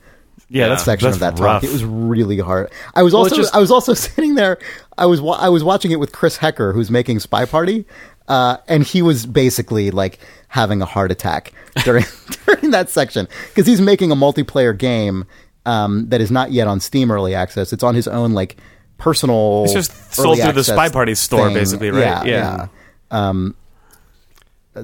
Yeah, 0.52 0.70
that's 0.70 0.84
section 0.84 1.06
that's 1.12 1.18
of 1.18 1.20
that 1.38 1.40
rough. 1.44 1.62
talk. 1.62 1.70
It 1.70 1.72
was 1.72 1.84
really 1.86 2.40
hard. 2.40 2.72
I 2.96 3.04
was 3.04 3.14
also 3.14 3.28
it's 3.28 3.36
just- 3.38 3.56
I 3.56 3.60
was 3.60 3.70
also 3.70 3.94
sitting 4.06 4.34
there. 4.34 4.58
I 4.98 5.06
was 5.06 5.22
wa- 5.22 5.38
I 5.40 5.50
was 5.50 5.64
watching 5.64 5.92
it 5.92 6.00
with 6.00 6.12
Chris 6.12 6.38
Hecker, 6.38 6.74
who's 6.74 6.90
making 6.90 7.20
Spy 7.20 7.46
Party, 7.46 7.86
uh, 8.30 8.58
and 8.68 8.84
he 8.84 9.02
was 9.02 9.26
basically 9.26 9.92
like 9.92 10.20
having 10.48 10.82
a 10.82 10.86
heart 10.86 11.12
attack 11.12 11.52
during 11.84 12.06
during 12.46 12.72
that 12.72 12.90
section 12.90 13.28
because 13.50 13.68
he's 13.68 13.82
making 13.82 14.12
a 14.12 14.16
multiplayer 14.16 14.78
game 14.78 15.26
um, 15.66 16.08
that 16.10 16.22
is 16.22 16.32
not 16.32 16.52
yet 16.52 16.68
on 16.68 16.80
Steam 16.80 17.12
Early 17.12 17.36
Access. 17.36 17.74
It's 17.74 17.84
on 17.84 17.96
his 17.96 18.08
own 18.08 18.32
like 18.34 18.56
personal. 18.98 19.64
It's 19.66 19.74
just 19.74 20.14
sold 20.14 20.38
early 20.38 20.42
through 20.44 20.54
the 20.54 20.64
Spy 20.64 20.90
Party 20.90 21.16
store, 21.16 21.48
thing. 21.48 21.56
basically, 21.56 21.92
right? 21.92 22.00
Yeah, 22.02 22.24
Yeah. 22.24 22.68
yeah. 23.12 23.30
Um, 23.30 23.56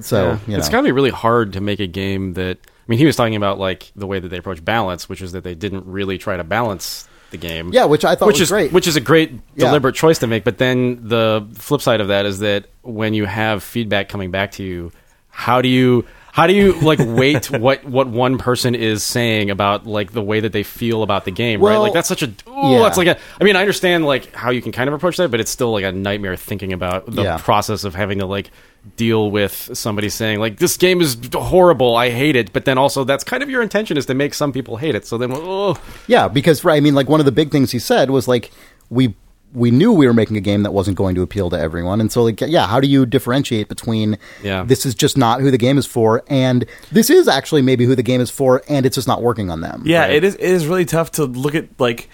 so 0.00 0.16
Yeah. 0.32 0.38
you 0.46 0.52
know, 0.52 0.58
It's 0.58 0.68
got 0.68 0.78
to 0.78 0.82
be 0.84 0.92
really 0.92 1.10
hard 1.10 1.52
to 1.54 1.60
make 1.60 1.80
a 1.80 1.86
game 1.86 2.34
that. 2.34 2.58
I 2.58 2.88
mean, 2.88 2.98
he 3.00 3.06
was 3.06 3.16
talking 3.16 3.34
about 3.34 3.58
like 3.58 3.90
the 3.96 4.06
way 4.06 4.20
that 4.20 4.28
they 4.28 4.36
approach 4.36 4.64
balance, 4.64 5.08
which 5.08 5.20
is 5.20 5.32
that 5.32 5.42
they 5.42 5.54
didn't 5.56 5.86
really 5.86 6.18
try 6.18 6.36
to 6.36 6.44
balance 6.44 7.08
the 7.30 7.36
game. 7.36 7.70
Yeah, 7.72 7.84
which 7.86 8.04
I 8.04 8.14
thought 8.14 8.26
which 8.26 8.34
was 8.34 8.42
is 8.42 8.50
great. 8.50 8.72
Which 8.72 8.86
is 8.86 8.96
a 8.96 9.00
great 9.00 9.32
Yeah. 9.54 9.66
deliberate 9.66 9.94
choice 9.94 10.18
to 10.18 10.26
make. 10.26 10.44
But 10.44 10.58
then 10.58 11.08
the 11.08 11.46
flip 11.54 11.80
side 11.80 12.00
of 12.00 12.08
that 12.08 12.26
is 12.26 12.38
that 12.40 12.66
when 12.82 13.14
you 13.14 13.24
have 13.26 13.62
feedback 13.62 14.08
coming 14.08 14.30
back 14.30 14.52
to 14.52 14.62
you, 14.62 14.92
how 15.30 15.60
do 15.62 15.68
you 15.68 16.04
how 16.32 16.46
do 16.46 16.52
you 16.52 16.74
like 16.80 16.98
weight 17.02 17.50
what 17.50 17.82
what 17.84 18.08
one 18.08 18.36
person 18.38 18.74
is 18.74 19.02
saying 19.02 19.50
about 19.50 19.86
like 19.86 20.12
the 20.12 20.22
way 20.22 20.40
that 20.40 20.52
they 20.52 20.62
feel 20.62 21.02
about 21.02 21.24
the 21.24 21.30
game? 21.30 21.60
right, 21.62 21.78
like 21.78 21.92
that's 21.94 22.08
such 22.08 22.22
a 22.22 22.26
ooh, 22.26 22.72
yeah. 22.72 22.78
that's 22.80 22.98
like 22.98 23.08
a. 23.08 23.18
I 23.40 23.44
mean, 23.44 23.56
I 23.56 23.60
understand 23.60 24.04
like 24.04 24.34
how 24.34 24.50
you 24.50 24.60
can 24.62 24.70
kind 24.72 24.86
of 24.88 24.94
approach 24.94 25.16
that, 25.16 25.30
but 25.30 25.40
it's 25.40 25.50
still 25.50 25.72
like 25.72 25.84
a 25.84 25.92
nightmare 25.92 26.36
thinking 26.36 26.72
about 26.72 27.06
the 27.06 27.22
Yeah. 27.22 27.38
process 27.38 27.84
of 27.84 27.94
having 27.94 28.18
to 28.18 28.26
like 28.26 28.50
deal 28.96 29.30
with 29.30 29.70
somebody 29.74 30.08
saying 30.08 30.38
like 30.38 30.58
this 30.58 30.76
game 30.76 31.00
is 31.00 31.16
horrible 31.34 31.96
i 31.96 32.08
hate 32.10 32.36
it 32.36 32.52
but 32.52 32.64
then 32.64 32.78
also 32.78 33.02
that's 33.04 33.24
kind 33.24 33.42
of 33.42 33.50
your 33.50 33.62
intention 33.62 33.96
is 33.96 34.06
to 34.06 34.14
make 34.14 34.32
some 34.34 34.52
people 34.52 34.76
hate 34.76 34.94
it 34.94 35.04
so 35.06 35.18
then 35.18 35.30
oh 35.34 35.76
Yeah, 36.06 36.28
because 36.28 36.62
right, 36.64 36.76
I 36.76 36.80
mean, 36.80 36.94
like 36.94 37.08
one 37.08 37.20
of 37.20 37.26
the 37.26 37.32
big 37.32 37.50
things 37.50 37.70
he 37.72 37.78
said 37.78 38.10
was 38.10 38.28
like 38.28 38.50
we 38.90 39.14
we 39.54 39.70
knew 39.70 39.92
we 39.92 40.06
were 40.06 40.12
making 40.12 40.36
a 40.36 40.40
game 40.40 40.64
that 40.64 40.72
wasn't 40.72 40.96
going 40.96 41.14
to 41.14 41.22
appeal 41.22 41.48
to 41.50 41.58
everyone, 41.58 42.00
and 42.00 42.12
so 42.12 42.22
like 42.24 42.40
yeah, 42.42 42.66
how 42.66 42.78
do 42.80 42.86
you 42.88 43.06
differentiate 43.06 43.68
between 43.68 44.18
Yeah. 44.42 44.64
this 44.64 44.84
is 44.84 44.94
just 44.94 45.16
not 45.16 45.40
who 45.40 45.50
the 45.50 45.56
game 45.58 45.78
is 45.78 45.86
for, 45.86 46.22
and 46.28 46.66
this 46.92 47.08
is 47.10 47.26
actually 47.28 47.62
maybe 47.62 47.84
who 47.86 47.94
the 47.94 48.02
game 48.02 48.20
is 48.20 48.30
for, 48.30 48.62
and 48.68 48.84
it's 48.84 48.96
just 48.96 49.08
not 49.08 49.22
working 49.22 49.48
on 49.50 49.60
them. 49.62 49.82
Yeah, 49.86 50.02
Right. 50.02 50.16
it 50.16 50.24
is. 50.24 50.34
It 50.34 50.42
is 50.50 50.66
really 50.66 50.84
tough 50.84 51.12
to 51.12 51.24
look 51.24 51.54
at 51.54 51.68
like 51.78 52.08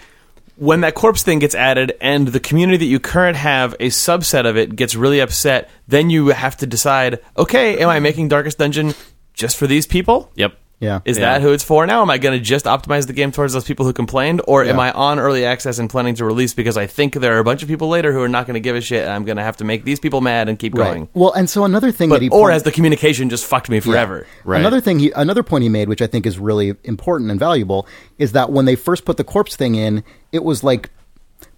when 0.55 0.81
that 0.81 0.95
corpse 0.95 1.23
thing 1.23 1.39
gets 1.39 1.55
added, 1.55 1.93
and 2.01 2.27
the 2.27 2.39
community 2.39 2.77
that 2.77 2.85
you 2.85 2.99
current 2.99 3.37
have 3.37 3.73
a 3.79 3.87
subset 3.87 4.47
of 4.47 4.57
it 4.57 4.75
gets 4.75 4.95
really 4.95 5.19
upset. 5.19 5.69
Then 5.87 6.09
you 6.09 6.27
have 6.27 6.57
to 6.57 6.67
decide: 6.67 7.19
okay, 7.37 7.79
am 7.79 7.89
I 7.89 7.99
making 7.99 8.27
Darkest 8.27 8.57
Dungeon 8.57 8.93
just 9.33 9.57
for 9.57 9.67
these 9.67 9.87
people? 9.87 10.31
yep 10.35 10.57
yeah, 10.83 10.99
Is 11.05 11.17
Yeah. 11.17 11.33
that 11.33 11.41
who 11.41 11.53
it's 11.53 11.63
for 11.63 11.87
now? 11.87 12.01
Am 12.01 12.09
I 12.09 12.17
going 12.17 12.37
to 12.37 12.43
just 12.43 12.65
optimize 12.65 13.07
the 13.07 13.13
game 13.13 13.31
towards 13.31 13.53
those 13.53 13.63
people 13.63 13.85
who 13.85 13.93
complained, 13.93 14.41
or 14.47 14.63
am 14.63 14.79
I 14.79 14.91
on 14.91 15.17
early 15.19 15.45
access 15.45 15.79
and 15.79 15.89
planning 15.89 16.15
to 16.15 16.25
release 16.25 16.53
because 16.53 16.77
I 16.77 16.85
think 16.87 17.13
there 17.15 17.35
are 17.35 17.39
a 17.39 17.43
bunch 17.43 17.63
of 17.63 17.69
people 17.69 17.87
later 17.89 18.11
who 18.11 18.21
are 18.21 18.27
not 18.27 18.45
going 18.45 18.55
to 18.55 18.59
give 18.59 18.75
a 18.75 18.81
shit, 18.81 19.03
and 19.03 19.11
I'm 19.11 19.23
going 19.25 19.37
to 19.37 19.43
have 19.43 19.57
to 19.57 19.63
make 19.63 19.85
these 19.85 19.99
people 19.99 20.21
mad 20.21 20.49
and 20.49 20.59
keep 20.59 20.73
right. 20.75 20.85
going? 20.93 21.09
Well, 21.13 21.31
and 21.31 21.49
so 21.49 21.63
another 21.63 21.91
thing 21.91 22.09
But 22.09 22.15
that 22.15 22.21
he 22.23 22.29
or 22.29 22.41
point- 22.43 22.53
has 22.53 22.63
the 22.63 22.71
communication 22.71 23.29
just 23.29 23.45
fucked 23.45 23.69
me 23.69 23.79
forever? 23.79 24.27
Right. 24.43 24.59
Another 24.59 24.81
thing, 24.81 24.99
he, 24.99 25.11
another 25.15 25.41
point 25.43 25.63
he 25.63 25.69
made, 25.69 25.87
which 25.89 26.01
I 26.01 26.07
think 26.07 26.25
is 26.25 26.37
really 26.37 26.75
important 26.83 27.31
and 27.31 27.39
valuable, 27.39 27.87
is 28.17 28.33
that 28.33 28.51
when 28.51 28.65
they 28.65 28.75
first 28.75 29.05
put 29.05 29.17
the 29.17 29.23
corpse 29.23 29.55
thing 29.55 29.75
in, 29.75 30.03
it 30.31 30.43
was 30.43 30.63
like 30.63 30.89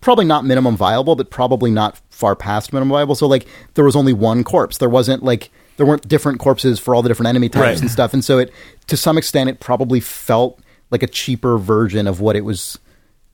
probably 0.02 0.26
not 0.26 0.46
minimum 0.46 0.78
viable, 0.78 1.16
but 1.16 1.30
probably 1.32 1.72
not 1.72 2.00
far 2.10 2.36
past 2.36 2.72
minimum 2.72 2.92
viable. 2.92 3.16
So 3.16 3.28
like 3.28 3.48
there 3.74 3.84
was 3.86 3.96
only 3.96 4.14
one 4.14 4.44
corpse. 4.44 4.78
There 4.78 4.90
wasn't 4.90 5.24
like 5.24 5.50
there 5.78 5.86
weren't 5.86 6.08
different 6.08 6.40
corpses 6.40 6.80
for 6.80 6.96
all 6.96 7.02
the 7.02 7.10
different 7.10 7.28
enemy 7.30 7.50
types 7.50 7.62
Right. 7.62 7.82
and 7.82 7.92
stuff. 7.92 8.14
And 8.14 8.24
so 8.24 8.38
it 8.40 8.52
to 8.88 8.96
some 8.98 9.18
extent 9.18 9.50
it 9.50 9.60
probably 9.60 10.00
felt 10.00 10.60
like 10.92 11.04
a 11.04 11.08
cheaper 11.08 11.58
version 11.58 12.08
of 12.08 12.20
what 12.22 12.36
it 12.36 12.42
was 12.46 12.78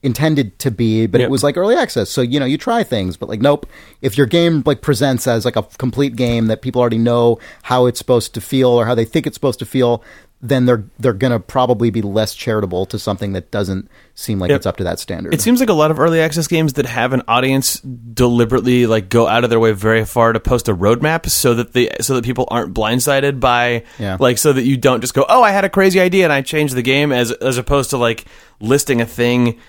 intended 0.03 0.57
to 0.57 0.71
be, 0.71 1.05
but 1.05 1.21
Yep. 1.21 1.27
it 1.27 1.31
was 1.31 1.43
like 1.43 1.57
early 1.57 1.75
access. 1.75 2.09
So, 2.09 2.21
you 2.21 2.39
know, 2.39 2.45
you 2.45 2.57
try 2.57 2.81
things, 2.83 3.17
but 3.17 3.29
like 3.29 3.41
nope. 3.41 3.67
If 4.01 4.17
your 4.17 4.25
game 4.25 4.63
like 4.65 4.81
presents 4.81 5.27
as 5.27 5.45
like 5.45 5.55
a 5.55 5.63
complete 5.77 6.15
game 6.15 6.47
that 6.47 6.61
people 6.63 6.81
already 6.81 6.97
know 6.97 7.37
how 7.63 7.85
it's 7.85 7.99
supposed 7.99 8.33
to 8.33 8.41
feel 8.41 8.69
or 8.69 8.85
how 8.85 8.95
they 8.95 9.05
think 9.05 9.27
it's 9.27 9.35
supposed 9.35 9.59
to 9.59 9.65
feel, 9.65 10.03
then 10.43 10.65
they're 10.65 10.83
they're 10.99 11.13
going 11.13 11.31
to 11.31 11.39
probably 11.39 11.89
be 11.91 12.01
less 12.01 12.33
charitable 12.33 12.85
to 12.87 12.97
something 12.97 13.33
that 13.33 13.51
doesn't 13.51 13.89
seem 14.15 14.39
like 14.39 14.49
Yep. 14.49 14.55
it's 14.57 14.65
up 14.65 14.77
to 14.77 14.83
that 14.85 14.99
standard. 14.99 15.33
It 15.33 15.41
seems 15.41 15.59
like 15.59 15.69
a 15.69 15.73
lot 15.73 15.91
of 15.91 15.99
early 15.99 16.19
access 16.19 16.47
games 16.47 16.73
that 16.73 16.85
have 16.87 17.13
an 17.13 17.21
audience 17.27 17.79
deliberately 17.81 18.85
like 18.87 19.09
go 19.09 19.27
out 19.27 19.43
of 19.43 19.49
their 19.49 19.59
way 19.59 19.71
very 19.71 20.05
far 20.05 20.33
to 20.33 20.39
post 20.39 20.67
a 20.67 20.75
roadmap 20.75 21.29
so 21.29 21.53
that 21.55 21.73
the 21.73 21.91
so 22.01 22.15
that 22.15 22.23
people 22.25 22.47
aren't 22.51 22.73
blindsided 22.73 23.39
by 23.39 23.83
Yeah. 23.99 24.17
like 24.19 24.37
so 24.37 24.53
that 24.53 24.63
you 24.63 24.77
don't 24.77 25.01
just 25.01 25.13
go 25.13 25.25
oh 25.29 25.41
I 25.43 25.51
had 25.51 25.63
a 25.65 25.69
crazy 25.69 25.99
idea 25.99 26.23
and 26.23 26.33
I 26.33 26.41
changed 26.41 26.75
the 26.75 26.81
game 26.81 27.11
as 27.11 27.31
as 27.31 27.57
opposed 27.57 27.91
to 27.91 27.97
like 27.97 28.25
listing 28.59 29.01
a 29.01 29.05
thing 29.05 29.59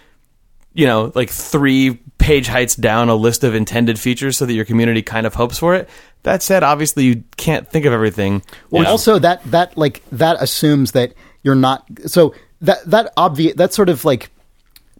you 0.74 0.86
know 0.86 1.12
like 1.14 1.30
three 1.30 2.00
page 2.18 2.46
heights 2.46 2.76
down 2.76 3.08
a 3.08 3.14
list 3.14 3.42
of 3.44 3.54
intended 3.54 3.98
features 3.98 4.36
so 4.36 4.46
that 4.46 4.52
your 4.54 4.64
community 4.64 5.02
kind 5.02 5.26
of 5.26 5.34
hopes 5.34 5.58
for 5.58 5.74
it. 5.74 5.88
That 6.22 6.40
said, 6.42 6.62
obviously 6.62 7.04
you 7.04 7.24
can't 7.36 7.68
think 7.68 7.84
of 7.84 7.92
everything. 7.92 8.42
Well, 8.70 8.84
Yeah. 8.84 8.90
also 8.90 9.18
that 9.18 9.42
that 9.50 9.76
like 9.76 10.02
that 10.12 10.36
assumes 10.40 10.92
that 10.92 11.14
you're 11.42 11.56
not 11.56 11.84
so 12.06 12.34
that 12.60 12.84
that 12.88 13.12
obvious 13.16 13.54
that 13.56 13.72
sort 13.74 13.88
of 13.88 14.04
like 14.04 14.30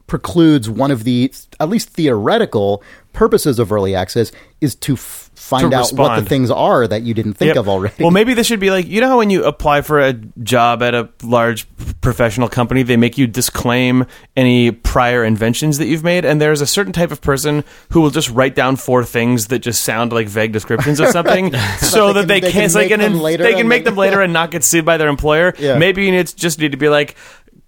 precludes 0.09 0.69
one 0.69 0.91
of 0.91 1.05
the 1.05 1.33
at 1.61 1.69
least 1.69 1.89
theoretical 1.91 2.83
purposes 3.13 3.59
of 3.59 3.73
early 3.73 3.95
access 3.95 4.33
is 4.61 4.75
to 4.75 4.95
f- 4.95 5.31
find 5.43 5.75
out 5.75 5.91
what 5.93 6.19
the 6.21 6.25
things 6.25 6.51
are 6.51 6.87
that 6.87 7.03
you 7.03 7.15
didn't 7.15 7.35
think 7.35 7.49
Yep. 7.49 7.57
of 7.57 7.69
already. 7.69 7.95
Well, 8.01 8.11
maybe 8.13 8.33
this 8.35 8.47
should 8.47 8.61
be 8.61 8.71
like 8.71 8.87
you 8.87 9.01
know 9.01 9.09
how 9.09 9.19
when 9.19 9.29
you 9.31 9.45
apply 9.45 9.83
for 9.83 10.01
a 10.01 10.13
job 10.13 10.83
at 10.83 10.95
a 10.95 11.09
large 11.23 11.67
professional 12.01 12.49
company, 12.49 12.83
they 12.83 12.97
make 12.97 13.19
you 13.19 13.27
disclaim 13.27 14.07
any 14.37 14.71
prior 14.71 15.25
inventions 15.25 15.79
that 15.79 15.87
you've 15.87 16.05
made, 16.05 16.25
and 16.25 16.41
there's 16.41 16.61
a 16.61 16.67
certain 16.67 16.93
type 16.93 17.11
of 17.11 17.21
person 17.21 17.65
who 17.91 18.01
will 18.01 18.11
just 18.11 18.31
write 18.31 18.55
down 18.55 18.77
four 18.77 19.05
things 19.05 19.49
that 19.49 19.59
just 19.59 19.83
sound 19.83 20.13
like 20.13 20.29
vague 20.29 20.53
descriptions 20.53 21.01
of 21.01 21.09
something, 21.19 21.53
so 21.79 22.09
But 22.09 22.13
that 22.23 22.29
they 22.29 22.41
they, 22.41 22.53
can- 22.53 22.53
they 22.53 22.53
can't. 22.53 22.53
can 22.53 22.71
so 22.71 22.79
they 22.79 22.85
make 22.85 22.91
can, 22.91 23.01
them 23.01 23.13
in- 23.15 23.21
later 23.21 23.43
they 23.43 23.55
can 23.55 23.69
make 23.69 23.85
them 23.85 23.97
later 23.97 24.21
and 24.23 24.33
not 24.33 24.51
get 24.51 24.65
sued 24.65 24.85
by 24.85 24.97
their 24.97 25.09
employer. 25.09 25.53
Yeah. 25.63 25.77
Maybe 25.79 26.05
you 26.05 26.13
need, 26.13 26.33
just 26.37 26.59
need 26.59 26.73
to 26.73 26.79
be 26.79 26.89
like. 26.89 27.15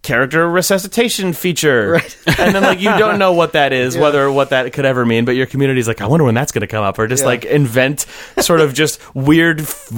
Character 0.04 0.48
resuscitation 0.48 1.32
feature, 1.32 1.94
and 2.38 2.54
then 2.54 2.62
like 2.62 2.78
you 2.78 2.90
don't 2.96 3.18
know 3.18 3.32
what 3.32 3.54
that 3.54 3.72
is, 3.72 3.96
whether 4.04 4.30
what 4.30 4.50
that 4.50 4.72
could 4.72 4.84
ever 4.84 5.04
mean. 5.04 5.24
But 5.24 5.32
your 5.34 5.46
community's 5.46 5.88
like, 5.88 6.00
I 6.00 6.06
wonder 6.06 6.22
when 6.24 6.34
that's 6.36 6.52
going 6.52 6.60
to 6.60 6.68
come 6.68 6.84
up, 6.84 6.96
or 7.00 7.08
just 7.08 7.22
Yeah. 7.22 7.28
like 7.28 7.44
invent 7.46 8.06
sort 8.38 8.60
of 8.60 8.72
just 8.74 9.00
weird 9.16 9.62
f- 9.62 9.90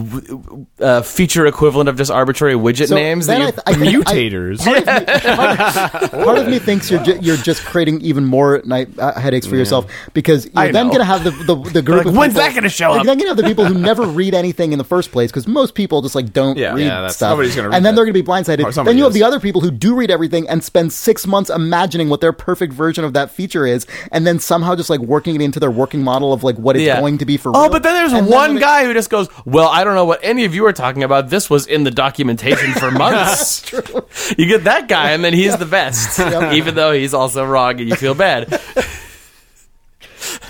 uh, 0.80 1.02
feature 1.02 1.44
equivalent 1.46 1.90
of 1.90 1.96
just 1.98 2.10
arbitrary 2.10 2.54
widget 2.54 2.88
So 2.88 2.94
names. 2.94 3.26
then 3.26 3.40
That 3.54 3.62
I, 3.66 3.72
you, 3.72 4.02
th- 4.04 4.06
I 4.06 4.06
think- 4.06 4.08
I- 4.08 4.12
Mutators. 4.14 5.36
part, 5.36 6.02
of, 6.04 6.10
part 6.12 6.38
of 6.38 6.48
me 6.48 6.58
thinks 6.58 6.90
you're 6.90 7.02
ju- 7.02 7.18
you're 7.20 7.36
just 7.36 7.64
creating 7.64 8.00
even 8.00 8.24
more 8.24 8.62
night 8.64 8.88
uh, 8.98 9.12
headaches 9.18 9.46
for 9.46 9.56
yourself 9.56 9.86
because 10.14 10.44
you're 10.46 10.52
I 10.56 10.70
then 10.72 10.86
going 10.86 10.98
to 11.00 11.04
have 11.04 11.24
the 11.24 11.30
the, 11.32 11.56
the 11.70 11.82
group. 11.82 11.98
Like, 11.98 12.06
of 12.06 12.16
when's 12.16 12.32
people- 12.34 12.46
that 12.46 12.54
gonna 12.54 12.68
show 12.68 12.90
like, 12.90 13.00
up? 13.00 13.06
Then 13.06 13.18
you're 13.18 13.26
going 13.26 13.36
to 13.36 13.42
have 13.42 13.48
the 13.48 13.54
people 13.56 13.64
who 13.66 13.74
never 13.78 14.02
read 14.04 14.34
anything 14.34 14.72
in 14.72 14.78
the 14.78 14.84
first 14.84 15.10
place 15.12 15.30
because 15.30 15.46
most 15.48 15.74
people 15.74 16.02
just 16.02 16.14
like 16.14 16.32
don't 16.32 16.56
Yeah. 16.56 16.74
read 16.74 16.86
Yeah, 16.86 17.08
stuff. 17.08 17.30
nobody's 17.32 17.56
gonna 17.56 17.68
read 17.68 17.76
and 17.76 17.84
then 17.84 17.94
that. 17.94 17.96
they're 17.96 18.04
going 18.04 18.14
to 18.14 18.22
be 18.22 18.26
blindsided. 18.26 18.60
Or 18.60 18.64
then 18.64 18.72
somebody 18.72 18.98
you 18.98 19.04
have 19.04 19.12
the 19.12 19.22
other 19.24 19.40
people 19.40 19.60
who 19.60 19.70
do 19.70 19.95
read 19.96 20.10
everything 20.10 20.48
and 20.48 20.62
spend 20.62 20.92
six 20.92 21.26
months 21.26 21.50
imagining 21.50 22.08
what 22.08 22.20
their 22.20 22.32
perfect 22.32 22.72
version 22.72 23.04
of 23.04 23.14
that 23.14 23.30
feature 23.30 23.66
is, 23.66 23.86
and 24.12 24.26
then 24.26 24.38
somehow 24.38 24.76
just 24.76 24.90
like 24.90 25.00
working 25.00 25.34
it 25.34 25.40
into 25.40 25.58
their 25.58 25.70
working 25.70 26.02
model 26.04 26.32
of 26.32 26.44
like 26.44 26.56
what 26.56 26.76
it's 26.76 26.84
Yeah. 26.84 27.00
going 27.00 27.18
to 27.18 27.26
be 27.26 27.36
for. 27.36 27.50
Oh, 27.54 27.62
real. 27.62 27.70
but 27.70 27.82
then 27.82 27.94
there's 27.94 28.12
And 28.12 28.28
one 28.28 28.50
when 28.50 28.56
it- 28.58 28.60
guy 28.60 28.84
who 28.84 28.92
just 28.94 29.10
goes, 29.10 29.28
"Well, 29.44 29.68
I 29.68 29.82
don't 29.84 29.94
know 29.94 30.04
what 30.04 30.20
any 30.22 30.44
of 30.44 30.54
you 30.54 30.64
are 30.66 30.72
talking 30.72 31.02
about. 31.02 31.30
This 31.30 31.50
was 31.50 31.66
in 31.66 31.84
the 31.84 31.90
documentation 31.90 32.72
for 32.74 32.90
months." 32.92 33.72
You 34.38 34.46
get 34.46 34.64
that 34.64 34.88
guy, 34.88 35.10
and 35.12 35.24
then 35.24 35.32
he's 35.32 35.56
the 35.56 35.66
best, 35.66 36.18
even 36.52 36.74
though 36.74 36.92
he's 36.92 37.14
also 37.14 37.44
wrong, 37.44 37.80
and 37.80 37.88
you 37.88 37.96
feel 37.96 38.14
bad. 38.14 38.60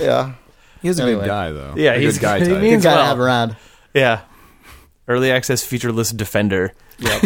Yeah, 0.01 0.33
He's 0.83 0.99
a 0.99 1.03
Anyway. 1.05 1.23
good 1.23 1.27
guy, 1.29 1.53
though. 1.53 1.75
Yeah, 1.77 1.93
a 1.93 1.99
he's 1.99 2.19
good 2.19 2.23
guy. 2.23 2.39
he 2.45 2.49
means- 2.53 2.83
good 2.83 2.89
guy 2.91 2.95
well. 2.95 3.03
to 3.05 3.09
have 3.09 3.21
around. 3.21 3.57
Yeah, 3.95 4.21
early 5.09 5.31
access 5.31 5.65
featureless 5.65 6.11
defender. 6.11 6.73
Yep, 6.99 7.23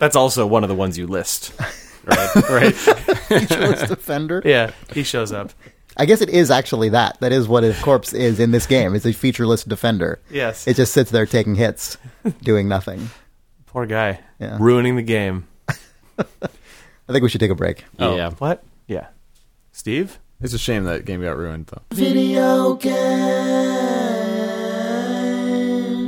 that's 0.00 0.16
also 0.16 0.44
one 0.46 0.64
of 0.64 0.68
the 0.68 0.74
ones 0.74 0.98
you 0.98 1.06
list. 1.06 1.52
Right, 2.02 2.34
right. 2.48 2.74
Featureless 2.74 3.86
defender. 3.88 4.40
Yeah, 4.42 4.70
he 4.94 5.02
shows 5.02 5.32
up. 5.32 5.52
I 5.98 6.06
guess 6.06 6.22
it 6.22 6.30
is 6.30 6.50
actually 6.50 6.88
that. 6.88 7.20
That 7.20 7.30
is 7.30 7.46
what 7.46 7.62
a 7.62 7.74
corpse 7.82 8.14
is 8.14 8.40
in 8.40 8.52
this 8.52 8.64
game. 8.66 8.94
It's 8.94 9.04
a 9.04 9.12
featureless 9.12 9.64
defender. 9.64 10.18
Yes, 10.30 10.66
It 10.66 10.76
just 10.76 10.94
sits 10.94 11.10
there 11.10 11.26
taking 11.26 11.56
hits, 11.56 11.98
doing 12.42 12.68
nothing. 12.68 13.10
poor 13.66 13.84
guy, 13.84 14.20
Yeah. 14.40 14.56
ruining 14.58 14.96
the 14.96 15.02
game. 15.02 15.46
I 16.18 16.24
think 17.12 17.22
we 17.22 17.28
should 17.28 17.40
take 17.40 17.50
a 17.50 17.54
break. 17.54 17.84
Oh, 17.98 18.16
Yeah. 18.16 18.30
what? 18.38 18.64
Yeah, 18.86 19.08
Steve. 19.72 20.18
It's 20.40 20.54
a 20.54 20.58
shame 20.58 20.84
that 20.84 21.04
game 21.04 21.20
got 21.20 21.36
ruined, 21.36 21.66
though. 21.66 21.82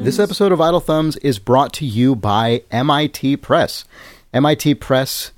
This 0.03 0.19
episode 0.19 0.51
of 0.51 0.61
Idle 0.61 0.81
Thumbs 0.81 1.17
is 1.19 1.39
brought 1.39 1.73
to 1.75 1.87
you 1.87 2.17
by 2.17 2.65
MIT 2.73 3.37
Press. 3.37 3.85
MIT 4.35 4.75
Press 4.75 5.31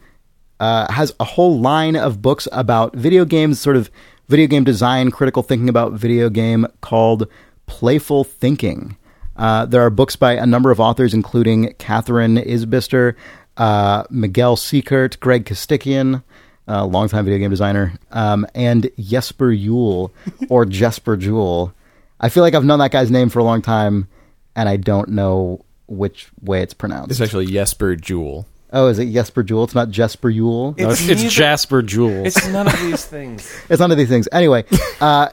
uh, 0.59 0.90
has 0.90 1.14
a 1.20 1.24
whole 1.24 1.61
line 1.61 1.96
of 1.96 2.22
books 2.22 2.48
about 2.50 2.96
video 2.96 3.27
games, 3.27 3.61
sort 3.61 3.77
of 3.77 3.90
video 4.29 4.46
game 4.46 4.64
design, 4.64 5.11
critical 5.11 5.42
thinking 5.42 5.68
about 5.68 5.92
video 5.92 6.31
game 6.31 6.66
called 6.81 7.29
Playful 7.66 8.24
Thinking. 8.24 8.96
Uh, 9.37 9.66
there 9.66 9.83
are 9.83 9.90
books 9.90 10.16
by 10.16 10.33
a 10.33 10.46
number 10.46 10.70
of 10.70 10.81
authors, 10.81 11.12
including 11.12 11.74
Katherine 11.74 12.37
Isbister, 12.37 13.16
uh, 13.59 14.05
Miguel 14.09 14.57
Sicart, 14.57 15.20
Greg 15.20 15.44
Costikyan, 15.44 16.22
uh, 16.66 16.87
longtime 16.87 17.27
video 17.27 17.38
game 17.38 17.50
designer, 17.50 17.98
um, 18.12 18.46
and 18.55 18.90
Jesper 18.98 19.53
Yule, 19.53 20.11
or 20.48 20.64
Jesper 20.64 21.18
Jewel. 21.18 21.74
I 22.18 22.31
feel 22.31 22.42
like 22.42 22.55
I've 22.55 22.64
known 22.64 22.79
that 22.79 22.92
guy's 22.92 23.11
name 23.11 23.29
for 23.29 23.40
a 23.40 23.44
long 23.44 23.61
time, 23.61 24.09
and 24.56 24.68
I 24.68 24.76
don't 24.76 25.10
know 25.10 25.64
which 25.86 26.28
way 26.42 26.62
it's 26.62 26.74
pronounced. 26.74 27.10
It's 27.10 27.20
actually 27.20 27.46
Jesper 27.46 27.96
Jewel. 27.96 28.46
oh, 28.72 28.88
is 28.88 28.98
it 28.98 29.10
Jesper 29.12 29.42
Jewel? 29.42 29.64
It's 29.64 29.74
not 29.74 29.90
Jesper 29.90 30.30
Yule. 30.30 30.74
No, 30.78 30.90
it's, 30.90 31.08
It's 31.08 31.22
it's 31.22 31.32
Jasper 31.34 31.82
Jewel. 31.82 32.26
It's 32.26 32.46
none 32.48 32.66
of 32.66 32.78
these 32.80 33.04
things. 33.04 33.50
It's 33.68 33.80
none 33.80 33.90
of 33.92 33.98
these 33.98 34.08
things. 34.08 34.28
Anyway, 34.32 34.64
uh, 35.00 35.28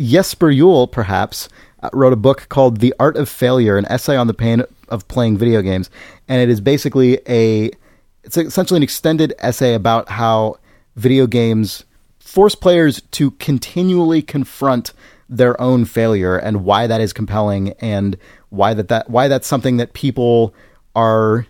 Jesper 0.00 0.50
Yule, 0.50 0.86
perhaps, 0.86 1.48
uh, 1.82 1.90
wrote 1.92 2.12
a 2.12 2.16
book 2.16 2.48
called 2.48 2.78
The 2.78 2.94
Art 2.98 3.16
of 3.16 3.28
Failure, 3.28 3.76
an 3.78 3.86
essay 3.86 4.16
on 4.16 4.26
the 4.26 4.34
pain 4.34 4.64
of 4.88 5.06
playing 5.08 5.38
video 5.38 5.62
games. 5.62 5.88
And 6.28 6.40
it 6.42 6.48
is 6.50 6.60
basically 6.60 7.20
a, 7.28 7.70
it's 8.24 8.36
essentially 8.36 8.78
an 8.78 8.82
extended 8.82 9.32
essay 9.38 9.74
about 9.74 10.08
how 10.10 10.56
video 10.96 11.26
games 11.26 11.84
force 12.18 12.54
players 12.54 13.00
to 13.12 13.30
continually 13.32 14.22
confront 14.22 14.92
their 15.28 15.58
own 15.60 15.84
failure 15.86 16.36
and 16.36 16.64
why 16.64 16.86
that 16.86 17.00
is 17.00 17.12
compelling 17.12 17.70
and 17.80 18.16
why 18.52 18.74
that, 18.74 18.88
that 18.88 19.08
why 19.08 19.28
that's 19.28 19.46
something 19.46 19.78
that 19.78 19.94
people 19.94 20.54
are 20.94 21.46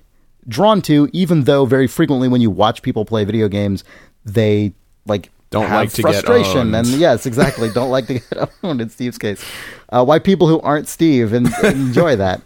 drawn 0.49 0.81
to 0.83 1.09
even 1.13 1.45
though 1.45 1.65
very 1.67 1.87
frequently 1.87 2.29
when 2.29 2.41
you 2.41 2.51
watch 2.51 2.83
people 2.83 3.05
play 3.05 3.25
video 3.25 3.49
games 3.49 3.85
they 4.25 4.73
like 5.07 5.31
Don't 5.51 5.67
have 5.67 5.83
like 5.83 5.93
to 5.93 6.03
get 6.03 6.13
frustration 6.13 6.75
and 6.75 6.87
yes 6.89 7.27
exactly. 7.27 7.71
Don't 7.71 7.91
like 7.91 8.07
to 8.07 8.15
get 8.15 8.51
owned 8.63 8.81
in 8.81 8.89
steve's 8.89 9.19
case. 9.19 9.45
Uh, 9.89 10.05
why 10.05 10.19
people 10.19 10.49
who 10.49 10.61
aren't 10.61 10.89
steve 10.89 11.33
and 11.33 11.49
enjoy 11.65 12.17
that. 12.17 12.41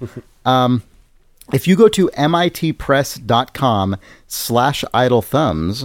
Um, 0.44 0.82
if 1.52 1.68
you 1.68 1.76
go 1.76 1.88
to 1.88 2.08
mitpress.com 2.16 3.96
slash 4.26 4.84
idle 4.92 5.22
thumbs 5.22 5.84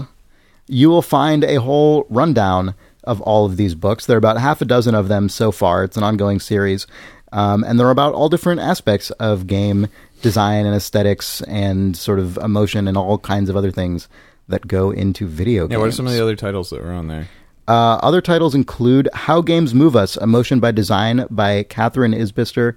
you 0.67 0.89
will 0.89 1.01
find 1.01 1.43
a 1.43 1.55
whole 1.55 2.05
rundown 2.09 2.73
of 3.03 3.19
all 3.21 3.45
of 3.45 3.57
these 3.57 3.75
books. 3.75 4.05
There 4.05 4.15
are 4.15 4.17
about 4.17 4.37
half 4.37 4.61
a 4.61 4.65
dozen 4.65 4.95
of 4.95 5.09
them 5.09 5.27
so 5.27 5.51
far. 5.51 5.83
It's 5.83 5.97
an 5.97 6.03
ongoing 6.03 6.39
series 6.39 6.87
um, 7.31 7.63
and 7.63 7.79
they're 7.79 7.89
about 7.91 8.13
all 8.13 8.29
different 8.29 8.61
aspects 8.61 9.09
of 9.11 9.47
game 9.47 9.87
design 10.21 10.65
and 10.65 10.75
aesthetics 10.75 11.41
and 11.43 11.95
sort 11.97 12.19
of 12.19 12.37
emotion 12.37 12.87
and 12.87 12.97
all 12.97 13.17
kinds 13.17 13.49
of 13.49 13.55
other 13.55 13.71
things 13.71 14.07
that 14.47 14.67
go 14.67 14.91
into 14.91 15.25
video 15.27 15.63
games 15.63 15.71
Yeah, 15.71 15.77
what 15.79 15.87
are 15.87 15.91
some 15.91 16.07
of 16.07 16.13
the 16.13 16.21
other 16.21 16.35
titles 16.35 16.69
that 16.69 16.83
were 16.83 16.91
on 16.91 17.07
there? 17.07 17.27
uh, 17.67 17.95
other 18.03 18.21
titles 18.21 18.53
include 18.53 19.07
How 19.13 19.41
Games 19.41 19.73
Move 19.73 19.95
Us, 19.95 20.17
Emotion 20.17 20.59
by 20.59 20.71
Design 20.71 21.25
by 21.29 21.63
Katherine 21.63 22.11
Isbister, 22.13 22.75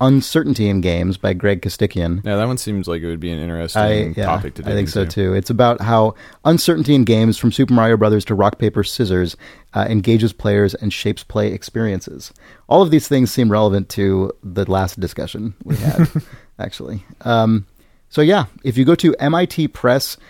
Uncertainty 0.00 0.68
in 0.68 0.82
Games 0.82 1.16
by 1.16 1.32
Greg 1.32 1.62
Costikyan. 1.62 2.22
Yeah, 2.24 2.36
that 2.36 2.46
one 2.46 2.58
seems 2.58 2.86
like 2.86 3.00
it 3.02 3.06
would 3.06 3.20
be 3.20 3.30
an 3.30 3.38
interesting 3.38 3.80
I, 3.82 4.12
yeah, 4.16 4.26
topic 4.26 4.54
to 4.54 4.62
I 4.62 4.72
think 4.72 4.88
so 4.88 5.06
too. 5.06 5.32
It's 5.32 5.48
about 5.48 5.80
how 5.80 6.14
uncertainty 6.44 6.94
in 6.94 7.04
games, 7.04 7.38
from 7.38 7.50
Super 7.50 7.72
Mario 7.72 7.96
Brothers 7.96 8.24
to 8.26 8.34
Rock 8.34 8.58
Paper 8.58 8.84
Scissors, 8.84 9.36
uh, 9.74 9.86
engages 9.88 10.34
players 10.34 10.74
and 10.74 10.92
shapes 10.92 11.24
play 11.24 11.52
experiences. 11.52 12.32
All 12.68 12.82
of 12.82 12.90
these 12.90 13.08
things 13.08 13.30
seem 13.30 13.50
relevant 13.50 13.88
to 13.90 14.32
the 14.42 14.70
last 14.70 15.00
discussion 15.00 15.54
we 15.64 15.76
had, 15.76 16.08
actually. 16.58 17.02
Um, 17.22 17.66
so 18.10 18.20
yeah, 18.20 18.46
if 18.64 18.76
you 18.76 18.84
go 18.84 18.94
to 18.96 19.12
mitpress.com 19.12 20.20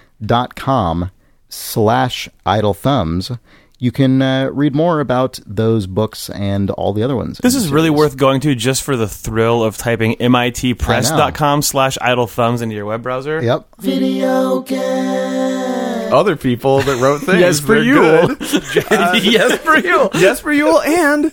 slash 1.48 2.28
idle 2.44 2.74
thumbs, 2.74 3.32
you 3.78 3.92
can 3.92 4.22
uh, 4.22 4.50
read 4.52 4.74
more 4.74 5.00
about 5.00 5.38
those 5.46 5.86
books 5.86 6.30
and 6.30 6.70
all 6.70 6.92
the 6.92 7.02
other 7.02 7.16
ones. 7.16 7.38
This 7.38 7.54
is 7.54 7.68
really 7.68 7.90
worth 7.90 8.16
going 8.16 8.40
to 8.40 8.54
just 8.54 8.82
for 8.82 8.96
the 8.96 9.08
thrill 9.08 9.62
of 9.62 9.76
typing 9.76 10.16
mitpress.com 10.16 11.62
slash 11.62 11.98
idle 12.00 12.26
thumbs 12.26 12.62
into 12.62 12.74
your 12.74 12.86
web 12.86 13.02
browser. 13.02 13.42
Yep. 13.42 13.66
Video 13.78 14.60
game. 14.60 16.12
Other 16.12 16.36
people 16.36 16.80
that 16.82 17.00
wrote 17.02 17.18
things. 17.22 17.40
Yes, 17.40 17.60
for 17.60 17.74
they're 17.74 17.82
you. 17.82 18.36
good. 18.36 18.40
yes, 19.24 19.58
for 19.58 19.76
you. 19.76 20.08
Jesper 20.14 20.52
Yule 20.52 20.80
and 20.80 21.32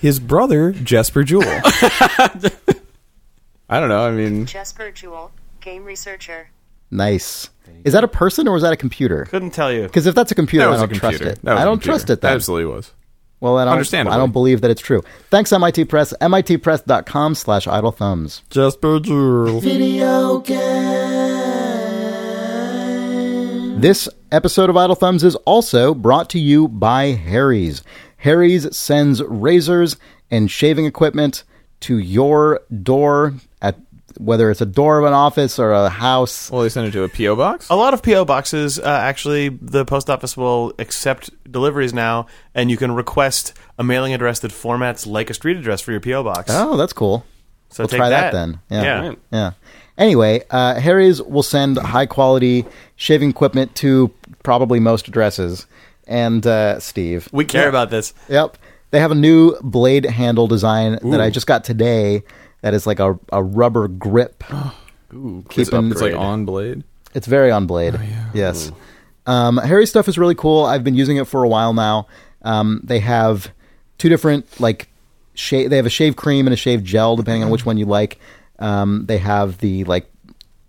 his 0.00 0.18
brother 0.18 0.72
Jesper 0.72 1.24
Jewel. 1.24 1.44
I 1.46 2.60
don't 3.80 3.88
know. 3.88 4.06
I 4.06 4.12
mean, 4.12 4.46
Jesper 4.46 4.90
Jewel, 4.90 5.32
game 5.60 5.84
researcher. 5.84 6.50
Nice. 6.92 7.48
Is 7.84 7.94
that 7.94 8.04
a 8.04 8.08
person 8.08 8.46
or 8.46 8.52
was 8.52 8.62
that 8.62 8.72
a 8.72 8.76
computer? 8.76 9.24
Couldn't 9.24 9.50
tell 9.50 9.72
you. 9.72 9.82
Because 9.82 10.06
if 10.06 10.14
that's 10.14 10.30
a 10.30 10.34
computer, 10.36 10.66
that 10.66 10.74
I 10.74 10.76
don't 10.76 10.88
computer. 10.88 11.18
trust 11.18 11.38
it. 11.38 11.42
That 11.42 11.54
was 11.54 11.64
don't 11.64 11.82
trust 11.82 12.10
it. 12.10 12.20
Then. 12.20 12.32
Absolutely 12.34 12.66
was. 12.66 12.92
Well, 13.40 13.58
I 13.58 13.64
don't, 13.64 13.72
Understandably. 13.72 14.14
I 14.14 14.18
don't 14.18 14.30
believe 14.32 14.60
that 14.60 14.70
it's 14.70 14.80
true. 14.80 15.02
Thanks, 15.30 15.52
MIT 15.52 15.86
Press. 15.86 16.14
MITpress.com 16.20 17.34
slash 17.34 17.66
idle 17.66 17.90
thumbs. 17.90 18.42
Jesper 18.50 19.00
Jewel. 19.00 19.60
This 23.80 24.08
episode 24.30 24.70
of 24.70 24.76
Idle 24.76 24.94
Thumbs 24.94 25.24
is 25.24 25.34
also 25.36 25.92
brought 25.92 26.30
to 26.30 26.38
you 26.38 26.68
by 26.68 27.06
Harry's. 27.06 27.82
Harry's 28.18 28.76
sends 28.76 29.20
razors 29.24 29.96
and 30.30 30.48
shaving 30.48 30.84
equipment 30.84 31.42
to 31.80 31.98
your 31.98 32.60
door 32.82 33.28
at 33.28 33.34
whether 34.18 34.50
it's 34.50 34.60
a 34.60 34.66
door 34.66 34.98
of 34.98 35.04
an 35.04 35.12
office 35.12 35.58
or 35.58 35.72
a 35.72 35.88
house. 35.88 36.50
Well, 36.50 36.62
they 36.62 36.68
send 36.68 36.86
it 36.88 36.92
to 36.92 37.02
a 37.04 37.08
PO 37.08 37.36
box. 37.36 37.68
A 37.70 37.76
lot 37.76 37.94
of 37.94 38.02
PO 38.02 38.24
boxes, 38.24 38.78
uh, 38.78 38.82
actually, 38.84 39.48
the 39.48 39.84
post 39.84 40.08
office 40.10 40.36
will 40.36 40.72
accept 40.78 41.30
deliveries 41.50 41.92
now, 41.92 42.26
and 42.54 42.70
you 42.70 42.76
can 42.76 42.92
request 42.92 43.54
a 43.78 43.84
mailing 43.84 44.12
address 44.14 44.40
that 44.40 44.50
formats 44.52 45.06
like 45.06 45.30
a 45.30 45.34
street 45.34 45.56
address 45.56 45.80
for 45.80 45.92
your 45.92 46.00
PO 46.00 46.22
box. 46.24 46.46
Oh, 46.50 46.76
that's 46.76 46.92
cool. 46.92 47.24
so 47.70 47.82
we'll 47.82 47.88
take 47.88 47.98
try 47.98 48.08
that 48.10 48.32
then. 48.32 48.60
Yeah. 48.70 48.82
Yeah. 48.82 49.08
Right. 49.08 49.18
Yeah. 49.30 49.50
Anyway, 49.98 50.42
uh, 50.50 50.80
Harry's 50.80 51.20
will 51.20 51.42
send 51.42 51.76
high 51.78 52.06
quality 52.06 52.64
shaving 52.96 53.30
equipment 53.30 53.74
to 53.76 54.12
probably 54.42 54.80
most 54.80 55.06
addresses. 55.08 55.66
And 56.06 56.44
uh, 56.46 56.80
Steve, 56.80 57.28
We 57.32 57.44
care 57.44 57.68
about 57.68 57.90
this. 57.90 58.12
Yep. 58.28 58.56
They 58.90 59.00
have 59.00 59.10
a 59.12 59.14
new 59.14 59.56
blade 59.62 60.04
handle 60.04 60.46
design 60.46 60.98
that 61.02 61.20
I 61.20 61.30
just 61.30 61.46
got 61.46 61.64
today 61.64 62.22
that 62.62 62.74
is 62.74 62.86
like 62.86 62.98
a, 62.98 63.18
a 63.32 63.42
rubber 63.42 63.86
grip. 63.88 64.42
It's, 64.50 65.48
keeping- 65.48 65.90
it's 65.92 66.00
like 66.00 66.14
on 66.14 66.44
blade. 66.46 66.84
It's 67.14 67.26
very 67.26 67.50
on 67.50 67.66
Blade. 67.66 67.92
Yeah. 67.92 68.30
Yes. 68.32 68.72
Um, 69.26 69.58
Harry 69.58 69.84
stuff 69.86 70.08
is 70.08 70.16
really 70.16 70.34
cool. 70.34 70.64
I've 70.64 70.82
been 70.82 70.94
using 70.94 71.18
it 71.18 71.26
for 71.26 71.44
a 71.44 71.48
while 71.48 71.74
now. 71.74 72.06
Um, 72.40 72.80
they 72.82 73.00
have 73.00 73.52
two 73.98 74.08
different 74.08 74.58
like 74.58 74.88
shave. 75.34 75.68
They 75.68 75.76
have 75.76 75.84
a 75.84 75.90
shave 75.90 76.16
cream 76.16 76.46
and 76.46 76.54
a 76.54 76.56
shave 76.56 76.82
gel, 76.82 77.16
depending 77.16 77.44
on 77.44 77.50
which 77.50 77.66
one 77.66 77.76
you 77.76 77.84
like. 77.84 78.18
Um, 78.58 79.04
they 79.06 79.18
have 79.18 79.58
the 79.58 79.84
like 79.84 80.10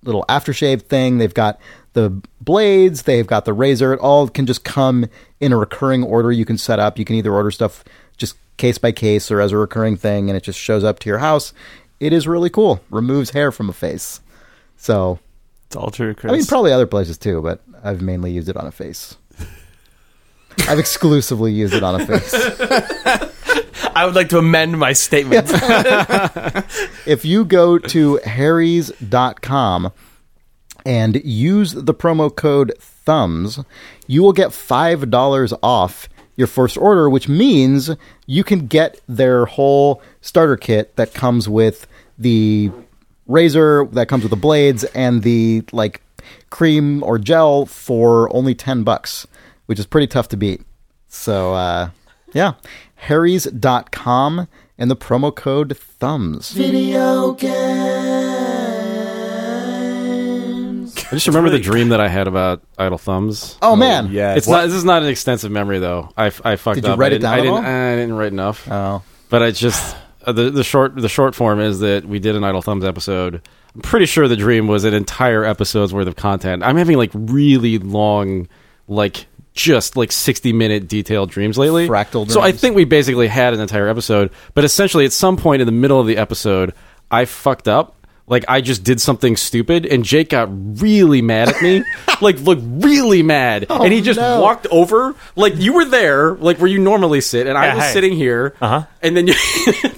little 0.03 0.25
aftershave 0.27 0.81
thing. 0.83 1.17
They've 1.17 1.33
got 1.33 1.59
the 1.93 2.09
blades. 2.41 3.03
They've 3.03 3.25
got 3.25 3.45
the 3.45 3.53
razor. 3.53 3.93
It 3.93 3.99
all 4.01 4.27
can 4.27 4.45
just 4.45 4.65
come 4.65 5.05
in 5.39 5.53
a 5.53 5.57
recurring 5.57 6.03
order. 6.03 6.29
You 6.31 6.43
can 6.43 6.57
set 6.57 6.77
up. 6.77 6.99
You 6.99 7.05
can 7.05 7.15
either 7.15 7.33
order 7.33 7.51
stuff 7.51 7.85
just 8.17 8.35
case 8.57 8.77
by 8.77 8.91
case 8.91 9.31
or 9.31 9.39
as 9.39 9.53
a 9.53 9.57
recurring 9.57 9.95
thing, 9.95 10.29
and 10.29 10.35
it 10.35 10.43
just 10.43 10.59
shows 10.59 10.83
up 10.83 10.99
to 10.99 11.09
your 11.09 11.19
house. 11.19 11.53
It 12.03 12.11
is 12.11 12.27
really 12.27 12.49
cool. 12.49 12.81
Removes 12.89 13.29
hair 13.29 13.51
from 13.51 13.69
a 13.69 13.73
face. 13.73 14.19
So 14.75 15.19
It's 15.67 15.75
all 15.77 15.89
true, 15.89 16.13
Chris. 16.13 16.31
I 16.33 16.35
mean, 16.35 16.45
probably 16.45 16.73
other 16.73 16.85
places 16.85 17.17
too, 17.17 17.41
but 17.41 17.61
I've 17.81 18.01
mainly 18.01 18.31
used 18.31 18.49
it 18.49 18.57
on 18.57 18.67
a 18.67 18.71
face. 18.71 19.15
I've 20.67 20.79
exclusively 20.79 21.53
used 21.53 21.73
it 21.73 21.81
on 21.81 22.01
a 22.01 22.05
face. 22.05 22.33
I 23.95 24.05
would 24.05 24.15
like 24.15 24.29
to 24.29 24.37
amend 24.37 24.77
my 24.77 24.91
statement. 24.93 25.49
If 27.05 27.25
you 27.25 27.45
go 27.45 27.77
to 27.77 28.19
harrys.com 28.25 29.91
and 30.85 31.23
use 31.23 31.73
the 31.73 31.93
promo 31.93 32.33
code 32.35 32.73
thumbs, 32.79 33.59
you 34.07 34.23
will 34.23 34.33
get 34.33 34.49
$5 34.49 35.57
off 35.63 36.09
your 36.35 36.47
first 36.47 36.77
order, 36.77 37.09
which 37.09 37.29
means 37.29 37.91
you 38.25 38.43
can 38.43 38.67
get 38.67 38.99
their 39.07 39.45
whole 39.45 40.01
starter 40.21 40.57
kit 40.57 40.95
that 40.95 41.13
comes 41.13 41.47
with 41.47 41.87
the 42.17 42.71
razor, 43.27 43.85
that 43.93 44.07
comes 44.07 44.23
with 44.23 44.29
the 44.31 44.35
blades, 44.37 44.83
and 44.83 45.23
the 45.23 45.63
like 45.71 46.01
cream 46.49 47.03
or 47.03 47.17
gel 47.17 47.65
for 47.65 48.33
only 48.35 48.55
10 48.55 48.83
bucks, 48.83 49.27
which 49.65 49.79
is 49.79 49.85
pretty 49.85 50.07
tough 50.07 50.27
to 50.29 50.37
beat. 50.37 50.61
So, 51.07 51.53
uh, 51.53 51.89
yeah, 52.33 52.53
harrys.com 52.95 54.47
and 54.77 54.91
the 54.91 54.95
promo 54.95 55.35
code 55.35 55.77
thumbs. 55.77 56.51
Video 56.51 57.33
games. 57.33 57.53
I 60.97 61.15
just 61.15 61.27
remember 61.27 61.49
the 61.49 61.59
dream 61.59 61.89
that 61.89 61.99
I 62.01 62.07
had 62.07 62.27
about 62.27 62.63
Idle 62.77 62.97
Thumbs. 62.97 63.57
Oh, 63.61 63.75
man. 63.75 64.09
yeah. 64.11 64.35
It's 64.35 64.47
not. 64.47 64.63
This 64.65 64.73
is 64.73 64.83
not 64.83 65.03
an 65.03 65.09
extensive 65.09 65.51
memory 65.51 65.79
though. 65.79 66.09
I, 66.17 66.27
I 66.43 66.55
fucked 66.55 66.75
Did 66.75 66.85
you 66.85 66.93
up. 66.93 66.99
write 66.99 67.11
I 67.11 67.15
it 67.15 67.19
didn't, 67.19 67.21
down 67.23 67.33
I 67.33 67.41
didn't. 67.41 67.65
I 67.65 67.95
didn't 67.95 68.13
write 68.15 68.31
enough. 68.31 68.67
Oh. 68.69 69.03
But 69.29 69.43
I 69.43 69.51
just 69.51 69.95
uh, 70.25 70.31
the 70.31 70.49
the 70.49 70.63
short 70.63 70.95
the 70.95 71.09
short 71.09 71.35
form 71.35 71.59
is 71.59 71.79
that 71.79 72.05
we 72.05 72.19
did 72.19 72.35
an 72.35 72.43
Idle 72.43 72.61
Thumbs 72.61 72.85
episode. 72.85 73.41
I'm 73.75 73.81
pretty 73.81 74.05
sure 74.05 74.27
the 74.27 74.35
dream 74.35 74.67
was 74.67 74.83
an 74.83 74.93
entire 74.93 75.43
episode's 75.43 75.93
worth 75.93 76.07
of 76.07 76.15
content. 76.15 76.63
I'm 76.63 76.77
having 76.77 76.97
like 76.97 77.11
really 77.13 77.79
long, 77.79 78.47
like 78.87 79.25
just 79.53 79.95
like 79.95 80.11
60 80.11 80.53
minute 80.53 80.87
detailed 80.87 81.29
dreams 81.29 81.57
lately. 81.57 81.87
Fractal 81.87 82.29
So 82.29 82.41
I 82.41 82.51
think 82.51 82.75
we 82.75 82.85
basically 82.85 83.27
had 83.27 83.53
an 83.53 83.59
entire 83.59 83.87
episode, 83.87 84.31
but 84.53 84.63
essentially 84.63 85.05
at 85.05 85.13
some 85.13 85.37
point 85.37 85.61
in 85.61 85.65
the 85.65 85.71
middle 85.71 85.99
of 85.99 86.07
the 86.07 86.17
episode, 86.17 86.73
I 87.11 87.25
fucked 87.25 87.67
up. 87.67 87.95
Like 88.25 88.45
I 88.47 88.61
just 88.61 88.83
did 88.83 89.01
something 89.01 89.35
stupid, 89.35 89.85
and 89.85 90.05
Jake 90.05 90.29
got 90.29 90.47
really 90.49 91.21
mad 91.21 91.49
at 91.49 91.61
me. 91.61 91.83
like, 92.21 92.39
looked 92.39 92.61
really 92.65 93.21
mad, 93.21 93.65
and 93.69 93.91
he 93.91 94.01
just 94.01 94.19
no. 94.19 94.39
walked 94.39 94.65
over. 94.67 95.13
Like 95.35 95.57
you 95.57 95.73
were 95.73 95.85
there, 95.85 96.35
like 96.35 96.57
where 96.59 96.69
you 96.69 96.79
normally 96.79 97.19
sit, 97.19 97.47
and 97.47 97.57
I 97.57 97.75
was 97.75 97.83
hey. 97.83 97.91
sitting 97.91 98.13
here. 98.13 98.55
Uh-huh. 98.61 98.85
And 99.01 99.17
then 99.17 99.27
you, 99.27 99.33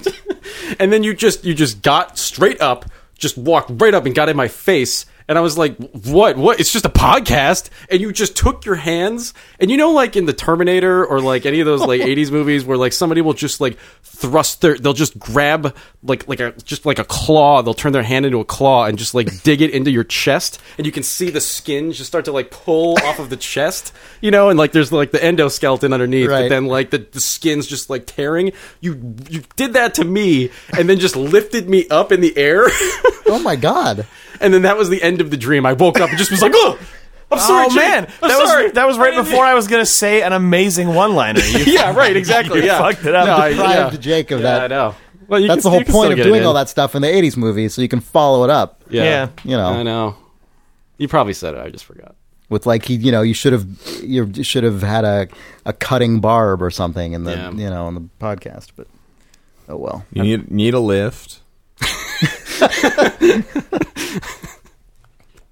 and 0.79 0.91
then 0.91 1.03
you 1.03 1.13
just 1.13 1.45
you 1.45 1.53
just 1.53 1.83
got 1.83 2.17
straight 2.17 2.61
up, 2.61 2.85
just 3.15 3.37
walked 3.37 3.69
right 3.79 3.93
up 3.93 4.07
and 4.07 4.15
got 4.15 4.27
in 4.27 4.35
my 4.35 4.47
face. 4.47 5.05
And 5.27 5.37
I 5.37 5.41
was 5.41 5.57
like, 5.57 5.75
"What? 5.77 6.37
What? 6.37 6.59
It's 6.59 6.71
just 6.71 6.85
a 6.85 6.89
podcast." 6.89 7.69
And 7.89 7.99
you 7.99 8.11
just 8.11 8.35
took 8.35 8.65
your 8.65 8.75
hands, 8.75 9.33
and 9.59 9.71
you 9.71 9.77
know, 9.77 9.91
like 9.91 10.15
in 10.15 10.25
the 10.25 10.33
Terminator 10.33 11.05
or 11.05 11.19
like 11.19 11.45
any 11.45 11.59
of 11.59 11.65
those 11.65 11.81
like 11.81 12.01
'80s 12.15 12.31
movies, 12.31 12.63
where 12.63 12.77
like 12.77 12.93
somebody 12.93 13.21
will 13.21 13.33
just 13.33 13.59
like 13.59 13.77
thrust 14.03 14.61
their, 14.61 14.77
they'll 14.77 14.93
just 14.93 15.17
grab 15.17 15.75
like 16.03 16.27
like 16.27 16.39
a 16.39 16.51
just 16.63 16.85
like 16.85 16.99
a 16.99 17.03
claw, 17.03 17.61
they'll 17.61 17.73
turn 17.73 17.91
their 17.91 18.03
hand 18.03 18.25
into 18.25 18.39
a 18.39 18.45
claw 18.45 18.85
and 18.85 18.97
just 18.97 19.15
like 19.15 19.41
dig 19.43 19.61
it 19.61 19.71
into 19.71 19.89
your 19.89 20.03
chest, 20.03 20.61
and 20.77 20.85
you 20.85 20.91
can 20.91 21.03
see 21.03 21.29
the 21.31 21.41
skin 21.41 21.91
just 21.91 22.07
start 22.07 22.25
to 22.25 22.31
like 22.31 22.51
pull 22.51 22.97
off 23.03 23.17
of 23.17 23.29
the 23.29 23.37
chest, 23.37 23.93
you 24.21 24.29
know, 24.29 24.49
and 24.49 24.59
like 24.59 24.73
there's 24.73 24.91
like 24.91 25.11
the 25.11 25.17
endoskeleton 25.19 25.91
underneath, 25.93 26.29
but 26.29 26.49
then 26.49 26.65
like 26.67 26.91
the, 26.91 26.99
the 26.99 27.19
skin's 27.19 27.65
just 27.65 27.89
like 27.89 28.05
tearing. 28.05 28.51
You 28.79 29.15
you 29.29 29.43
did 29.55 29.73
that 29.73 29.95
to 29.95 30.05
me, 30.05 30.51
and 30.77 30.87
then 30.87 30.99
just 30.99 31.15
lifted 31.15 31.67
me 31.67 31.87
up 31.89 32.11
in 32.11 32.21
the 32.21 32.37
air, 32.37 32.65
Oh 33.27 33.39
my 33.39 33.55
god. 33.55 34.05
and 34.41 34.53
then 34.53 34.63
that 34.63 34.77
was 34.77 34.89
the 34.89 35.01
end 35.01 35.14
of 35.21 35.31
the 35.31 35.37
dream. 35.37 35.65
I 35.65 35.73
woke 35.73 35.99
up 35.99 36.09
and 36.09 36.17
just 36.17 36.31
was 36.31 36.41
like, 36.41 36.51
oh, 36.55 36.77
I'm 37.31 37.39
sorry, 37.39 37.65
oh 37.65 37.69
Jake. 37.69 37.77
man, 37.77 38.03
I'm 38.21 38.29
that 38.29 38.47
sorry. 38.47 38.63
was 38.65 38.73
that 38.73 38.87
was 38.87 38.97
right 38.99 39.13
I 39.13 39.17
before 39.23 39.45
I 39.45 39.53
was 39.55 39.67
gonna 39.67 39.85
say 39.85 40.21
an 40.21 40.31
amazing 40.33 40.93
one-liner. 40.93 41.39
You, 41.41 41.59
yeah, 41.73 41.95
right, 41.95 42.15
exactly. 42.15 42.59
You 42.61 42.67
yeah, 42.67 42.77
fucked 42.79 43.05
it 43.05 43.15
up. 43.15 43.25
No, 43.25 43.35
I- 43.37 43.49
Deprived 43.49 43.93
yeah. 43.95 43.99
Jake 43.99 44.31
of 44.31 44.41
Yeah, 44.41 44.59
that. 44.59 44.63
I 44.63 44.67
know. 44.67 44.95
Well, 45.27 45.39
you 45.39 45.47
That's 45.47 45.63
can- 45.63 45.71
the 45.71 45.85
whole 45.85 45.93
point 46.01 46.13
of 46.13 46.19
doing 46.23 46.45
all 46.45 46.53
that 46.53 46.69
stuff 46.69 46.93
in 46.93 47.01
the 47.01 47.07
80s 47.07 47.35
movies, 47.35 47.73
so 47.73 47.81
you 47.81 47.87
can 47.87 47.99
follow 47.99 48.43
it 48.43 48.51
up 48.51 48.83
Yeah. 48.89 49.03
Yeah. 49.03 49.29
You 49.43 49.57
know. 49.57 49.69
I 49.69 49.81
know. 49.83 50.15
You 50.99 51.07
probably 51.07 51.33
said 51.33 51.55
it. 51.55 51.59
I 51.59 51.69
just 51.71 51.83
forgot. 51.85 52.15
with 52.47 52.67
like 52.67 52.85
he, 52.85 52.93
you 52.95 53.11
know, 53.11 53.23
you 53.23 53.33
should 53.33 53.53
have 53.53 53.65
you 54.03 54.31
should 54.43 54.63
have 54.63 54.83
had 54.83 55.03
a 55.03 55.27
a 55.65 55.73
cutting 55.73 56.19
barb 56.21 56.61
or 56.61 56.69
something 56.69 57.13
in 57.13 57.23
the 57.23 57.31
Yeah. 57.31 57.49
you 57.51 57.69
know 57.71 57.87
in 57.87 57.95
the 57.95 58.07
podcast, 58.19 58.67
but 58.75 58.85
oh 59.67 59.77
well. 59.77 60.05
You 60.13 60.21
need 60.21 60.51
need 60.51 60.73
a 60.75 60.79
lift. 60.79 61.39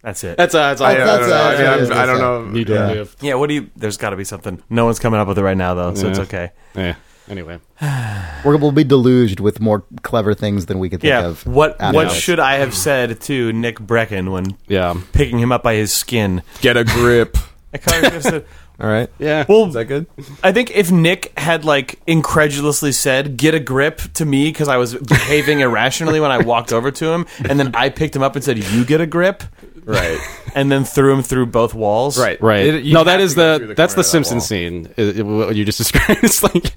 That's 0.03 0.23
it. 0.23 0.37
That's 0.37 0.53
uh, 0.53 0.59
that's 0.69 0.81
all. 0.81 0.87
I- 0.87 0.93
that's- 0.95 1.27
that's- 1.27 1.31
I, 1.31 1.51
mean, 1.51 1.65
that's- 1.65 1.89
I'm- 1.89 1.99
I 1.99 2.05
don't 2.05 2.19
know. 2.19 2.51
Need 2.51 2.67
to 2.67 2.73
Yeah. 2.73 2.87
live. 2.87 3.15
yeah. 3.21 3.33
What 3.35 3.47
do 3.47 3.55
you? 3.55 3.69
There's 3.77 3.97
got 3.97 4.09
to 4.11 4.17
be 4.17 4.25
something. 4.25 4.61
No 4.69 4.85
one's 4.85 4.99
coming 4.99 5.19
up 5.19 5.27
with 5.27 5.37
it 5.39 5.43
right 5.43 5.57
now, 5.57 5.73
though, 5.73 5.93
so 5.95 6.09
it's 6.09 6.17
Yeah. 6.19 6.23
okay. 6.25 6.51
Yeah. 6.75 6.95
Anyway, 7.29 7.57
We're, 8.43 8.57
we'll 8.57 8.73
be 8.73 8.83
deluged 8.83 9.39
with 9.39 9.61
more 9.61 9.85
clever 10.01 10.33
things 10.33 10.65
than 10.65 10.79
we 10.79 10.89
could 10.89 10.99
think 10.99 11.09
Yeah. 11.09 11.25
of. 11.27 11.47
What 11.47 11.79
after 11.79 11.95
What 11.95 12.09
this. 12.09 12.17
should 12.19 12.39
I 12.39 12.55
have 12.55 12.73
said 12.75 13.21
to 13.21 13.53
Nick 13.53 13.79
Breckon 13.79 14.29
when 14.31 14.57
yeah, 14.67 14.93
picking 15.13 15.39
him 15.39 15.53
up 15.53 15.63
by 15.63 15.75
his 15.75 15.93
skin? 15.93 16.41
Get 16.59 16.75
a 16.75 16.83
grip. 16.83 17.37
I 17.73 17.77
kind 17.77 18.05
of 18.05 18.11
just 18.13 18.27
said. 18.27 18.45
All 18.81 18.89
right. 18.89 19.07
yeah. 19.19 19.45
Well, 19.47 19.67
Is 19.67 19.75
that 19.75 19.85
good? 19.85 20.07
I 20.43 20.51
think 20.51 20.71
if 20.71 20.91
Nick 20.91 21.31
had 21.39 21.63
like 21.63 21.99
incredulously 22.07 22.91
said 22.91 23.37
"get 23.37 23.53
a 23.55 23.59
grip" 23.59 24.01
to 24.15 24.25
me 24.25 24.49
because 24.49 24.67
I 24.67 24.75
was 24.77 24.95
behaving 24.95 25.59
irrationally 25.67 26.19
when 26.19 26.31
I 26.31 26.39
walked 26.39 26.73
over 26.73 26.91
to 26.91 27.11
him, 27.13 27.25
and 27.47 27.57
then 27.59 27.73
I 27.75 27.87
picked 27.89 28.15
him 28.15 28.23
up 28.23 28.35
and 28.35 28.43
said 28.43 28.57
"you 28.57 28.83
get 28.83 28.99
a 28.99 29.05
grip," 29.05 29.43
Right. 29.87 30.17
and 30.55 30.71
then 30.71 30.85
threw 30.85 31.13
him 31.13 31.23
through 31.23 31.47
both 31.47 31.73
walls. 31.73 32.17
Right. 32.19 32.41
Right. 32.41 32.65
It- 32.65 32.85
no, 32.85 32.99
have 32.99 33.05
that 33.07 33.17
to 33.17 33.23
is 33.23 33.35
go 33.35 33.57
the, 33.59 33.67
the 33.67 33.73
that's 33.75 33.93
the 33.95 33.99
of 34.01 34.05
that 34.05 34.09
Simpsons 34.11 34.41
wall. 34.43 34.47
scene. 34.47 34.93
It- 34.97 35.19
it- 35.19 35.23
what 35.23 35.55
you 35.55 35.65
just 35.65 35.77
described. 35.83 36.23
It's 36.23 36.41
like, 36.43 36.75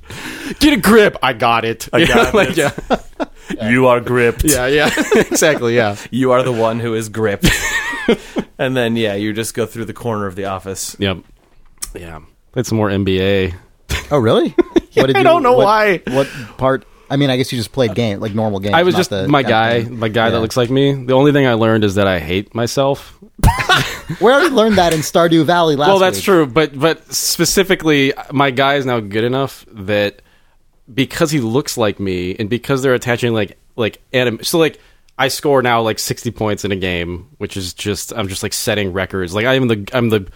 get 0.59 0.72
a 0.72 0.76
grip. 0.80 1.16
I 1.22 1.32
got 1.32 1.64
it. 1.64 1.88
I 1.92 1.98
You 2.00 2.07
know, 2.09 2.14
got 2.14 2.34
like, 2.34 2.54
this. 2.54 2.74
yeah, 3.59 3.68
You 3.70 3.86
are 3.86 4.00
gripped. 4.00 4.44
yeah, 4.44 4.66
yeah. 4.66 4.90
exactly. 5.14 5.76
Yeah. 5.76 5.96
You 6.11 6.32
are 6.32 6.42
the 6.42 6.52
one 6.52 6.80
who 6.80 6.94
is 6.94 7.09
gripped. 7.09 7.48
and 8.59 8.76
then 8.76 8.96
yeah, 8.96 9.14
you 9.14 9.32
just 9.32 9.54
go 9.54 9.66
through 9.66 9.84
the 9.84 9.94
corner 9.94 10.26
of 10.26 10.34
the 10.36 10.46
office. 10.46 10.96
Yep. 10.98 11.18
Yeah. 11.94 12.20
It's 12.57 12.72
more 12.72 12.88
NBA. 12.88 13.54
Oh 14.11 14.18
really? 14.18 14.50
what 14.94 15.07
did 15.07 15.16
I 15.16 15.22
don't 15.22 15.42
know 15.42 15.52
what- 15.54 15.64
why. 15.64 16.02
What 16.09 16.28
part? 16.59 16.84
I 17.09 17.16
mean, 17.16 17.30
I 17.30 17.36
guess 17.36 17.52
you 17.52 17.59
just 17.59 17.72
played 17.72 17.90
uh, 17.90 17.94
game 17.94 18.20
like 18.20 18.34
normal 18.34 18.61
games. 18.61 18.74
I 18.74 18.82
was 18.82 18.94
not 18.94 18.98
just 18.98 19.11
the 19.11 19.28
my 19.28 19.42
guy, 19.42 19.82
my 19.84 20.09
guy 20.09 20.30
that 20.30 20.40
looks 20.40 20.57
like 20.57 20.70
me. 20.70 20.92
The 20.92 21.14
only 21.14 21.32
thing 21.32 21.46
I 21.46 21.54
learned 21.54 21.84
is 21.84 21.96
that 21.96 22.07
I 22.07 22.18
hate 22.18 22.54
myself. 22.54 23.18
We 24.20 24.30
already 24.30 24.54
learned 24.54 24.78
that 24.78 24.94
in 24.94 25.00
Stardew 25.00 25.44
Valley 25.44 25.74
last 25.74 25.88
well, 25.88 25.98
that's 25.98 26.18
week. 26.18 26.24
true, 26.24 26.46
but 26.46 26.78
but 26.78 27.12
specifically, 27.12 28.12
my 28.32 28.52
guy 28.52 28.74
is 28.76 28.86
now 28.86 29.00
good 29.00 29.24
enough 29.24 29.66
that 29.72 30.22
because 30.92 31.32
he 31.32 31.40
looks 31.40 31.76
like 31.76 31.98
me, 31.98 32.36
and 32.38 32.48
because 32.48 32.82
they're 32.82 32.94
attaching 32.94 33.34
like 33.34 33.59
like 33.74 34.00
anim, 34.12 34.42
so 34.44 34.59
like 34.59 34.78
I 35.18 35.28
score 35.28 35.61
now 35.61 35.82
like 35.82 35.98
sixty 35.98 36.30
points 36.30 36.64
in 36.64 36.70
a 36.70 36.76
game, 36.76 37.30
which 37.38 37.57
is 37.57 37.74
just 37.74 38.12
I'm 38.12 38.28
just 38.28 38.44
like 38.44 38.52
setting 38.52 38.92
records. 38.92 39.34
Like 39.34 39.44
I 39.44 39.54
am 39.54 39.66
the 39.66 39.88
I'm 39.92 40.09
the 40.09 40.28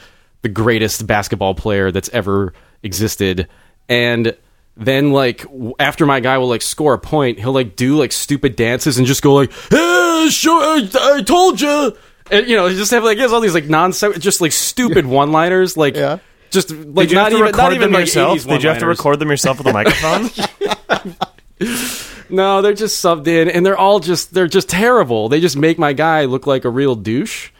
the 0.42 0.48
greatest 0.48 1.06
basketball 1.06 1.54
player 1.54 1.92
that's 1.92 2.08
ever 2.08 2.52
existed, 2.82 3.48
and 3.88 4.36
then 4.80 5.12
like 5.12 5.42
w- 5.42 5.74
after 5.78 6.06
my 6.06 6.20
guy 6.20 6.38
will 6.38 6.48
like 6.48 6.62
score 6.62 6.94
a 6.94 6.98
point, 6.98 7.38
he'll 7.38 7.52
like 7.52 7.76
do 7.76 7.96
like 7.96 8.10
stupid 8.12 8.56
dances 8.56 8.98
and 8.98 9.06
just 9.06 9.22
go 9.22 9.34
like, 9.34 9.52
"Hey, 9.70 10.28
sure, 10.30 10.60
I, 10.62 10.88
I 11.18 11.22
told 11.22 11.60
you." 11.60 11.96
And 12.30 12.48
you 12.48 12.56
know, 12.56 12.66
he 12.66 12.76
just 12.76 12.90
have 12.90 13.04
like 13.04 13.16
he 13.16 13.22
has 13.22 13.32
all 13.32 13.40
these 13.40 13.54
like 13.54 13.68
nonsense, 13.68 14.18
just 14.18 14.40
like 14.40 14.52
stupid 14.52 15.04
one-liners, 15.06 15.76
like 15.76 15.96
Yeah. 15.96 16.18
just 16.50 16.70
like 16.70 17.08
Did 17.08 17.10
you 17.10 17.16
not 17.16 17.24
have 17.24 17.30
to 17.32 17.36
even 17.36 17.46
record 17.46 17.56
not 17.58 17.72
even 17.72 17.80
them 17.88 17.92
like 17.92 18.00
yourself? 18.02 18.44
Did 18.46 18.62
you 18.62 18.68
have 18.68 18.78
to 18.78 18.86
record 18.86 19.18
them 19.18 19.28
yourself 19.30 19.58
with 19.58 19.66
a 19.66 19.72
microphone? 19.72 20.30
No, 22.32 22.62
they're 22.62 22.74
just 22.74 23.04
subbed 23.04 23.26
in, 23.26 23.48
and 23.50 23.66
they're 23.66 23.76
all 23.76 23.98
just 23.98 24.32
they're 24.32 24.46
just 24.46 24.68
terrible. 24.68 25.28
They 25.28 25.40
just 25.40 25.56
make 25.56 25.78
my 25.80 25.92
guy 25.92 26.26
look 26.26 26.46
like 26.46 26.64
a 26.64 26.70
real 26.70 26.94
douche, 26.94 27.50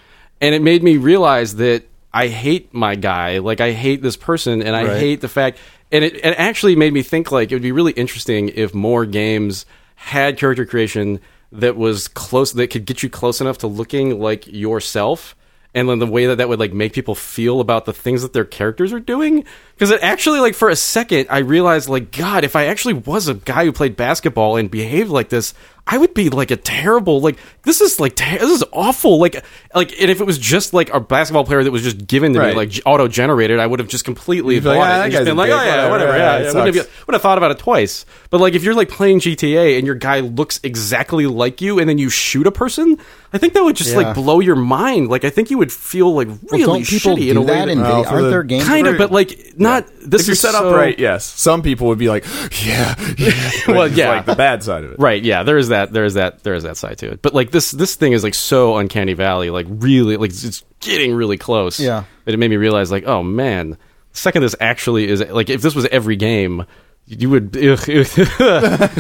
and 0.40 0.54
it 0.54 0.62
made 0.62 0.84
me 0.84 0.96
realize 0.96 1.56
that 1.56 1.82
I 2.14 2.28
hate 2.28 2.72
my 2.72 2.94
guy. 2.94 3.38
Like 3.38 3.60
I 3.60 3.72
hate 3.72 4.00
this 4.00 4.16
person, 4.16 4.62
and 4.62 4.76
I 4.76 4.84
Right. 4.84 4.96
hate 5.00 5.20
the 5.22 5.28
fact. 5.28 5.58
And 5.92 6.04
it, 6.04 6.16
it 6.16 6.34
actually 6.38 6.76
made 6.76 6.92
me 6.92 7.02
think 7.02 7.32
like 7.32 7.50
it 7.50 7.54
would 7.54 7.62
be 7.62 7.72
really 7.72 7.92
interesting 7.92 8.48
if 8.50 8.74
more 8.74 9.06
games 9.06 9.66
had 9.96 10.38
character 10.38 10.64
creation 10.64 11.20
that 11.52 11.76
was 11.76 12.08
close 12.08 12.52
that 12.52 12.68
could 12.68 12.86
get 12.86 13.02
you 13.02 13.10
close 13.10 13.40
enough 13.40 13.58
to 13.58 13.66
looking 13.66 14.20
like 14.20 14.46
yourself 14.46 15.34
and 15.74 15.88
then 15.88 15.98
the 15.98 16.06
way 16.06 16.26
that 16.26 16.36
that 16.36 16.48
would 16.48 16.58
like 16.58 16.72
make 16.72 16.92
people 16.92 17.14
feel 17.14 17.60
about 17.60 17.84
the 17.84 17.92
things 17.92 18.22
that 18.22 18.32
their 18.32 18.44
characters 18.44 18.92
are 18.92 19.00
doing. 19.00 19.44
Because 19.74 19.90
it 19.90 20.02
actually 20.02 20.40
like 20.40 20.54
for 20.54 20.68
a 20.68 20.76
second 20.76 21.26
i 21.30 21.38
realized 21.38 21.88
like 21.88 22.12
god 22.12 22.44
if 22.44 22.56
i 22.56 22.66
actually 22.66 22.94
was 22.94 23.28
a 23.28 23.34
guy 23.34 23.64
who 23.64 23.72
played 23.72 23.96
basketball 23.96 24.56
and 24.56 24.70
behaved 24.70 25.10
like 25.10 25.28
this 25.28 25.54
i 25.92 25.98
would 25.98 26.14
be 26.14 26.30
like 26.30 26.50
a 26.50 26.56
terrible 26.56 27.20
like 27.20 27.36
this 27.64 27.80
is 27.80 27.98
like 28.00 28.14
ter- 28.16 28.38
this 28.38 28.50
is 28.50 28.64
awful 28.72 29.18
like 29.18 29.44
like 29.74 29.90
and 30.00 30.10
if 30.10 30.20
it 30.20 30.24
was 30.24 30.38
just 30.38 30.72
like 30.72 30.92
a 30.94 31.00
basketball 31.00 31.44
player 31.44 31.62
that 31.64 31.70
was 31.70 31.82
just 31.82 32.06
given 32.06 32.32
to 32.32 32.40
me 32.40 32.52
like 32.54 32.72
auto 32.86 33.08
generated 33.08 33.58
i 33.58 33.66
would 33.66 33.78
have 33.80 33.88
just 33.88 34.04
completely 34.04 34.54
You'd 34.54 34.62
be 34.64 34.68
like, 34.70 34.78
bought 34.78 34.86
"Ah, 34.90 34.94
it 34.94 34.98
that 34.98 35.04
and 35.04 35.12
just 35.12 35.24
been 35.24 35.36
like 35.36 35.50
oh 35.50 35.54
yeah 35.54 35.90
whatever, 35.90 35.90
whatever 35.90 36.12
yeah, 36.18 36.38
yeah, 36.38 36.38
yeah, 36.44 36.52
wouldn't 36.54 36.76
have, 36.76 37.06
would 37.06 37.14
have 37.14 37.22
thought 37.22 37.38
about 37.38 37.50
it 37.50 37.58
twice 37.58 38.06
but 38.30 38.40
like 38.40 38.54
if 38.54 38.62
you're 38.64 38.74
like 38.74 38.88
playing 38.88 39.20
gta 39.20 39.76
and 39.76 39.86
your 39.86 39.96
guy 39.96 40.20
looks 40.20 40.60
exactly 40.62 41.26
like 41.26 41.60
you 41.60 41.78
and 41.78 41.88
then 41.88 41.98
you 41.98 42.08
shoot 42.08 42.46
a 42.46 42.52
person 42.52 42.96
i 43.32 43.38
think 43.38 43.52
that 43.54 43.64
would 43.64 43.76
just 43.76 43.90
Yeah. 43.90 43.96
like 43.98 44.14
blow 44.14 44.40
your 44.40 44.56
mind 44.56 45.08
like 45.08 45.24
i 45.24 45.30
think 45.30 45.50
you 45.50 45.58
would 45.58 45.72
feel 45.72 46.14
like 46.14 46.28
Well, 46.28 46.38
really 46.52 46.64
don't 46.64 46.86
people 46.86 47.16
shitty 47.16 47.30
in 47.30 47.36
a 47.36 47.40
way 47.40 47.46
that 47.46 47.68
in 47.68 47.80
Well, 47.80 48.06
Aren't 48.06 48.24
the- 48.24 48.30
there 48.30 48.42
games? 48.42 48.64
kind 48.66 48.86
of 48.86 48.96
but 48.98 49.10
like 49.10 49.54
not 49.56 49.86
this 50.00 50.22
if 50.22 50.26
you're 50.28 50.32
is 50.34 50.40
set 50.40 50.52
so- 50.52 50.68
up 50.70 50.74
right, 50.74 50.98
yes. 50.98 51.24
Some 51.24 51.62
people 51.62 51.88
would 51.88 51.98
be 51.98 52.08
like, 52.08 52.24
yeah, 52.64 52.94
yeah. 53.18 53.50
Well, 53.68 53.88
yeah. 53.92 54.08
like 54.08 54.26
the 54.26 54.34
bad 54.34 54.62
side 54.62 54.84
of 54.84 54.92
it. 54.92 54.98
Right, 54.98 55.22
yeah, 55.22 55.42
there 55.42 55.58
is 55.58 55.68
that, 55.68 55.79
there 55.86 56.04
is 56.04 56.14
that, 56.14 56.42
there 56.44 56.54
is 56.54 56.62
that 56.64 56.76
side 56.76 56.98
to 56.98 57.10
it. 57.10 57.22
But 57.22 57.34
like 57.34 57.50
this, 57.50 57.70
this 57.70 57.94
thing 57.94 58.12
is 58.12 58.22
like 58.22 58.34
so 58.34 58.76
uncanny 58.76 59.14
valley, 59.14 59.50
like 59.50 59.66
really, 59.68 60.16
like 60.16 60.30
it's 60.30 60.62
getting 60.80 61.14
really 61.14 61.36
close. 61.38 61.78
Yeah. 61.80 62.04
that 62.24 62.34
it 62.34 62.36
made 62.38 62.50
me 62.50 62.56
realize, 62.56 62.90
like, 62.90 63.04
oh 63.06 63.22
man, 63.22 63.70
the 63.70 63.76
second 64.12 64.42
this 64.42 64.54
actually 64.60 65.08
is 65.08 65.20
like, 65.20 65.50
if 65.50 65.62
this 65.62 65.74
was 65.74 65.86
every 65.86 66.16
game, 66.16 66.64
you 67.06 67.28
would. 67.30 67.56
ugh, 67.62 67.78
ugh. 67.88 68.90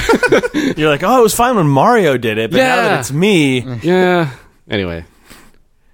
You're 0.76 0.90
like, 0.90 1.02
oh, 1.02 1.18
it 1.18 1.22
was 1.22 1.34
fine 1.34 1.56
when 1.56 1.66
Mario 1.68 2.16
did 2.16 2.38
it, 2.38 2.50
but 2.50 2.56
now 2.58 2.76
Yeah. 2.76 2.82
that 2.88 3.00
it's 3.00 3.12
me, 3.12 3.60
yeah. 3.82 4.30
Anyway, 4.68 5.04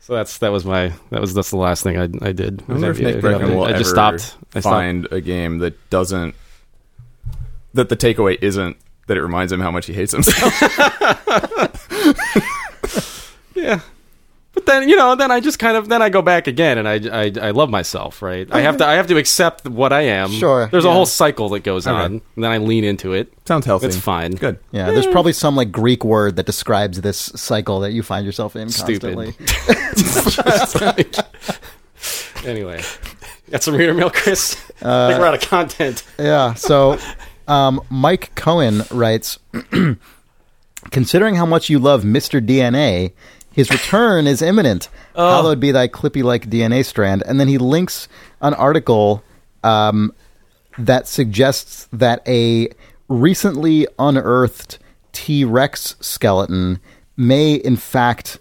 so 0.00 0.14
that's 0.14 0.38
that 0.38 0.52
was 0.52 0.64
my 0.64 0.92
that 1.10 1.20
was 1.20 1.34
that's 1.34 1.50
the 1.50 1.56
last 1.56 1.82
thing 1.82 1.98
I 1.98 2.04
I 2.28 2.32
did. 2.32 2.62
I 2.68 2.72
wonder 2.72 2.90
if 2.90 3.00
Nick 3.00 3.16
I- 3.16 3.20
Breckon 3.20 3.54
will 3.54 3.64
I 3.64 3.72
just 3.72 3.96
ever 3.96 4.18
stopped. 4.18 4.36
I 4.54 4.60
stopped. 4.60 4.72
find 4.74 5.08
a 5.10 5.20
game 5.20 5.58
that 5.58 5.90
doesn't 5.90 6.34
that 7.74 7.88
the 7.90 7.96
takeaway 7.96 8.38
isn't 8.40 8.76
that 9.06 9.16
it 9.16 9.22
reminds 9.22 9.52
him 9.52 9.60
how 9.60 9.70
much 9.70 9.86
he 9.86 9.92
hates 9.92 10.12
himself. 10.12 10.52
Yeah. 13.54 13.80
But 14.52 14.66
then 14.66 14.88
you 14.88 14.96
know, 14.96 15.14
then 15.16 15.30
I 15.30 15.40
just 15.40 15.58
kind 15.58 15.76
of 15.76 15.88
then 15.88 16.00
I 16.02 16.08
go 16.08 16.22
back 16.22 16.46
again, 16.46 16.78
and 16.78 16.88
I, 16.88 17.24
I, 17.24 17.32
I 17.48 17.50
love 17.50 17.68
myself, 17.68 18.22
right? 18.22 18.48
I 18.50 18.60
have 18.62 18.78
to 18.78 18.86
I 18.86 18.94
have 18.94 19.06
to 19.08 19.16
accept 19.18 19.68
what 19.68 19.92
I 19.92 20.02
am. 20.02 20.30
Sure, 20.30 20.66
There's 20.68 20.84
a 20.86 20.92
whole 20.92 21.04
cycle 21.06 21.50
that 21.50 21.60
goes 21.60 21.86
Okay. 21.86 21.94
on, 21.94 22.04
and 22.36 22.44
then 22.44 22.50
I 22.50 22.56
lean 22.58 22.84
into 22.84 23.12
it. 23.12 23.32
Sounds 23.46 23.66
healthy. 23.66 23.86
It's 23.86 23.98
fine. 23.98 24.32
Good. 24.32 24.58
Yeah, 24.72 24.90
there's 24.90 25.06
probably 25.06 25.32
some 25.34 25.56
like 25.56 25.72
Greek 25.72 26.04
word 26.04 26.36
that 26.36 26.46
describes 26.46 27.00
this 27.02 27.18
cycle 27.18 27.80
that 27.80 27.92
you 27.92 28.02
find 28.02 28.24
yourself 28.24 28.56
in 28.56 28.70
Stupid. 28.70 29.34
constantly. 29.36 31.06
anyway, 32.50 32.82
got 33.50 33.62
some 33.62 33.74
reader 33.74 33.92
mail, 33.94 34.10
Chris. 34.10 34.54
Uh, 34.82 35.06
I 35.06 35.08
think 35.08 35.20
we're 35.20 35.26
out 35.26 35.34
of 35.34 35.40
content. 35.42 36.02
Yeah. 36.18 36.54
So, 36.54 36.98
um, 37.48 37.80
Mike 37.90 38.34
Cohen 38.34 38.82
writes, 38.90 39.38
considering 40.90 41.34
how 41.36 41.46
much 41.46 41.70
you 41.70 41.78
love 41.78 42.02
Mr. 42.02 42.44
DNA, 42.44 43.12
his 43.52 43.70
return 43.70 44.26
is 44.26 44.42
imminent. 44.42 44.88
Oh. 45.14 45.28
Hallowed 45.30 45.60
be 45.60 45.72
thy 45.72 45.88
clippy-like 45.88 46.50
DNA 46.50 46.84
strand. 46.84 47.22
And 47.26 47.40
then 47.40 47.48
he 47.48 47.58
links 47.58 48.08
an 48.40 48.54
article 48.54 49.22
um, 49.64 50.12
that 50.78 51.08
suggests 51.08 51.88
that 51.92 52.26
a 52.28 52.68
recently 53.08 53.86
unearthed 53.98 54.78
T-Rex 55.12 55.96
skeleton 56.00 56.80
may, 57.16 57.54
in 57.54 57.76
fact, 57.76 58.38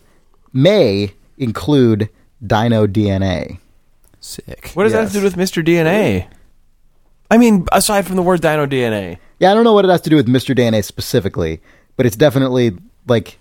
may 0.51 1.14
include 1.38 2.10
dino 2.45 2.88
DNA. 2.88 3.60
Sick. 4.20 4.72
what 4.74 4.84
does 4.84 4.93
that 4.93 5.03
have 5.03 5.12
to 5.12 5.20
do 5.20 5.24
with 5.24 5.36
Mr. 5.36 5.64
DNA? 5.64 6.28
I 7.32 7.38
mean, 7.38 7.65
aside 7.71 8.05
from 8.05 8.15
the 8.15 8.21
word 8.21 8.41
Dino 8.41 8.65
DNA, 8.65 9.17
Yeah, 9.39 9.51
I 9.51 9.53
don't 9.55 9.63
know 9.63 9.73
what 9.73 9.86
it 9.86 9.89
has 9.91 10.01
to 10.01 10.09
do 10.09 10.15
with 10.15 10.28
Mr. 10.28 10.55
DNA 10.55 10.84
specifically, 10.84 11.61
but 11.97 12.05
it's 12.05 12.15
definitely 12.15 12.78
like 13.07 13.39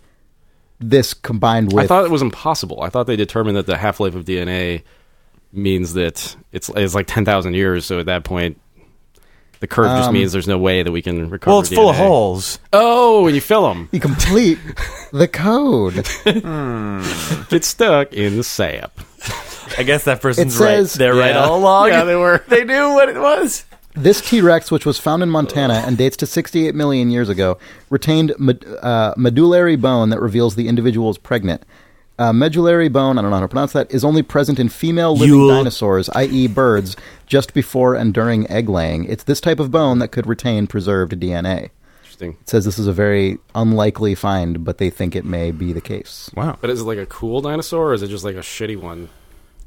this 0.80 1.14
combined 1.14 1.72
with. 1.72 1.84
I 1.84 1.86
thought 1.86 2.04
it 2.04 2.10
was 2.10 2.22
impossible. 2.22 2.82
I 2.82 2.88
thought 2.88 3.06
they 3.06 3.16
determined 3.16 3.56
that 3.56 3.66
the 3.66 3.76
half 3.76 4.00
life 4.00 4.14
of 4.14 4.24
DNA 4.24 4.82
means 5.52 5.94
that 5.94 6.36
it's 6.52 6.68
it's 6.70 6.94
like 6.94 7.06
ten 7.06 7.24
thousand 7.24 7.54
years. 7.54 7.84
So 7.86 8.00
at 8.00 8.06
that 8.06 8.24
point, 8.24 8.58
the 9.60 9.66
curve 9.68 9.86
just 9.96 10.08
Um, 10.08 10.14
means 10.14 10.32
there's 10.32 10.48
no 10.48 10.58
way 10.58 10.82
that 10.82 10.90
we 10.90 11.00
can 11.00 11.30
recover. 11.30 11.52
well, 11.52 11.60
it's 11.60 11.72
full 11.72 11.88
of 11.90 11.96
DNA. 11.96 11.98
holes. 12.06 12.58
Oh, 12.72 13.26
and 13.26 13.34
you 13.34 13.40
fill 13.40 13.68
them. 13.68 13.88
you 13.92 14.00
complete 14.00 14.58
the 15.12 15.28
code. 15.28 15.94
Get 17.50 17.64
stuck 17.64 18.12
in 18.12 18.36
the 18.36 18.42
sap. 18.44 18.98
I 19.78 19.82
guess 19.82 20.04
that 20.04 20.20
person's 20.20 20.54
It 20.54 20.58
says- 20.58 20.92
right. 20.94 20.98
They're 20.98 21.14
right 21.14 21.34
Yeah. 21.34 21.44
all 21.44 21.58
along. 21.58 21.88
Yeah, 21.88 22.04
they 22.04 22.16
were. 22.16 22.44
they 22.48 22.64
knew 22.64 22.92
what 22.94 23.08
it 23.08 23.16
was. 23.18 23.64
This 23.96 24.20
T 24.20 24.40
Rex, 24.40 24.72
which 24.72 24.84
was 24.84 24.98
found 24.98 25.22
in 25.22 25.30
Montana 25.30 25.84
and 25.86 25.96
dates 25.96 26.16
to 26.16 26.26
68 26.26 26.74
million 26.74 27.10
years 27.10 27.28
ago, 27.28 27.58
retained 27.90 28.34
med- 28.38 28.64
uh, 28.82 29.14
medullary 29.16 29.76
bone 29.76 30.10
that 30.10 30.20
reveals 30.20 30.56
the 30.56 30.66
individual 30.66 31.10
is 31.10 31.18
pregnant. 31.18 31.64
Uh, 32.18 32.32
medullary 32.32 32.88
bone, 32.88 33.18
I 33.18 33.22
don't 33.22 33.30
know 33.30 33.36
how 33.36 33.42
to 33.42 33.48
pronounce 33.48 33.72
that, 33.72 33.92
is 33.92 34.04
only 34.04 34.22
present 34.22 34.58
in 34.58 34.68
female 34.68 35.12
living 35.14 35.28
Yule. 35.28 35.48
dinosaurs, 35.48 36.08
i.e., 36.10 36.48
birds, 36.48 36.96
just 37.26 37.54
before 37.54 37.94
and 37.94 38.12
during 38.12 38.50
egg 38.50 38.68
laying. 38.68 39.04
It's 39.04 39.24
this 39.24 39.40
type 39.40 39.60
of 39.60 39.70
bone 39.70 40.00
that 40.00 40.08
could 40.08 40.26
retain 40.26 40.66
preserved 40.66 41.12
DNA. 41.12 41.70
Interesting. 42.00 42.36
It 42.40 42.48
says 42.48 42.64
this 42.64 42.78
is 42.80 42.88
a 42.88 42.92
very 42.92 43.38
unlikely 43.54 44.16
find, 44.16 44.64
but 44.64 44.78
they 44.78 44.90
think 44.90 45.14
it 45.14 45.24
may 45.24 45.52
be 45.52 45.72
the 45.72 45.80
case. 45.80 46.30
Wow. 46.34 46.58
But 46.60 46.70
is 46.70 46.80
it 46.80 46.84
like 46.84 46.98
a 46.98 47.06
cool 47.06 47.40
dinosaur, 47.40 47.90
or 47.90 47.94
is 47.94 48.02
it 48.02 48.08
just 48.08 48.24
like 48.24 48.36
a 48.36 48.40
shitty 48.40 48.76
one? 48.76 49.08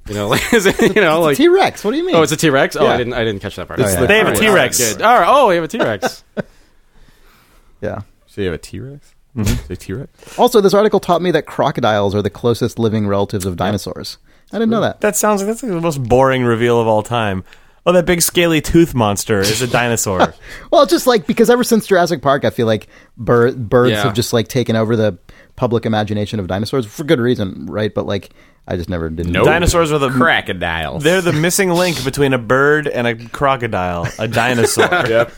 You 0.07 0.15
know, 0.15 0.27
like 0.29 0.53
is 0.53 0.65
it 0.65 0.95
you 0.95 1.01
know 1.01 1.21
like 1.21 1.37
T 1.37 1.47
Rex, 1.47 1.83
what 1.83 1.91
do 1.91 1.97
you 1.97 2.05
mean? 2.05 2.15
oh, 2.15 2.21
it's 2.23 2.31
a 2.31 2.37
T 2.37 2.49
Rex. 2.49 2.75
Oh, 2.75 2.85
I 2.87 2.97
didn't 2.97 3.13
I 3.13 3.23
didn't 3.23 3.41
catch 3.41 3.55
that 3.57 3.67
part. 3.67 3.79
It's 3.79 3.91
Okay. 3.91 4.01
the- 4.01 4.07
They 4.07 4.17
have 4.19 4.27
a 4.27 4.29
All 4.29 4.35
right, 4.35 4.71
T-Rex. 4.71 4.79
all 4.81 4.87
right, 4.87 4.97
good. 4.97 5.01
All 5.05 5.19
right. 5.19 5.27
Oh, 5.29 5.47
we 5.49 5.55
have 5.55 5.63
a 5.63 5.67
T 5.67 5.77
Rex. 5.79 6.23
yeah. 7.81 8.01
So 8.27 8.41
you 8.41 8.47
have 8.47 8.55
a 8.55 8.57
T 8.59 8.79
Rex? 8.79 9.13
Mm-hmm. 9.35 9.73
A 9.73 9.75
T 9.75 9.93
Rex? 9.93 10.37
Also, 10.39 10.61
this 10.61 10.73
article 10.73 10.99
taught 10.99 11.21
me 11.21 11.31
that 11.31 11.45
crocodiles 11.45 12.15
are 12.15 12.21
the 12.21 12.29
closest 12.29 12.79
living 12.79 13.07
relatives 13.07 13.45
of 13.45 13.55
dinosaurs. 13.55 14.17
I 14.51 14.57
didn't 14.59 14.71
know 14.71 14.81
that. 14.81 15.01
That 15.01 15.15
sounds 15.15 15.41
like 15.41 15.47
that's 15.47 15.61
like 15.63 15.71
the 15.71 15.81
most 15.81 16.01
boring 16.03 16.43
reveal 16.43 16.79
of 16.79 16.87
all 16.87 17.03
time. 17.03 17.43
Oh, 17.85 17.91
that 17.93 18.05
big 18.05 18.21
scaly 18.21 18.59
tooth 18.61 18.93
monster 18.93 19.39
is 19.39 19.61
a 19.61 19.67
dinosaur. 19.67 20.33
Well, 20.71 20.85
just 20.85 21.07
like 21.07 21.25
because 21.27 21.49
ever 21.49 21.63
since 21.63 21.87
Jurassic 21.87 22.21
Park, 22.21 22.43
I 22.45 22.49
feel 22.49 22.65
like 22.65 22.87
bir- 23.17 23.53
birds 23.53 23.91
Yeah. 23.91 24.03
have 24.03 24.13
just 24.13 24.33
like 24.33 24.47
taken 24.49 24.75
over 24.75 24.95
the 24.95 25.17
public 25.57 25.85
imagination 25.85 26.39
of 26.39 26.47
dinosaurs 26.47 26.85
for 26.85 27.03
good 27.03 27.19
reason, 27.19 27.65
right? 27.65 27.93
But 27.93 28.05
like, 28.05 28.29
I 28.65 28.77
just 28.77 28.89
never 28.89 29.09
did. 29.09 29.27
Nope. 29.27 29.43
Dinosaurs 29.45 29.91
are 29.91 29.97
the 29.99 30.09
Crocodiles. 30.09 31.03
They're 31.03 31.21
the 31.21 31.33
missing 31.33 31.69
link 31.71 32.01
between 32.05 32.31
a 32.33 32.37
bird 32.37 32.87
and 32.87 33.05
a 33.05 33.15
crocodile, 33.29 34.07
a 34.17 34.27
dinosaur. 34.29 34.87
Yep. 34.89 35.33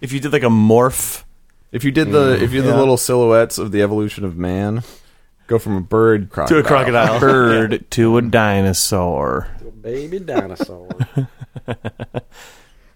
If 0.00 0.12
you 0.12 0.18
did 0.18 0.32
like 0.32 0.42
a 0.42 0.46
morph, 0.46 1.22
If 1.70 1.84
you 1.84 1.90
did 1.92 2.10
the 2.10 2.36
mm, 2.36 2.42
if 2.42 2.52
you 2.52 2.60
did 2.62 2.66
Yeah. 2.68 2.72
the 2.72 2.78
little 2.78 2.96
silhouettes 2.96 3.58
of 3.58 3.70
the 3.70 3.82
evolution 3.82 4.24
of 4.24 4.36
man, 4.36 4.82
go 5.46 5.58
from 5.58 5.76
a 5.76 5.80
bird 5.80 6.32
to 6.32 6.58
a 6.58 6.62
crocodile, 6.62 7.20
bird 7.20 7.84
to 7.92 8.16
a 8.18 8.22
dinosaur. 8.22 9.48
Baby 9.82 10.18
dinosaur. 10.20 10.88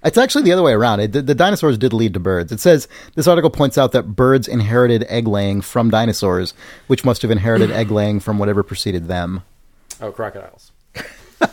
It's 0.05 0.19
actually 0.19 0.43
the 0.43 0.53
other 0.53 0.63
way 0.63 0.73
around. 0.73 1.01
It, 1.01 1.13
the, 1.13 1.23
the 1.23 1.35
dinosaurs 1.35 1.79
did 1.79 1.93
lead 1.93 2.15
to 2.15 2.21
birds. 2.21 2.51
It 2.53 2.61
says 2.61 2.89
this 3.15 3.29
article 3.29 3.51
points 3.51 3.79
out 3.79 3.93
that 3.93 4.17
birds 4.17 4.49
inherited 4.49 5.05
egg 5.09 5.29
laying 5.29 5.61
from 5.61 5.91
dinosaurs, 5.91 6.55
which 6.89 7.05
must 7.05 7.23
have 7.23 7.31
inherited 7.31 7.71
egg 7.71 7.91
laying 7.93 8.21
from 8.21 8.39
whatever 8.39 8.63
preceded 8.63 9.07
them. 9.09 9.43
oh, 10.01 10.13
crocodiles. 10.13 10.73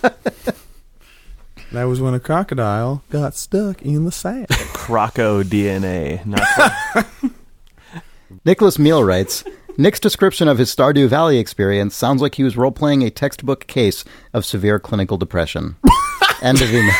That 1.71 1.83
was 1.83 2.01
when 2.01 2.15
a 2.15 2.19
crocodile 2.19 3.03
got 3.11 3.35
stuck 3.35 3.83
in 3.83 4.05
the 4.05 4.11
sand. 4.11 4.47
Croco 4.47 5.43
DNA. 5.43 6.25
Not 6.25 7.05
Nicholas 8.45 8.79
Meal 8.79 9.03
writes 9.03 9.43
Nick's 9.77 9.99
description 9.99 10.47
of 10.47 10.57
his 10.57 10.75
Stardew 10.75 11.07
Valley 11.07 11.37
experience 11.37 11.95
sounds 11.95 12.23
like 12.23 12.35
he 12.35 12.43
was 12.43 12.57
role 12.57 12.71
playing 12.71 13.03
a 13.03 13.11
textbook 13.11 13.67
case 13.67 14.03
of 14.33 14.45
severe 14.45 14.79
clinical 14.79 15.17
depression. 15.17 15.75
End 16.41 16.59
of 16.59 16.73
email. 16.73 16.93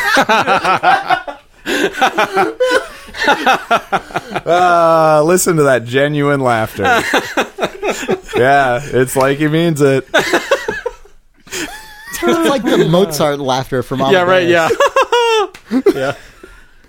Ah, 4.45 5.21
listen 5.25 5.57
to 5.57 5.63
that 5.63 5.83
genuine 5.85 6.39
laughter. 6.39 6.83
yeah, 8.37 8.79
it's 8.83 9.15
like 9.15 9.37
he 9.37 9.47
means 9.47 9.81
it. 9.81 10.07
It's 12.21 12.49
like 12.49 12.63
the 12.63 12.87
Mozart 12.89 13.39
laughter 13.39 13.83
from 13.83 14.01
all. 14.01 14.11
Yeah, 14.11 14.23
right. 14.23 14.47
Yeah, 14.47 14.69
Yeah. 15.93 16.15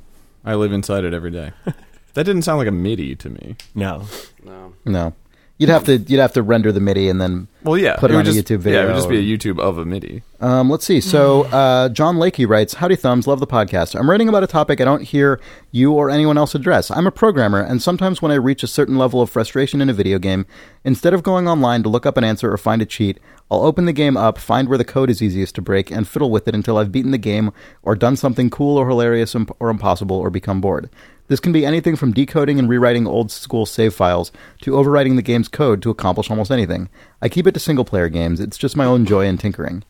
I 0.44 0.56
live 0.56 0.74
inside 0.74 1.06
it 1.06 1.14
every 1.14 1.32
day. 1.32 1.54
that 2.16 2.24
didn't 2.26 2.42
sound 2.42 2.58
like 2.58 2.68
a 2.68 2.72
MIDI 2.72 3.16
to 3.16 3.30
me. 3.30 3.56
No. 3.74 4.04
No. 4.44 4.74
No, 4.84 5.14
you'd 5.60 5.70
have 5.70 5.84
to 5.84 5.98
you'd 5.98 6.20
have 6.20 6.34
to 6.34 6.42
render 6.42 6.72
the 6.72 6.80
MIDI 6.80 7.10
and 7.10 7.22
then 7.22 7.48
Well, 7.64 7.78
yeah, 7.78 7.98
Put 7.98 8.10
it 8.10 8.16
on 8.16 8.22
a 8.22 8.24
just, 8.24 8.48
YouTube 8.48 8.66
Yeah, 8.66 8.84
it 8.84 8.86
would 8.88 8.96
just 8.96 9.10
be 9.10 9.20
a 9.20 9.38
YouTube 9.38 9.60
of 9.60 9.78
a 9.78 9.86
MIDI. 9.86 10.24
Um, 10.40 10.70
let's 10.70 10.86
see. 10.86 11.02
So, 11.02 11.44
uh, 11.46 11.90
John 11.90 12.16
Lakey 12.16 12.48
writes, 12.48 12.76
Howdy 12.76 12.96
Thumbs, 12.96 13.28
love 13.28 13.42
the 13.42 13.48
podcast. 13.48 14.00
I'm 14.00 14.10
writing 14.10 14.30
about 14.30 14.42
a 14.42 14.48
topic 14.48 14.80
I 14.80 14.86
don't 14.86 15.04
hear 15.04 15.40
you 15.72 15.92
or 15.92 16.10
anyone 16.10 16.38
else 16.38 16.56
address. 16.56 16.90
I'm 16.90 17.06
a 17.06 17.12
programmer, 17.12 17.60
and 17.60 17.82
sometimes 17.82 18.22
when 18.22 18.32
I 18.32 18.36
reach 18.36 18.64
a 18.64 18.68
certain 18.68 18.98
level 18.98 19.22
of 19.22 19.30
frustration 19.30 19.82
in 19.82 19.90
a 19.90 19.94
video 19.94 20.18
game, 20.18 20.46
instead 20.86 21.14
of 21.14 21.24
going 21.24 21.48
online 21.48 21.84
to 21.84 21.90
look 21.90 22.06
up 22.06 22.16
an 22.16 22.24
answer 22.24 22.52
or 22.52 22.58
find 22.58 22.82
a 22.82 22.86
cheat, 22.86 23.20
I'll 23.52 23.64
open 23.64 23.86
the 23.86 23.94
game 23.94 24.16
up, 24.16 24.38
find 24.38 24.70
where 24.70 24.78
the 24.78 24.86
code 24.86 25.10
is 25.10 25.22
easiest 25.22 25.56
to 25.56 25.62
break, 25.62 25.92
and 25.92 26.08
fiddle 26.08 26.32
with 26.32 26.48
it 26.48 26.56
until 26.56 26.78
I've 26.78 26.92
beaten 26.92 27.12
the 27.12 27.18
game 27.18 27.52
or 27.84 27.96
done 27.96 28.16
something 28.16 28.50
cool 28.50 28.78
or 28.78 28.88
hilarious 28.88 29.36
or 29.36 29.70
impossible 29.70 30.18
or 30.18 30.30
become 30.30 30.62
bored. 30.62 30.90
This 31.30 31.40
can 31.40 31.52
be 31.52 31.66
anything 31.66 31.96
from 31.96 32.12
decoding 32.12 32.60
and 32.60 32.68
rewriting 32.68 33.08
old 33.08 33.32
school 33.32 33.66
save 33.66 33.94
files 33.94 34.32
to 34.62 34.72
overwriting 34.72 35.16
the 35.16 35.22
game's 35.22 35.48
code 35.48 35.82
to 35.84 35.92
accomplish 35.92 36.30
almost 36.30 36.52
anything. 36.52 36.90
I 37.22 37.30
keep 37.30 37.48
it 37.48 37.54
to 37.54 37.60
single 37.60 37.86
player 37.86 38.10
games, 38.10 38.40
it's 38.40 38.58
just 38.58 38.76
my 38.76 38.86
own 38.86 39.06
joy 39.06 39.26
in 39.26 39.38
tinkering. 39.38 39.84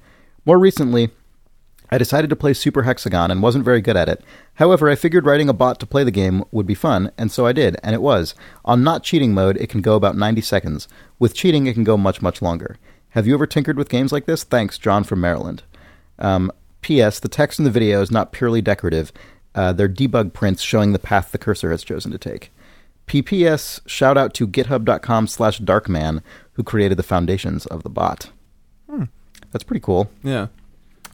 More 0.46 0.60
recently, 0.60 1.10
I 1.90 1.98
decided 1.98 2.30
to 2.30 2.36
play 2.36 2.54
Super 2.54 2.84
Hexagon 2.84 3.32
and 3.32 3.42
wasn't 3.42 3.66
very 3.66 3.82
good 3.82 3.98
at 3.98 4.10
it. 4.10 4.22
However, 4.56 4.90
I 4.90 4.96
figured 4.96 5.26
writing 5.26 5.50
a 5.50 5.54
bot 5.54 5.80
to 5.80 5.88
play 5.88 6.04
the 6.04 6.12
game 6.12 6.44
would 6.52 6.68
be 6.68 6.76
fun, 6.76 7.12
and 7.18 7.32
so 7.32 7.48
I 7.48 7.54
did, 7.54 7.78
and 7.82 7.96
it 7.96 8.02
was. 8.02 8.36
On 8.64 8.84
not 8.84 9.04
cheating 9.04 9.34
mode, 9.34 9.58
it 9.58 9.70
can 9.70 9.82
go 9.82 9.96
about 9.96 10.18
90 10.18 10.42
seconds. 10.42 10.88
With 11.18 11.34
cheating, 11.34 11.66
it 11.66 11.74
can 11.74 11.84
go 11.84 11.98
much, 11.98 12.22
much 12.22 12.42
longer. 12.42 12.78
Have 13.12 13.26
you 13.26 13.34
ever 13.34 13.48
tinkered 13.48 13.78
with 13.78 13.90
games 13.90 14.12
like 14.12 14.26
this? 14.26 14.44
Thanks, 14.44 14.78
John 14.78 15.04
from 15.04 15.22
Maryland. 15.22 15.64
Um, 16.20 16.52
P.S. 16.82 17.20
The 17.20 17.28
text 17.28 17.60
in 17.60 17.66
the 17.66 17.72
video 17.72 18.02
is 18.02 18.12
not 18.12 18.32
purely 18.32 18.62
decorative. 18.62 19.12
Uh, 19.60 19.74
they're 19.74 19.90
debug 19.90 20.32
prints 20.32 20.62
showing 20.62 20.94
the 20.94 21.00
path 21.00 21.34
the 21.34 21.38
cursor 21.38 21.70
has 21.72 21.84
chosen 21.84 22.12
to 22.12 22.18
take. 22.18 22.50
PPS 23.08 23.82
shout 23.86 24.18
out 24.18 24.34
to 24.36 24.48
github.com 24.48 25.28
slash 25.28 25.60
darkman 25.60 26.22
who 26.54 26.64
created 26.64 26.98
the 26.98 27.04
foundations 27.04 27.66
of 27.66 27.84
the 27.84 27.90
bot. 27.90 28.30
That's 29.52 29.64
pretty 29.64 29.80
cool. 29.82 30.10
Yeah. 30.24 30.48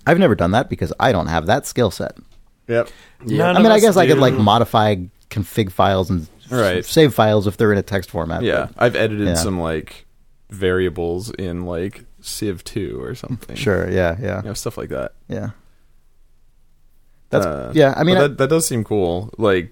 I've 0.06 0.20
never 0.20 0.36
done 0.36 0.52
that 0.52 0.70
because 0.70 0.92
I 1.00 1.12
don't 1.14 1.28
have 1.28 1.46
that 1.48 1.66
skill 1.66 1.90
set. 1.90 2.18
Yep. 2.68 2.90
None 3.26 3.56
I 3.56 3.62
mean, 3.62 3.72
I 3.72 3.76
us 3.78 3.82
guess 3.82 3.98
I 3.98 4.06
could 4.08 4.18
like 4.20 4.34
modify 4.34 4.96
config 5.30 5.72
files 5.72 6.10
and 6.12 6.28
s- 6.44 6.52
Right. 6.52 6.84
save 6.86 7.14
files 7.16 7.48
if 7.48 7.56
they're 7.58 7.72
in 7.72 7.78
a 7.78 7.82
text 7.84 8.12
format. 8.12 8.44
Yeah, 8.44 8.68
but- 8.76 8.84
I've 8.84 8.96
edited 8.96 9.28
Yeah. 9.30 9.34
some 9.36 9.60
like 9.60 10.06
variables 10.50 11.32
in 11.32 11.66
like 11.66 12.04
Civ 12.22 12.64
2 12.64 13.00
or 13.02 13.16
something. 13.16 13.56
sure. 13.56 13.90
Yeah. 13.90 14.18
Yeah. 14.22 14.42
You 14.42 14.50
know, 14.50 14.54
stuff 14.54 14.78
like 14.78 14.90
that. 14.90 15.14
Yeah. 15.30 15.52
That's 17.36 17.46
Uh, 17.46 17.72
yeah. 17.76 17.94
I 17.98 18.04
mean, 18.04 18.18
I- 18.18 18.22
that, 18.22 18.38
that 18.38 18.50
does 18.50 18.68
seem 18.68 18.84
cool. 18.84 19.34
Like, 19.38 19.72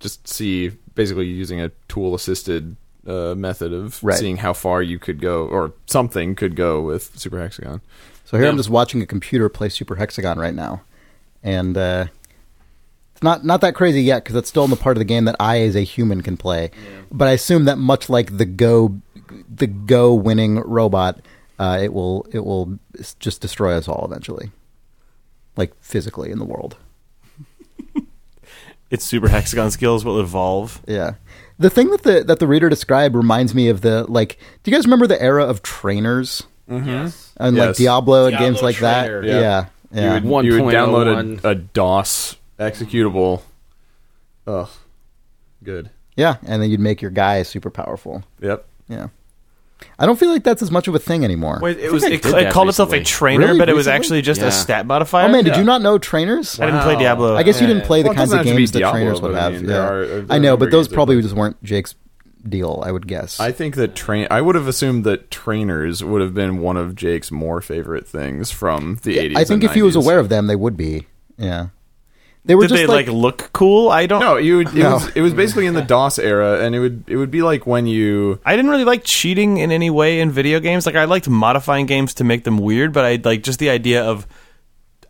just 0.00 0.26
see 0.28 0.70
basically 0.94 1.26
using 1.26 1.60
a 1.60 1.70
tool 1.88 2.14
assisted 2.14 2.76
uh, 3.06 3.34
method 3.36 3.72
of 3.72 4.02
Right. 4.02 4.18
seeing 4.18 4.36
how 4.36 4.52
far 4.52 4.82
you 4.82 4.98
could 4.98 5.20
go 5.20 5.46
or 5.46 5.72
something 5.86 6.34
could 6.34 6.54
go 6.54 6.80
with 6.80 7.18
Super 7.18 7.38
Hexagon. 7.40 7.80
so 8.24 8.36
here 8.38 8.46
I'm 8.46 8.56
just 8.56 8.70
watching 8.70 9.02
a 9.02 9.06
computer 9.06 9.48
play 9.48 9.68
Super 9.68 9.96
Hexagon 9.96 10.38
right 10.38 10.54
now, 10.54 10.82
and 11.42 11.76
uh, 11.76 12.06
it's 13.12 13.22
not 13.22 13.44
not 13.44 13.60
that 13.62 13.74
crazy 13.74 14.02
yet 14.02 14.22
because 14.22 14.36
it's 14.36 14.48
still 14.48 14.64
in 14.64 14.70
the 14.70 14.76
part 14.76 14.96
of 14.96 15.00
the 15.00 15.04
game 15.04 15.24
that 15.24 15.34
I, 15.40 15.62
as 15.62 15.74
a 15.74 15.80
human, 15.82 16.20
can 16.22 16.36
play. 16.36 16.70
But 17.10 17.26
I 17.28 17.32
assume 17.32 17.64
that 17.64 17.76
much 17.78 18.08
like 18.08 18.36
the 18.36 18.44
Go, 18.46 19.00
the 19.52 19.66
Go 19.66 20.14
winning 20.14 20.56
robot, 20.60 21.20
uh, 21.58 21.78
it 21.82 21.92
will 21.92 22.26
it 22.30 22.44
will 22.44 22.78
just 23.18 23.40
destroy 23.40 23.76
us 23.76 23.88
all 23.88 24.04
eventually, 24.04 24.52
like 25.56 25.72
physically 25.80 26.30
in 26.30 26.38
the 26.38 26.44
world. 26.44 26.76
Its 28.92 29.04
super 29.04 29.28
hexagon 29.28 29.70
skills 29.70 30.04
will 30.04 30.20
evolve. 30.20 30.80
Yeah. 30.86 31.14
The 31.58 31.70
thing 31.70 31.90
that 31.90 32.02
the 32.02 32.22
that 32.24 32.38
the 32.38 32.46
reader 32.46 32.68
described 32.68 33.16
reminds 33.16 33.54
me 33.54 33.68
of 33.68 33.80
the 33.80 34.04
like. 34.10 34.38
Do 34.62 34.70
you 34.70 34.76
guys 34.76 34.84
remember 34.84 35.06
the 35.06 35.20
era 35.20 35.44
of 35.44 35.62
trainers 35.62 36.44
mm-hmm. 36.68 36.88
Yes. 36.88 37.32
and 37.38 37.56
like 37.56 37.68
Yes. 37.68 37.78
Diablo 37.78 38.26
and 38.26 38.32
Diablo 38.32 38.46
games 38.46 38.62
like 38.62 38.76
Trainer. 38.76 39.22
that? 39.22 39.26
Yeah. 39.28 39.40
Yeah, 39.40 39.66
yeah. 39.92 40.18
You 40.18 40.28
would, 40.28 40.44
you 40.44 40.64
would 40.64 40.74
oh 40.74 40.78
download 40.78 41.42
a, 41.44 41.48
a 41.48 41.54
DOS 41.54 42.36
executable. 42.58 43.42
Ugh. 44.46 44.68
Good. 45.64 45.90
yeah, 46.16 46.36
and 46.44 46.60
then 46.60 46.70
you'd 46.70 46.80
make 46.80 47.00
your 47.00 47.12
guy 47.12 47.42
super 47.44 47.70
powerful. 47.70 48.24
Yep. 48.40 48.66
Yeah. 48.88 49.08
I 49.98 50.06
don't 50.06 50.18
feel 50.18 50.30
like 50.30 50.44
that's 50.44 50.62
as 50.62 50.70
much 50.70 50.88
of 50.88 50.94
a 50.94 50.98
thing 50.98 51.24
anymore. 51.24 51.58
Wait, 51.62 51.78
it 51.78 51.90
was 51.92 52.04
I 52.04 52.08
it, 52.08 52.22
did 52.22 52.26
it 52.26 52.32
that 52.44 52.52
called 52.52 52.68
itself 52.68 52.90
a 52.90 52.92
recently. 52.92 53.04
trainer, 53.04 53.46
Really? 53.46 53.58
but 53.58 53.68
it 53.68 53.74
was 53.74 53.86
Recently? 53.86 53.96
actually 53.96 54.22
just 54.22 54.40
Yeah. 54.40 54.46
a 54.48 54.50
stat 54.52 54.86
modifier. 54.86 55.28
oh 55.28 55.32
man, 55.32 55.44
did 55.44 55.56
you 55.56 55.64
not 55.64 55.82
know 55.82 55.98
trainers? 55.98 56.58
I 56.60 56.66
didn't 56.66 56.82
play 56.82 56.96
Diablo. 56.96 57.36
I 57.36 57.42
guess 57.42 57.60
you 57.60 57.66
didn't 57.66 57.84
play 57.84 58.02
the 58.02 58.08
Well, 58.08 58.12
it 58.14 58.16
kinds 58.16 58.32
of 58.32 58.38
doesn't 58.38 58.46
have 58.48 58.52
to 58.54 58.56
be 58.56 58.62
games 58.62 58.72
that 58.72 58.78
Diablo, 58.80 58.98
trainers 59.00 59.20
would 59.20 59.32
but 59.32 59.38
I 59.38 59.42
have. 59.44 59.52
mean, 59.54 59.68
yeah. 59.70 59.88
are- 59.88 60.06
there 60.06 60.26
I 60.30 60.38
know, 60.38 60.52
other 60.54 60.66
but 60.66 60.70
those 60.70 60.86
games 60.86 60.88
that 60.90 60.94
probably 60.94 61.22
just 61.22 61.34
weren't 61.34 61.62
Jake's 61.62 61.94
deal. 62.48 62.82
I 62.84 62.90
would 62.90 63.06
guess. 63.06 63.38
I 63.38 63.52
think 63.52 63.76
that 63.76 63.94
train. 63.94 64.26
I 64.30 64.40
would 64.40 64.54
have 64.56 64.66
assumed 64.66 65.04
that 65.04 65.30
trainers 65.30 66.02
would 66.02 66.20
have 66.20 66.34
been 66.34 66.58
one 66.58 66.76
of 66.76 66.96
Jake's 66.96 67.30
more 67.30 67.60
favorite 67.60 68.06
things 68.08 68.50
from 68.50 68.98
the 69.02 69.18
eighties. 69.18 69.36
I 69.38 69.44
think 69.44 69.62
if 69.64 69.74
he 69.74 69.82
was 69.82 69.94
aware 69.96 70.18
of 70.18 70.28
them, 70.28 70.46
they 70.48 70.56
would 70.56 70.76
be. 70.76 71.06
Yeah. 71.38 71.68
They 72.44 72.56
were 72.56 72.62
Did 72.62 72.70
just 72.70 72.80
they 72.82 72.86
like, 72.86 73.06
like, 73.06 73.14
look 73.14 73.50
cool? 73.52 73.88
I 73.88 74.06
don't. 74.06 74.18
No, 74.20 74.36
you. 74.36 74.56
Would, 74.58 74.68
it 74.68 74.74
No. 74.74 74.94
was. 74.94 75.08
It 75.14 75.20
was 75.20 75.32
basically 75.32 75.66
in 75.66 75.74
the 75.74 75.82
DOS 75.82 76.18
era, 76.18 76.60
and 76.64 76.74
it 76.74 76.80
would. 76.80 77.04
It 77.06 77.16
would 77.16 77.30
be 77.30 77.42
like 77.42 77.66
when 77.68 77.86
you. 77.86 78.40
I 78.44 78.56
didn't 78.56 78.70
really 78.72 78.84
like 78.84 79.04
cheating 79.04 79.58
in 79.58 79.70
any 79.70 79.90
way 79.90 80.18
in 80.18 80.32
video 80.32 80.58
games. 80.58 80.84
Like 80.84 80.96
I 80.96 81.04
liked 81.04 81.28
modifying 81.28 81.86
games 81.86 82.14
to 82.14 82.24
make 82.24 82.42
them 82.42 82.58
weird, 82.58 82.92
but 82.92 83.04
I 83.04 83.20
like 83.22 83.44
just 83.44 83.60
the 83.60 83.70
idea 83.70 84.02
of 84.02 84.26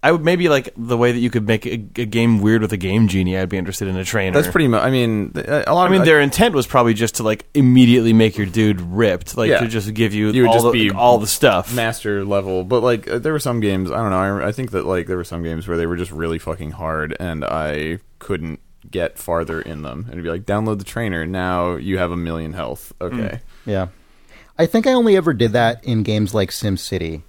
I 0.05 0.11
would 0.11 0.25
maybe 0.25 0.49
like 0.49 0.73
the 0.77 0.97
way 0.97 1.13
that 1.13 1.19
you 1.19 1.31
could 1.31 1.47
make 1.47 1.65
a, 1.65 1.75
a 1.75 2.05
game 2.07 2.41
weird 2.41 2.61
with 2.63 2.73
a 2.73 2.77
game 2.77 3.07
genie. 3.07 3.39
I'd 3.39 3.49
be 3.49 3.57
interested 3.57 3.87
in 3.87 3.97
a 3.97 4.05
trainer. 4.05 4.35
That's 4.41 4.51
pretty 4.51 4.67
much. 4.67 4.83
I 4.83 4.91
mean, 4.91 5.33
a 5.37 5.73
lot. 5.73 5.87
I 5.89 5.93
mean, 5.93 6.01
of, 6.01 6.07
their 6.07 6.21
intent 6.21 6.55
was 6.57 6.67
probably 6.67 6.93
just 6.93 7.17
to 7.17 7.23
like 7.23 7.47
immediately 7.55 8.13
make 8.13 8.37
your 8.37 8.47
dude 8.49 8.81
ripped, 8.81 9.37
like 9.37 9.49
Yeah. 9.51 9.61
to 9.61 9.69
just 9.69 9.95
give 9.95 10.13
you, 10.13 10.31
You 10.31 10.43
would 10.43 10.49
all, 10.49 10.55
just 10.55 10.65
the, 10.67 10.73
be 10.73 10.91
all 10.91 11.19
the 11.19 11.29
stuff. 11.29 11.73
master 11.75 12.25
level, 12.25 12.65
but 12.65 12.83
like 12.83 13.09
uh, 13.09 13.19
there 13.21 13.33
were 13.33 13.39
some 13.39 13.61
games. 13.61 13.93
I 13.93 13.99
don't 13.99 14.11
know. 14.11 14.19
I, 14.45 14.49
I 14.49 14.53
think 14.53 14.73
that 14.73 14.87
like 14.87 15.07
there 15.07 15.17
were 15.17 15.25
some 15.25 15.43
games 15.45 15.69
where 15.69 15.77
they 15.77 15.87
were 15.87 15.97
just 15.97 16.11
really 16.11 16.39
fucking 16.41 16.73
hard, 16.73 17.17
and 17.21 17.45
I 17.45 17.99
couldn't 18.19 18.59
get 18.91 19.19
farther 19.19 19.61
in 19.61 19.83
them. 19.83 20.01
And 20.07 20.15
it'd 20.15 20.25
be 20.25 20.31
like, 20.31 20.43
download 20.47 20.79
the 20.79 20.85
trainer. 20.85 21.25
Now 21.27 21.77
you 21.77 21.99
have 21.99 22.11
a 22.11 22.17
million 22.17 22.53
health. 22.55 22.93
Okay. 23.01 23.39
Yeah. 23.65 23.87
I 24.59 24.67
think 24.67 24.87
I 24.89 24.93
only 24.93 25.17
ever 25.17 25.33
did 25.33 25.53
that 25.53 25.85
in 25.85 26.03
games 26.03 26.35
like 26.35 26.51
SimCity. 26.51 27.23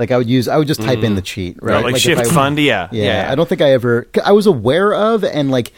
Like 0.00 0.10
I 0.10 0.16
would 0.16 0.28
use, 0.28 0.48
I 0.48 0.56
would 0.56 0.66
just 0.66 0.80
type 0.82 1.04
in 1.04 1.14
the 1.14 1.22
cheat, 1.22 1.58
right? 1.62 1.74
Right, 1.74 1.84
like, 1.84 1.94
if 1.96 2.00
shift 2.00 2.22
I- 2.22 2.24
fund, 2.24 2.58
yeah, 2.58 2.88
Yeah, 2.90 3.28
I 3.30 3.34
don't 3.36 3.48
think 3.48 3.60
I 3.60 3.70
ever. 3.72 4.08
I 4.24 4.32
was 4.32 4.46
aware 4.46 4.92
of 4.92 5.22
and 5.22 5.50
like 5.52 5.72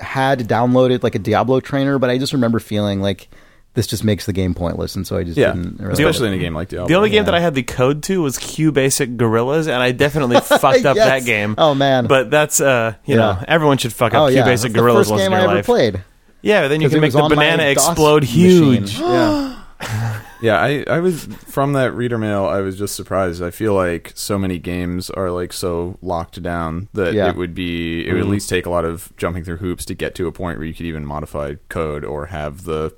had 0.00 0.40
downloaded 0.40 1.02
like 1.02 1.14
a 1.14 1.18
Diablo 1.18 1.60
trainer, 1.60 1.98
but 1.98 2.10
I 2.10 2.18
just 2.18 2.32
remember 2.32 2.58
feeling 2.60 3.00
like 3.00 3.28
this 3.74 3.86
just 3.88 4.04
makes 4.04 4.24
the 4.26 4.32
game 4.32 4.54
pointless, 4.54 4.94
and 4.94 5.04
so 5.06 5.16
I 5.16 5.24
just 5.24 5.36
Yeah, 5.36 5.52
didn't. 5.52 5.80
Really 5.80 5.92
especially 6.04 6.28
in 6.28 6.34
a 6.34 6.38
game 6.38 6.54
like 6.54 6.68
Diablo. 6.68 6.86
The 6.86 6.94
only 6.94 7.10
game 7.10 7.18
Yeah. 7.18 7.22
that 7.24 7.34
I 7.34 7.40
had 7.40 7.54
the 7.54 7.62
code 7.64 8.02
to 8.04 8.22
was 8.22 8.38
Q 8.38 8.70
Basic 8.70 9.16
Gorillas, 9.16 9.66
and 9.66 9.82
I 9.82 9.90
definitely 9.92 10.36
fucked 10.40 10.84
up 10.84 10.94
Yes. 10.96 11.08
that 11.08 11.24
game. 11.24 11.54
Oh 11.58 11.74
man! 11.74 12.06
But 12.06 12.30
that's 12.30 12.60
uh, 12.60 12.94
you 13.04 13.16
know, 13.16 13.36
everyone 13.48 13.78
should 13.78 13.92
fuck 13.92 14.14
up 14.14 14.22
oh 14.22 14.28
Q 14.28 14.36
yeah, 14.36 14.44
Basic 14.44 14.72
that's 14.72 14.80
Gorillas 14.80 15.06
the 15.08 15.12
once 15.14 15.22
first 15.22 15.30
game 15.30 15.32
in 15.32 15.38
I 15.38 15.42
your 15.42 15.50
ever 15.50 15.56
life. 15.58 15.66
played. 15.66 16.02
Yeah, 16.42 16.68
then 16.68 16.80
you 16.80 16.86
'Cause 16.88 16.92
can 16.92 16.98
it 16.98 17.00
make 17.00 17.06
was 17.08 17.14
the 17.14 17.22
on 17.22 17.30
my 17.30 17.34
banana 17.36 17.74
DOS 17.74 17.88
explode 17.88 18.22
machine. 18.22 18.72
huge. 18.84 18.98
yeah, 19.00 20.13
Yeah, 20.44 20.60
I, 20.60 20.84
I 20.88 21.00
was 21.00 21.24
from 21.24 21.72
that 21.72 21.92
reader 21.94 22.18
mail. 22.18 22.44
I 22.44 22.60
was 22.60 22.76
just 22.76 22.94
surprised. 22.94 23.42
I 23.42 23.50
feel 23.50 23.72
like 23.74 24.12
so 24.14 24.38
many 24.38 24.58
games 24.58 25.08
are 25.10 25.30
like 25.30 25.52
so 25.52 25.98
locked 26.02 26.42
down 26.42 26.88
that 26.92 27.14
Yeah. 27.14 27.30
it 27.30 27.36
would 27.36 27.54
be 27.54 28.06
it 28.06 28.12
would 28.12 28.20
at 28.22 28.28
least 28.28 28.48
take 28.48 28.66
a 28.66 28.70
lot 28.70 28.84
of 28.84 29.10
jumping 29.16 29.42
through 29.44 29.56
hoops 29.58 29.84
to 29.86 29.94
get 29.94 30.14
to 30.16 30.26
a 30.26 30.32
point 30.32 30.58
where 30.58 30.66
you 30.66 30.74
could 30.74 30.86
even 30.86 31.06
modify 31.06 31.54
code 31.68 32.04
or 32.04 32.26
have 32.26 32.64
the 32.64 32.94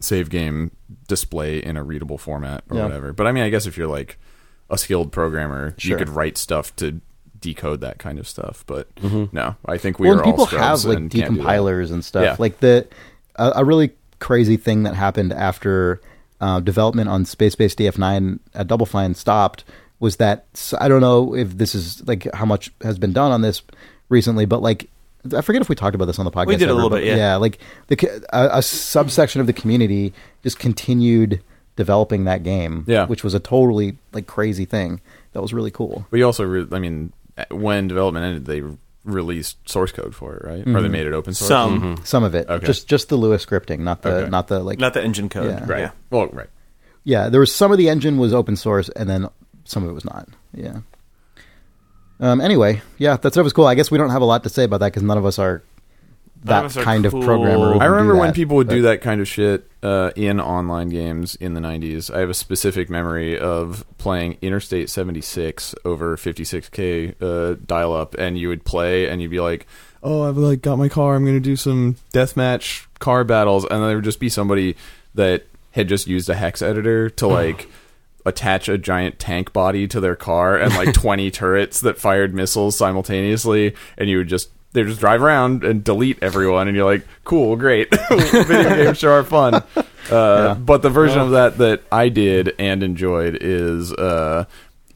save 0.00 0.30
game 0.30 0.70
display 1.08 1.58
in 1.58 1.76
a 1.76 1.82
readable 1.82 2.18
format 2.18 2.62
or 2.70 2.76
Yeah. 2.76 2.84
whatever. 2.84 3.12
But 3.12 3.26
I 3.26 3.32
mean, 3.32 3.44
I 3.44 3.48
guess 3.50 3.66
if 3.66 3.76
you're 3.76 3.88
like 3.88 4.18
a 4.70 4.76
skilled 4.78 5.10
programmer, 5.12 5.74
Sure. 5.78 5.92
you 5.92 5.96
could 5.96 6.10
write 6.10 6.36
stuff 6.38 6.76
to 6.76 7.00
decode 7.40 7.80
that 7.80 7.98
kind 7.98 8.18
of 8.18 8.28
stuff. 8.28 8.64
But 8.66 8.94
Mm-hmm. 8.96 9.34
no, 9.34 9.56
I 9.64 9.78
think 9.78 9.98
we 9.98 10.08
well, 10.08 10.20
are 10.20 10.24
people 10.24 10.46
have 10.46 10.84
like 10.84 10.98
and 10.98 11.10
can't 11.10 11.30
do 11.34 11.36
that. 11.38 11.46
decompilers 11.46 11.90
and 11.92 12.04
stuff. 12.04 12.22
Yeah. 12.24 12.36
Like 12.38 12.60
the 12.60 12.86
a, 13.36 13.52
a 13.56 13.64
really 13.64 13.92
crazy 14.20 14.56
thing 14.56 14.82
that 14.82 14.94
happened 14.94 15.32
after 15.32 16.00
uh, 16.40 16.60
development 16.60 17.08
on 17.08 17.24
Space 17.24 17.54
Base 17.54 17.74
DF9 17.74 18.38
at 18.54 18.66
Double 18.66 18.86
Fine 18.86 19.14
stopped 19.14 19.64
was 20.00 20.16
that 20.16 20.46
I 20.80 20.88
don't 20.88 21.00
know 21.00 21.34
if 21.34 21.58
this 21.58 21.74
is 21.74 22.06
like 22.06 22.32
how 22.34 22.44
much 22.44 22.72
has 22.82 22.98
been 22.98 23.12
done 23.12 23.32
on 23.32 23.42
this 23.42 23.62
recently, 24.08 24.44
but 24.46 24.62
like 24.62 24.88
I 25.34 25.40
forget 25.40 25.60
if 25.60 25.68
we 25.68 25.74
talked 25.74 25.94
about 25.94 26.04
this 26.04 26.18
on 26.18 26.24
the 26.24 26.30
podcast. 26.30 26.46
We 26.46 26.56
did 26.56 26.68
a 26.70 26.74
little 26.74 26.90
bit, 26.90 27.04
yeah. 27.04 27.16
Yeah, 27.16 27.36
like 27.36 27.58
the 27.88 28.22
a, 28.32 28.58
a 28.58 28.62
subsection 28.62 29.40
of 29.40 29.46
the 29.46 29.52
community 29.52 30.12
just 30.42 30.58
continued 30.58 31.42
developing 31.76 32.24
that 32.24 32.42
game. 32.42 32.84
Yeah. 32.86 33.06
which 33.06 33.24
was 33.24 33.34
a 33.34 33.40
totally 33.40 33.98
like 34.12 34.26
crazy 34.26 34.64
thing. 34.64 35.00
That 35.32 35.42
was 35.42 35.52
really 35.52 35.70
cool. 35.70 36.06
But 36.10 36.18
you 36.18 36.24
also, 36.24 36.44
re- 36.44 36.66
I 36.70 36.78
mean, 36.78 37.12
when 37.50 37.88
development 37.88 38.24
ended, 38.24 38.44
they 38.46 38.62
released 39.04 39.56
source 39.68 39.92
code 39.92 40.14
for 40.14 40.34
it, 40.36 40.44
right? 40.44 40.66
Or 40.68 40.82
they 40.82 40.88
made 40.88 41.06
it 41.06 41.12
open 41.12 41.32
source. 41.34 41.48
Some, 41.48 42.00
Some 42.04 42.24
of 42.24 42.34
it, 42.34 42.48
Okay. 42.48 42.66
just 42.66 42.88
just 42.88 43.08
the 43.08 43.16
Lua 43.16 43.36
scripting, 43.38 43.80
not 43.80 44.02
the 44.02 44.10
Okay. 44.10 44.30
not 44.30 44.48
the 44.48 44.60
like 44.60 44.78
not 44.78 44.94
the 44.94 45.02
engine 45.02 45.28
code. 45.28 45.50
Yeah. 45.50 45.64
right? 45.66 45.80
Yeah. 45.80 45.90
Well, 46.10 46.26
right. 46.32 46.48
Yeah, 47.04 47.28
there 47.30 47.40
was 47.40 47.54
some 47.54 47.72
of 47.72 47.78
the 47.78 47.88
engine 47.88 48.18
was 48.18 48.34
open 48.34 48.56
source, 48.56 48.88
and 48.90 49.08
then 49.08 49.28
some 49.64 49.82
of 49.84 49.90
it 49.90 49.94
was 49.94 50.04
not. 50.04 50.28
Yeah. 50.54 50.78
Um. 52.20 52.40
Anyway, 52.40 52.82
yeah, 52.98 53.16
that 53.16 53.32
stuff 53.32 53.44
was 53.44 53.52
cool. 53.52 53.66
I 53.66 53.74
guess 53.76 53.90
we 53.90 53.96
don't 53.98 54.10
have 54.10 54.22
a 54.22 54.26
lot 54.26 54.42
to 54.42 54.48
say 54.48 54.64
about 54.64 54.80
that 54.80 54.86
because 54.88 55.02
none 55.04 55.16
of 55.18 55.24
us 55.24 55.38
are 55.38 55.62
None 55.62 55.67
that 56.44 56.64
of 56.64 56.74
kind 56.76 57.04
cool. 57.04 57.20
of 57.20 57.24
programmer. 57.26 57.68
I 57.68 57.78
can 57.78 57.80
do 57.80 57.86
remember 57.90 58.16
when 58.16 58.32
people 58.32 58.56
would 58.56 58.68
do 58.68 58.82
that 58.82 59.00
kind 59.00 59.20
of 59.20 59.28
shit 59.28 59.68
uh, 59.82 60.12
in 60.14 60.40
online 60.40 60.88
games 60.88 61.34
in 61.36 61.54
the 61.54 61.60
90s. 61.60 62.14
I 62.14 62.20
have 62.20 62.30
a 62.30 62.34
specific 62.34 62.88
memory 62.88 63.38
of 63.38 63.84
playing 63.98 64.38
Interstate 64.42 64.90
76 64.90 65.74
over 65.84 66.16
56k 66.16 67.14
uh, 67.20 67.56
dial 67.66 67.92
up, 67.92 68.14
and 68.14 68.38
you 68.38 68.48
would 68.48 68.64
play, 68.64 69.08
and 69.08 69.20
you'd 69.20 69.30
be 69.30 69.40
like, 69.40 69.66
"Oh, 70.02 70.28
I've 70.28 70.36
like 70.36 70.62
got 70.62 70.78
my 70.78 70.88
car. 70.88 71.16
I'm 71.16 71.24
going 71.24 71.36
to 71.36 71.40
do 71.40 71.56
some 71.56 71.96
deathmatch 72.12 72.86
car 72.98 73.24
battles," 73.24 73.64
and 73.64 73.80
then 73.80 73.86
there 73.88 73.96
would 73.96 74.04
just 74.04 74.20
be 74.20 74.28
somebody 74.28 74.76
that 75.14 75.44
had 75.72 75.88
just 75.88 76.06
used 76.06 76.28
a 76.28 76.34
hex 76.34 76.62
editor 76.62 77.10
to 77.10 77.26
like. 77.28 77.68
attach 78.26 78.68
a 78.68 78.76
giant 78.76 79.18
tank 79.18 79.54
body 79.54 79.88
to 79.88 80.00
their 80.00 80.16
car 80.16 80.54
and 80.58 80.74
like 80.74 80.92
20 81.02 81.30
turrets 81.30 81.80
that 81.80 81.96
fired 81.96 82.34
missiles 82.34 82.76
simultaneously 82.76 83.74
and 83.96 84.10
you 84.10 84.18
would 84.18 84.28
just 84.28 84.50
they 84.72 84.82
just 84.84 85.00
drive 85.00 85.22
around 85.22 85.64
and 85.64 85.82
delete 85.82 86.22
everyone 86.22 86.68
and 86.68 86.76
you're 86.76 86.84
like 86.84 87.06
cool 87.24 87.56
great. 87.56 87.88
Video 88.10 88.76
games 88.76 88.98
sure 88.98 89.12
are 89.12 89.24
fun. 89.24 89.62
Uh, 90.10 90.54
but 90.54 90.82
the 90.82 90.90
version 90.90 91.20
of 91.20 91.32
that 91.32 91.58
that 91.58 91.82
i 91.92 92.08
did 92.08 92.54
and 92.58 92.82
enjoyed 92.82 93.36
is 93.40 93.92
uh, 93.92 94.44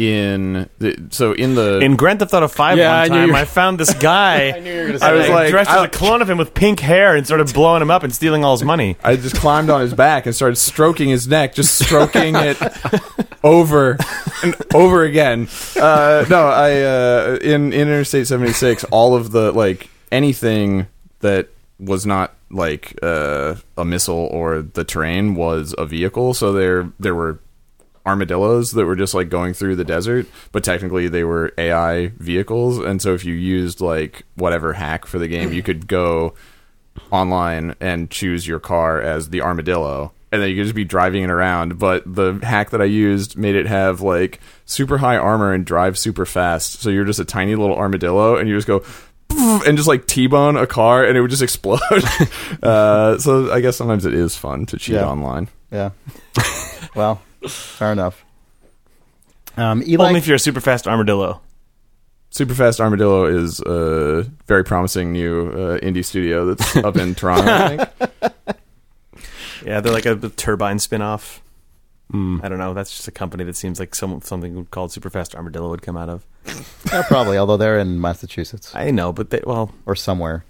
in 0.02 0.68
the, 0.78 1.08
so 1.10 1.32
in 1.32 1.54
the 1.54 1.78
In 1.80 1.96
Grand 1.96 2.18
Theft 2.18 2.34
Auto 2.34 2.48
Five, 2.48 2.78
Yeah, 2.78 2.92
I 2.92 3.00
one 3.02 3.08
time 3.10 3.28
you- 3.30 3.34
I 3.34 3.44
found 3.44 3.78
this 3.78 3.94
guy. 4.10 4.50
I 4.56 4.60
knew 4.60 4.70
you 4.72 4.80
were 4.92 4.98
gonna 4.98 5.04
I 5.04 5.12
was 5.12 5.26
that. 5.26 5.32
like 5.32 5.50
dressed 5.50 5.70
as 5.70 5.76
I- 5.76 5.84
a 5.86 5.88
clone 5.88 6.22
of 6.22 6.28
him 6.30 6.38
with 6.38 6.54
pink 6.54 6.80
hair 6.80 7.14
and 7.16 7.24
started 7.26 7.52
blowing 7.54 7.82
him 7.82 7.90
up 7.90 8.02
and 8.02 8.14
stealing 8.14 8.44
all 8.44 8.54
his 8.56 8.64
money. 8.64 8.96
I 9.04 9.16
just 9.16 9.36
climbed 9.36 9.70
on 9.70 9.80
his 9.80 9.94
back 9.94 10.26
and 10.26 10.34
started 10.34 10.56
stroking 10.56 11.08
his 11.08 11.26
neck, 11.28 11.54
just 11.54 11.78
stroking 11.84 12.34
it 12.36 12.56
over 13.44 13.98
and 14.42 14.54
over 14.74 15.04
again. 15.04 15.48
Uh, 15.76 16.24
no, 16.28 16.46
I 16.48 16.80
uh, 16.82 17.38
in, 17.42 17.72
in 17.72 17.80
Interstate 17.88 18.26
seventy 18.26 18.52
six, 18.52 18.84
all 18.84 19.14
of 19.14 19.30
the 19.32 19.52
like 19.52 19.88
anything 20.10 20.86
that 21.20 21.48
was 21.78 22.06
not 22.06 22.34
like 22.50 22.98
uh, 23.02 23.54
a 23.78 23.84
missile 23.84 24.28
or 24.30 24.62
the 24.62 24.84
terrain 24.84 25.34
was 25.34 25.74
a 25.78 25.86
vehicle. 25.86 26.34
So 26.34 26.52
there 26.52 26.90
there 27.00 27.14
were 27.14 27.40
armadillos 28.04 28.72
that 28.72 28.84
were 28.84 28.96
just 28.96 29.14
like 29.14 29.28
going 29.28 29.54
through 29.54 29.76
the 29.76 29.84
desert, 29.84 30.26
but 30.50 30.64
technically 30.64 31.08
they 31.08 31.24
were 31.24 31.52
AI 31.56 32.08
vehicles. 32.18 32.78
And 32.78 33.00
so 33.00 33.14
if 33.14 33.24
you 33.24 33.34
used 33.34 33.80
like 33.80 34.24
whatever 34.34 34.72
hack 34.72 35.06
for 35.06 35.18
the 35.18 35.28
game, 35.28 35.52
you 35.52 35.62
could 35.62 35.86
go 35.86 36.34
online 37.10 37.74
and 37.80 38.10
choose 38.10 38.46
your 38.46 38.58
car 38.60 39.00
as 39.00 39.30
the 39.30 39.40
armadillo. 39.42 40.12
And 40.30 40.40
then 40.40 40.48
you 40.48 40.56
could 40.56 40.64
just 40.64 40.74
be 40.74 40.84
driving 40.84 41.22
it 41.24 41.30
around. 41.30 41.78
But 41.78 42.02
the 42.06 42.38
hack 42.42 42.70
that 42.70 42.80
I 42.80 42.86
used 42.86 43.36
made 43.36 43.54
it 43.54 43.66
have 43.66 44.00
like 44.00 44.40
super 44.64 44.98
high 44.98 45.16
armor 45.18 45.52
and 45.52 45.64
drive 45.64 45.98
super 45.98 46.24
fast. 46.24 46.80
So 46.80 46.88
you're 46.90 47.04
just 47.04 47.20
a 47.20 47.24
tiny 47.24 47.54
little 47.54 47.76
armadillo 47.76 48.36
and 48.36 48.48
you 48.48 48.56
just 48.56 48.66
go 48.66 48.82
and 49.66 49.76
just 49.76 49.88
like 49.88 50.06
T-bone 50.06 50.56
a 50.56 50.66
car 50.66 51.04
and 51.04 51.16
it 51.16 51.20
would 51.20 51.30
just 51.30 51.42
explode. 51.42 51.80
uh, 52.62 53.18
so 53.18 53.52
I 53.52 53.60
guess 53.60 53.76
sometimes 53.76 54.06
it 54.06 54.14
is 54.14 54.34
fun 54.36 54.66
to 54.66 54.78
cheat 54.78 54.94
Yeah. 54.96 55.06
online. 55.08 55.48
Yeah. 55.70 55.90
well, 56.94 57.20
fair 57.48 57.92
enough. 57.92 58.24
Um, 59.56 59.82
Eli, 59.86 60.08
Only 60.08 60.18
if 60.18 60.26
you're 60.26 60.36
a 60.36 60.40
super 60.40 60.60
fast 60.60 60.88
armadillo. 60.88 61.40
Superfast 62.32 62.80
Armadillo 62.80 63.26
is 63.26 63.60
a 63.60 64.22
very 64.46 64.64
promising 64.64 65.12
new 65.12 65.50
uh, 65.50 65.78
indie 65.80 66.02
studio 66.02 66.46
that's 66.46 66.76
up 66.84 66.96
in 66.96 67.14
Toronto. 67.14 67.50
I 67.50 67.76
think. 67.76 68.12
Yeah, 69.64 69.80
they're 69.80 69.92
like 69.92 70.06
a, 70.06 70.16
turbine 70.16 70.80
spin-off. 70.80 71.40
Hmm. 72.10 72.40
I 72.42 72.48
don't 72.48 72.58
know. 72.58 72.74
That's 72.74 72.90
just 72.90 73.06
a 73.06 73.12
company 73.12 73.44
that 73.44 73.54
seems 73.54 73.78
like 73.78 73.94
some, 73.94 74.20
something 74.20 74.66
called 74.66 74.90
Superfast 74.90 75.36
Armadillo 75.36 75.70
would 75.70 75.82
come 75.82 75.96
out 75.96 76.08
of. 76.08 76.26
yeah, 76.90 77.04
probably, 77.06 77.38
although 77.38 77.56
they're 77.56 77.78
in 77.78 78.00
Massachusetts 78.00 78.74
I 78.74 78.90
know, 78.90 79.12
but 79.12 79.30
they, 79.30 79.40
well, 79.46 79.72
or 79.86 79.94
somewhere. 79.94 80.44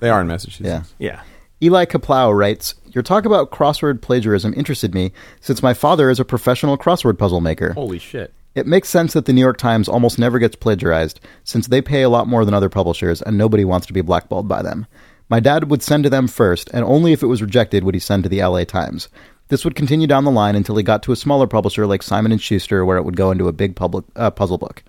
They 0.00 0.08
are 0.08 0.18
in 0.22 0.28
Massachusetts. 0.28 0.94
Yeah. 0.98 1.10
yeah. 1.10 1.22
Eli 1.62 1.84
Kaplow 1.84 2.34
writes, 2.34 2.74
Your 2.94 3.02
talk 3.02 3.24
about 3.24 3.50
crossword 3.50 4.02
plagiarism 4.02 4.54
interested 4.56 4.94
me 4.94 5.12
since 5.40 5.64
my 5.64 5.74
father 5.74 6.10
is 6.10 6.20
a 6.20 6.24
professional 6.24 6.78
crossword 6.78 7.18
puzzle 7.18 7.40
maker. 7.40 7.72
Holy 7.72 7.98
shit! 7.98 8.32
It 8.54 8.68
makes 8.68 8.88
sense 8.88 9.14
that 9.14 9.24
the 9.24 9.32
New 9.32 9.40
York 9.40 9.58
Times 9.58 9.88
almost 9.88 10.16
never 10.16 10.38
gets 10.38 10.54
plagiarized, 10.54 11.18
since 11.42 11.66
they 11.66 11.82
pay 11.82 12.02
a 12.02 12.08
lot 12.08 12.28
more 12.28 12.44
than 12.44 12.54
other 12.54 12.68
publishers 12.68 13.20
and 13.20 13.36
nobody 13.36 13.64
wants 13.64 13.88
to 13.88 13.92
be 13.92 14.00
blackballed 14.00 14.46
by 14.46 14.62
them. 14.62 14.86
My 15.28 15.40
dad 15.40 15.70
would 15.70 15.82
send 15.82 16.04
to 16.04 16.10
them 16.10 16.28
first, 16.28 16.70
and 16.72 16.84
only 16.84 17.12
if 17.12 17.24
it 17.24 17.26
was 17.26 17.42
rejected 17.42 17.82
would 17.82 17.94
he 17.94 18.00
send 18.00 18.22
to 18.22 18.28
the 18.28 18.44
LA 18.44 18.62
Times. 18.62 19.08
This 19.48 19.64
would 19.64 19.74
continue 19.74 20.06
down 20.06 20.24
the 20.24 20.30
line 20.30 20.54
until 20.54 20.76
he 20.76 20.84
got 20.84 21.02
to 21.02 21.12
a 21.12 21.16
smaller 21.16 21.48
publisher 21.48 21.88
like 21.88 22.02
Simon 22.02 22.30
and 22.30 22.40
Schuster, 22.40 22.84
where 22.84 22.96
it 22.96 23.02
would 23.02 23.16
go 23.16 23.32
into 23.32 23.48
a 23.48 23.52
big 23.52 23.74
public 23.74 24.04
uh, 24.14 24.30
puzzle 24.30 24.58
book. 24.58 24.84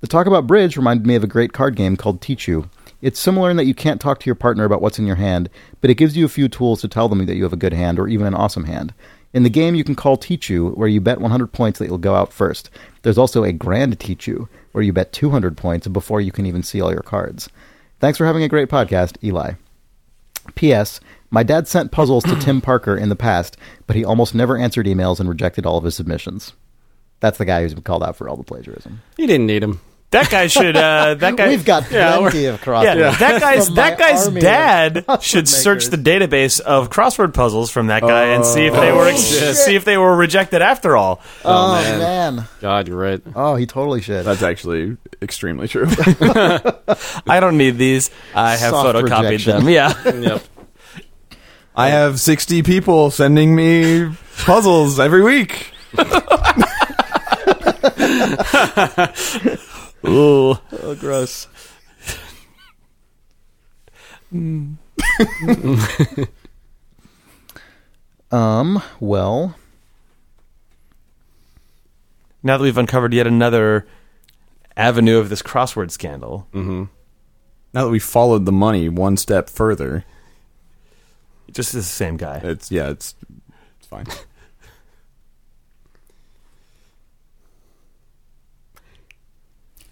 The 0.00 0.06
talk 0.06 0.26
about 0.26 0.46
bridge 0.46 0.78
reminded 0.78 1.06
me 1.06 1.16
of 1.16 1.24
a 1.24 1.28
great 1.28 1.52
card 1.52 1.76
game 1.76 1.98
called 1.98 2.22
Tichu. 2.22 2.70
It's 3.06 3.20
similar 3.20 3.50
in 3.50 3.56
that 3.56 3.66
you 3.66 3.74
can't 3.74 4.00
talk 4.00 4.18
to 4.18 4.26
your 4.26 4.34
partner 4.34 4.64
about 4.64 4.82
what's 4.82 4.98
in 4.98 5.06
your 5.06 5.14
hand, 5.14 5.48
but 5.80 5.90
it 5.90 5.94
gives 5.94 6.16
you 6.16 6.24
a 6.24 6.28
few 6.28 6.48
tools 6.48 6.80
to 6.80 6.88
tell 6.88 7.08
them 7.08 7.24
that 7.24 7.36
you 7.36 7.44
have 7.44 7.52
a 7.52 7.56
good 7.56 7.72
hand 7.72 8.00
or 8.00 8.08
even 8.08 8.26
an 8.26 8.34
awesome 8.34 8.64
hand. 8.64 8.92
In 9.32 9.44
the 9.44 9.48
game, 9.48 9.76
you 9.76 9.84
can 9.84 9.94
call 9.94 10.18
Tichu, 10.18 10.76
where 10.76 10.88
you 10.88 11.00
bet 11.00 11.20
100 11.20 11.52
points 11.52 11.78
that 11.78 11.86
you'll 11.86 11.98
go 11.98 12.16
out 12.16 12.32
first. 12.32 12.68
There's 13.02 13.16
also 13.16 13.44
a 13.44 13.52
Grand 13.52 14.00
Tichu, 14.00 14.48
where 14.72 14.82
you 14.82 14.92
bet 14.92 15.12
200 15.12 15.56
points 15.56 15.86
before 15.86 16.20
you 16.20 16.32
can 16.32 16.46
even 16.46 16.64
see 16.64 16.80
all 16.80 16.90
your 16.90 17.02
cards. 17.02 17.48
Thanks 18.00 18.18
for 18.18 18.26
having 18.26 18.42
a 18.42 18.48
great 18.48 18.68
podcast, 18.68 19.22
Eli. 19.22 19.52
P.S. 20.56 20.98
My 21.30 21.44
dad 21.44 21.68
sent 21.68 21.92
puzzles 21.92 22.24
to 22.24 22.34
Tim 22.40 22.60
Parker 22.60 22.96
in 22.96 23.08
the 23.08 23.14
past, 23.14 23.56
but 23.86 23.94
he 23.94 24.04
almost 24.04 24.34
never 24.34 24.58
answered 24.58 24.86
emails 24.86 25.20
and 25.20 25.28
rejected 25.28 25.64
all 25.64 25.78
of 25.78 25.84
his 25.84 25.94
submissions. 25.94 26.54
That's 27.20 27.38
the 27.38 27.44
guy 27.44 27.62
who's 27.62 27.72
been 27.72 27.84
called 27.84 28.02
out 28.02 28.16
for 28.16 28.28
all 28.28 28.36
the 28.36 28.42
plagiarism. 28.42 29.00
You 29.16 29.28
didn't 29.28 29.46
need 29.46 29.62
him. 29.62 29.80
That 30.12 30.30
guy 30.30 30.46
should. 30.46 30.76
Uh, 30.76 31.14
that 31.14 31.36
guy. 31.36 31.48
We've 31.48 31.64
got 31.64 31.90
Yeah, 31.90 32.16
plenty 32.18 32.46
of 32.46 32.60
crosswords. 32.60 32.84
Yeah, 32.96 33.10
that 33.10 33.40
guy's 33.40 33.68
that 33.74 33.98
guy's 33.98 34.28
dad 34.28 34.94
crossword 35.08 35.22
should 35.22 35.48
search 35.48 35.86
the 35.86 35.96
database 35.96 36.60
of 36.60 36.90
crossword 36.90 37.34
puzzles 37.34 37.70
from 37.70 37.88
that 37.88 38.02
guy 38.02 38.26
and 38.26 38.46
see 38.46 38.66
if 38.66 38.72
they 38.72 38.92
were 38.92 39.08
ex- 39.08 39.20
see 39.64 39.74
if 39.74 39.84
they 39.84 39.98
were 39.98 40.14
rejected 40.16 40.62
after 40.62 40.96
all. 40.96 41.20
Oh, 41.44 41.72
man. 41.74 41.98
man. 42.36 42.44
God, 42.60 42.86
you're 42.88 42.96
right. 42.96 43.20
Oh, 43.34 43.56
he 43.56 43.66
totally 43.66 44.00
should. 44.00 44.24
That's 44.24 44.42
actually 44.42 44.96
extremely 45.20 45.66
true. 45.66 45.86
I 47.26 47.38
don't 47.40 47.58
need 47.58 47.76
these. 47.76 48.10
I 48.34 48.56
have 48.56 48.70
Soft 48.70 48.96
photocopied 48.96 49.30
rejection. 49.30 49.58
them. 49.64 49.68
Yeah. 49.68 49.92
Yep. 50.04 50.42
I 51.74 51.88
have 51.88 52.20
sixty 52.20 52.62
people 52.62 53.10
sending 53.10 53.54
me 53.56 54.10
puzzles 54.38 54.98
every 55.00 55.22
week. 55.22 55.72
Ooh. 60.04 60.56
oh, 60.82 60.96
gross. 60.98 61.46
um. 68.30 68.82
Well, 69.00 69.54
Now 72.42 72.56
that 72.58 72.62
we've 72.62 72.76
uncovered 72.78 73.12
yet 73.14 73.26
another 73.26 73.86
avenue 74.76 75.18
of 75.18 75.28
this 75.28 75.42
crossword 75.42 75.90
scandal, 75.90 76.46
Hmm. 76.52 76.84
Now 77.72 77.84
that 77.84 77.90
we 77.90 77.98
followed 77.98 78.46
the 78.46 78.52
money 78.52 78.88
one 78.88 79.16
step 79.16 79.50
further, 79.50 80.04
just 81.50 81.72
the 81.72 81.82
same 81.82 82.16
guy. 82.16 82.40
it's 82.42 82.70
yeah, 82.70 82.88
it's 82.90 83.14
it's 83.78 83.86
fine. 83.88 84.06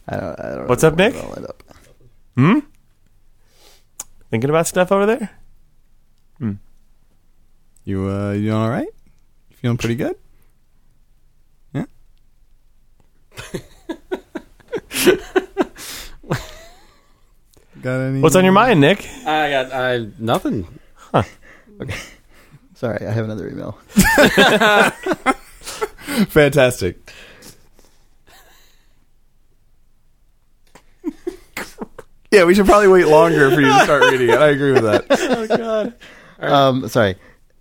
I 0.09 0.17
don't. 0.17 0.41
I 0.41 0.55
don't 0.55 0.69
What's 0.69 0.83
know 0.83 0.89
up, 0.91 0.97
Nick? 0.97 1.15
where 1.15 1.25
I'll 1.25 1.37
end 1.37 1.47
up. 1.47 1.63
Hmm. 2.37 2.59
Thinking 4.31 4.51
about 4.51 4.67
stuff 4.67 4.93
over 4.93 5.07
there. 5.07 5.31
You 7.87 8.09
uh, 8.09 8.33
you 8.33 8.51
all 8.55 8.71
right? 8.71 8.89
You 9.51 9.57
feeling 9.57 9.77
pretty 9.77 9.95
good? 9.95 10.17
Yeah. 11.75 11.85
Got 17.83 18.01
any? 18.01 18.21
What's 18.21 18.37
on 18.37 18.45
your 18.45 18.53
mind, 18.55 18.81
Nick? 18.81 19.07
I 19.27 19.51
got 19.51 19.71
I 19.73 20.07
nothing. 20.19 20.67
Huh. 20.97 21.23
Okay. 21.81 21.95
Sorry, 22.75 23.07
I 23.07 23.11
have 23.11 23.25
another 23.27 23.49
email. 23.51 23.73
Fantastic. 26.31 27.11
Yeah, 32.35 32.45
we 32.45 32.55
should 32.55 32.67
probably 32.67 32.89
wait 32.89 33.07
longer 33.07 33.51
for 33.51 33.61
you 33.61 33.67
to 33.69 33.81
start 33.85 34.03
reading 34.11 34.29
it. 34.31 34.39
I 34.39 34.49
agree 34.49 34.73
with 34.73 34.83
that. 34.83 35.05
Oh 35.21 35.57
god. 35.57 35.95
Um, 36.41 36.89
sorry. 36.89 37.17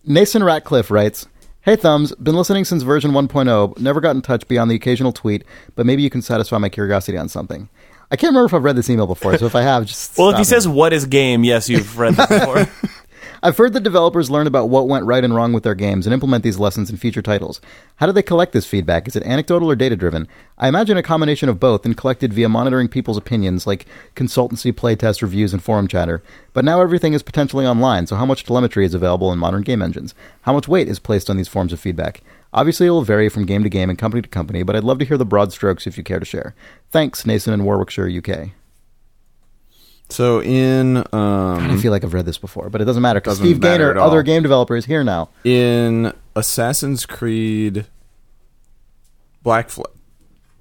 Nason 0.06 0.44
Ratcliffe 0.44 0.90
writes, 0.92 1.28
Hey 1.62 1.76
Thumbs, 1.76 2.14
been 2.16 2.36
listening 2.36 2.66
since 2.66 2.84
version 2.84 3.12
1.0, 3.12 3.80
never 3.80 4.02
got 4.02 4.16
in 4.16 4.22
touch 4.22 4.48
beyond 4.48 4.70
the 4.72 4.76
occasional 4.76 5.12
tweet, 5.14 5.44
but 5.76 5.86
maybe 5.86 6.02
you 6.02 6.10
can 6.10 6.22
satisfy 6.22 6.58
my 6.58 6.70
curiosity 6.70 7.18
on 7.18 7.30
something. 7.30 7.70
I 8.12 8.16
can't 8.16 8.32
remember 8.32 8.48
if 8.48 8.54
I've 8.54 8.64
read 8.64 8.76
this 8.76 8.90
email 8.90 9.08
before, 9.08 9.38
so 9.38 9.46
if 9.46 9.56
I 9.56 9.62
have, 9.62 9.86
just 9.86 10.18
Well, 10.18 10.30
if 10.30 10.36
he 10.36 10.42
me. 10.42 10.46
says 10.46 10.68
what 10.68 10.92
is 10.92 11.06
game, 11.06 11.44
yes, 11.44 11.70
you've 11.70 11.98
read 11.98 12.16
that 12.16 12.30
before. 12.30 12.68
I've 13.46 13.58
heard 13.58 13.74
that 13.74 13.84
developers 13.84 14.32
learn 14.32 14.48
about 14.48 14.70
what 14.70 14.88
went 14.88 15.06
right 15.06 15.22
and 15.22 15.36
wrong 15.36 15.52
with 15.52 15.64
their 15.64 15.76
games 15.76 16.08
and 16.08 16.14
implement 16.14 16.46
these 16.46 16.60
lessons 16.60 16.90
in 16.90 16.96
future 16.96 17.22
titles. 17.22 17.60
How 17.98 18.06
do 18.06 18.14
they 18.14 18.24
collect 18.24 18.54
this 18.54 18.66
feedback? 18.66 19.06
Is 19.06 19.18
it 19.18 19.24
anecdotal 19.24 19.70
or 19.70 19.76
data 19.76 19.98
driven? 19.98 20.30
I 20.58 20.70
imagine 20.70 20.96
a 20.96 21.04
combination 21.04 21.50
of 21.50 21.60
both 21.60 21.86
and 21.86 21.98
collected 21.98 22.34
via 22.34 22.48
monitoring 22.48 22.88
people's 22.88 23.18
opinions 23.18 23.68
like 23.68 23.86
consultancy, 24.16 24.72
playtest 24.72 25.22
reviews, 25.22 25.52
and 25.52 25.62
forum 25.62 25.90
chatter. 25.90 26.24
But 26.54 26.64
now 26.64 26.80
everything 26.80 27.12
is 27.12 27.22
potentially 27.22 27.68
online, 27.68 28.08
so 28.08 28.16
how 28.16 28.26
much 28.26 28.46
telemetry 28.46 28.86
is 28.86 28.94
available 28.94 29.34
in 29.34 29.40
modern 29.40 29.64
game 29.64 29.82
engines? 29.82 30.16
How 30.44 30.54
much 30.54 30.70
weight 30.70 30.88
is 30.88 31.00
placed 31.00 31.30
on 31.30 31.36
these 31.36 31.50
forms 31.50 31.74
of 31.74 31.82
feedback? 31.82 32.22
Obviously, 32.54 32.88
it 32.88 32.92
will 32.92 33.02
vary 33.02 33.28
from 33.28 33.46
game 33.46 33.64
to 33.64 33.70
game 33.70 33.90
and 33.90 34.00
company 34.00 34.22
to 34.22 34.30
company, 34.30 34.64
but 34.64 34.78
I'd 34.78 34.86
love 34.86 35.00
to 35.00 35.06
hear 35.06 35.18
the 35.18 35.26
broad 35.26 35.52
strokes 35.52 35.86
if 35.86 35.98
you 35.98 36.04
care 36.06 36.20
to 36.20 36.26
share. 36.26 36.56
Thanks, 36.92 37.26
Nason 37.26 37.54
in 37.54 37.66
Warwickshire, 37.66 38.08
UK. 38.08 38.52
So 40.14 40.42
in 40.42 40.98
I 40.98 41.02
um, 41.12 41.80
feel 41.80 41.92
like 41.92 42.04
I've 42.04 42.14
read 42.14 42.26
this 42.26 42.38
before, 42.38 42.70
but 42.70 42.82
it 42.82 42.86
doesn't 42.86 43.02
matter 43.02 43.20
because 43.20 43.40
Doesn't 43.40 43.46
Steve 43.46 43.62
matter 43.62 43.94
Gaynor, 43.94 44.00
other 44.00 44.22
game 44.22 44.44
developer, 44.44 44.76
is 44.76 44.86
here 44.86 45.04
now. 45.04 45.30
in 45.44 46.14
Assassin's 46.36 47.06
Creed 47.06 47.88
Black 49.42 49.70
Flag. 49.70 49.88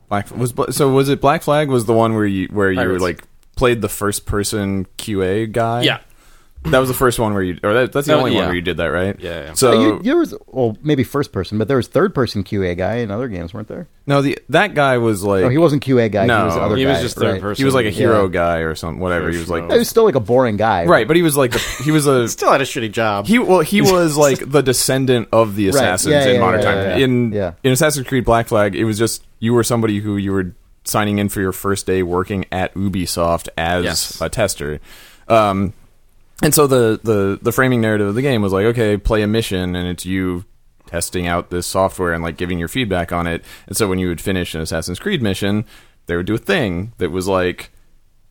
Black 0.09 0.31
was 0.31 0.55
so 0.71 0.91
was 0.91 1.09
it 1.09 1.21
Black 1.21 1.43
Flag 1.43 1.69
was 1.69 1.87
the 1.87 1.93
one 1.93 2.15
where 2.15 2.27
you 2.27 2.49
where 2.49 2.71
you 2.71 2.79
Pirates. 2.79 3.03
like 3.03 3.25
played 3.57 3.81
the 3.83 3.89
first 3.89 4.27
person 4.27 4.87
QA 4.99 5.51
guy. 5.51 5.83
Yeah. 5.83 6.01
That 6.65 6.79
was 6.79 6.89
the 6.89 6.95
first 6.95 7.19
one 7.19 7.35
where 7.35 7.43
you 7.43 7.59
or 7.65 7.75
that, 7.75 7.93
that's 7.93 8.07
the 8.07 8.13
Oh, 8.15 8.19
only 8.19 8.31
one 8.31 8.39
yeah. 8.41 8.47
where 8.47 8.55
you 8.55 8.63
did 8.63 8.77
that, 8.77 8.87
right? 8.87 9.19
Yeah, 9.19 9.47
yeah. 9.47 9.53
So 9.55 9.81
you, 9.81 10.03
there 10.03 10.17
was, 10.17 10.33
well, 10.47 10.77
maybe 10.83 11.03
first 11.03 11.33
person, 11.33 11.59
but 11.59 11.67
there 11.67 11.77
was 11.77 11.89
third 11.89 12.15
person 12.15 12.45
QA 12.45 12.77
guy 12.77 12.97
in 12.97 13.11
other 13.11 13.27
games, 13.29 13.53
weren't 13.53 13.67
there? 13.69 13.89
no, 14.07 14.23
the 14.23 14.39
that 14.49 14.75
guy 14.75 14.99
was 14.99 15.23
like 15.25 15.45
Oh, 15.45 15.49
he 15.49 15.59
wasn't 15.59 15.85
QA 15.85 16.11
guy. 16.11 16.27
No, 16.27 16.39
he 16.39 16.45
was 16.45 16.57
other 16.57 16.77
he 16.77 16.85
guy, 16.85 17.01
just 17.03 17.17
third 17.17 17.33
right? 17.33 17.41
person. 17.41 17.61
he 17.61 17.65
was 17.65 17.75
like 17.75 17.87
a 17.87 17.91
hero 17.91 18.25
Yeah. 18.25 18.31
guy 18.31 18.57
or 18.59 18.75
something, 18.77 19.01
whatever. 19.01 19.31
He 19.31 19.39
was 19.39 19.49
like 19.51 19.71
He 19.71 19.79
was 19.79 19.89
still 19.89 20.05
like 20.05 20.15
a 20.15 20.21
boring 20.21 20.57
guy, 20.57 20.85
right, 20.87 21.07
but 21.07 21.17
he 21.17 21.23
was 21.23 21.37
like 21.37 21.51
the, 21.53 21.59
he 21.85 21.91
was 21.91 22.07
a 22.07 22.29
Still 22.29 22.53
had 22.53 22.61
a 22.61 22.65
shitty 22.65 22.93
job. 22.93 23.27
He 23.27 23.39
well, 23.39 23.61
he 23.61 23.81
was 23.83 24.17
like 24.17 24.39
the 24.51 24.63
descendant 24.63 25.29
of 25.33 25.57
the 25.57 25.69
assassins 25.69 26.13
Yeah, 26.13 26.27
in 26.27 26.35
yeah, 26.35 26.41
modern 26.41 26.61
yeah, 26.61 26.67
time. 26.67 26.77
yeah, 26.79 26.97
yeah. 26.97 27.05
In 27.05 27.33
Yeah. 27.33 27.53
in 27.65 27.73
Assassin's 27.73 28.07
Creed 28.07 28.25
Black 28.25 28.47
Flag, 28.49 28.75
it 28.77 28.85
was 28.85 28.99
just 28.99 29.25
you 29.41 29.53
were 29.53 29.65
somebody 29.65 29.99
who 29.99 30.17
you 30.17 30.33
were 30.33 30.55
signing 30.85 31.19
in 31.19 31.29
for 31.29 31.41
your 31.41 31.53
first 31.53 31.87
day 31.87 32.03
working 32.03 32.45
at 32.51 32.75
Ubisoft 32.75 33.49
as 33.57 33.85
Yes. 33.85 34.21
a 34.21 34.29
tester. 34.29 34.81
Um, 35.29 35.73
and 36.43 36.55
so 36.55 36.67
the, 36.67 37.01
the 37.03 37.39
the 37.41 37.53
framing 37.53 37.81
narrative 37.81 38.09
of 38.09 38.15
the 38.15 38.23
game 38.23 38.43
was 38.43 38.53
like, 38.53 38.67
okay, 38.67 38.97
play 38.97 39.23
a 39.23 39.27
mission, 39.27 39.77
and 39.77 39.89
it's 39.89 40.05
you 40.05 40.45
testing 40.87 41.27
out 41.27 41.49
this 41.49 41.67
software 41.67 42.13
and 42.13 42.23
like 42.23 42.37
giving 42.37 42.59
your 42.59 42.69
feedback 42.69 43.13
on 43.13 43.27
it. 43.27 43.43
And 43.67 43.77
so 43.77 43.89
when 43.89 43.99
you 43.99 44.09
would 44.09 44.21
finish 44.21 44.55
an 44.55 44.61
Assassin's 44.61 44.99
Creed 44.99 45.23
mission, 45.23 45.65
they 46.07 46.17
would 46.17 46.27
do 46.27 46.35
a 46.35 46.39
thing 46.39 46.93
that 46.99 47.11
was 47.11 47.27
like, 47.27 47.71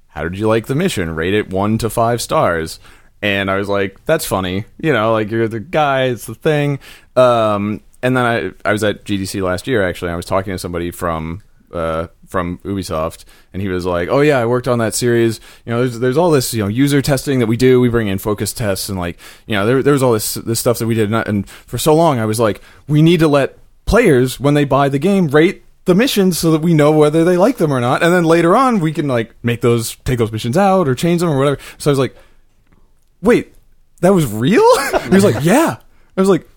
how 0.10 0.24
did 0.24 0.38
you 0.38 0.48
like 0.48 0.68
the 0.68 0.76
mission? 0.76 1.16
Rate 1.16 1.34
it 1.34 1.50
one 1.50 1.80
to 1.80 1.90
five 1.90 2.22
stars. 2.22 2.80
And 3.22 3.50
I 3.50 3.58
was 3.58 3.68
like, 3.68 4.04
that's 4.06 4.26
funny. 4.26 4.66
You 4.80 4.94
know, 4.94 5.12
like 5.12 5.32
you're 5.32 5.48
the 5.48 5.60
guy, 5.60 6.06
it's 6.06 6.26
the 6.26 6.36
thing. 6.36 6.80
Um, 7.16 7.82
and 8.04 8.16
then 8.16 8.26
I, 8.26 8.70
I 8.70 8.72
was 8.72 8.84
at 8.84 9.06
GDC 9.06 9.42
last 9.42 9.68
year, 9.68 9.88
actually. 9.88 10.12
I 10.12 10.16
was 10.16 10.26
talking 10.26 10.54
to 10.54 10.60
somebody 10.60 10.92
from, 10.92 11.42
uh, 11.74 12.08
from 12.28 12.58
Ubisoft, 12.60 13.26
and 13.54 13.62
he 13.62 13.68
was 13.68 13.86
like, 13.86 14.10
"Oh 14.10 14.22
yeah, 14.22 14.40
I 14.40 14.46
worked 14.46 14.68
on 14.68 14.80
that 14.80 14.94
series. 14.94 15.40
You 15.66 15.74
know, 15.74 15.80
there's 15.82 16.00
there's 16.00 16.18
all 16.18 16.32
this 16.32 16.54
you 16.54 16.64
know 16.64 16.68
user 16.68 17.02
testing 17.02 17.40
that 17.40 17.48
we 17.48 17.58
do. 17.58 17.80
We 17.80 17.90
bring 17.90 18.08
in 18.08 18.18
focus 18.18 18.54
tests, 18.54 18.90
and 18.90 19.00
like 19.00 19.18
you 19.46 19.56
know, 19.56 19.82
there 19.82 19.94
was 19.94 20.04
all 20.04 20.14
this 20.14 20.36
this 20.36 20.60
stuff 20.60 20.80
that 20.80 20.88
we 20.88 20.96
did. 20.96 21.12
And, 21.12 21.28
and 21.28 21.50
for 21.50 21.78
so 21.78 21.96
long, 21.96 22.20
I 22.20 22.26
was 22.26 22.40
like, 22.40 22.62
we 22.88 23.02
need 23.02 23.20
to 23.20 23.28
let 23.28 23.58
players 23.86 24.40
when 24.40 24.54
they 24.54 24.66
buy 24.66 24.90
the 24.90 25.00
game 25.00 25.28
rate 25.28 25.64
the 25.86 25.96
missions 25.96 26.38
so 26.38 26.52
that 26.52 26.62
we 26.62 26.74
know 26.74 26.92
whether 26.92 27.24
they 27.24 27.38
like 27.38 27.58
them 27.58 27.74
or 27.74 27.80
not. 27.80 28.04
And 28.04 28.14
then 28.14 28.24
later 28.24 28.56
on, 28.56 28.80
we 28.80 28.94
can 28.94 29.08
like 29.08 29.34
make 29.44 29.62
those 29.62 29.96
take 29.98 30.20
those 30.20 30.32
missions 30.32 30.58
out 30.58 30.88
or 30.88 30.96
change 30.96 31.22
them 31.22 31.30
or 31.30 31.38
whatever. 31.38 31.60
So 31.78 31.90
I 31.90 31.92
was 31.92 32.00
like, 32.00 32.16
wait, 33.22 33.54
that 34.02 34.14
was 34.14 34.26
real? 34.32 34.64
he 35.04 35.10
was 35.10 35.24
like, 35.24 35.44
yeah. 35.44 35.78
I 36.16 36.22
was 36.22 36.30
like, 36.30 36.48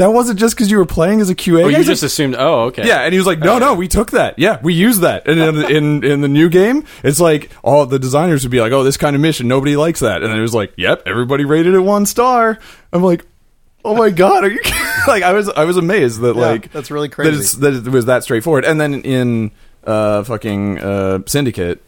that 0.00 0.14
wasn't 0.14 0.38
just 0.38 0.54
because 0.56 0.70
you 0.70 0.78
were 0.78 0.86
playing 0.86 1.20
as 1.20 1.28
a 1.28 1.34
QA. 1.34 1.64
oh, 1.64 1.68
you 1.68 1.84
just 1.84 2.02
assumed. 2.02 2.34
Oh, 2.38 2.62
okay. 2.68 2.86
yeah, 2.86 3.02
and 3.02 3.12
he 3.12 3.18
was 3.18 3.26
like, 3.26 3.38
"No, 3.38 3.58
no, 3.58 3.74
we 3.74 3.86
took 3.86 4.12
that. 4.12 4.38
Yeah, 4.38 4.58
we 4.62 4.72
used 4.72 5.02
that." 5.02 5.28
And 5.28 5.38
in, 5.38 5.70
in 5.70 6.04
in 6.04 6.20
the 6.22 6.28
new 6.28 6.48
game, 6.48 6.84
it's 7.04 7.20
like 7.20 7.50
all 7.62 7.84
the 7.84 7.98
designers 7.98 8.42
would 8.42 8.50
be 8.50 8.62
like, 8.62 8.72
"Oh, 8.72 8.82
this 8.82 8.96
kind 8.96 9.14
of 9.14 9.20
mission, 9.20 9.46
nobody 9.46 9.76
likes 9.76 10.00
that," 10.00 10.22
and 10.22 10.32
it 10.32 10.40
was 10.40 10.54
like, 10.54 10.72
"Yep, 10.78 11.02
everybody 11.04 11.44
rated 11.44 11.74
it 11.74 11.80
one 11.80 12.06
star." 12.06 12.58
I'm 12.94 13.02
like, 13.02 13.26
"Oh 13.84 13.94
my 13.94 14.08
god, 14.08 14.44
are 14.44 14.50
you?" 14.50 14.60
kidding?" 14.60 14.80
like, 15.06 15.22
I 15.22 15.34
was 15.34 15.50
I 15.50 15.64
was 15.64 15.76
amazed 15.76 16.22
that 16.22 16.34
Yeah, 16.34 16.40
like 16.40 16.72
that's 16.72 16.90
really 16.90 17.08
that, 17.08 17.14
crazy. 17.14 17.36
it's, 17.36 17.52
that 17.56 17.74
it 17.74 17.88
was 17.88 18.06
that 18.06 18.22
straightforward. 18.22 18.64
And 18.64 18.80
then 18.80 19.02
in 19.02 19.50
uh, 19.84 20.22
fucking 20.24 20.78
uh, 20.78 21.18
Syndicate. 21.26 21.82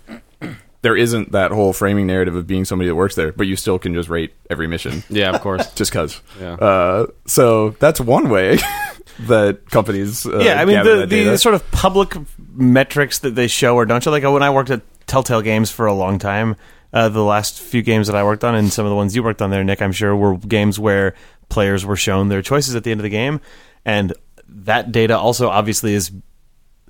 There 0.83 0.97
isn't 0.97 1.33
that 1.33 1.53
whole 1.53 1.73
framing 1.73 2.07
narrative 2.07 2.35
of 2.35 2.47
being 2.47 2.65
somebody 2.65 2.89
that 2.89 2.95
works 2.95 3.15
there, 3.15 3.33
but 3.33 3.47
you 3.47 3.57
still 3.57 3.79
can 3.79 3.95
just 3.95 4.09
rate 4.09 4.35
every 4.51 4.67
mission 4.67 5.05
Yeah, 5.09 5.31
of 5.31 5.41
course. 5.41 5.73
just 5.75 5.93
cause. 5.93 6.21
Yeah. 6.41 6.55
Uh, 6.55 7.07
so 7.27 7.71
that's 7.79 8.01
one 8.01 8.29
way 8.29 8.59
that 9.21 9.71
companies. 9.71 10.27
Uh, 10.27 10.39
yeah, 10.39 10.61
I 10.61 10.65
mean 10.65 10.85
the 10.85 11.07
the 11.07 11.39
sort 11.39 11.55
of 11.55 11.69
public 11.71 12.17
metrics 12.55 13.21
that 13.21 13.35
they 13.35 13.47
show 13.49 13.77
or 13.77 13.87
don't 13.87 14.03
show. 14.03 14.11
Like 14.11 14.25
when 14.25 14.43
I 14.43 14.51
worked 14.51 14.71
at 14.71 14.83
Telltale 15.07 15.43
Games 15.43 15.71
for 15.71 15.87
a 15.87 15.95
long 15.95 16.19
time, 16.19 16.57
uh, 16.93 17.09
the 17.09 17.23
last 17.23 17.61
few 17.61 17.83
games 17.83 18.07
that 18.09 18.17
I 18.17 18.25
worked 18.25 18.45
on, 18.45 18.55
and 18.55 18.73
some 18.73 18.85
of 18.85 18.91
the 18.91 18.97
ones 18.97 19.15
you 19.15 19.23
worked 19.23 19.43
on 19.43 19.51
there, 19.51 19.65
Nick, 19.65 19.81
I'm 19.81 19.93
sure 19.93 20.15
were 20.15 20.37
games 20.37 20.79
where 20.79 21.15
players 21.49 21.87
were 21.87 21.97
shown 21.97 22.29
their 22.29 22.43
choices 22.43 22.75
at 22.75 22.85
the 22.85 22.91
end 22.91 23.01
of 23.01 23.05
the 23.05 23.11
game, 23.11 23.41
and 23.85 24.13
that 24.49 24.93
data 24.93 25.17
also 25.17 25.49
obviously 25.49 25.95
is 25.95 26.11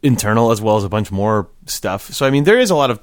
internal 0.02 0.50
as 0.50 0.60
well 0.60 0.76
as 0.76 0.84
a 0.84 0.88
bunch 0.88 1.12
more 1.12 1.48
stuff. 1.66 2.12
So 2.12 2.26
I 2.26 2.30
mean, 2.30 2.44
there 2.44 2.58
is 2.58 2.70
a 2.70 2.74
lot 2.74 2.90
of. 2.90 3.00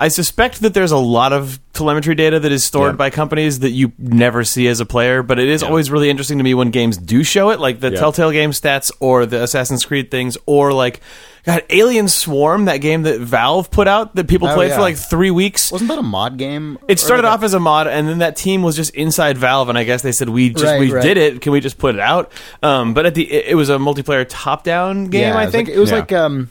I 0.00 0.08
suspect 0.08 0.60
that 0.60 0.74
there's 0.74 0.92
a 0.92 0.96
lot 0.96 1.32
of 1.32 1.58
telemetry 1.72 2.14
data 2.14 2.38
that 2.38 2.52
is 2.52 2.62
stored 2.62 2.92
Yeah. 2.92 2.96
by 2.96 3.10
companies 3.10 3.58
that 3.60 3.70
you 3.70 3.90
never 3.98 4.44
see 4.44 4.68
as 4.68 4.78
a 4.78 4.86
player, 4.86 5.24
but 5.24 5.40
it 5.40 5.48
is 5.48 5.62
always 5.64 5.90
really 5.90 6.08
interesting 6.08 6.38
to 6.38 6.44
me 6.44 6.54
when 6.54 6.70
games 6.70 6.96
do 6.96 7.24
show 7.24 7.50
it, 7.50 7.58
like 7.58 7.80
the 7.80 7.90
Yeah. 7.90 7.98
Telltale 7.98 8.30
game 8.30 8.52
stats 8.52 8.92
or 9.00 9.26
the 9.26 9.42
Assassin's 9.42 9.84
Creed 9.84 10.08
things, 10.10 10.38
or 10.46 10.72
like, 10.72 11.00
God, 11.44 11.64
Alien 11.70 12.06
Swarm, 12.08 12.66
that 12.66 12.76
game 12.76 13.02
that 13.04 13.18
Valve 13.20 13.70
put 13.72 13.88
out 13.88 14.14
that 14.14 14.28
people 14.28 14.46
Oh, 14.48 14.54
played 14.54 14.68
yeah. 14.68 14.76
for 14.76 14.82
like 14.82 14.96
three 14.96 15.30
weeks. 15.32 15.72
Wasn't 15.72 15.88
that 15.88 15.98
a 15.98 16.02
mod 16.02 16.36
game? 16.36 16.78
It 16.86 17.00
started 17.00 17.24
Or 17.24 17.28
like 17.30 17.38
off 17.38 17.42
as 17.44 17.54
a 17.54 17.60
mod, 17.60 17.88
and 17.88 18.06
then 18.08 18.18
that 18.18 18.36
team 18.36 18.62
was 18.62 18.76
just 18.76 18.94
inside 18.94 19.36
Valve, 19.36 19.68
and 19.68 19.76
I 19.78 19.82
guess 19.82 20.02
they 20.02 20.12
said 20.12 20.28
we 20.28 20.50
just 20.50 20.64
Right, 20.64 20.78
we 20.78 20.92
right. 20.92 21.02
did 21.02 21.16
it. 21.16 21.40
Can 21.40 21.50
we 21.52 21.58
just 21.60 21.76
put 21.78 21.96
it 21.96 22.00
out? 22.00 22.30
Um, 22.62 22.94
but 22.94 23.04
at 23.06 23.14
the 23.14 23.24
it, 23.32 23.46
it 23.48 23.54
was 23.56 23.68
a 23.68 23.78
multiplayer 23.78 24.24
top 24.28 24.62
down 24.62 25.06
game. 25.08 25.22
yeah, 25.32 25.36
I 25.38 25.42
it 25.42 25.44
was 25.46 25.52
think 25.52 25.68
like, 25.68 25.76
it 25.76 25.80
was 25.80 25.90
Yeah. 25.90 25.96
like 25.96 26.12
um, 26.12 26.50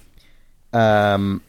um, 0.74 1.42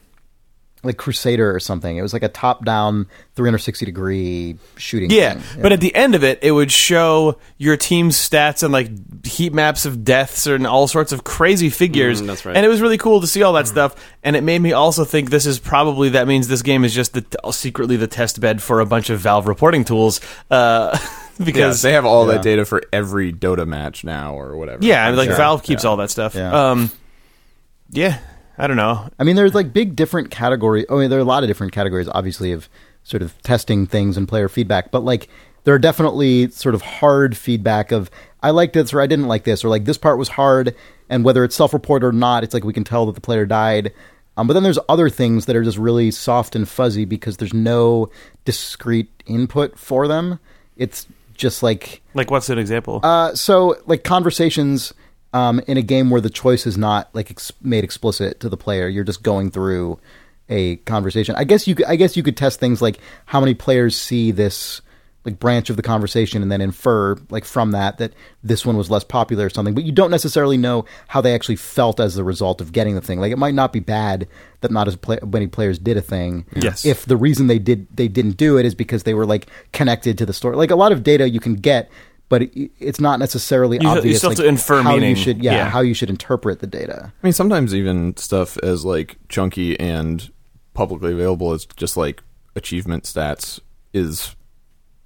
like 0.83 0.97
Crusader 0.97 1.53
or 1.53 1.59
something. 1.59 1.97
It 1.97 2.01
was 2.01 2.13
like 2.13 2.23
a 2.23 2.29
top-down, 2.29 3.05
360 3.35 3.85
degree 3.85 4.57
shooting. 4.77 5.11
Yeah, 5.11 5.33
thing. 5.33 5.61
but 5.61 5.73
at 5.73 5.81
the 5.81 5.93
end 5.93 6.15
of 6.15 6.23
it, 6.23 6.39
it 6.41 6.51
would 6.51 6.71
show 6.71 7.37
your 7.57 7.75
team's 7.75 8.15
stats 8.17 8.63
and 8.63 8.71
like 8.71 8.89
heat 9.25 9.53
maps 9.53 9.85
of 9.85 10.05
deaths 10.05 10.47
and 10.47 10.65
all 10.65 10.87
sorts 10.87 11.11
of 11.11 11.23
crazy 11.25 11.69
figures. 11.69 12.21
Mm, 12.21 12.27
that's 12.27 12.45
right. 12.45 12.55
And 12.55 12.65
it 12.65 12.69
was 12.69 12.79
really 12.81 12.97
cool 12.97 13.19
to 13.19 13.27
see 13.27 13.43
all 13.43 13.53
that 13.53 13.67
stuff. 13.67 13.93
And 14.23 14.35
it 14.37 14.43
made 14.43 14.59
me 14.61 14.71
also 14.71 15.03
think 15.03 15.29
this 15.31 15.45
is 15.45 15.59
probably 15.59 16.09
that 16.09 16.27
means 16.27 16.47
this 16.47 16.61
game 16.61 16.85
is 16.85 16.93
just 16.93 17.13
the, 17.13 17.25
secretly 17.51 17.97
the 17.97 18.07
test 18.07 18.39
bed 18.39 18.61
for 18.61 18.79
a 18.79 18.85
bunch 18.85 19.09
of 19.09 19.19
Valve 19.19 19.47
reporting 19.47 19.83
tools. 19.83 20.21
Uh, 20.49 20.97
Yeah, 21.39 21.45
because 21.45 21.81
they 21.81 21.93
have 21.93 22.03
all 22.03 22.27
Yeah. 22.27 22.33
that 22.33 22.43
data 22.43 22.65
for 22.65 22.81
every 22.91 23.31
Dota 23.31 23.65
match 23.65 24.03
now 24.03 24.33
or 24.37 24.57
whatever. 24.57 24.83
yeah, 24.83 25.05
I 25.05 25.09
mean, 25.09 25.17
like 25.17 25.29
Sure. 25.29 25.37
Valve 25.37 25.63
keeps 25.63 25.85
Yeah. 25.85 25.89
all 25.89 25.95
that 25.95 26.09
stuff. 26.09 26.35
Yeah. 26.35 26.71
Um, 26.71 26.91
yeah, 27.91 28.19
I 28.59 28.67
don't 28.67 28.77
know. 28.77 29.09
I 29.17 29.23
mean, 29.23 29.35
there's 29.35 29.55
like 29.55 29.73
big 29.73 29.95
different 29.95 30.29
categories. 30.31 30.85
I 30.89 30.95
mean, 30.95 31.09
there 31.09 31.17
are 31.17 31.21
a 31.21 31.25
lot 31.25 31.43
of 31.43 31.49
different 31.49 31.71
categories, 31.73 32.09
obviously, 32.11 32.51
of 32.51 32.67
sort 33.03 33.23
of 33.23 33.41
testing 33.41 33.87
things 33.87 34.17
and 34.17 34.27
player 34.27 34.49
feedback. 34.49 34.91
But 34.91 35.03
like, 35.03 35.29
there 35.63 35.73
are 35.73 35.79
definitely 35.79 36.49
sort 36.51 36.75
of 36.75 36.81
hard 36.81 37.35
feedback 37.37 37.91
of 37.91 38.11
I 38.41 38.51
liked 38.51 38.73
this 38.73 38.93
or 38.93 39.01
I 39.01 39.07
didn't 39.07 39.27
like 39.27 39.43
this 39.45 39.63
or 39.63 39.69
like 39.69 39.85
this 39.85 39.97
part 39.97 40.17
was 40.17 40.29
hard, 40.29 40.75
and 41.09 41.23
whether 41.23 41.43
it's 41.43 41.55
self-reported 41.55 42.05
or 42.05 42.11
not, 42.11 42.43
it's 42.43 42.53
like 42.53 42.63
we 42.63 42.73
can 42.73 42.83
tell 42.83 43.05
that 43.05 43.15
the 43.15 43.21
player 43.21 43.45
died. 43.45 43.93
Um, 44.37 44.47
but 44.47 44.53
then 44.53 44.63
there's 44.63 44.79
other 44.87 45.09
things 45.09 45.47
that 45.47 45.55
are 45.55 45.63
just 45.63 45.77
really 45.77 46.11
soft 46.11 46.55
and 46.55 46.67
fuzzy 46.67 47.03
because 47.03 47.37
there's 47.37 47.53
no 47.53 48.09
discrete 48.45 49.09
input 49.25 49.77
for 49.77 50.07
them. 50.07 50.39
It's 50.77 51.07
just 51.33 51.61
like 51.61 52.01
Like, 52.13 52.31
what's 52.31 52.49
an 52.49 52.57
example? 52.57 52.99
uh, 53.03 53.33
so 53.35 53.77
like 53.85 54.03
conversations 54.03 54.93
um, 55.33 55.59
in 55.67 55.77
a 55.77 55.81
game 55.81 56.09
where 56.09 56.21
the 56.21 56.29
choice 56.29 56.65
is 56.65 56.77
not 56.77 57.09
like 57.13 57.29
ex- 57.31 57.51
made 57.61 57.83
explicit 57.83 58.39
to 58.39 58.49
the 58.49 58.57
player. 58.57 58.87
You're 58.87 59.03
just 59.03 59.23
going 59.23 59.51
through 59.51 59.99
a 60.49 60.77
conversation. 60.77 61.35
I 61.35 61.43
guess 61.43 61.67
you 61.67 61.75
could, 61.75 61.85
I 61.85 61.95
guess 61.95 62.17
you 62.17 62.23
could 62.23 62.35
test 62.37 62.59
things 62.59 62.81
like 62.81 62.99
how 63.25 63.39
many 63.39 63.53
players 63.53 63.95
see 63.97 64.31
this. 64.31 64.81
Like 65.25 65.37
branch 65.37 65.69
of 65.69 65.75
the 65.75 65.83
conversation 65.83 66.41
and 66.41 66.49
then 66.49 66.61
infer 66.61 67.17
like 67.29 67.43
from 67.43 67.71
that 67.71 67.97
that 67.97 68.13
this 68.41 68.65
one 68.65 68.77
was 68.77 68.89
less 68.89 69.03
popular 69.03 69.45
or 69.47 69.49
something 69.49 69.75
but 69.75 69.83
you 69.83 69.91
don't 69.91 70.09
necessarily 70.09 70.55
know 70.55 70.85
how 71.09 71.19
they 71.19 71.35
actually 71.35 71.57
felt 71.57 71.99
as 71.99 72.15
the 72.15 72.23
result 72.23 72.61
of 72.61 72.71
getting 72.71 72.95
the 72.95 73.01
thing 73.01 73.19
like 73.19 73.31
it 73.31 73.37
might 73.37 73.53
not 73.53 73.73
be 73.73 73.81
bad 73.81 74.29
that 74.61 74.71
not 74.71 74.87
as 74.87 74.95
play- 74.95 75.19
many 75.27 75.45
players 75.45 75.77
did 75.77 75.97
a 75.97 76.01
thing 76.01 76.45
Yes. 76.55 76.85
if 76.85 77.05
the 77.05 77.17
reason 77.17 77.47
they 77.47 77.59
did 77.59 77.85
they 77.93 78.07
didn't 78.07 78.37
do 78.37 78.57
it 78.57 78.65
is 78.65 78.73
because 78.73 79.03
they 79.03 79.13
were 79.13 79.25
like 79.25 79.47
connected 79.73 80.17
to 80.19 80.25
the 80.25 80.33
story 80.33 80.55
like 80.55 80.71
a 80.71 80.75
lot 80.77 80.93
of 80.93 81.03
data 81.03 81.29
you 81.29 81.41
can 81.41 81.55
get 81.55 81.91
but 82.29 82.43
it, 82.43 82.71
it's 82.79 82.99
not 82.99 83.19
necessarily 83.19 83.77
You- 83.77 83.83
you 83.89 83.97
obvious 83.97 84.17
still 84.19 84.29
have 84.31 84.39
like, 84.39 84.45
to 84.45 84.49
infer 84.49 84.81
how 84.81 84.93
meaning. 84.93 85.09
you 85.11 85.15
should 85.15 85.43
yeah, 85.43 85.53
Yeah. 85.55 85.69
how 85.69 85.81
you 85.81 85.93
should 85.93 86.09
interpret 86.09 86.59
the 86.59 86.67
data 86.67 87.11
I 87.21 87.25
mean, 87.27 87.33
sometimes 87.33 87.73
even 87.75 88.15
stuff 88.17 88.57
as 88.59 88.85
like 88.85 89.17
chunky 89.29 89.79
and 89.79 90.29
publicly 90.73 91.11
available 91.11 91.51
as 91.53 91.65
just 91.65 91.97
like 91.97 92.21
achievement 92.55 93.03
stats 93.03 93.59
is 93.93 94.35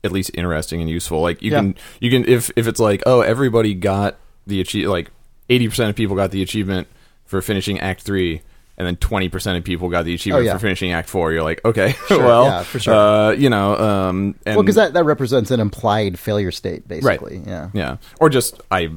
at 0.03 0.11
least 0.11 0.32
interesting 0.34 0.82
and 0.82 0.89
useful. 0.89 1.21
Like 1.21 1.41
you 1.41 1.51
Yeah. 1.51 1.59
can 1.59 1.76
you 2.01 2.11
can 2.11 2.28
if 2.28 2.51
if 2.55 2.67
it's 2.67 2.80
like 2.80 3.01
oh 3.05 3.21
everybody 3.21 3.74
got 3.74 4.17
the 4.45 4.59
achieve 4.59 4.88
like 4.89 5.09
eighty 5.49 5.67
percent 5.67 5.89
of 5.89 5.95
people 5.95 6.15
got 6.15 6.32
the 6.32 6.41
achievement 6.41 6.88
for 7.26 7.41
finishing 7.41 7.80
Act 7.80 8.01
three. 8.01 8.41
And 8.78 8.88
then 8.88 8.95
twenty 8.95 9.30
percent 9.30 9.57
of 9.57 9.63
people 9.63 9.88
got 9.89 10.03
the 10.03 10.15
achievement 10.15 10.41
Oh, 10.41 10.45
yeah. 10.45 10.53
for 10.53 10.59
finishing 10.59 10.91
Act 10.93 11.07
Four. 11.07 11.32
You're 11.32 11.43
like, 11.43 11.63
okay, 11.63 11.91
Sure, 12.07 12.17
well, 12.19 12.45
yeah, 12.45 12.63
for 12.63 12.80
sure. 12.80 12.93
Uh, 12.93 13.32
you 13.32 13.49
know, 13.49 13.76
um, 13.78 14.36
and, 14.47 14.55
well 14.55 14.63
because 14.63 14.76
that, 14.76 14.93
that 14.93 15.03
represents 15.05 15.51
an 15.51 15.59
implied 15.59 16.17
failure 16.17 16.51
state 16.51 16.88
basically 16.88 17.43
yeah 17.45 17.69
yeah, 17.74 17.97
or 18.19 18.30
just 18.30 18.59
I. 18.71 18.89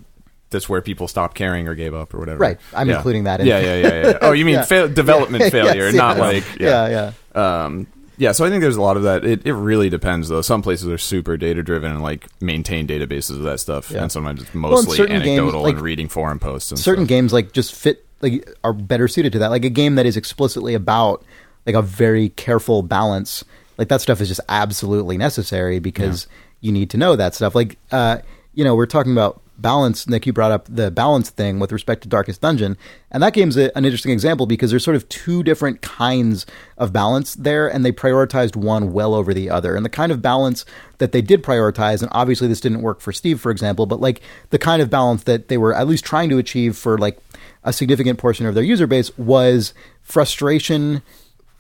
That's 0.48 0.68
where 0.68 0.80
people 0.80 1.08
stopped 1.08 1.34
caring 1.34 1.66
or 1.66 1.74
gave 1.74 1.92
up 1.92 2.14
or 2.14 2.18
whatever. 2.18 2.38
Right. 2.38 2.58
I'm 2.72 2.88
Yeah. 2.88 2.96
including 2.98 3.24
that 3.24 3.40
in- 3.40 3.48
Yeah, 3.48 3.58
yeah, 3.58 3.76
yeah, 3.76 4.06
yeah. 4.06 4.18
Oh, 4.22 4.30
you 4.30 4.44
mean 4.44 4.62
fa- 4.62 4.88
development 4.88 5.40
Yes, 5.42 5.50
failure, 5.50 5.90
not 5.92 6.16
yes. 6.16 6.20
like 6.20 6.60
yeah 6.60 7.12
yeah 7.34 7.64
um, 7.64 7.88
yeah, 8.16 8.32
so 8.32 8.46
I 8.46 8.48
think 8.48 8.62
there's 8.62 8.76
a 8.76 8.80
lot 8.80 8.96
of 8.96 9.02
that. 9.02 9.24
It, 9.26 9.44
it 9.46 9.52
really 9.52 9.90
depends, 9.90 10.30
though. 10.30 10.40
Some 10.40 10.62
places 10.62 10.88
are 10.88 10.96
super 10.96 11.36
data 11.36 11.62
driven 11.62 11.90
and 11.90 12.00
like 12.02 12.26
maintain 12.40 12.86
databases 12.86 13.32
of 13.32 13.42
that 13.42 13.60
stuff, 13.60 13.90
and 13.90 14.10
sometimes 14.10 14.40
it's 14.40 14.54
mostly 14.54 14.96
games, 14.96 15.10
anecdotal 15.26 15.60
like, 15.62 15.74
and 15.74 15.82
reading 15.82 16.08
forum 16.08 16.38
posts. 16.38 16.70
And 16.70 16.80
certain 16.80 17.04
stuff. 17.04 17.08
games 17.10 17.32
like 17.34 17.52
just 17.52 17.74
fit 17.74 18.05
like 18.20 18.48
are 18.64 18.72
better 18.72 19.08
suited 19.08 19.32
to 19.32 19.38
that. 19.40 19.50
Like 19.50 19.64
a 19.64 19.70
game 19.70 19.94
that 19.96 20.06
is 20.06 20.16
explicitly 20.16 20.74
about 20.74 21.24
like 21.66 21.74
a 21.74 21.82
very 21.82 22.30
careful 22.30 22.82
balance 22.82 23.44
like 23.78 23.88
that 23.88 24.00
stuff 24.00 24.20
is 24.20 24.28
just 24.28 24.40
absolutely 24.48 25.18
necessary 25.18 25.78
because 25.78 26.26
you 26.60 26.72
need 26.72 26.90
to 26.90 26.96
know 26.96 27.16
that 27.16 27.34
stuff. 27.34 27.54
Like 27.54 27.78
uh 27.92 28.18
you 28.54 28.64
know 28.64 28.74
we're 28.74 28.86
talking 28.86 29.12
about 29.12 29.42
balance. 29.58 30.06
Nick 30.06 30.26
you 30.26 30.34
brought 30.34 30.52
up 30.52 30.66
the 30.68 30.90
balance 30.90 31.30
thing 31.30 31.58
with 31.58 31.72
respect 31.72 32.02
to 32.02 32.08
darkest 32.08 32.42
dungeon 32.42 32.76
and 33.10 33.22
that 33.22 33.32
game's 33.32 33.56
a, 33.56 33.74
an 33.76 33.86
interesting 33.86 34.12
example 34.12 34.46
because 34.46 34.70
there's 34.70 34.84
sort 34.84 34.96
of 34.96 35.08
two 35.08 35.42
different 35.42 35.80
kinds 35.80 36.44
of 36.76 36.92
balance 36.92 37.34
there 37.34 37.66
and 37.66 37.84
they 37.84 37.92
prioritized 37.92 38.54
one 38.54 38.92
well 38.92 39.14
over 39.14 39.32
the 39.32 39.48
other. 39.48 39.74
And 39.74 39.84
the 39.84 39.90
kind 39.90 40.12
of 40.12 40.20
balance 40.20 40.66
that 40.98 41.12
they 41.12 41.22
did 41.22 41.42
prioritize 41.42 42.02
and 42.02 42.10
obviously 42.12 42.48
this 42.48 42.60
didn't 42.60 42.82
work 42.82 43.00
for 43.00 43.12
steve 43.12 43.38
for 43.38 43.50
example 43.50 43.84
but 43.84 44.00
like 44.00 44.22
the 44.48 44.58
kind 44.58 44.80
of 44.80 44.88
balance 44.88 45.24
that 45.24 45.48
they 45.48 45.58
were 45.58 45.74
at 45.74 45.86
least 45.86 46.04
trying 46.04 46.30
to 46.30 46.38
achieve 46.38 46.76
for 46.76 46.96
like 46.96 47.18
a 47.66 47.72
significant 47.72 48.18
portion 48.18 48.46
of 48.46 48.54
their 48.54 48.64
user 48.64 48.86
base 48.86 49.16
was 49.18 49.74
frustration 50.00 51.02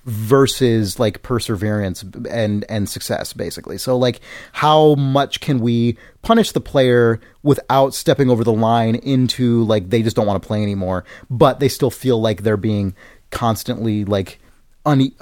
versus 0.06 1.00
like 1.00 1.22
perseverance 1.22 2.04
and 2.30 2.64
and 2.68 2.88
success 2.88 3.32
basically. 3.32 3.76
So 3.76 3.98
like 3.98 4.20
how 4.52 4.94
much 4.94 5.40
can 5.40 5.58
we 5.58 5.98
punish 6.22 6.52
the 6.52 6.60
player 6.60 7.20
without 7.42 7.92
stepping 7.92 8.30
over 8.30 8.44
the 8.44 8.52
line 8.52 8.94
into 8.94 9.64
like 9.64 9.90
they 9.90 10.02
just 10.02 10.14
don't 10.14 10.26
want 10.26 10.40
to 10.40 10.46
play 10.46 10.62
anymore 10.62 11.04
but 11.28 11.60
they 11.60 11.68
still 11.68 11.90
feel 11.90 12.20
like 12.20 12.42
they're 12.42 12.56
being 12.56 12.94
constantly 13.30 14.04
like 14.04 14.38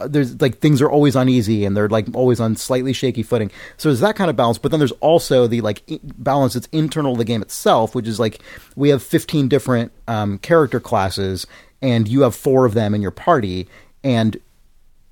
there's 0.07 0.41
like 0.41 0.59
things 0.59 0.83
are 0.83 0.91
always 0.91 1.17
uneasy 1.17 1.65
and 1.65 1.77
they're 1.77 1.89
like 1.89 2.07
always 2.15 2.39
on 2.39 2.55
slightly 2.55 2.93
shaky 2.93 3.23
footing. 3.23 3.51
So 3.79 3.89
there's 3.89 4.01
that 4.01 4.15
kind 4.15 4.29
of 4.31 4.37
balance 4.37 4.59
but 4.59 4.71
then 4.71 4.79
there's 4.81 4.93
also 5.01 5.47
the 5.47 5.61
like 5.63 5.83
i- 5.91 5.99
balance 6.03 6.53
that's 6.55 6.69
internal 6.73 7.15
to 7.15 7.19
the 7.19 7.25
game 7.25 7.41
itself 7.43 7.95
which 7.95 8.07
is 8.07 8.21
like 8.21 8.41
we 8.77 8.91
have 8.91 9.03
15 9.03 9.49
different 9.49 9.91
um, 10.07 10.39
character 10.39 10.81
classes 10.81 11.47
and 11.81 12.07
you 12.09 12.21
have 12.23 12.35
four 12.37 12.67
of 12.67 12.75
them 12.75 12.95
in 12.95 13.01
your 13.03 13.11
party 13.11 13.67
and 14.03 14.37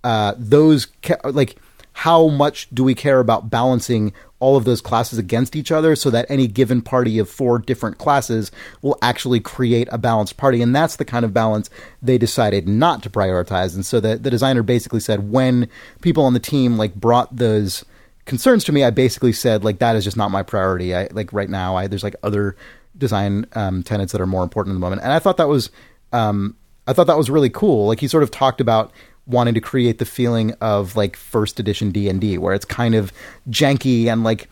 uh, 0.04 0.34
those 0.36 0.86
ca- 1.02 1.16
like 1.24 1.56
how 1.94 2.28
much 2.28 2.68
do 2.74 2.82
we 2.84 2.94
care 2.94 3.20
about 3.20 3.50
balancing 3.50 4.12
all 4.42 4.56
of 4.56 4.64
those 4.64 4.80
classes 4.80 5.20
against 5.20 5.54
each 5.54 5.70
other 5.70 5.94
so 5.94 6.10
that 6.10 6.26
any 6.28 6.48
given 6.48 6.82
party 6.82 7.20
of 7.20 7.30
four 7.30 7.60
different 7.60 7.96
classes 7.98 8.50
will 8.82 8.98
actually 9.00 9.38
create 9.38 9.88
a 9.92 9.98
balanced 9.98 10.36
party. 10.36 10.60
And 10.60 10.74
that's 10.74 10.96
the 10.96 11.04
kind 11.04 11.24
of 11.24 11.32
balance 11.32 11.70
they 12.02 12.18
decided 12.18 12.66
not 12.66 13.04
to 13.04 13.10
prioritize. 13.10 13.76
And 13.76 13.86
so 13.86 14.00
the, 14.00 14.16
the 14.16 14.30
designer 14.30 14.64
basically 14.64 14.98
said 14.98 15.30
when 15.30 15.68
people 16.00 16.24
on 16.24 16.34
the 16.34 16.40
team 16.40 16.76
like 16.76 16.96
brought 16.96 17.34
those 17.34 17.84
concerns 18.24 18.62
to 18.62 18.70
me 18.70 18.84
i 18.84 18.90
basically 18.90 19.32
said 19.32 19.64
like 19.64 19.80
that 19.80 19.96
is 19.96 20.04
just 20.04 20.16
not 20.16 20.32
my 20.32 20.42
priority. 20.42 20.94
I 20.94 21.08
like 21.12 21.32
right 21.32 21.48
now 21.48 21.76
i 21.76 21.86
there's 21.86 22.04
like 22.04 22.16
other 22.22 22.56
design 22.98 23.46
um, 23.54 23.82
tenets 23.82 24.12
that 24.12 24.20
are 24.20 24.26
more 24.26 24.42
important 24.42 24.74
in 24.74 24.80
the 24.80 24.84
moment. 24.84 25.02
And 25.02 25.12
i 25.12 25.20
thought 25.20 25.36
that 25.36 25.48
was 25.48 25.70
um, 26.12 26.56
I 26.86 26.92
thought 26.92 27.06
that 27.06 27.16
was 27.16 27.30
really 27.30 27.50
cool. 27.50 27.86
Like 27.86 28.00
he 28.00 28.08
sort 28.08 28.22
of 28.22 28.30
talked 28.30 28.60
about 28.60 28.92
wanting 29.26 29.54
to 29.54 29.60
create 29.60 29.98
the 29.98 30.04
feeling 30.04 30.52
of 30.60 30.96
like 30.96 31.16
first 31.16 31.60
edition 31.60 31.90
D 31.90 32.08
and 32.08 32.20
D, 32.20 32.38
where 32.38 32.54
it's 32.54 32.64
kind 32.64 32.94
of 32.94 33.12
janky 33.48 34.06
and 34.06 34.24
like 34.24 34.48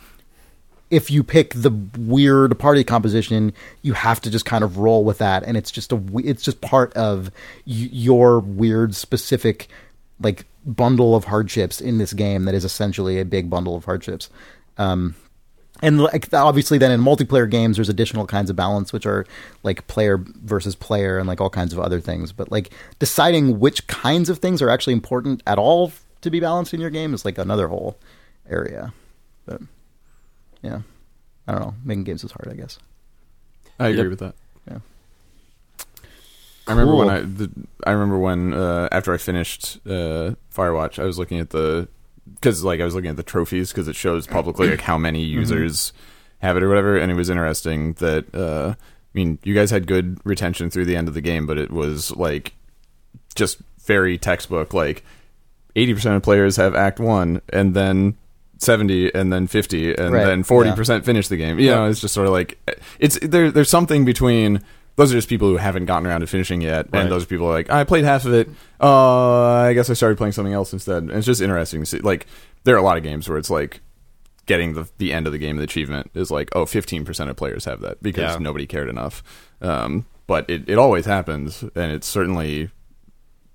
if 0.91 1.09
you 1.11 1.23
pick 1.23 1.55
the 1.55 1.71
weird 1.97 2.59
party 2.59 2.83
composition, 2.83 3.53
you 3.83 3.93
have 3.93 4.21
to 4.23 4.31
just 4.31 4.45
kind 4.45 4.65
of 4.65 4.79
roll 4.79 5.05
with 5.05 5.19
that, 5.19 5.45
and 5.45 5.57
it's 5.57 5.71
just 5.71 5.93
a 5.93 6.03
it's 6.17 6.43
just 6.43 6.61
part 6.61 6.93
of 6.95 7.31
your 7.65 8.41
weird 8.41 8.95
specific 8.95 9.69
like 10.21 10.45
bundle 10.67 11.15
of 11.15 11.25
hardships 11.25 11.81
in 11.81 11.99
this 11.99 12.13
game 12.13 12.45
that 12.45 12.55
is 12.55 12.65
essentially 12.65 13.19
a 13.19 13.25
big 13.25 13.49
bundle 13.49 13.77
of 13.77 13.85
hardships. 13.85 14.29
Um, 14.79 15.15
and 15.83 16.01
like 16.01 16.33
obviously 16.35 16.77
then 16.79 16.91
in 16.91 17.01
multiplayer 17.01 17.49
games 17.51 17.77
there's 17.77 17.89
additional 17.89 18.27
kinds 18.27 18.51
of 18.51 18.57
balance 18.57 18.93
which 18.93 19.07
are 19.07 19.25
like 19.63 19.87
player 19.87 20.19
versus 20.19 20.75
player 20.75 21.19
and 21.19 21.27
like 21.27 21.41
all 21.41 21.49
kinds 21.51 21.73
of 21.73 21.79
other 21.79 22.01
things 22.01 22.33
but 22.33 22.51
like 22.51 22.71
deciding 22.99 23.59
which 23.61 23.87
kinds 23.87 24.29
of 24.29 24.39
things 24.39 24.61
are 24.61 24.69
actually 24.71 24.93
important 24.93 25.43
at 25.47 25.59
all 25.59 25.93
to 26.21 26.31
be 26.31 26.41
balanced 26.41 26.75
in 26.75 26.81
your 26.81 26.91
game 26.91 27.15
is 27.15 27.25
like 27.25 27.39
another 27.39 27.69
whole 27.69 27.97
area 28.49 28.93
but 29.47 29.61
yeah 30.63 30.81
i 31.49 31.53
don't 31.53 31.61
know 31.63 31.75
making 31.85 32.05
games 32.05 32.23
is 32.25 32.33
hard 32.33 32.49
i 32.53 32.55
guess 32.57 32.79
I 33.79 33.89
agree 33.89 34.03
Yep. 34.03 34.11
with 34.11 34.19
that. 34.19 34.35
Yeah. 34.71 34.79
I 36.67 36.73
remember 36.73 36.95
when 36.97 37.09
I 37.09 37.21
the, 37.21 37.51
I 37.87 37.93
remember 37.93 38.19
when 38.19 38.53
uh, 38.53 38.89
after 38.93 39.15
I 39.15 39.17
finished 39.17 39.79
uh, 39.87 40.35
Firewatch, 40.55 40.99
I 40.99 41.05
was 41.05 41.19
looking 41.19 41.39
at 41.39 41.49
the 41.49 41.89
because 42.35 42.63
like 42.65 42.81
I 42.81 42.85
was 42.85 42.95
looking 42.95 43.11
at 43.11 43.17
the 43.17 43.23
trophies 43.23 43.71
because 43.71 43.89
it 43.89 43.97
shows 43.97 44.27
publicly 44.27 44.69
like 44.71 44.81
how 44.81 44.99
many 44.99 45.25
Mm-hmm. 45.27 45.41
users 45.41 45.93
have 46.41 46.57
it 46.57 46.63
or 46.63 46.69
whatever, 46.69 46.97
and 46.97 47.13
it 47.13 47.15
was 47.15 47.29
interesting 47.29 47.93
that 47.95 48.35
uh, 48.35 48.75
I 48.79 49.13
mean 49.15 49.39
you 49.43 49.55
guys 49.55 49.71
had 49.71 49.87
good 49.87 50.19
retention 50.25 50.71
through 50.71 50.87
the 50.87 50.97
end 50.97 51.09
of 51.09 51.15
the 51.15 51.21
game, 51.21 51.47
but 51.47 51.59
it 51.59 51.71
was 51.71 52.15
like 52.17 52.55
just 53.35 53.59
very 53.85 54.17
textbook 54.19 54.73
like 54.75 55.05
eighty 55.77 55.93
percent 55.95 56.17
of 56.17 56.23
players 56.23 56.57
have 56.57 56.75
Act 56.75 57.01
One, 57.01 57.41
and 57.53 57.75
then. 57.75 58.17
70 58.63 59.15
and 59.15 59.33
then 59.33 59.47
50 59.47 59.95
and 59.95 60.13
Right, 60.13 60.27
then 60.27 60.45
40% 60.45 61.03
finish 61.07 61.29
the 61.29 61.39
game. 61.39 61.59
You 61.59 61.71
know, 61.71 61.87
it's 61.87 61.99
just 62.03 62.13
sort 62.13 62.27
of 62.27 62.35
like 62.35 62.59
it's 62.99 63.19
there 63.23 63.51
there's 63.51 63.71
something 63.71 64.05
between 64.05 64.63
those 65.01 65.13
are 65.13 65.17
just 65.17 65.29
people 65.29 65.49
who 65.49 65.57
haven't 65.57 65.87
gotten 65.87 66.07
around 66.07 66.21
to 66.21 66.27
finishing 66.27 66.61
yet 66.61 66.87
Right. 66.93 67.01
and 67.03 67.11
those 67.11 67.23
are 67.23 67.27
people 67.27 67.47
are 67.47 67.53
like 67.53 67.71
I 67.71 67.85
played 67.85 68.05
half 68.05 68.25
of 68.27 68.35
it. 68.35 68.49
Uh 68.81 69.67
I 69.69 69.73
guess 69.73 69.89
I 69.91 69.95
started 69.95 70.19
playing 70.19 70.33
something 70.33 70.53
else 70.55 70.73
instead. 70.73 71.03
And 71.03 71.11
it's 71.13 71.27
just 71.27 71.41
interesting 71.41 71.81
to 71.81 71.87
see 71.87 71.99
like 71.99 72.27
there 72.65 72.75
are 72.75 72.79
a 72.79 72.83
lot 72.83 72.97
of 72.97 73.03
games 73.03 73.29
where 73.29 73.39
it's 73.39 73.51
like 73.51 73.81
getting 74.47 74.75
the 74.75 74.89
the 74.99 75.13
end 75.13 75.27
of 75.27 75.33
the 75.33 75.39
game 75.39 75.57
the 75.57 75.63
achievement 75.63 76.11
is 76.15 76.31
like 76.31 76.51
oh 76.55 76.65
15% 76.65 77.29
of 77.29 77.37
players 77.37 77.65
have 77.65 77.81
that 77.81 78.03
because 78.03 78.33
Yeah. 78.35 78.39
nobody 78.39 78.67
cared 78.67 78.89
enough. 78.89 79.23
Um 79.63 80.07
but 80.27 80.49
it 80.51 80.69
it 80.69 80.79
always 80.79 81.07
happens 81.07 81.63
and 81.63 81.93
it's 81.93 82.07
certainly 82.07 82.71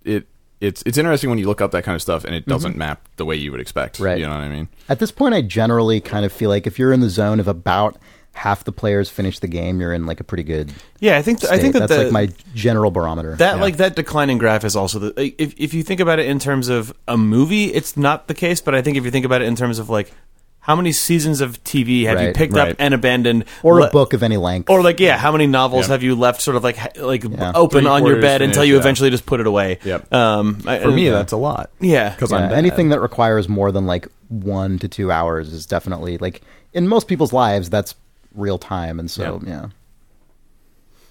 it 0.03 0.27
it's 0.61 0.81
it's 0.85 0.97
interesting 0.97 1.29
when 1.29 1.37
you 1.39 1.47
look 1.47 1.61
up 1.61 1.71
that 1.71 1.83
kind 1.83 1.95
of 1.95 2.01
stuff 2.01 2.23
and 2.23 2.33
it 2.33 2.45
doesn't 2.47 2.75
map 2.77 3.07
the 3.17 3.25
way 3.25 3.35
you 3.35 3.51
would 3.51 3.59
expect. 3.59 3.99
Right. 3.99 4.17
You 4.17 4.25
know 4.25 4.31
what 4.31 4.41
I 4.41 4.49
mean? 4.49 4.69
at 4.89 4.99
this 4.99 5.11
point 5.11 5.33
i 5.35 5.41
generally 5.41 5.99
kind 5.99 6.25
of 6.25 6.31
feel 6.31 6.49
like 6.49 6.65
if 6.67 6.79
you're 6.79 6.93
in 6.93 7.01
the 7.01 7.09
zone 7.09 7.39
of 7.39 7.47
about 7.47 7.97
half 8.35 8.63
the 8.65 8.71
players 8.71 9.09
finish 9.09 9.39
the 9.39 9.47
game 9.47 9.79
you're 9.79 9.93
in 9.93 10.05
like 10.05 10.19
a 10.19 10.23
pretty 10.23 10.43
good 10.43 10.71
Yeah, 10.99 11.17
I 11.17 11.21
think 11.21 11.43
I 11.43 11.47
state. 11.47 11.61
think 11.61 11.73
that 11.73 11.79
that's 11.87 11.95
the, 11.95 12.03
like 12.03 12.11
my 12.11 12.29
general 12.53 12.91
barometer 12.91 13.35
that 13.37 13.55
Yeah. 13.55 13.61
like 13.61 13.77
that 13.77 13.95
declining 13.95 14.37
graph 14.37 14.63
is 14.63 14.75
also 14.75 14.99
the 14.99 15.33
if 15.41 15.53
if 15.57 15.73
you 15.73 15.81
think 15.83 15.99
about 16.01 16.19
it 16.19 16.27
in 16.27 16.37
terms 16.39 16.67
of 16.67 16.93
a 17.07 17.17
movie, 17.17 17.65
it's 17.73 17.95
not 17.97 18.27
the 18.27 18.33
case. 18.33 18.61
But 18.61 18.75
I 18.75 18.81
think 18.81 18.97
if 18.97 19.05
you 19.05 19.11
think 19.11 19.25
about 19.25 19.41
it 19.41 19.45
in 19.47 19.55
terms 19.55 19.79
of 19.79 19.89
like 19.89 20.11
how 20.59 20.75
many 20.75 20.91
seasons 20.91 21.41
of 21.41 21.63
TV 21.63 22.05
have 22.07 22.19
you 22.21 22.31
picked 22.33 22.53
right. 22.53 22.71
up 22.71 22.75
and 22.79 22.93
abandoned, 22.93 23.45
or 23.61 23.81
le- 23.81 23.87
a 23.87 23.91
book 23.91 24.13
of 24.13 24.23
any 24.23 24.35
length 24.37 24.67
or 24.69 24.81
like 24.81 24.99
yeah, 24.99 25.15
how 25.17 25.31
many 25.31 25.45
novels 25.47 25.85
Yeah. 25.87 25.93
have 25.93 26.03
you 26.03 26.15
left 26.15 26.41
sort 26.41 26.57
of 26.57 26.63
like 26.63 26.97
like 26.99 27.23
Yeah. 27.23 27.51
open 27.55 27.81
Three 27.83 27.87
on 27.89 28.01
your 28.01 28.15
quarters 28.15 28.21
bed 28.21 28.41
until 28.41 28.65
you 28.65 28.73
yeah. 28.73 28.79
eventually 28.79 29.11
just 29.11 29.25
put 29.25 29.39
it 29.39 29.47
away? 29.47 29.79
Yep. 29.85 30.11
Um, 30.13 30.61
I- 30.65 30.79
For 30.79 30.91
me 30.91 31.07
and- 31.07 31.15
that's 31.15 31.31
a 31.33 31.37
lot. 31.37 31.69
yeah, 31.79 32.15
Cuz 32.15 32.31
Yeah, 32.31 32.51
anything 32.51 32.89
that 32.89 32.99
requires 32.99 33.47
more 33.47 33.71
than 33.71 33.85
like 33.85 34.07
one 34.27 34.77
to 34.79 34.87
two 34.87 35.11
hours 35.11 35.53
is 35.53 35.65
definitely 35.67 36.17
like 36.17 36.41
in 36.73 36.87
most 36.87 37.07
people's 37.07 37.31
lives 37.31 37.69
that's 37.69 37.93
real 38.35 38.57
time 38.57 38.99
and 38.99 39.09
so 39.09 39.41
yeah. 39.45 39.67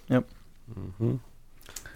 Yep. 0.08 0.28
Mm-hmm. 0.78 1.16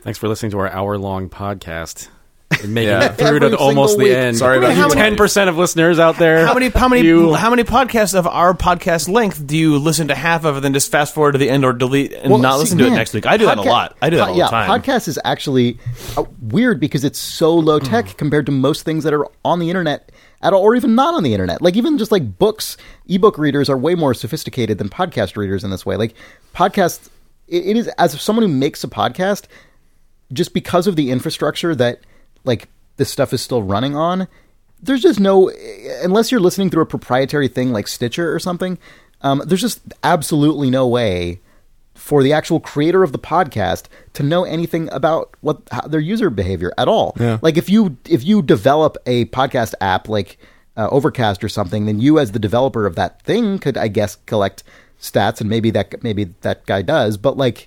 Thanks 0.02 0.18
for 0.18 0.28
listening 0.28 0.50
to 0.52 0.58
our 0.58 0.68
hour 0.68 0.96
long 0.98 1.28
podcast. 1.28 2.08
Making 2.50 2.74
Yeah. 2.88 3.04
it 3.04 3.16
through 3.18 3.26
Every 3.26 3.40
to 3.40 3.56
almost 3.56 3.92
single 3.92 4.06
the 4.08 4.14
week. 4.14 4.18
end. 4.24 4.36
Sorry 4.38 4.58
about 4.58 4.74
you 4.76 4.82
you. 4.84 4.90
ten 4.90 5.16
percent 5.16 5.50
of 5.50 5.56
listeners 5.58 5.98
out 5.98 6.16
there. 6.16 6.46
How 6.46 6.54
many 6.54 6.70
how 6.70 6.88
many 6.88 7.02
You- 7.06 7.34
how 7.34 7.50
many 7.50 7.62
podcasts 7.62 8.14
of 8.18 8.26
our 8.26 8.54
podcast 8.54 9.08
length 9.08 9.46
do 9.46 9.56
you 9.56 9.78
listen 9.78 10.08
to 10.08 10.14
half 10.14 10.44
of 10.44 10.56
and 10.56 10.64
then 10.64 10.72
just 10.72 10.90
fast 10.90 11.14
forward 11.14 11.32
to 11.32 11.38
the 11.38 11.48
end 11.50 11.64
or 11.64 11.72
delete 11.72 12.12
and 12.14 12.30
Well, 12.30 12.40
not 12.40 12.54
see, 12.54 12.58
listen 12.60 12.78
to 12.78 12.84
it 12.86 12.88
man, 12.88 12.96
next 12.98 13.12
week? 13.14 13.26
I 13.26 13.36
do 13.36 13.46
that 13.46 13.58
a 13.58 13.60
podca- 13.62 13.66
lot. 13.66 13.96
I 14.00 14.10
do 14.10 14.16
that 14.16 14.24
po- 14.26 14.30
all 14.32 14.36
yeah, 14.38 14.46
the 14.46 14.50
time. 14.50 14.80
podcast 14.82 15.08
is 15.08 15.18
actually 15.24 15.78
uh, 16.16 16.24
weird 16.40 16.80
because 16.80 17.04
it's 17.04 17.18
so 17.18 17.54
low 17.54 17.78
tech 17.78 18.06
Mm. 18.06 18.16
compared 18.16 18.46
to 18.46 18.52
most 18.52 18.82
things 18.84 19.04
that 19.04 19.12
are 19.12 19.26
on 19.44 19.58
the 19.58 19.68
internet 19.68 20.10
at 20.40 20.52
all, 20.52 20.62
or 20.62 20.74
even 20.74 20.94
not 20.94 21.14
on 21.14 21.22
the 21.24 21.34
internet. 21.34 21.60
Like 21.60 21.76
even 21.76 21.98
just 21.98 22.10
like 22.12 22.38
books, 22.38 22.76
ebook 23.08 23.36
readers 23.38 23.68
are 23.68 23.76
way 23.76 23.94
more 23.94 24.14
sophisticated 24.14 24.78
than 24.78 24.88
podcast 24.88 25.36
readers 25.36 25.64
in 25.64 25.70
this 25.70 25.84
way. 25.84 25.96
Like 25.96 26.14
podcast, 26.54 27.08
it, 27.46 27.66
it 27.66 27.76
is 27.76 27.88
as 27.98 28.14
if 28.14 28.20
someone 28.20 28.44
who 28.46 28.52
makes 28.52 28.82
a 28.84 28.88
podcast, 28.88 29.44
just 30.32 30.54
because 30.54 30.86
of 30.86 30.96
the 30.96 31.10
infrastructure 31.10 31.74
that 31.74 32.00
like 32.44 32.68
this 32.96 33.10
stuff 33.10 33.32
is 33.32 33.40
still 33.40 33.62
running 33.62 33.94
on 33.96 34.26
there's 34.82 35.02
just 35.02 35.18
no 35.20 35.50
unless 36.02 36.30
you're 36.30 36.40
listening 36.40 36.70
through 36.70 36.82
a 36.82 36.86
proprietary 36.86 37.48
thing 37.48 37.72
like 37.72 37.88
stitcher 37.88 38.32
or 38.34 38.38
something 38.38 38.78
um, 39.22 39.42
there's 39.46 39.60
just 39.60 39.80
absolutely 40.04 40.70
no 40.70 40.86
way 40.86 41.40
for 41.94 42.22
the 42.22 42.32
actual 42.32 42.60
creator 42.60 43.02
of 43.02 43.10
the 43.10 43.18
podcast 43.18 43.86
to 44.12 44.22
know 44.22 44.44
anything 44.44 44.88
about 44.92 45.34
what 45.40 45.62
their 45.88 45.98
user 46.00 46.30
behavior 46.30 46.72
at 46.78 46.86
all 46.86 47.14
Yeah. 47.18 47.38
like 47.42 47.56
if 47.56 47.68
you 47.68 47.96
if 48.08 48.24
you 48.24 48.40
develop 48.42 48.96
a 49.06 49.24
podcast 49.26 49.74
app 49.80 50.08
like 50.08 50.38
uh, 50.76 50.88
overcast 50.92 51.42
or 51.42 51.48
something 51.48 51.86
then 51.86 52.00
you 52.00 52.20
as 52.20 52.30
the 52.30 52.38
developer 52.38 52.86
of 52.86 52.94
that 52.94 53.20
thing 53.22 53.58
could 53.58 53.76
i 53.76 53.88
guess 53.88 54.16
collect 54.26 54.62
stats 55.00 55.40
and 55.40 55.50
maybe 55.50 55.70
that 55.72 56.02
maybe 56.04 56.24
that 56.42 56.64
guy 56.66 56.82
does 56.82 57.16
but 57.16 57.36
like 57.36 57.66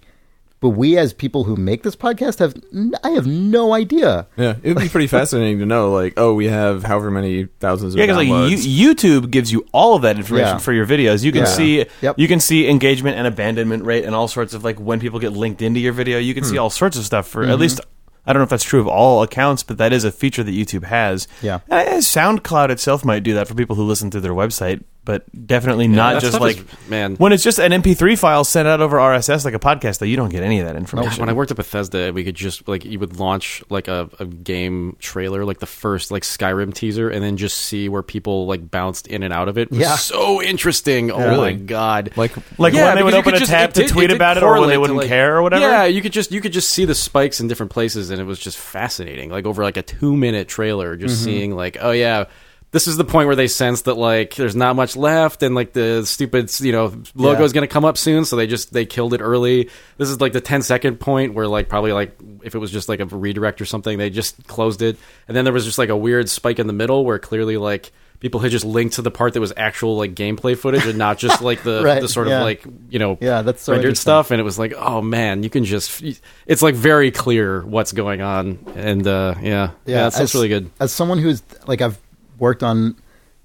but 0.61 0.69
we 0.69 0.97
as 0.97 1.11
people 1.11 1.43
who 1.43 1.55
make 1.57 1.83
this 1.83 1.95
podcast 1.97 2.39
have 2.39 2.55
n- 2.73 2.93
i 3.03 3.09
have 3.09 3.27
no 3.27 3.73
idea 3.73 4.27
Yeah, 4.37 4.55
it'd 4.63 4.77
be 4.77 4.87
pretty 4.87 5.07
fascinating 5.07 5.59
to 5.59 5.65
know. 5.65 5.91
Like, 5.91 6.13
oh, 6.17 6.33
we 6.33 6.45
have 6.47 6.83
however 6.83 7.11
many 7.11 7.45
thousands 7.59 7.93
of 7.93 7.99
Yeah, 7.99 8.05
because 8.05 8.15
like 8.17 8.27
downloads. 8.29 8.65
you, 8.65 8.93
YouTube 8.95 9.29
gives 9.31 9.51
you 9.51 9.65
all 9.73 9.95
of 9.95 10.03
that 10.03 10.15
information 10.17 10.55
Yeah. 10.55 10.57
for 10.59 10.71
your 10.71 10.85
videos. 10.85 11.23
You 11.23 11.31
can 11.33 11.41
Yeah. 11.41 11.45
see 11.47 11.85
Yep. 12.01 12.15
you 12.17 12.27
can 12.29 12.39
see 12.39 12.69
engagement 12.69 13.17
and 13.17 13.27
abandonment 13.27 13.83
rate 13.83 14.05
and 14.05 14.15
all 14.15 14.27
sorts 14.29 14.53
of 14.53 14.63
like 14.63 14.79
when 14.79 14.99
people 15.01 15.19
get 15.19 15.33
linked 15.33 15.61
into 15.61 15.79
your 15.81 15.93
video. 15.93 16.17
You 16.19 16.33
can 16.33 16.43
Hmm. 16.43 16.49
see 16.51 16.57
all 16.57 16.69
sorts 16.69 16.95
of 16.97 17.03
stuff 17.05 17.27
for 17.27 17.41
Mm-hmm. 17.43 17.51
at 17.51 17.59
least 17.59 17.81
I 18.23 18.33
don't 18.33 18.39
know 18.39 18.43
if 18.43 18.49
that's 18.51 18.63
true 18.63 18.79
of 18.79 18.87
all 18.87 19.23
accounts, 19.23 19.63
but 19.63 19.79
that 19.79 19.91
is 19.91 20.03
a 20.03 20.11
feature 20.11 20.43
that 20.43 20.51
YouTube 20.53 20.83
has. 20.83 21.27
Yeah. 21.41 21.61
Uh, 21.71 21.83
SoundCloud 21.97 22.69
itself 22.69 23.03
might 23.03 23.23
do 23.23 23.33
that 23.33 23.47
for 23.47 23.55
people 23.55 23.75
who 23.75 23.83
listen 23.83 24.11
through 24.11 24.21
their 24.21 24.31
website, 24.33 24.83
but 25.03 25.23
definitely 25.47 25.87
not 25.87 26.21
just 26.21 26.39
like 26.39 26.57
is- 26.59 26.89
man. 26.89 27.15
when 27.15 27.33
it's 27.33 27.43
just 27.43 27.57
an 27.59 27.71
MP3 27.71 28.17
file 28.17 28.43
sent 28.43 28.67
out 28.67 28.81
over 28.81 28.97
RSS 28.97 29.43
like 29.45 29.55
a 29.55 29.59
podcast. 29.59 29.97
Though 29.99 30.05
you 30.05 30.15
don't 30.15 30.29
get 30.29 30.43
any 30.43 30.59
of 30.59 30.67
that 30.67 30.75
information. 30.75 31.19
When 31.21 31.29
I 31.29 31.33
worked 31.33 31.49
at 31.49 31.57
Bethesda, 31.57 32.11
we 32.13 32.23
could 32.23 32.35
just 32.35 32.67
like 32.67 32.85
you 32.85 32.99
would 32.99 33.17
launch 33.19 33.63
like 33.69 33.87
a, 33.87 34.09
a 34.19 34.25
game 34.25 34.95
trailer, 34.99 35.43
like 35.43 35.59
the 35.59 35.65
first 35.65 36.11
like 36.11 36.21
Skyrim 36.23 36.73
teaser, 36.73 37.09
and 37.09 37.23
then 37.23 37.35
just 37.37 37.57
see 37.57 37.89
where 37.89 38.03
people 38.03 38.45
like 38.45 38.69
bounced 38.69 39.07
in 39.07 39.23
and 39.23 39.33
out 39.33 39.47
of 39.47 39.57
it. 39.57 39.63
It 39.63 39.71
was 39.71 39.79
Yeah. 39.79 39.95
so 39.95 40.41
interesting. 40.41 41.09
Oh 41.11 41.37
my 41.37 41.53
god! 41.53 42.11
Like- 42.15 42.35
Like 42.59 42.73
when 42.73 42.95
they 42.95 43.03
would 43.03 43.13
open 43.15 43.33
a 43.33 43.39
just- 43.39 43.49
tab 43.51 43.71
it 43.71 43.75
to 43.75 43.87
tweet 43.87 44.09
did 44.09 44.15
about 44.15 44.37
it 44.37 44.43
or 44.43 44.59
when 44.59 44.69
they 44.69 44.77
wouldn't 44.77 44.99
like- 44.99 45.07
care 45.07 45.35
or 45.37 45.41
whatever? 45.41 45.61
Yeah, 45.67 45.85
you 45.85 46.01
could 46.03 46.13
just 46.13 46.31
you 46.31 46.41
could 46.41 46.53
just 46.53 46.69
see 46.69 46.85
the 46.85 46.93
spikes 46.95 47.39
in 47.39 47.47
different 47.47 47.71
places, 47.71 48.11
and 48.11 48.21
it 48.21 48.25
was 48.25 48.37
just 48.39 48.57
fascinating. 48.57 49.29
Like 49.31 49.45
over 49.45 49.63
like 49.63 49.77
a 49.77 49.81
two 49.81 50.15
minute 50.15 50.47
trailer, 50.47 50.95
just 50.95 51.15
Mm-hmm. 51.15 51.23
seeing 51.25 51.55
like, 51.55 51.77
oh 51.81 51.91
yeah. 51.91 52.25
This 52.71 52.87
is 52.87 52.95
the 52.95 53.03
point 53.03 53.27
where 53.27 53.35
they 53.35 53.47
sense 53.47 53.81
that 53.81 53.95
like 53.95 54.35
there's 54.35 54.55
not 54.55 54.77
much 54.77 54.95
left, 54.95 55.43
and 55.43 55.53
like 55.55 55.73
the 55.73 56.05
stupid 56.05 56.49
you 56.61 56.71
know 56.71 56.85
logo 57.15 57.39
Yeah. 57.39 57.45
is 57.45 57.51
going 57.51 57.67
to 57.67 57.73
come 57.73 57.83
up 57.83 57.97
soon, 57.97 58.23
so 58.23 58.37
they 58.37 58.47
just 58.47 58.71
they 58.71 58.85
killed 58.85 59.13
it 59.13 59.19
early. 59.19 59.69
This 59.97 60.07
is 60.09 60.21
like 60.21 60.31
the 60.31 60.39
10 60.41 60.61
second 60.61 60.99
point 60.99 61.33
where 61.33 61.47
like 61.47 61.67
probably 61.67 61.91
like 61.91 62.17
if 62.43 62.55
it 62.55 62.59
was 62.59 62.71
just 62.71 62.87
like 62.87 63.01
a 63.01 63.05
redirect 63.05 63.59
or 63.59 63.65
something, 63.65 63.97
they 63.97 64.09
just 64.09 64.47
closed 64.47 64.81
it, 64.81 64.97
and 65.27 65.35
then 65.35 65.43
there 65.43 65.53
was 65.53 65.65
just 65.65 65.77
like 65.77 65.89
a 65.89 65.97
weird 65.97 66.29
spike 66.29 66.59
in 66.59 66.67
the 66.67 66.73
middle 66.73 67.03
where 67.03 67.19
clearly 67.19 67.57
like 67.57 67.91
people 68.21 68.39
had 68.39 68.51
just 68.51 68.63
linked 68.63 68.95
to 68.95 69.01
the 69.01 69.09
part 69.11 69.33
that 69.33 69.41
was 69.41 69.51
actual 69.57 69.97
like 69.97 70.13
gameplay 70.13 70.55
footage 70.55 70.85
and 70.85 70.97
not 70.97 71.17
just 71.17 71.41
like 71.41 71.63
the 71.63 71.81
Right, 71.83 71.99
the 72.01 72.07
sort 72.07 72.27
yeah. 72.29 72.37
of 72.37 72.43
like 72.43 72.63
you 72.89 72.99
know 72.99 73.17
Yeah, 73.19 73.41
that's 73.41 73.63
so 73.63 73.73
rendered 73.73 73.97
stuff, 73.97 74.31
and 74.31 74.39
it 74.39 74.43
was 74.45 74.57
like 74.57 74.73
oh 74.77 75.01
man, 75.01 75.43
you 75.43 75.49
can 75.49 75.65
just 75.65 76.01
it's 76.47 76.61
like 76.61 76.75
very 76.75 77.11
clear 77.11 77.65
what's 77.65 77.91
going 77.91 78.21
on, 78.21 78.59
and 78.77 79.05
uh, 79.05 79.35
yeah, 79.41 79.71
yeah, 79.85 80.07
it 80.07 80.11
sounds 80.13 80.21
as- 80.21 80.35
really 80.35 80.47
good. 80.47 80.71
As 80.79 80.93
someone 80.93 81.17
who's 81.17 81.43
like 81.67 81.81
I've 81.81 81.99
worked 82.41 82.63
on 82.63 82.97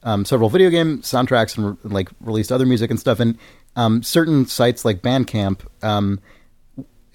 um, 0.03 0.25
several 0.25 0.49
video 0.49 0.71
game 0.71 1.03
soundtracks 1.03 1.57
and 1.57 1.71
re- 1.71 1.77
like 1.85 2.09
released 2.21 2.51
other 2.51 2.67
music 2.67 2.91
and 2.91 2.99
stuff, 2.99 3.21
and 3.21 3.39
um, 3.77 4.03
certain 4.03 4.47
sites 4.47 4.85
like 4.85 5.03
Bandcamp, 5.03 5.61
um, 5.83 6.19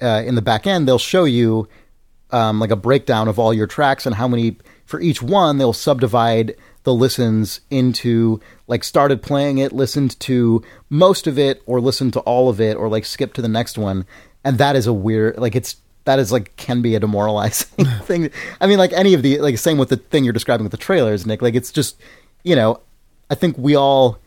uh, 0.01 0.23
in 0.25 0.36
the 0.36 0.41
back 0.41 0.65
end, 0.65 0.88
they'll 0.88 0.97
show 0.97 1.25
you 1.25 1.67
um, 2.32 2.59
like 2.59 2.71
a 2.71 2.75
breakdown 2.75 3.27
of 3.27 3.38
all 3.38 3.53
your 3.53 3.67
tracks 3.67 4.05
and 4.05 4.15
how 4.15 4.27
many 4.27 4.57
for 4.86 4.99
each 5.01 5.21
one. 5.21 5.57
They'll 5.57 5.73
subdivide 5.73 6.55
the 6.84 6.93
listens 6.93 7.61
into 7.69 8.39
like 8.67 8.84
started 8.84 9.21
playing 9.21 9.59
it, 9.59 9.71
listened 9.71 10.19
to 10.21 10.63
most 10.89 11.27
of 11.27 11.38
it, 11.38 11.61
or 11.65 11.82
listened 11.82 12.13
to 12.13 12.19
all 12.21 12.49
of 12.49 12.59
it, 12.59 12.77
or 12.77 12.89
like 12.89 13.05
skip 13.05 13.34
to 13.34 13.41
the 13.41 13.47
next 13.47 13.77
one. 13.77 14.05
And 14.43 14.57
that 14.57 14.75
is 14.75 14.88
a 14.88 14.93
weird 14.93 15.38
like 15.38 15.55
it's 15.55 15.77
that 16.06 16.20
is 16.20 16.32
like 16.32 16.56
can 16.56 16.82
be 16.82 16.95
a 16.95 16.99
demoralizing 16.99 17.86
thing. 18.04 18.32
I 18.60 18.68
mean, 18.68 18.78
like 18.78 18.93
any 18.93 19.14
of 19.14 19.22
the 19.22 19.39
like 19.39 19.58
same 19.58 19.78
with 19.78 19.89
the 19.89 19.97
thing 19.97 20.24
you're 20.24 20.34
describing 20.34 20.64
with 20.64 20.72
the 20.72 20.78
trailers, 20.78 21.26
Nick. 21.26 21.41
Like 21.41 21.56
it's 21.56 21.72
just 21.72 21.99
you 22.43 22.56
know, 22.56 22.80
I 23.30 23.36
think 23.36 23.58
we 23.58 23.76
all 23.76 24.18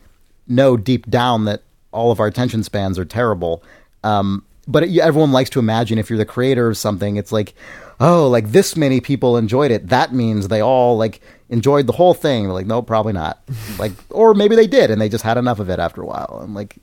know 0.47 0.77
deep 0.77 1.09
down 1.09 1.45
that 1.45 1.63
all 1.91 2.11
of 2.11 2.19
our 2.19 2.27
attention 2.27 2.63
spans 2.63 2.99
are 2.99 3.05
terrible. 3.05 3.63
Um, 4.03 4.45
but 4.67 4.83
it, 4.83 4.97
everyone 4.99 5.31
likes 5.31 5.49
to 5.51 5.59
imagine 5.59 5.97
if 5.97 6.09
you're 6.09 6.17
the 6.17 6.25
creator 6.25 6.67
of 6.67 6.77
something, 6.77 7.17
it's 7.17 7.31
like, 7.31 7.53
oh, 7.99 8.27
like 8.27 8.51
this 8.51 8.75
many 8.75 8.99
people 8.99 9.37
enjoyed 9.37 9.71
it. 9.71 9.89
That 9.89 10.13
means 10.13 10.47
they 10.47 10.61
all 10.61 10.97
like 10.97 11.21
enjoyed 11.49 11.87
the 11.87 11.93
whole 11.93 12.13
thing. 12.13 12.43
They're 12.43 12.53
like, 12.53 12.65
no, 12.65 12.81
probably 12.81 13.13
not. 13.13 13.41
like, 13.79 13.93
or 14.09 14.33
maybe 14.33 14.55
they 14.55 14.67
did 14.67 14.91
and 14.91 15.01
they 15.01 15.09
just 15.09 15.23
had 15.23 15.37
enough 15.37 15.59
of 15.59 15.69
it 15.69 15.79
after 15.79 16.01
a 16.01 16.05
while. 16.05 16.39
And 16.43 16.53
like, 16.53 16.77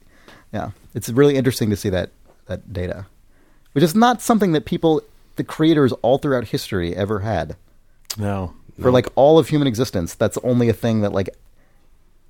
yeah, 0.53 0.71
it's 0.95 1.09
really 1.09 1.37
interesting 1.37 1.71
to 1.71 1.77
see 1.77 1.89
that 1.91 2.11
that 2.47 2.73
data, 2.73 3.07
which 3.73 3.85
is 3.85 3.95
not 3.95 4.21
something 4.23 4.53
that 4.53 4.65
people, 4.65 5.03
the 5.37 5.45
creators 5.45 5.93
all 6.03 6.19
throughout 6.19 6.45
history, 6.49 6.95
ever 6.97 7.21
had 7.21 7.57
no. 8.19 8.55
for 8.81 8.91
like 8.91 9.07
all 9.15 9.39
of 9.39 9.49
human 9.49 9.67
existence. 9.69 10.15
That's 10.15 10.39
only 10.45 10.69
a 10.69 10.73
thing 10.75 11.01
that 11.03 11.13
like 11.13 11.31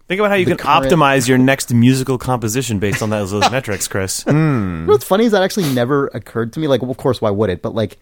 Think 0.09 0.19
about 0.19 0.31
how 0.31 0.37
you 0.37 0.45
The 0.45 0.57
can 0.57 0.59
current- 0.59 0.93
optimize 0.93 1.29
your 1.29 1.39
next 1.39 1.73
musical 1.73 2.19
composition 2.19 2.79
based 2.81 3.03
on 3.03 3.09
those, 3.11 3.31
those 3.31 3.51
metrics, 3.53 3.89
Chris. 3.89 4.25
You 4.27 4.33
know 4.35 4.85
what's 4.93 5.05
funny 5.05 5.25
is 5.25 5.33
that 5.33 5.43
actually 5.43 5.73
never 5.73 6.09
occurred 6.09 6.53
to 6.55 6.61
me. 6.61 6.67
Like, 6.67 6.83
well, 6.83 6.91
of 6.91 6.97
course, 6.97 7.21
why 7.23 7.31
would 7.31 7.49
it? 7.51 7.63
But 7.63 7.75
like, 7.75 7.99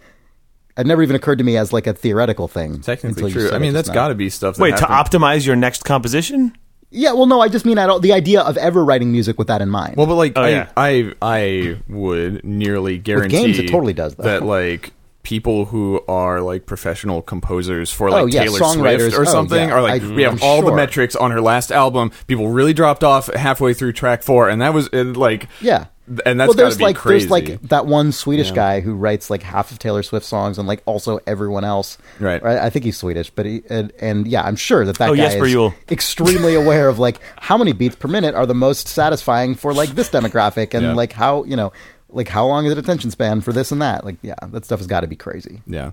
it 0.78 0.86
never 0.86 1.02
even 1.02 1.14
occurred 1.14 1.38
to 1.38 1.44
me 1.44 1.56
as 1.58 1.72
like 1.74 1.86
a 1.86 1.92
theoretical 1.92 2.48
thing. 2.48 2.74
until 2.76 2.96
Technically 2.96 3.26
you 3.30 3.32
true. 3.34 3.42
said 3.44 3.52
I 3.52 3.56
it 3.56 3.60
mean, 3.60 3.72
just 3.72 3.74
that's 3.74 3.88
now. 3.88 3.94
got 3.94 4.08
to 4.08 4.14
be 4.14 4.30
stuff. 4.30 4.56
That 4.56 4.62
Wait, 4.62 4.76
to 4.78 4.86
happened- 4.86 5.22
optimize 5.22 5.46
your 5.46 5.56
next 5.56 5.84
composition? 5.84 6.56
Yeah, 6.92 7.12
well, 7.12 7.26
no, 7.26 7.40
I 7.40 7.48
just 7.48 7.64
mean 7.64 7.78
I 7.78 7.86
don't. 7.86 8.02
The 8.02 8.12
idea 8.12 8.40
of 8.40 8.56
ever 8.56 8.84
writing 8.84 9.12
music 9.12 9.38
with 9.38 9.46
that 9.48 9.62
in 9.62 9.68
mind. 9.68 9.96
Well, 9.96 10.06
but 10.06 10.16
like 10.16 10.32
Oh, 10.36 10.42
I, 10.42 10.48
yeah. 10.48 10.68
I 10.76 11.12
I 11.22 11.78
would 11.88 12.44
nearly 12.44 12.98
guarantee 12.98 13.36
games, 13.42 13.58
it 13.60 13.68
totally 13.68 13.92
does, 13.92 14.16
though. 14.16 14.24
that 14.24 14.42
like 14.42 14.92
people 15.22 15.66
who 15.66 16.00
are 16.08 16.40
like 16.40 16.64
professional 16.66 17.20
composers 17.22 17.92
for 17.92 18.10
like 18.10 18.22
Oh, 18.22 18.26
yeah, 18.26 18.42
Taylor 18.44 18.58
songwriters. 18.58 18.98
Swift 19.12 19.16
or 19.18 19.20
Oh, 19.20 19.24
something 19.24 19.68
yeah. 19.68 19.74
are 19.74 19.82
like 19.82 20.02
I- 20.02 20.08
we 20.14 20.22
have 20.22 20.32
I'm 20.32 20.42
all 20.42 20.62
the 20.62 20.74
metrics 20.74 21.14
on 21.14 21.30
her 21.30 21.40
last 21.40 21.70
album. 21.70 22.10
People 22.26 22.48
really 22.48 22.72
dropped 22.72 23.04
off 23.04 23.32
halfway 23.34 23.72
through 23.74 23.92
track 23.92 24.22
four, 24.24 24.48
and 24.48 24.60
that 24.60 24.74
was 24.74 24.88
and, 24.92 25.16
like 25.16 25.46
yeah, 25.60 25.86
and 26.26 26.40
that's 26.40 26.48
well, 26.48 26.54
there's 26.56 26.76
be 26.78 26.84
like 26.84 26.96
crazy. 26.96 27.28
there's 27.28 27.30
like 27.30 27.62
that 27.68 27.86
one 27.86 28.10
Swedish 28.12 28.50
guy 28.50 28.80
who 28.80 28.94
writes 28.94 29.30
like 29.30 29.42
half 29.42 29.70
of 29.70 29.78
Taylor 29.78 30.02
Swift 30.02 30.26
songs 30.26 30.58
and 30.58 30.66
like 30.66 30.82
also 30.86 31.20
everyone 31.26 31.64
else. 31.64 31.98
Right. 32.18 32.42
right? 32.42 32.58
I 32.58 32.68
think 32.70 32.84
he's 32.84 32.96
Swedish, 32.96 33.30
but 33.30 33.46
he 33.46 33.62
and, 33.70 33.92
and 34.00 34.26
yeah, 34.26 34.42
I'm 34.42 34.56
sure 34.56 34.84
that 34.84 34.98
that 34.98 35.10
Oh, 35.10 35.14
guy 35.14 35.22
Jesper 35.28 35.46
is 35.46 35.54
Juhl. 35.54 35.74
extremely 35.90 36.54
aware 36.62 36.88
of 36.88 36.98
like 36.98 37.20
how 37.38 37.56
many 37.56 37.72
beats 37.72 37.94
per 37.96 38.08
minute 38.08 38.34
are 38.34 38.46
the 38.46 38.54
most 38.54 38.88
satisfying 38.88 39.54
for 39.54 39.72
like 39.72 39.90
this 39.90 40.08
demographic 40.10 40.74
and 40.74 40.82
Yeah. 40.84 40.94
like 40.94 41.12
how 41.12 41.44
you 41.44 41.54
know 41.56 41.72
like 42.08 42.26
how 42.28 42.44
long 42.46 42.66
is 42.66 42.74
the 42.74 42.80
attention 42.80 43.10
span 43.12 43.40
for 43.40 43.52
this 43.52 43.70
and 43.70 43.80
that. 43.82 44.04
Like 44.04 44.16
yeah, 44.22 44.34
that 44.48 44.64
stuff 44.64 44.80
has 44.80 44.86
got 44.88 45.00
to 45.00 45.06
be 45.06 45.16
crazy. 45.16 45.62
yeah. 45.66 45.92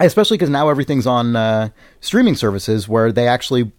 especially 0.00 0.36
because 0.36 0.50
now 0.50 0.68
everything's 0.68 1.06
on 1.06 1.36
uh, 1.36 1.68
streaming 2.00 2.34
services 2.36 2.88
where 2.88 3.12
they 3.12 3.28
actually 3.28 3.72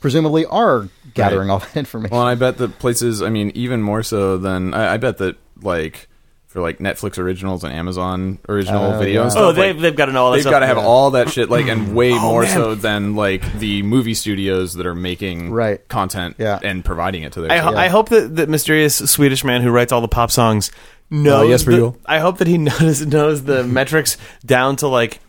presumably 0.00 0.46
are 0.46 0.88
gathering 1.14 1.48
Right. 1.48 1.54
all 1.54 1.58
that 1.60 1.76
information. 1.76 2.16
Well, 2.16 2.26
I 2.26 2.34
bet 2.34 2.58
that 2.58 2.78
places. 2.78 3.22
I 3.22 3.30
mean, 3.30 3.50
even 3.54 3.82
more 3.82 4.02
so 4.02 4.38
than 4.38 4.74
I, 4.74 4.94
I 4.94 4.96
bet 4.96 5.18
that 5.18 5.36
like 5.62 6.08
for 6.46 6.60
like 6.62 6.78
Netflix 6.78 7.18
originals 7.18 7.62
and 7.62 7.74
Amazon 7.74 8.38
original 8.48 8.82
uh, 8.82 8.96
Oh, 8.96 8.98
video 8.98 9.16
yeah. 9.20 9.22
and 9.24 9.32
stuff. 9.32 9.44
Oh, 9.44 9.52
they've, 9.52 9.78
they've 9.78 9.94
got 9.94 10.06
to 10.06 10.12
know 10.12 10.24
all 10.24 10.30
that 10.30 10.36
They've 10.38 10.42
stuff. 10.44 10.52
got 10.52 10.60
to 10.60 10.66
have 10.66 10.78
Yeah. 10.78 10.84
all 10.86 11.10
that 11.10 11.28
shit, 11.28 11.50
like, 11.50 11.66
and 11.68 11.88
mm. 11.88 11.92
way 11.92 12.12
Oh, 12.12 12.20
more 12.22 12.42
man. 12.44 12.54
so 12.54 12.74
than 12.74 13.14
like 13.16 13.58
the 13.58 13.82
movie 13.82 14.14
studios 14.14 14.72
that 14.74 14.86
are 14.86 14.94
making 14.94 15.50
Right. 15.50 15.86
content 15.88 16.36
Yeah. 16.38 16.58
and 16.62 16.82
providing 16.84 17.22
it 17.24 17.32
to 17.32 17.42
their. 17.42 17.52
I, 17.52 17.58
ho- 17.58 17.74
I 17.76 17.88
hope 17.88 18.08
that 18.08 18.34
the 18.34 18.46
mysterious 18.46 18.96
Swedish 18.96 19.44
man 19.44 19.60
who 19.60 19.70
writes 19.70 19.92
all 19.92 20.00
the 20.00 20.08
pop 20.08 20.30
songs 20.30 20.70
knows. 21.10 21.50
Jesper 21.50 21.70
the- 21.72 21.76
Juhl. 21.78 21.96
I 22.06 22.18
hope 22.18 22.38
that 22.38 22.46
he 22.48 22.56
knows 22.58 23.04
knows 23.04 23.42
the 23.44 23.64
metrics 23.64 24.16
down 24.46 24.76
to 24.76 24.88
like 24.88 25.20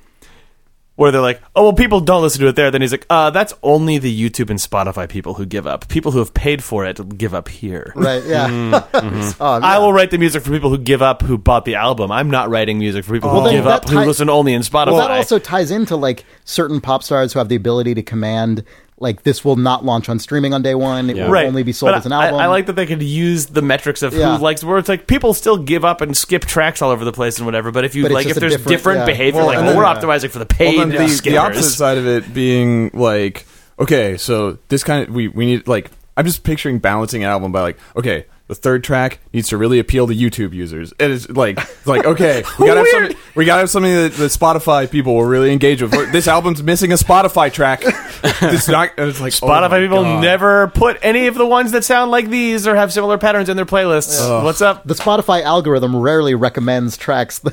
where 0.99 1.13
they're 1.13 1.21
like, 1.21 1.41
"Oh 1.55 1.63
well, 1.63 1.73
people 1.73 2.01
don't 2.01 2.21
listen 2.21 2.41
to 2.41 2.47
it 2.47 2.57
there." 2.57 2.69
Then 2.71 2.81
he's 2.81 2.91
like, 2.91 3.05
"Uh, 3.09 3.29
that's 3.29 3.53
only 3.63 3.99
the 3.99 4.13
YouTube 4.13 4.49
and 4.49 4.59
Spotify 4.59 5.07
people 5.07 5.35
who 5.35 5.45
give 5.45 5.65
up. 5.65 5.87
People 5.87 6.11
who 6.11 6.19
have 6.19 6.33
paid 6.33 6.61
for 6.61 6.85
it 6.85 7.17
give 7.17 7.33
up 7.33 7.47
here." 7.47 7.93
Right? 7.95 8.21
Yeah. 8.25 8.49
Mm-hmm. 8.49 9.31
oh, 9.41 9.59
I 9.63 9.79
will 9.79 9.93
write 9.93 10.11
the 10.11 10.17
music 10.17 10.43
for 10.43 10.51
people 10.51 10.69
who 10.69 10.77
give 10.77 11.01
up, 11.01 11.21
who 11.21 11.37
bought 11.37 11.63
the 11.63 11.75
album. 11.75 12.11
I'm 12.11 12.29
not 12.29 12.49
writing 12.49 12.79
music 12.79 13.05
for 13.05 13.13
people 13.13 13.31
Well, 13.31 13.41
who 13.41 13.47
then 13.47 13.55
give 13.55 13.63
that 13.63 13.85
up, 13.85 13.89
who 13.89 13.99
listen 13.99 14.29
only 14.29 14.53
in 14.53 14.61
Spotify. 14.61 14.87
Well, 14.87 15.07
that 15.07 15.11
also 15.11 15.39
ties 15.39 15.71
into 15.71 15.95
like 15.95 16.25
certain 16.43 16.81
pop 16.81 17.01
stars 17.01 17.31
who 17.31 17.39
have 17.39 17.47
the 17.47 17.55
ability 17.55 17.93
to 17.95 18.03
command 18.03 18.65
like 19.01 19.23
this 19.23 19.43
will 19.45 19.55
not 19.55 19.85
launch 19.85 20.09
on 20.09 20.19
streaming 20.19 20.53
on 20.53 20.61
day 20.61 20.75
one. 20.75 21.09
It 21.09 21.15
will 21.17 21.29
right. 21.29 21.47
only 21.47 21.63
be 21.63 21.71
sold 21.71 21.91
But 21.91 21.99
as 21.99 22.05
an 22.05 22.11
album. 22.13 22.39
I, 22.39 22.47
like 22.47 22.65
that 22.65 22.73
they 22.73 22.85
could 22.85 23.01
use 23.01 23.47
the 23.47 23.61
metrics 23.61 24.01
of 24.03 24.13
Yeah. 24.13 24.37
who 24.37 24.43
likes. 24.43 24.63
Where 24.63 24.77
it's 24.77 24.89
like 24.89 25.07
people 25.07 25.33
still 25.33 25.57
give 25.57 25.85
up 25.85 26.01
and 26.01 26.15
skip 26.15 26.45
tracks 26.45 26.81
all 26.81 26.91
over 26.91 27.05
the 27.05 27.11
place 27.11 27.37
and 27.37 27.45
whatever. 27.45 27.71
But 27.71 27.85
if 27.85 27.95
you 27.95 28.03
But 28.03 28.11
like, 28.11 28.27
if 28.27 28.35
there's 28.37 28.53
different- 28.53 28.69
different, 28.69 28.99
yeah. 28.99 29.05
behavior, 29.05 29.37
Well, 29.39 29.47
like 29.47 29.57
and 29.57 29.67
well, 29.67 29.77
we're 29.77 29.83
optimizing 29.83 30.29
for 30.29 30.39
the 30.39 30.45
paid 30.45 30.77
well, 30.77 30.87
then 30.87 30.97
the, 30.97 31.07
skippers. 31.09 31.33
the 31.33 31.37
opposite 31.37 31.77
side 31.77 31.97
of 31.97 32.07
it 32.07 32.33
being 32.33 32.91
like, 32.93 33.45
okay, 33.79 34.17
so 34.17 34.57
this 34.67 34.83
kind 34.83 35.07
of 35.07 35.13
we 35.13 35.27
we 35.29 35.45
need 35.45 35.67
like 35.67 35.89
I'm 36.17 36.25
just 36.25 36.43
picturing 36.43 36.79
balancing 36.79 37.23
an 37.23 37.29
album 37.29 37.51
by 37.51 37.61
like, 37.61 37.77
okay, 37.95 38.25
the 38.49 38.55
third 38.55 38.83
track 38.83 39.19
needs 39.31 39.47
to 39.49 39.57
really 39.57 39.77
appeal 39.77 40.07
to 40.07 40.13
YouTube 40.13 40.53
users. 40.53 40.91
It 40.99 41.11
is 41.11 41.29
like 41.29 41.57
it's 41.59 41.85
like 41.87 42.03
okay, 42.03 42.43
we 42.59 42.65
gotta 42.65 42.79
have 42.79 42.87
something, 42.89 43.17
we 43.35 43.45
gotta 43.45 43.59
have 43.59 43.69
something 43.69 43.93
that 43.93 44.13
the 44.13 44.25
Spotify 44.25 44.89
people 44.89 45.13
will 45.15 45.23
really 45.23 45.53
engage 45.53 45.83
with. 45.83 45.91
This 46.11 46.27
album's 46.27 46.63
missing 46.63 46.91
a 46.91 46.95
Spotify 46.95 47.53
track. 47.53 47.83
It's 48.41 48.67
not. 48.67 48.91
It's 48.97 49.21
like 49.21 49.33
oh 49.41 49.47
Spotify 49.47 49.69
my 49.69 49.79
people 49.79 50.03
God. 50.03 50.21
never 50.21 50.67
put 50.69 50.97
any 51.01 51.27
of 51.27 51.35
the 51.35 51.45
ones 51.45 51.71
that 51.71 51.85
sound 51.85 52.11
like 52.11 52.29
these 52.29 52.67
or 52.67 52.75
have 52.75 52.91
similar 52.91 53.17
patterns 53.17 53.47
in 53.47 53.55
their 53.55 53.65
playlists. 53.65 54.43
What's 54.43 54.61
up? 54.61 54.83
the 54.85 54.93
Spotify 54.93 55.41
algorithm 55.41 55.95
rarely 55.95 56.35
recommends 56.35 56.97
tracks. 56.97 57.39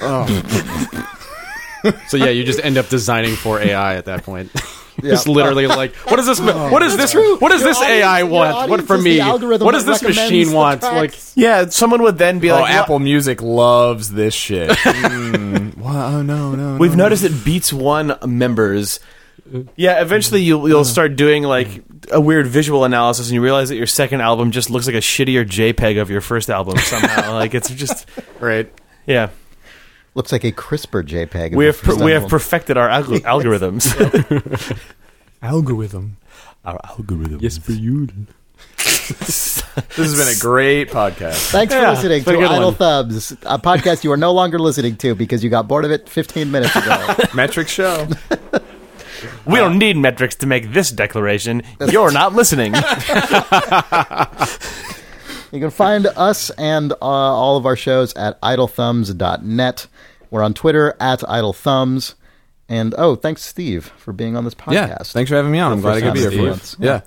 Oh. 0.00 0.26
So 2.08 2.16
yeah, 2.16 2.26
you 2.26 2.44
just 2.44 2.62
end 2.62 2.76
up 2.76 2.88
designing 2.88 3.36
for 3.36 3.58
AI 3.60 3.96
at 3.96 4.04
that 4.06 4.22
point. 4.24 4.50
Yeah. 5.02 5.10
Just 5.10 5.28
literally 5.28 5.66
like, 5.80 5.94
what 5.96 6.16
does 6.16 6.26
this? 6.26 6.40
what 6.40 6.82
is 6.82 6.96
this? 6.96 7.14
What 7.14 7.50
does 7.50 7.62
this 7.62 7.76
audience- 7.78 8.02
AI 8.04 8.18
your 8.20 8.28
want? 8.28 8.54
What 8.54 8.62
audience 8.70 8.86
for 8.86 8.96
is 8.96 9.04
the 9.04 9.10
me? 9.10 9.20
algorithm 9.20 9.64
What 9.64 9.72
does 9.72 9.84
that 9.84 9.92
this 9.92 10.02
recommends 10.02 10.30
machine 10.32 10.48
the 10.50 10.56
want? 10.56 10.80
tracks. 10.80 10.96
Like, 11.36 11.42
Yeah, 11.42 11.68
someone 11.68 12.02
would 12.02 12.18
then 12.18 12.38
be 12.38 12.50
Oh, 12.50 12.54
like, 12.54 12.62
"What- 12.62 12.70
Apple 12.72 12.98
Music 12.98 13.42
loves 13.42 14.10
this 14.12 14.34
shit. 14.34 14.70
Mm. 14.90 15.76
Wow, 15.78 16.22
no, 16.22 16.54
no. 16.54 16.76
We've 16.76 16.96
no, 16.96 17.04
noticed 17.04 17.22
that 17.22 17.44
Beats 17.44 17.72
One 17.72 18.16
members. 18.26 19.00
Yeah, 19.74 20.00
eventually 20.00 20.42
you'll 20.42 20.68
you'll 20.68 20.84
start 20.84 21.16
doing 21.16 21.42
like 21.42 21.82
a 22.12 22.20
weird 22.20 22.46
visual 22.46 22.84
analysis, 22.84 23.28
and 23.28 23.34
you 23.34 23.40
realize 23.42 23.68
that 23.70 23.76
your 23.76 23.86
second 23.86 24.20
album 24.20 24.50
just 24.52 24.70
looks 24.70 24.86
like 24.86 24.94
a 24.94 25.00
shittier 25.00 25.44
JPEG 25.44 26.00
of 26.00 26.08
your 26.10 26.20
first 26.20 26.50
album 26.50 26.76
somehow. 26.78 27.34
like 27.34 27.54
it's 27.54 27.68
just 27.70 28.06
right? 28.38 28.72
yeah. 29.06 29.30
Looks 30.14 30.32
like 30.32 30.44
a 30.44 30.52
crisper 30.52 31.02
JPEG. 31.02 31.54
We 31.54 31.66
have 31.66 31.80
per- 31.80 32.04
we 32.04 32.12
have 32.12 32.28
perfected 32.28 32.76
our 32.76 32.88
alg- 32.88 33.20
algorithms. 33.34 34.78
algorithm. 35.42 36.16
our 36.64 36.80
algorithm. 36.84 37.38
Yes, 37.40 37.58
for 37.58 37.72
you. 37.72 38.08
This 39.10 39.62
has 39.96 40.16
been 40.16 40.28
a 40.28 40.38
great 40.38 40.88
podcast. 40.90 41.50
Thanks 41.50 41.74
for 41.74 41.80
listening 41.80 42.22
to 42.24 42.30
Idle 42.30 42.66
one. 42.66 42.74
Thumbs, 42.74 43.32
a 43.42 43.58
podcast 43.58 44.04
you 44.04 44.12
are 44.12 44.16
no 44.16 44.32
longer 44.32 44.58
listening 44.58 44.96
to 44.98 45.14
because 45.16 45.42
you 45.42 45.50
got 45.50 45.66
bored 45.66 45.84
of 45.84 45.90
it 45.90 46.08
15 46.08 46.50
minutes 46.50 46.76
ago. 46.76 47.14
Metric 47.34 47.68
show. 47.68 48.06
We 49.44 49.58
don't 49.58 49.78
need 49.78 49.96
metrics 49.96 50.36
to 50.36 50.46
make 50.46 50.72
this 50.72 50.90
declaration. 50.90 51.62
You're 51.88 52.12
not 52.12 52.34
listening. 52.34 52.74
You 55.52 55.60
can 55.60 55.70
find 55.70 56.06
us 56.06 56.50
and 56.50 56.92
uh, 56.92 56.96
all 57.00 57.56
of 57.56 57.66
our 57.66 57.76
shows 57.76 58.14
at 58.14 58.40
idlethumbs.net. 58.40 59.86
We're 60.30 60.42
on 60.42 60.54
Twitter 60.54 60.94
at 61.00 61.20
idlethumbs. 61.20 62.14
And 62.68 62.94
oh, 62.96 63.16
thanks, 63.16 63.42
Steve, 63.42 63.86
for 63.96 64.12
being 64.12 64.36
on 64.36 64.44
this 64.44 64.54
podcast. 64.54 64.72
Yeah, 64.72 64.98
thanks 64.98 65.28
for 65.28 65.36
having 65.36 65.50
me 65.50 65.58
on. 65.58 65.72
I'm 65.72 65.80
glad 65.80 65.96
I 65.96 66.00
could 66.02 66.14
be 66.14 66.20
here 66.20 66.30
for 66.30 66.36
you. 66.36 66.54
Steve. 66.54 66.84
Yeah. 66.86 67.00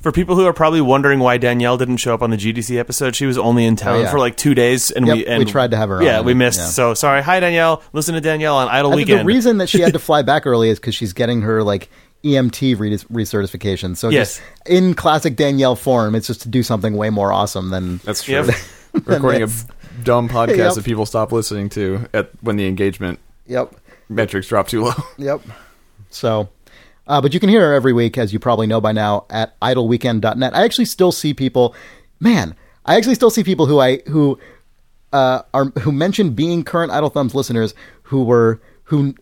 For 0.00 0.12
people 0.12 0.36
who 0.36 0.46
are 0.46 0.52
probably 0.52 0.80
wondering 0.80 1.18
why 1.18 1.38
Danielle 1.38 1.76
didn't 1.76 1.96
show 1.96 2.14
up 2.14 2.22
on 2.22 2.30
the 2.30 2.36
GDC 2.36 2.78
episode, 2.78 3.16
she 3.16 3.26
was 3.26 3.36
only 3.36 3.64
in 3.66 3.74
town 3.76 3.96
Oh, 3.96 4.00
yeah. 4.02 4.10
for 4.12 4.18
like 4.20 4.36
two 4.36 4.54
days, 4.54 4.92
and 4.92 5.06
Yep, 5.06 5.16
we 5.16 5.26
and 5.26 5.44
we 5.44 5.50
tried 5.50 5.72
to 5.72 5.76
have 5.76 5.88
her 5.88 5.96
on, 5.96 6.04
Yeah, 6.04 6.20
we 6.20 6.34
missed. 6.34 6.60
yeah. 6.60 6.66
So 6.66 6.94
sorry. 6.94 7.20
Hi 7.20 7.40
Danielle. 7.40 7.82
Listen 7.92 8.14
to 8.14 8.20
Danielle 8.20 8.56
on 8.56 8.68
Idle 8.68 8.92
I 8.92 8.96
Weekend. 8.96 9.20
the 9.20 9.24
reason 9.24 9.58
that 9.58 9.68
she 9.68 9.80
had 9.80 9.92
to 9.94 9.98
fly 10.08 10.22
back 10.22 10.46
early 10.46 10.70
is 10.70 10.78
because 10.78 10.94
she's 10.94 11.12
getting 11.12 11.42
her 11.42 11.64
like 11.64 11.90
EMT 12.24 12.78
re- 12.78 12.90
recertification. 12.96 13.96
So 13.96 14.08
Yes. 14.08 14.36
just 14.38 14.42
in 14.66 14.94
classic 14.94 15.36
Danielle 15.36 15.76
form, 15.76 16.14
it's 16.14 16.26
just 16.26 16.42
to 16.42 16.48
do 16.48 16.62
something 16.62 16.96
way 16.96 17.10
more 17.10 17.32
awesome 17.32 17.70
than 17.70 17.98
That's 18.04 18.22
true. 18.24 18.34
Yep. 18.34 18.54
Recording 19.06 19.42
a 19.42 19.48
dumb 20.02 20.28
podcast 20.30 20.56
Yep. 20.56 20.74
that 20.74 20.84
people 20.84 21.06
stop 21.06 21.30
listening 21.32 21.68
to 21.70 22.06
at 22.14 22.30
when 22.40 22.56
the 22.56 22.66
engagement 22.66 23.18
Yep. 23.46 23.74
metrics 24.08 24.48
drop 24.48 24.68
too 24.68 24.84
low. 24.84 24.92
Yep. 25.18 25.42
So, 26.10 26.48
uh, 27.06 27.20
but 27.20 27.34
you 27.34 27.40
can 27.40 27.48
hear 27.48 27.60
her 27.60 27.74
every 27.74 27.92
week, 27.92 28.18
as 28.18 28.32
you 28.32 28.38
probably 28.38 28.66
know 28.66 28.80
by 28.80 28.92
now, 28.92 29.26
at 29.30 29.58
idleweekend.net. 29.60 30.54
I 30.56 30.64
actually 30.64 30.84
still 30.86 31.12
see 31.12 31.34
people, 31.34 31.74
man, 32.20 32.54
I 32.84 32.96
actually 32.96 33.14
still 33.14 33.30
see 33.30 33.44
people 33.44 33.66
who 33.66 33.78
I, 33.78 33.98
who, 34.08 34.38
uh, 35.12 35.42
are, 35.54 35.66
who 35.80 35.92
mention 35.92 36.30
being 36.30 36.64
current 36.64 36.90
Idle 36.92 37.10
Thumbs 37.10 37.34
listeners 37.34 37.74
who 38.02 38.24
were, 38.24 38.60
who, 38.84 39.14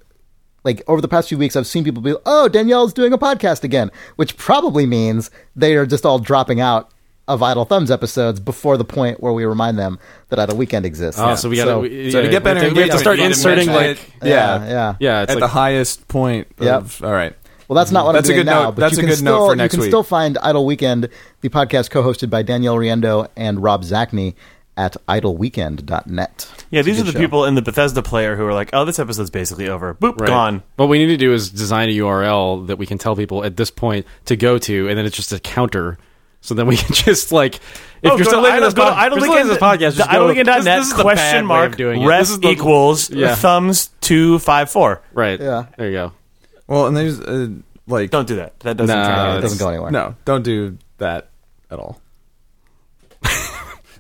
like 0.66 0.82
over 0.86 1.01
the 1.01 1.09
past 1.09 1.30
few 1.30 1.38
weeks, 1.38 1.56
I've 1.56 1.66
seen 1.66 1.82
people 1.84 2.02
be, 2.02 2.14
oh, 2.26 2.48
Danielle's 2.48 2.93
doing 2.93 3.14
a 3.14 3.18
podcast 3.18 3.64
again, 3.64 3.90
which 4.16 4.36
probably 4.36 4.84
means 4.84 5.30
they 5.55 5.76
are 5.76 5.86
just 5.86 6.05
all 6.05 6.18
dropping 6.18 6.60
out 6.60 6.90
of 7.28 7.43
Idle 7.43 7.64
Thumbs 7.64 7.90
episodes 7.90 8.38
before 8.38 8.76
the 8.76 8.84
point 8.84 9.20
where 9.20 9.32
we 9.32 9.44
remind 9.44 9.78
them 9.78 9.98
that 10.28 10.38
Idle 10.38 10.56
Weekend 10.59 10.84
exists. 10.86 11.20
Oh, 11.20 11.34
so 11.34 11.48
we 11.48 11.56
gotta. 11.56 11.70
So- 11.70 11.80
we, 11.80 12.10
so 12.10 12.20
to 12.22 12.28
get 12.28 12.44
better 12.44 12.60
we 12.60 12.66
have 12.66 12.74
to, 12.74 12.76
we 12.76 12.82
have 12.82 12.90
to 12.93 12.98
start 12.98 13.16
you 13.16 13.22
need 13.24 13.34
to 13.34 13.38
inserting 13.38 13.66
mention 13.66 13.74
like. 13.74 13.97
it. 14.22 14.28
yeah, 14.28 14.59
yeah. 14.64 14.68
yeah. 14.68 14.97
Yeah, 15.01 15.22
it's 15.22 15.30
at 15.32 15.34
like 15.36 15.40
the 15.40 15.48
highest 15.48 16.06
point. 16.09 16.47
Yep. 16.60 16.84
All 17.02 17.12
right. 17.12 17.34
Well, 17.68 17.74
that's 17.76 17.90
not 17.90 18.06
what 18.06 18.12
That's 18.12 18.28
a 18.28 18.32
I'm 18.32 18.36
doing 18.36 18.47
good 18.47 18.51
now. 18.52 18.62
note. 18.64 18.76
But 18.76 18.80
That's 18.82 18.93
you 18.93 18.98
a 18.98 19.06
can 19.06 19.10
good 19.16 19.24
note 19.24 19.36
still, 19.38 19.48
for 19.48 19.56
next 19.56 19.72
week. 19.72 19.72
You 19.72 19.78
can 19.78 19.80
week. 19.86 19.90
still 19.90 20.02
find 20.05 20.38
Idle 20.38 20.66
Weekend, 20.66 21.09
the 21.40 21.48
podcast 21.48 21.90
co-hosted 21.90 22.30
by 22.30 22.43
Danielle 22.43 22.76
Riendeau 22.76 23.28
and 23.36 23.60
Rob 23.60 23.82
Zacny 23.82 24.34
at 24.76 24.96
idleweekend.net. 25.08 26.64
yeah, 26.70 26.82
these 26.82 27.00
are 27.00 27.04
the 27.04 27.12
show. 27.12 27.18
people 27.18 27.44
in 27.44 27.54
the 27.54 27.62
Bethesda 27.62 28.02
player 28.02 28.36
who 28.36 28.44
are 28.44 28.52
like, 28.54 28.70
"Oh, 28.72 28.84
this 28.84 28.98
episode's 28.98 29.30
basically 29.30 29.68
over. 29.68 29.94
Boop, 29.94 30.20
Right. 30.20 30.28
gone." 30.28 30.62
What 30.76 30.88
we 30.88 30.98
need 30.98 31.06
to 31.06 31.16
do 31.16 31.32
is 31.32 31.50
design 31.50 31.88
a 31.88 31.92
URL 31.92 32.66
that 32.66 32.76
we 32.76 32.86
can 32.86 32.98
tell 32.98 33.16
people 33.16 33.44
at 33.44 33.56
this 33.56 33.70
point 33.70 34.06
to 34.26 34.36
go 34.36 34.58
to, 34.58 34.88
and 34.88 34.98
then 34.98 35.06
it's 35.06 35.16
just 35.16 35.32
a 35.32 35.38
counter. 35.40 35.98
So 36.42 36.54
then 36.54 36.66
we 36.66 36.76
can 36.76 36.94
just 36.94 37.32
like, 37.32 37.56
if 37.56 38.12
Oh, 38.12 38.16
you're 38.16 38.24
still 38.24 38.42
to 38.42 38.42
listening 38.42 38.42
to 38.42 38.48
Idle- 38.52 38.60
this, 38.66 38.74
to 38.74 38.80
pod- 38.80 38.92
if 38.92 39.12
you're 39.12 39.20
still 39.20 39.32
listening 39.32 39.42
to 39.42 39.48
this 39.48 39.62
podcast, 39.62 39.96
just 39.96 40.10
the 40.10 40.16
go, 40.16 40.26
idleweekend.net, 40.26 40.64
this, 40.64 40.64
this 40.64 40.86
is 40.90 40.96
the 40.96 41.02
question 41.02 41.46
mark, 41.46 41.70
of 41.72 41.76
doing 41.78 42.02
it. 42.02 42.06
ref 42.06 42.20
This 42.20 42.30
is 42.30 42.40
the- 42.40 42.48
equals 42.50 43.10
Yeah. 43.22 43.34
thumbs 43.34 43.90
two 44.00 44.38
five 44.38 44.70
four. 44.70 45.02
right. 45.12 45.40
Yeah. 45.40 45.66
there 45.76 45.86
you 45.88 45.92
go. 45.94 46.12
Well, 46.68 46.86
and 46.86 46.96
there's 46.96 47.18
uh, 47.20 47.48
like 47.88 48.10
Don't 48.10 48.28
do 48.28 48.36
that. 48.36 48.58
That 48.60 48.76
doesn't. 48.76 48.94
No. 48.96 49.38
It 49.38 49.40
doesn't 49.40 49.58
go 49.58 49.68
anywhere. 49.70 49.90
no, 49.90 50.14
don't 50.24 50.42
do 50.42 50.76
that 50.98 51.30
at 51.70 51.78
all. 51.78 52.00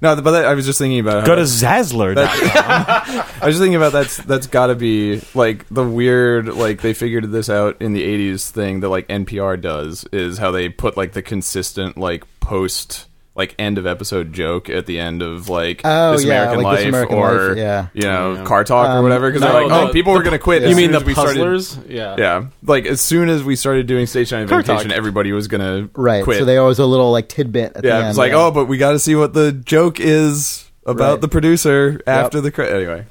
No, 0.00 0.20
but 0.20 0.44
I 0.44 0.54
was 0.54 0.66
just 0.66 0.78
thinking 0.78 1.00
about 1.00 1.20
how 1.20 1.26
Go 1.26 1.36
to 1.36 1.42
Zazzler. 1.42 2.16
I 2.18 3.26
was 3.42 3.54
just 3.54 3.58
thinking 3.58 3.76
about 3.76 3.92
that's 3.92 4.18
that's 4.18 4.46
got 4.46 4.68
to 4.68 4.74
be 4.74 5.22
like 5.34 5.66
the 5.68 5.86
weird 5.86 6.48
like 6.48 6.82
they 6.82 6.94
figured 6.94 7.30
this 7.30 7.48
out 7.48 7.80
in 7.80 7.92
the 7.92 8.02
80s 8.02 8.50
thing 8.50 8.80
that 8.80 8.88
like 8.88 9.08
NPR 9.08 9.60
does 9.60 10.04
is 10.12 10.38
how 10.38 10.50
they 10.50 10.68
put 10.68 10.96
like 10.96 11.12
the 11.12 11.22
consistent 11.22 11.96
like 11.96 12.24
post 12.40 13.06
like 13.36 13.54
end 13.58 13.76
of 13.78 13.86
episode 13.86 14.32
joke 14.32 14.70
at 14.70 14.86
the 14.86 14.98
end 14.98 15.20
of 15.22 15.48
like 15.48 15.82
Oh, 15.84 16.12
this 16.12 16.24
yeah, 16.24 16.42
American 16.44 16.64
like 16.64 16.76
This 16.78 16.84
Life 16.84 16.88
American 16.88 17.16
or 17.18 17.48
Life, 17.50 17.56
yeah. 17.58 17.86
you 17.92 18.02
know 18.02 18.34
Yeah. 18.34 18.44
car 18.44 18.64
talk 18.64 18.88
or 18.88 18.92
Um, 18.98 19.02
whatever 19.02 19.28
because 19.28 19.42
no, 19.42 19.52
they're 19.52 19.62
like 19.66 19.72
oh 19.72 19.86
the- 19.88 19.92
people 19.92 20.12
were 20.14 20.22
gonna 20.22 20.38
quit. 20.38 20.62
You 20.68 20.74
mean 20.74 20.90
the 20.90 20.96
as 20.96 21.04
we 21.04 21.12
started- 21.12 21.34
puzzlers? 21.36 21.78
yeah. 21.88 22.16
yeah, 22.18 22.44
like 22.64 22.86
as 22.86 23.00
soon 23.00 23.28
as 23.28 23.44
we 23.44 23.54
started 23.54 23.86
doing 23.86 24.06
station 24.06 24.48
Car 24.48 24.62
vacation, 24.62 24.88
Talk. 24.88 24.96
everybody 24.96 25.32
was 25.32 25.48
gonna 25.48 25.88
Right. 25.94 26.24
quit. 26.24 26.38
So 26.38 26.44
they 26.46 26.56
always 26.56 26.78
a 26.78 26.86
little 26.86 27.12
like 27.12 27.28
tidbit 27.28 27.76
at 27.76 27.84
yeah, 27.84 27.98
end. 27.98 28.08
it's 28.08 28.18
like 28.18 28.32
yeah. 28.32 28.38
oh, 28.38 28.50
but 28.50 28.64
we 28.66 28.78
got 28.78 28.92
to 28.92 28.98
see 28.98 29.14
what 29.14 29.34
the 29.34 29.52
joke 29.52 30.00
is 30.00 30.70
about 30.86 31.10
Right. 31.12 31.20
the 31.20 31.28
producer 31.28 32.00
after 32.06 32.40
the 32.40 32.50
credit. 32.50 32.74
Anyway, 32.74 33.04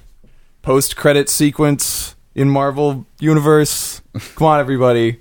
post 0.63 0.95
credit 0.97 1.29
sequence 1.29 2.15
in 2.33 2.49
Marvel 2.49 3.05
Universe. 3.19 4.01
Come 4.35 4.47
on, 4.47 4.59
everybody! 4.59 5.19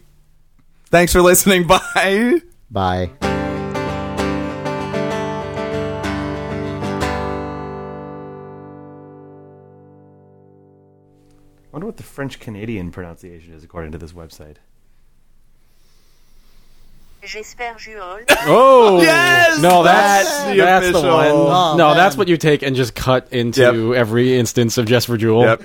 Thanks 0.86 1.12
for 1.12 1.20
listening. 1.20 1.66
Bye. 1.66 2.40
Bye. 2.70 3.33
Wonder 11.74 11.86
what 11.86 11.96
the 11.98 12.02
French 12.02 12.40
Canadian 12.40 12.90
pronunciation 12.90 13.52
is 13.52 13.62
according 13.64 13.92
to 13.92 13.98
this 13.98 14.12
website. 14.12 14.56
J'espère 17.22 17.78
Jules. 17.78 18.20
Oh 18.46 19.00
Yes! 19.00 19.58
no, 19.62 19.82
that's 19.82 20.28
That's 20.28 20.44
the 20.50 20.56
that's 20.58 20.84
the 20.86 20.90
official- 20.98 21.14
one. 21.14 21.26
Oh, 21.26 21.74
no, 21.78 21.88
man. 21.88 21.96
that's 21.96 22.16
what 22.18 22.28
you 22.28 22.36
take 22.36 22.62
and 22.62 22.76
just 22.76 22.94
cut 22.94 23.32
into 23.32 23.62
Yep. 23.92 23.96
every 23.98 24.38
instance 24.38 24.76
of 24.76 24.84
Just 24.84 25.06
for 25.06 25.16
Jewel. 25.16 25.40
Yep. 25.40 25.62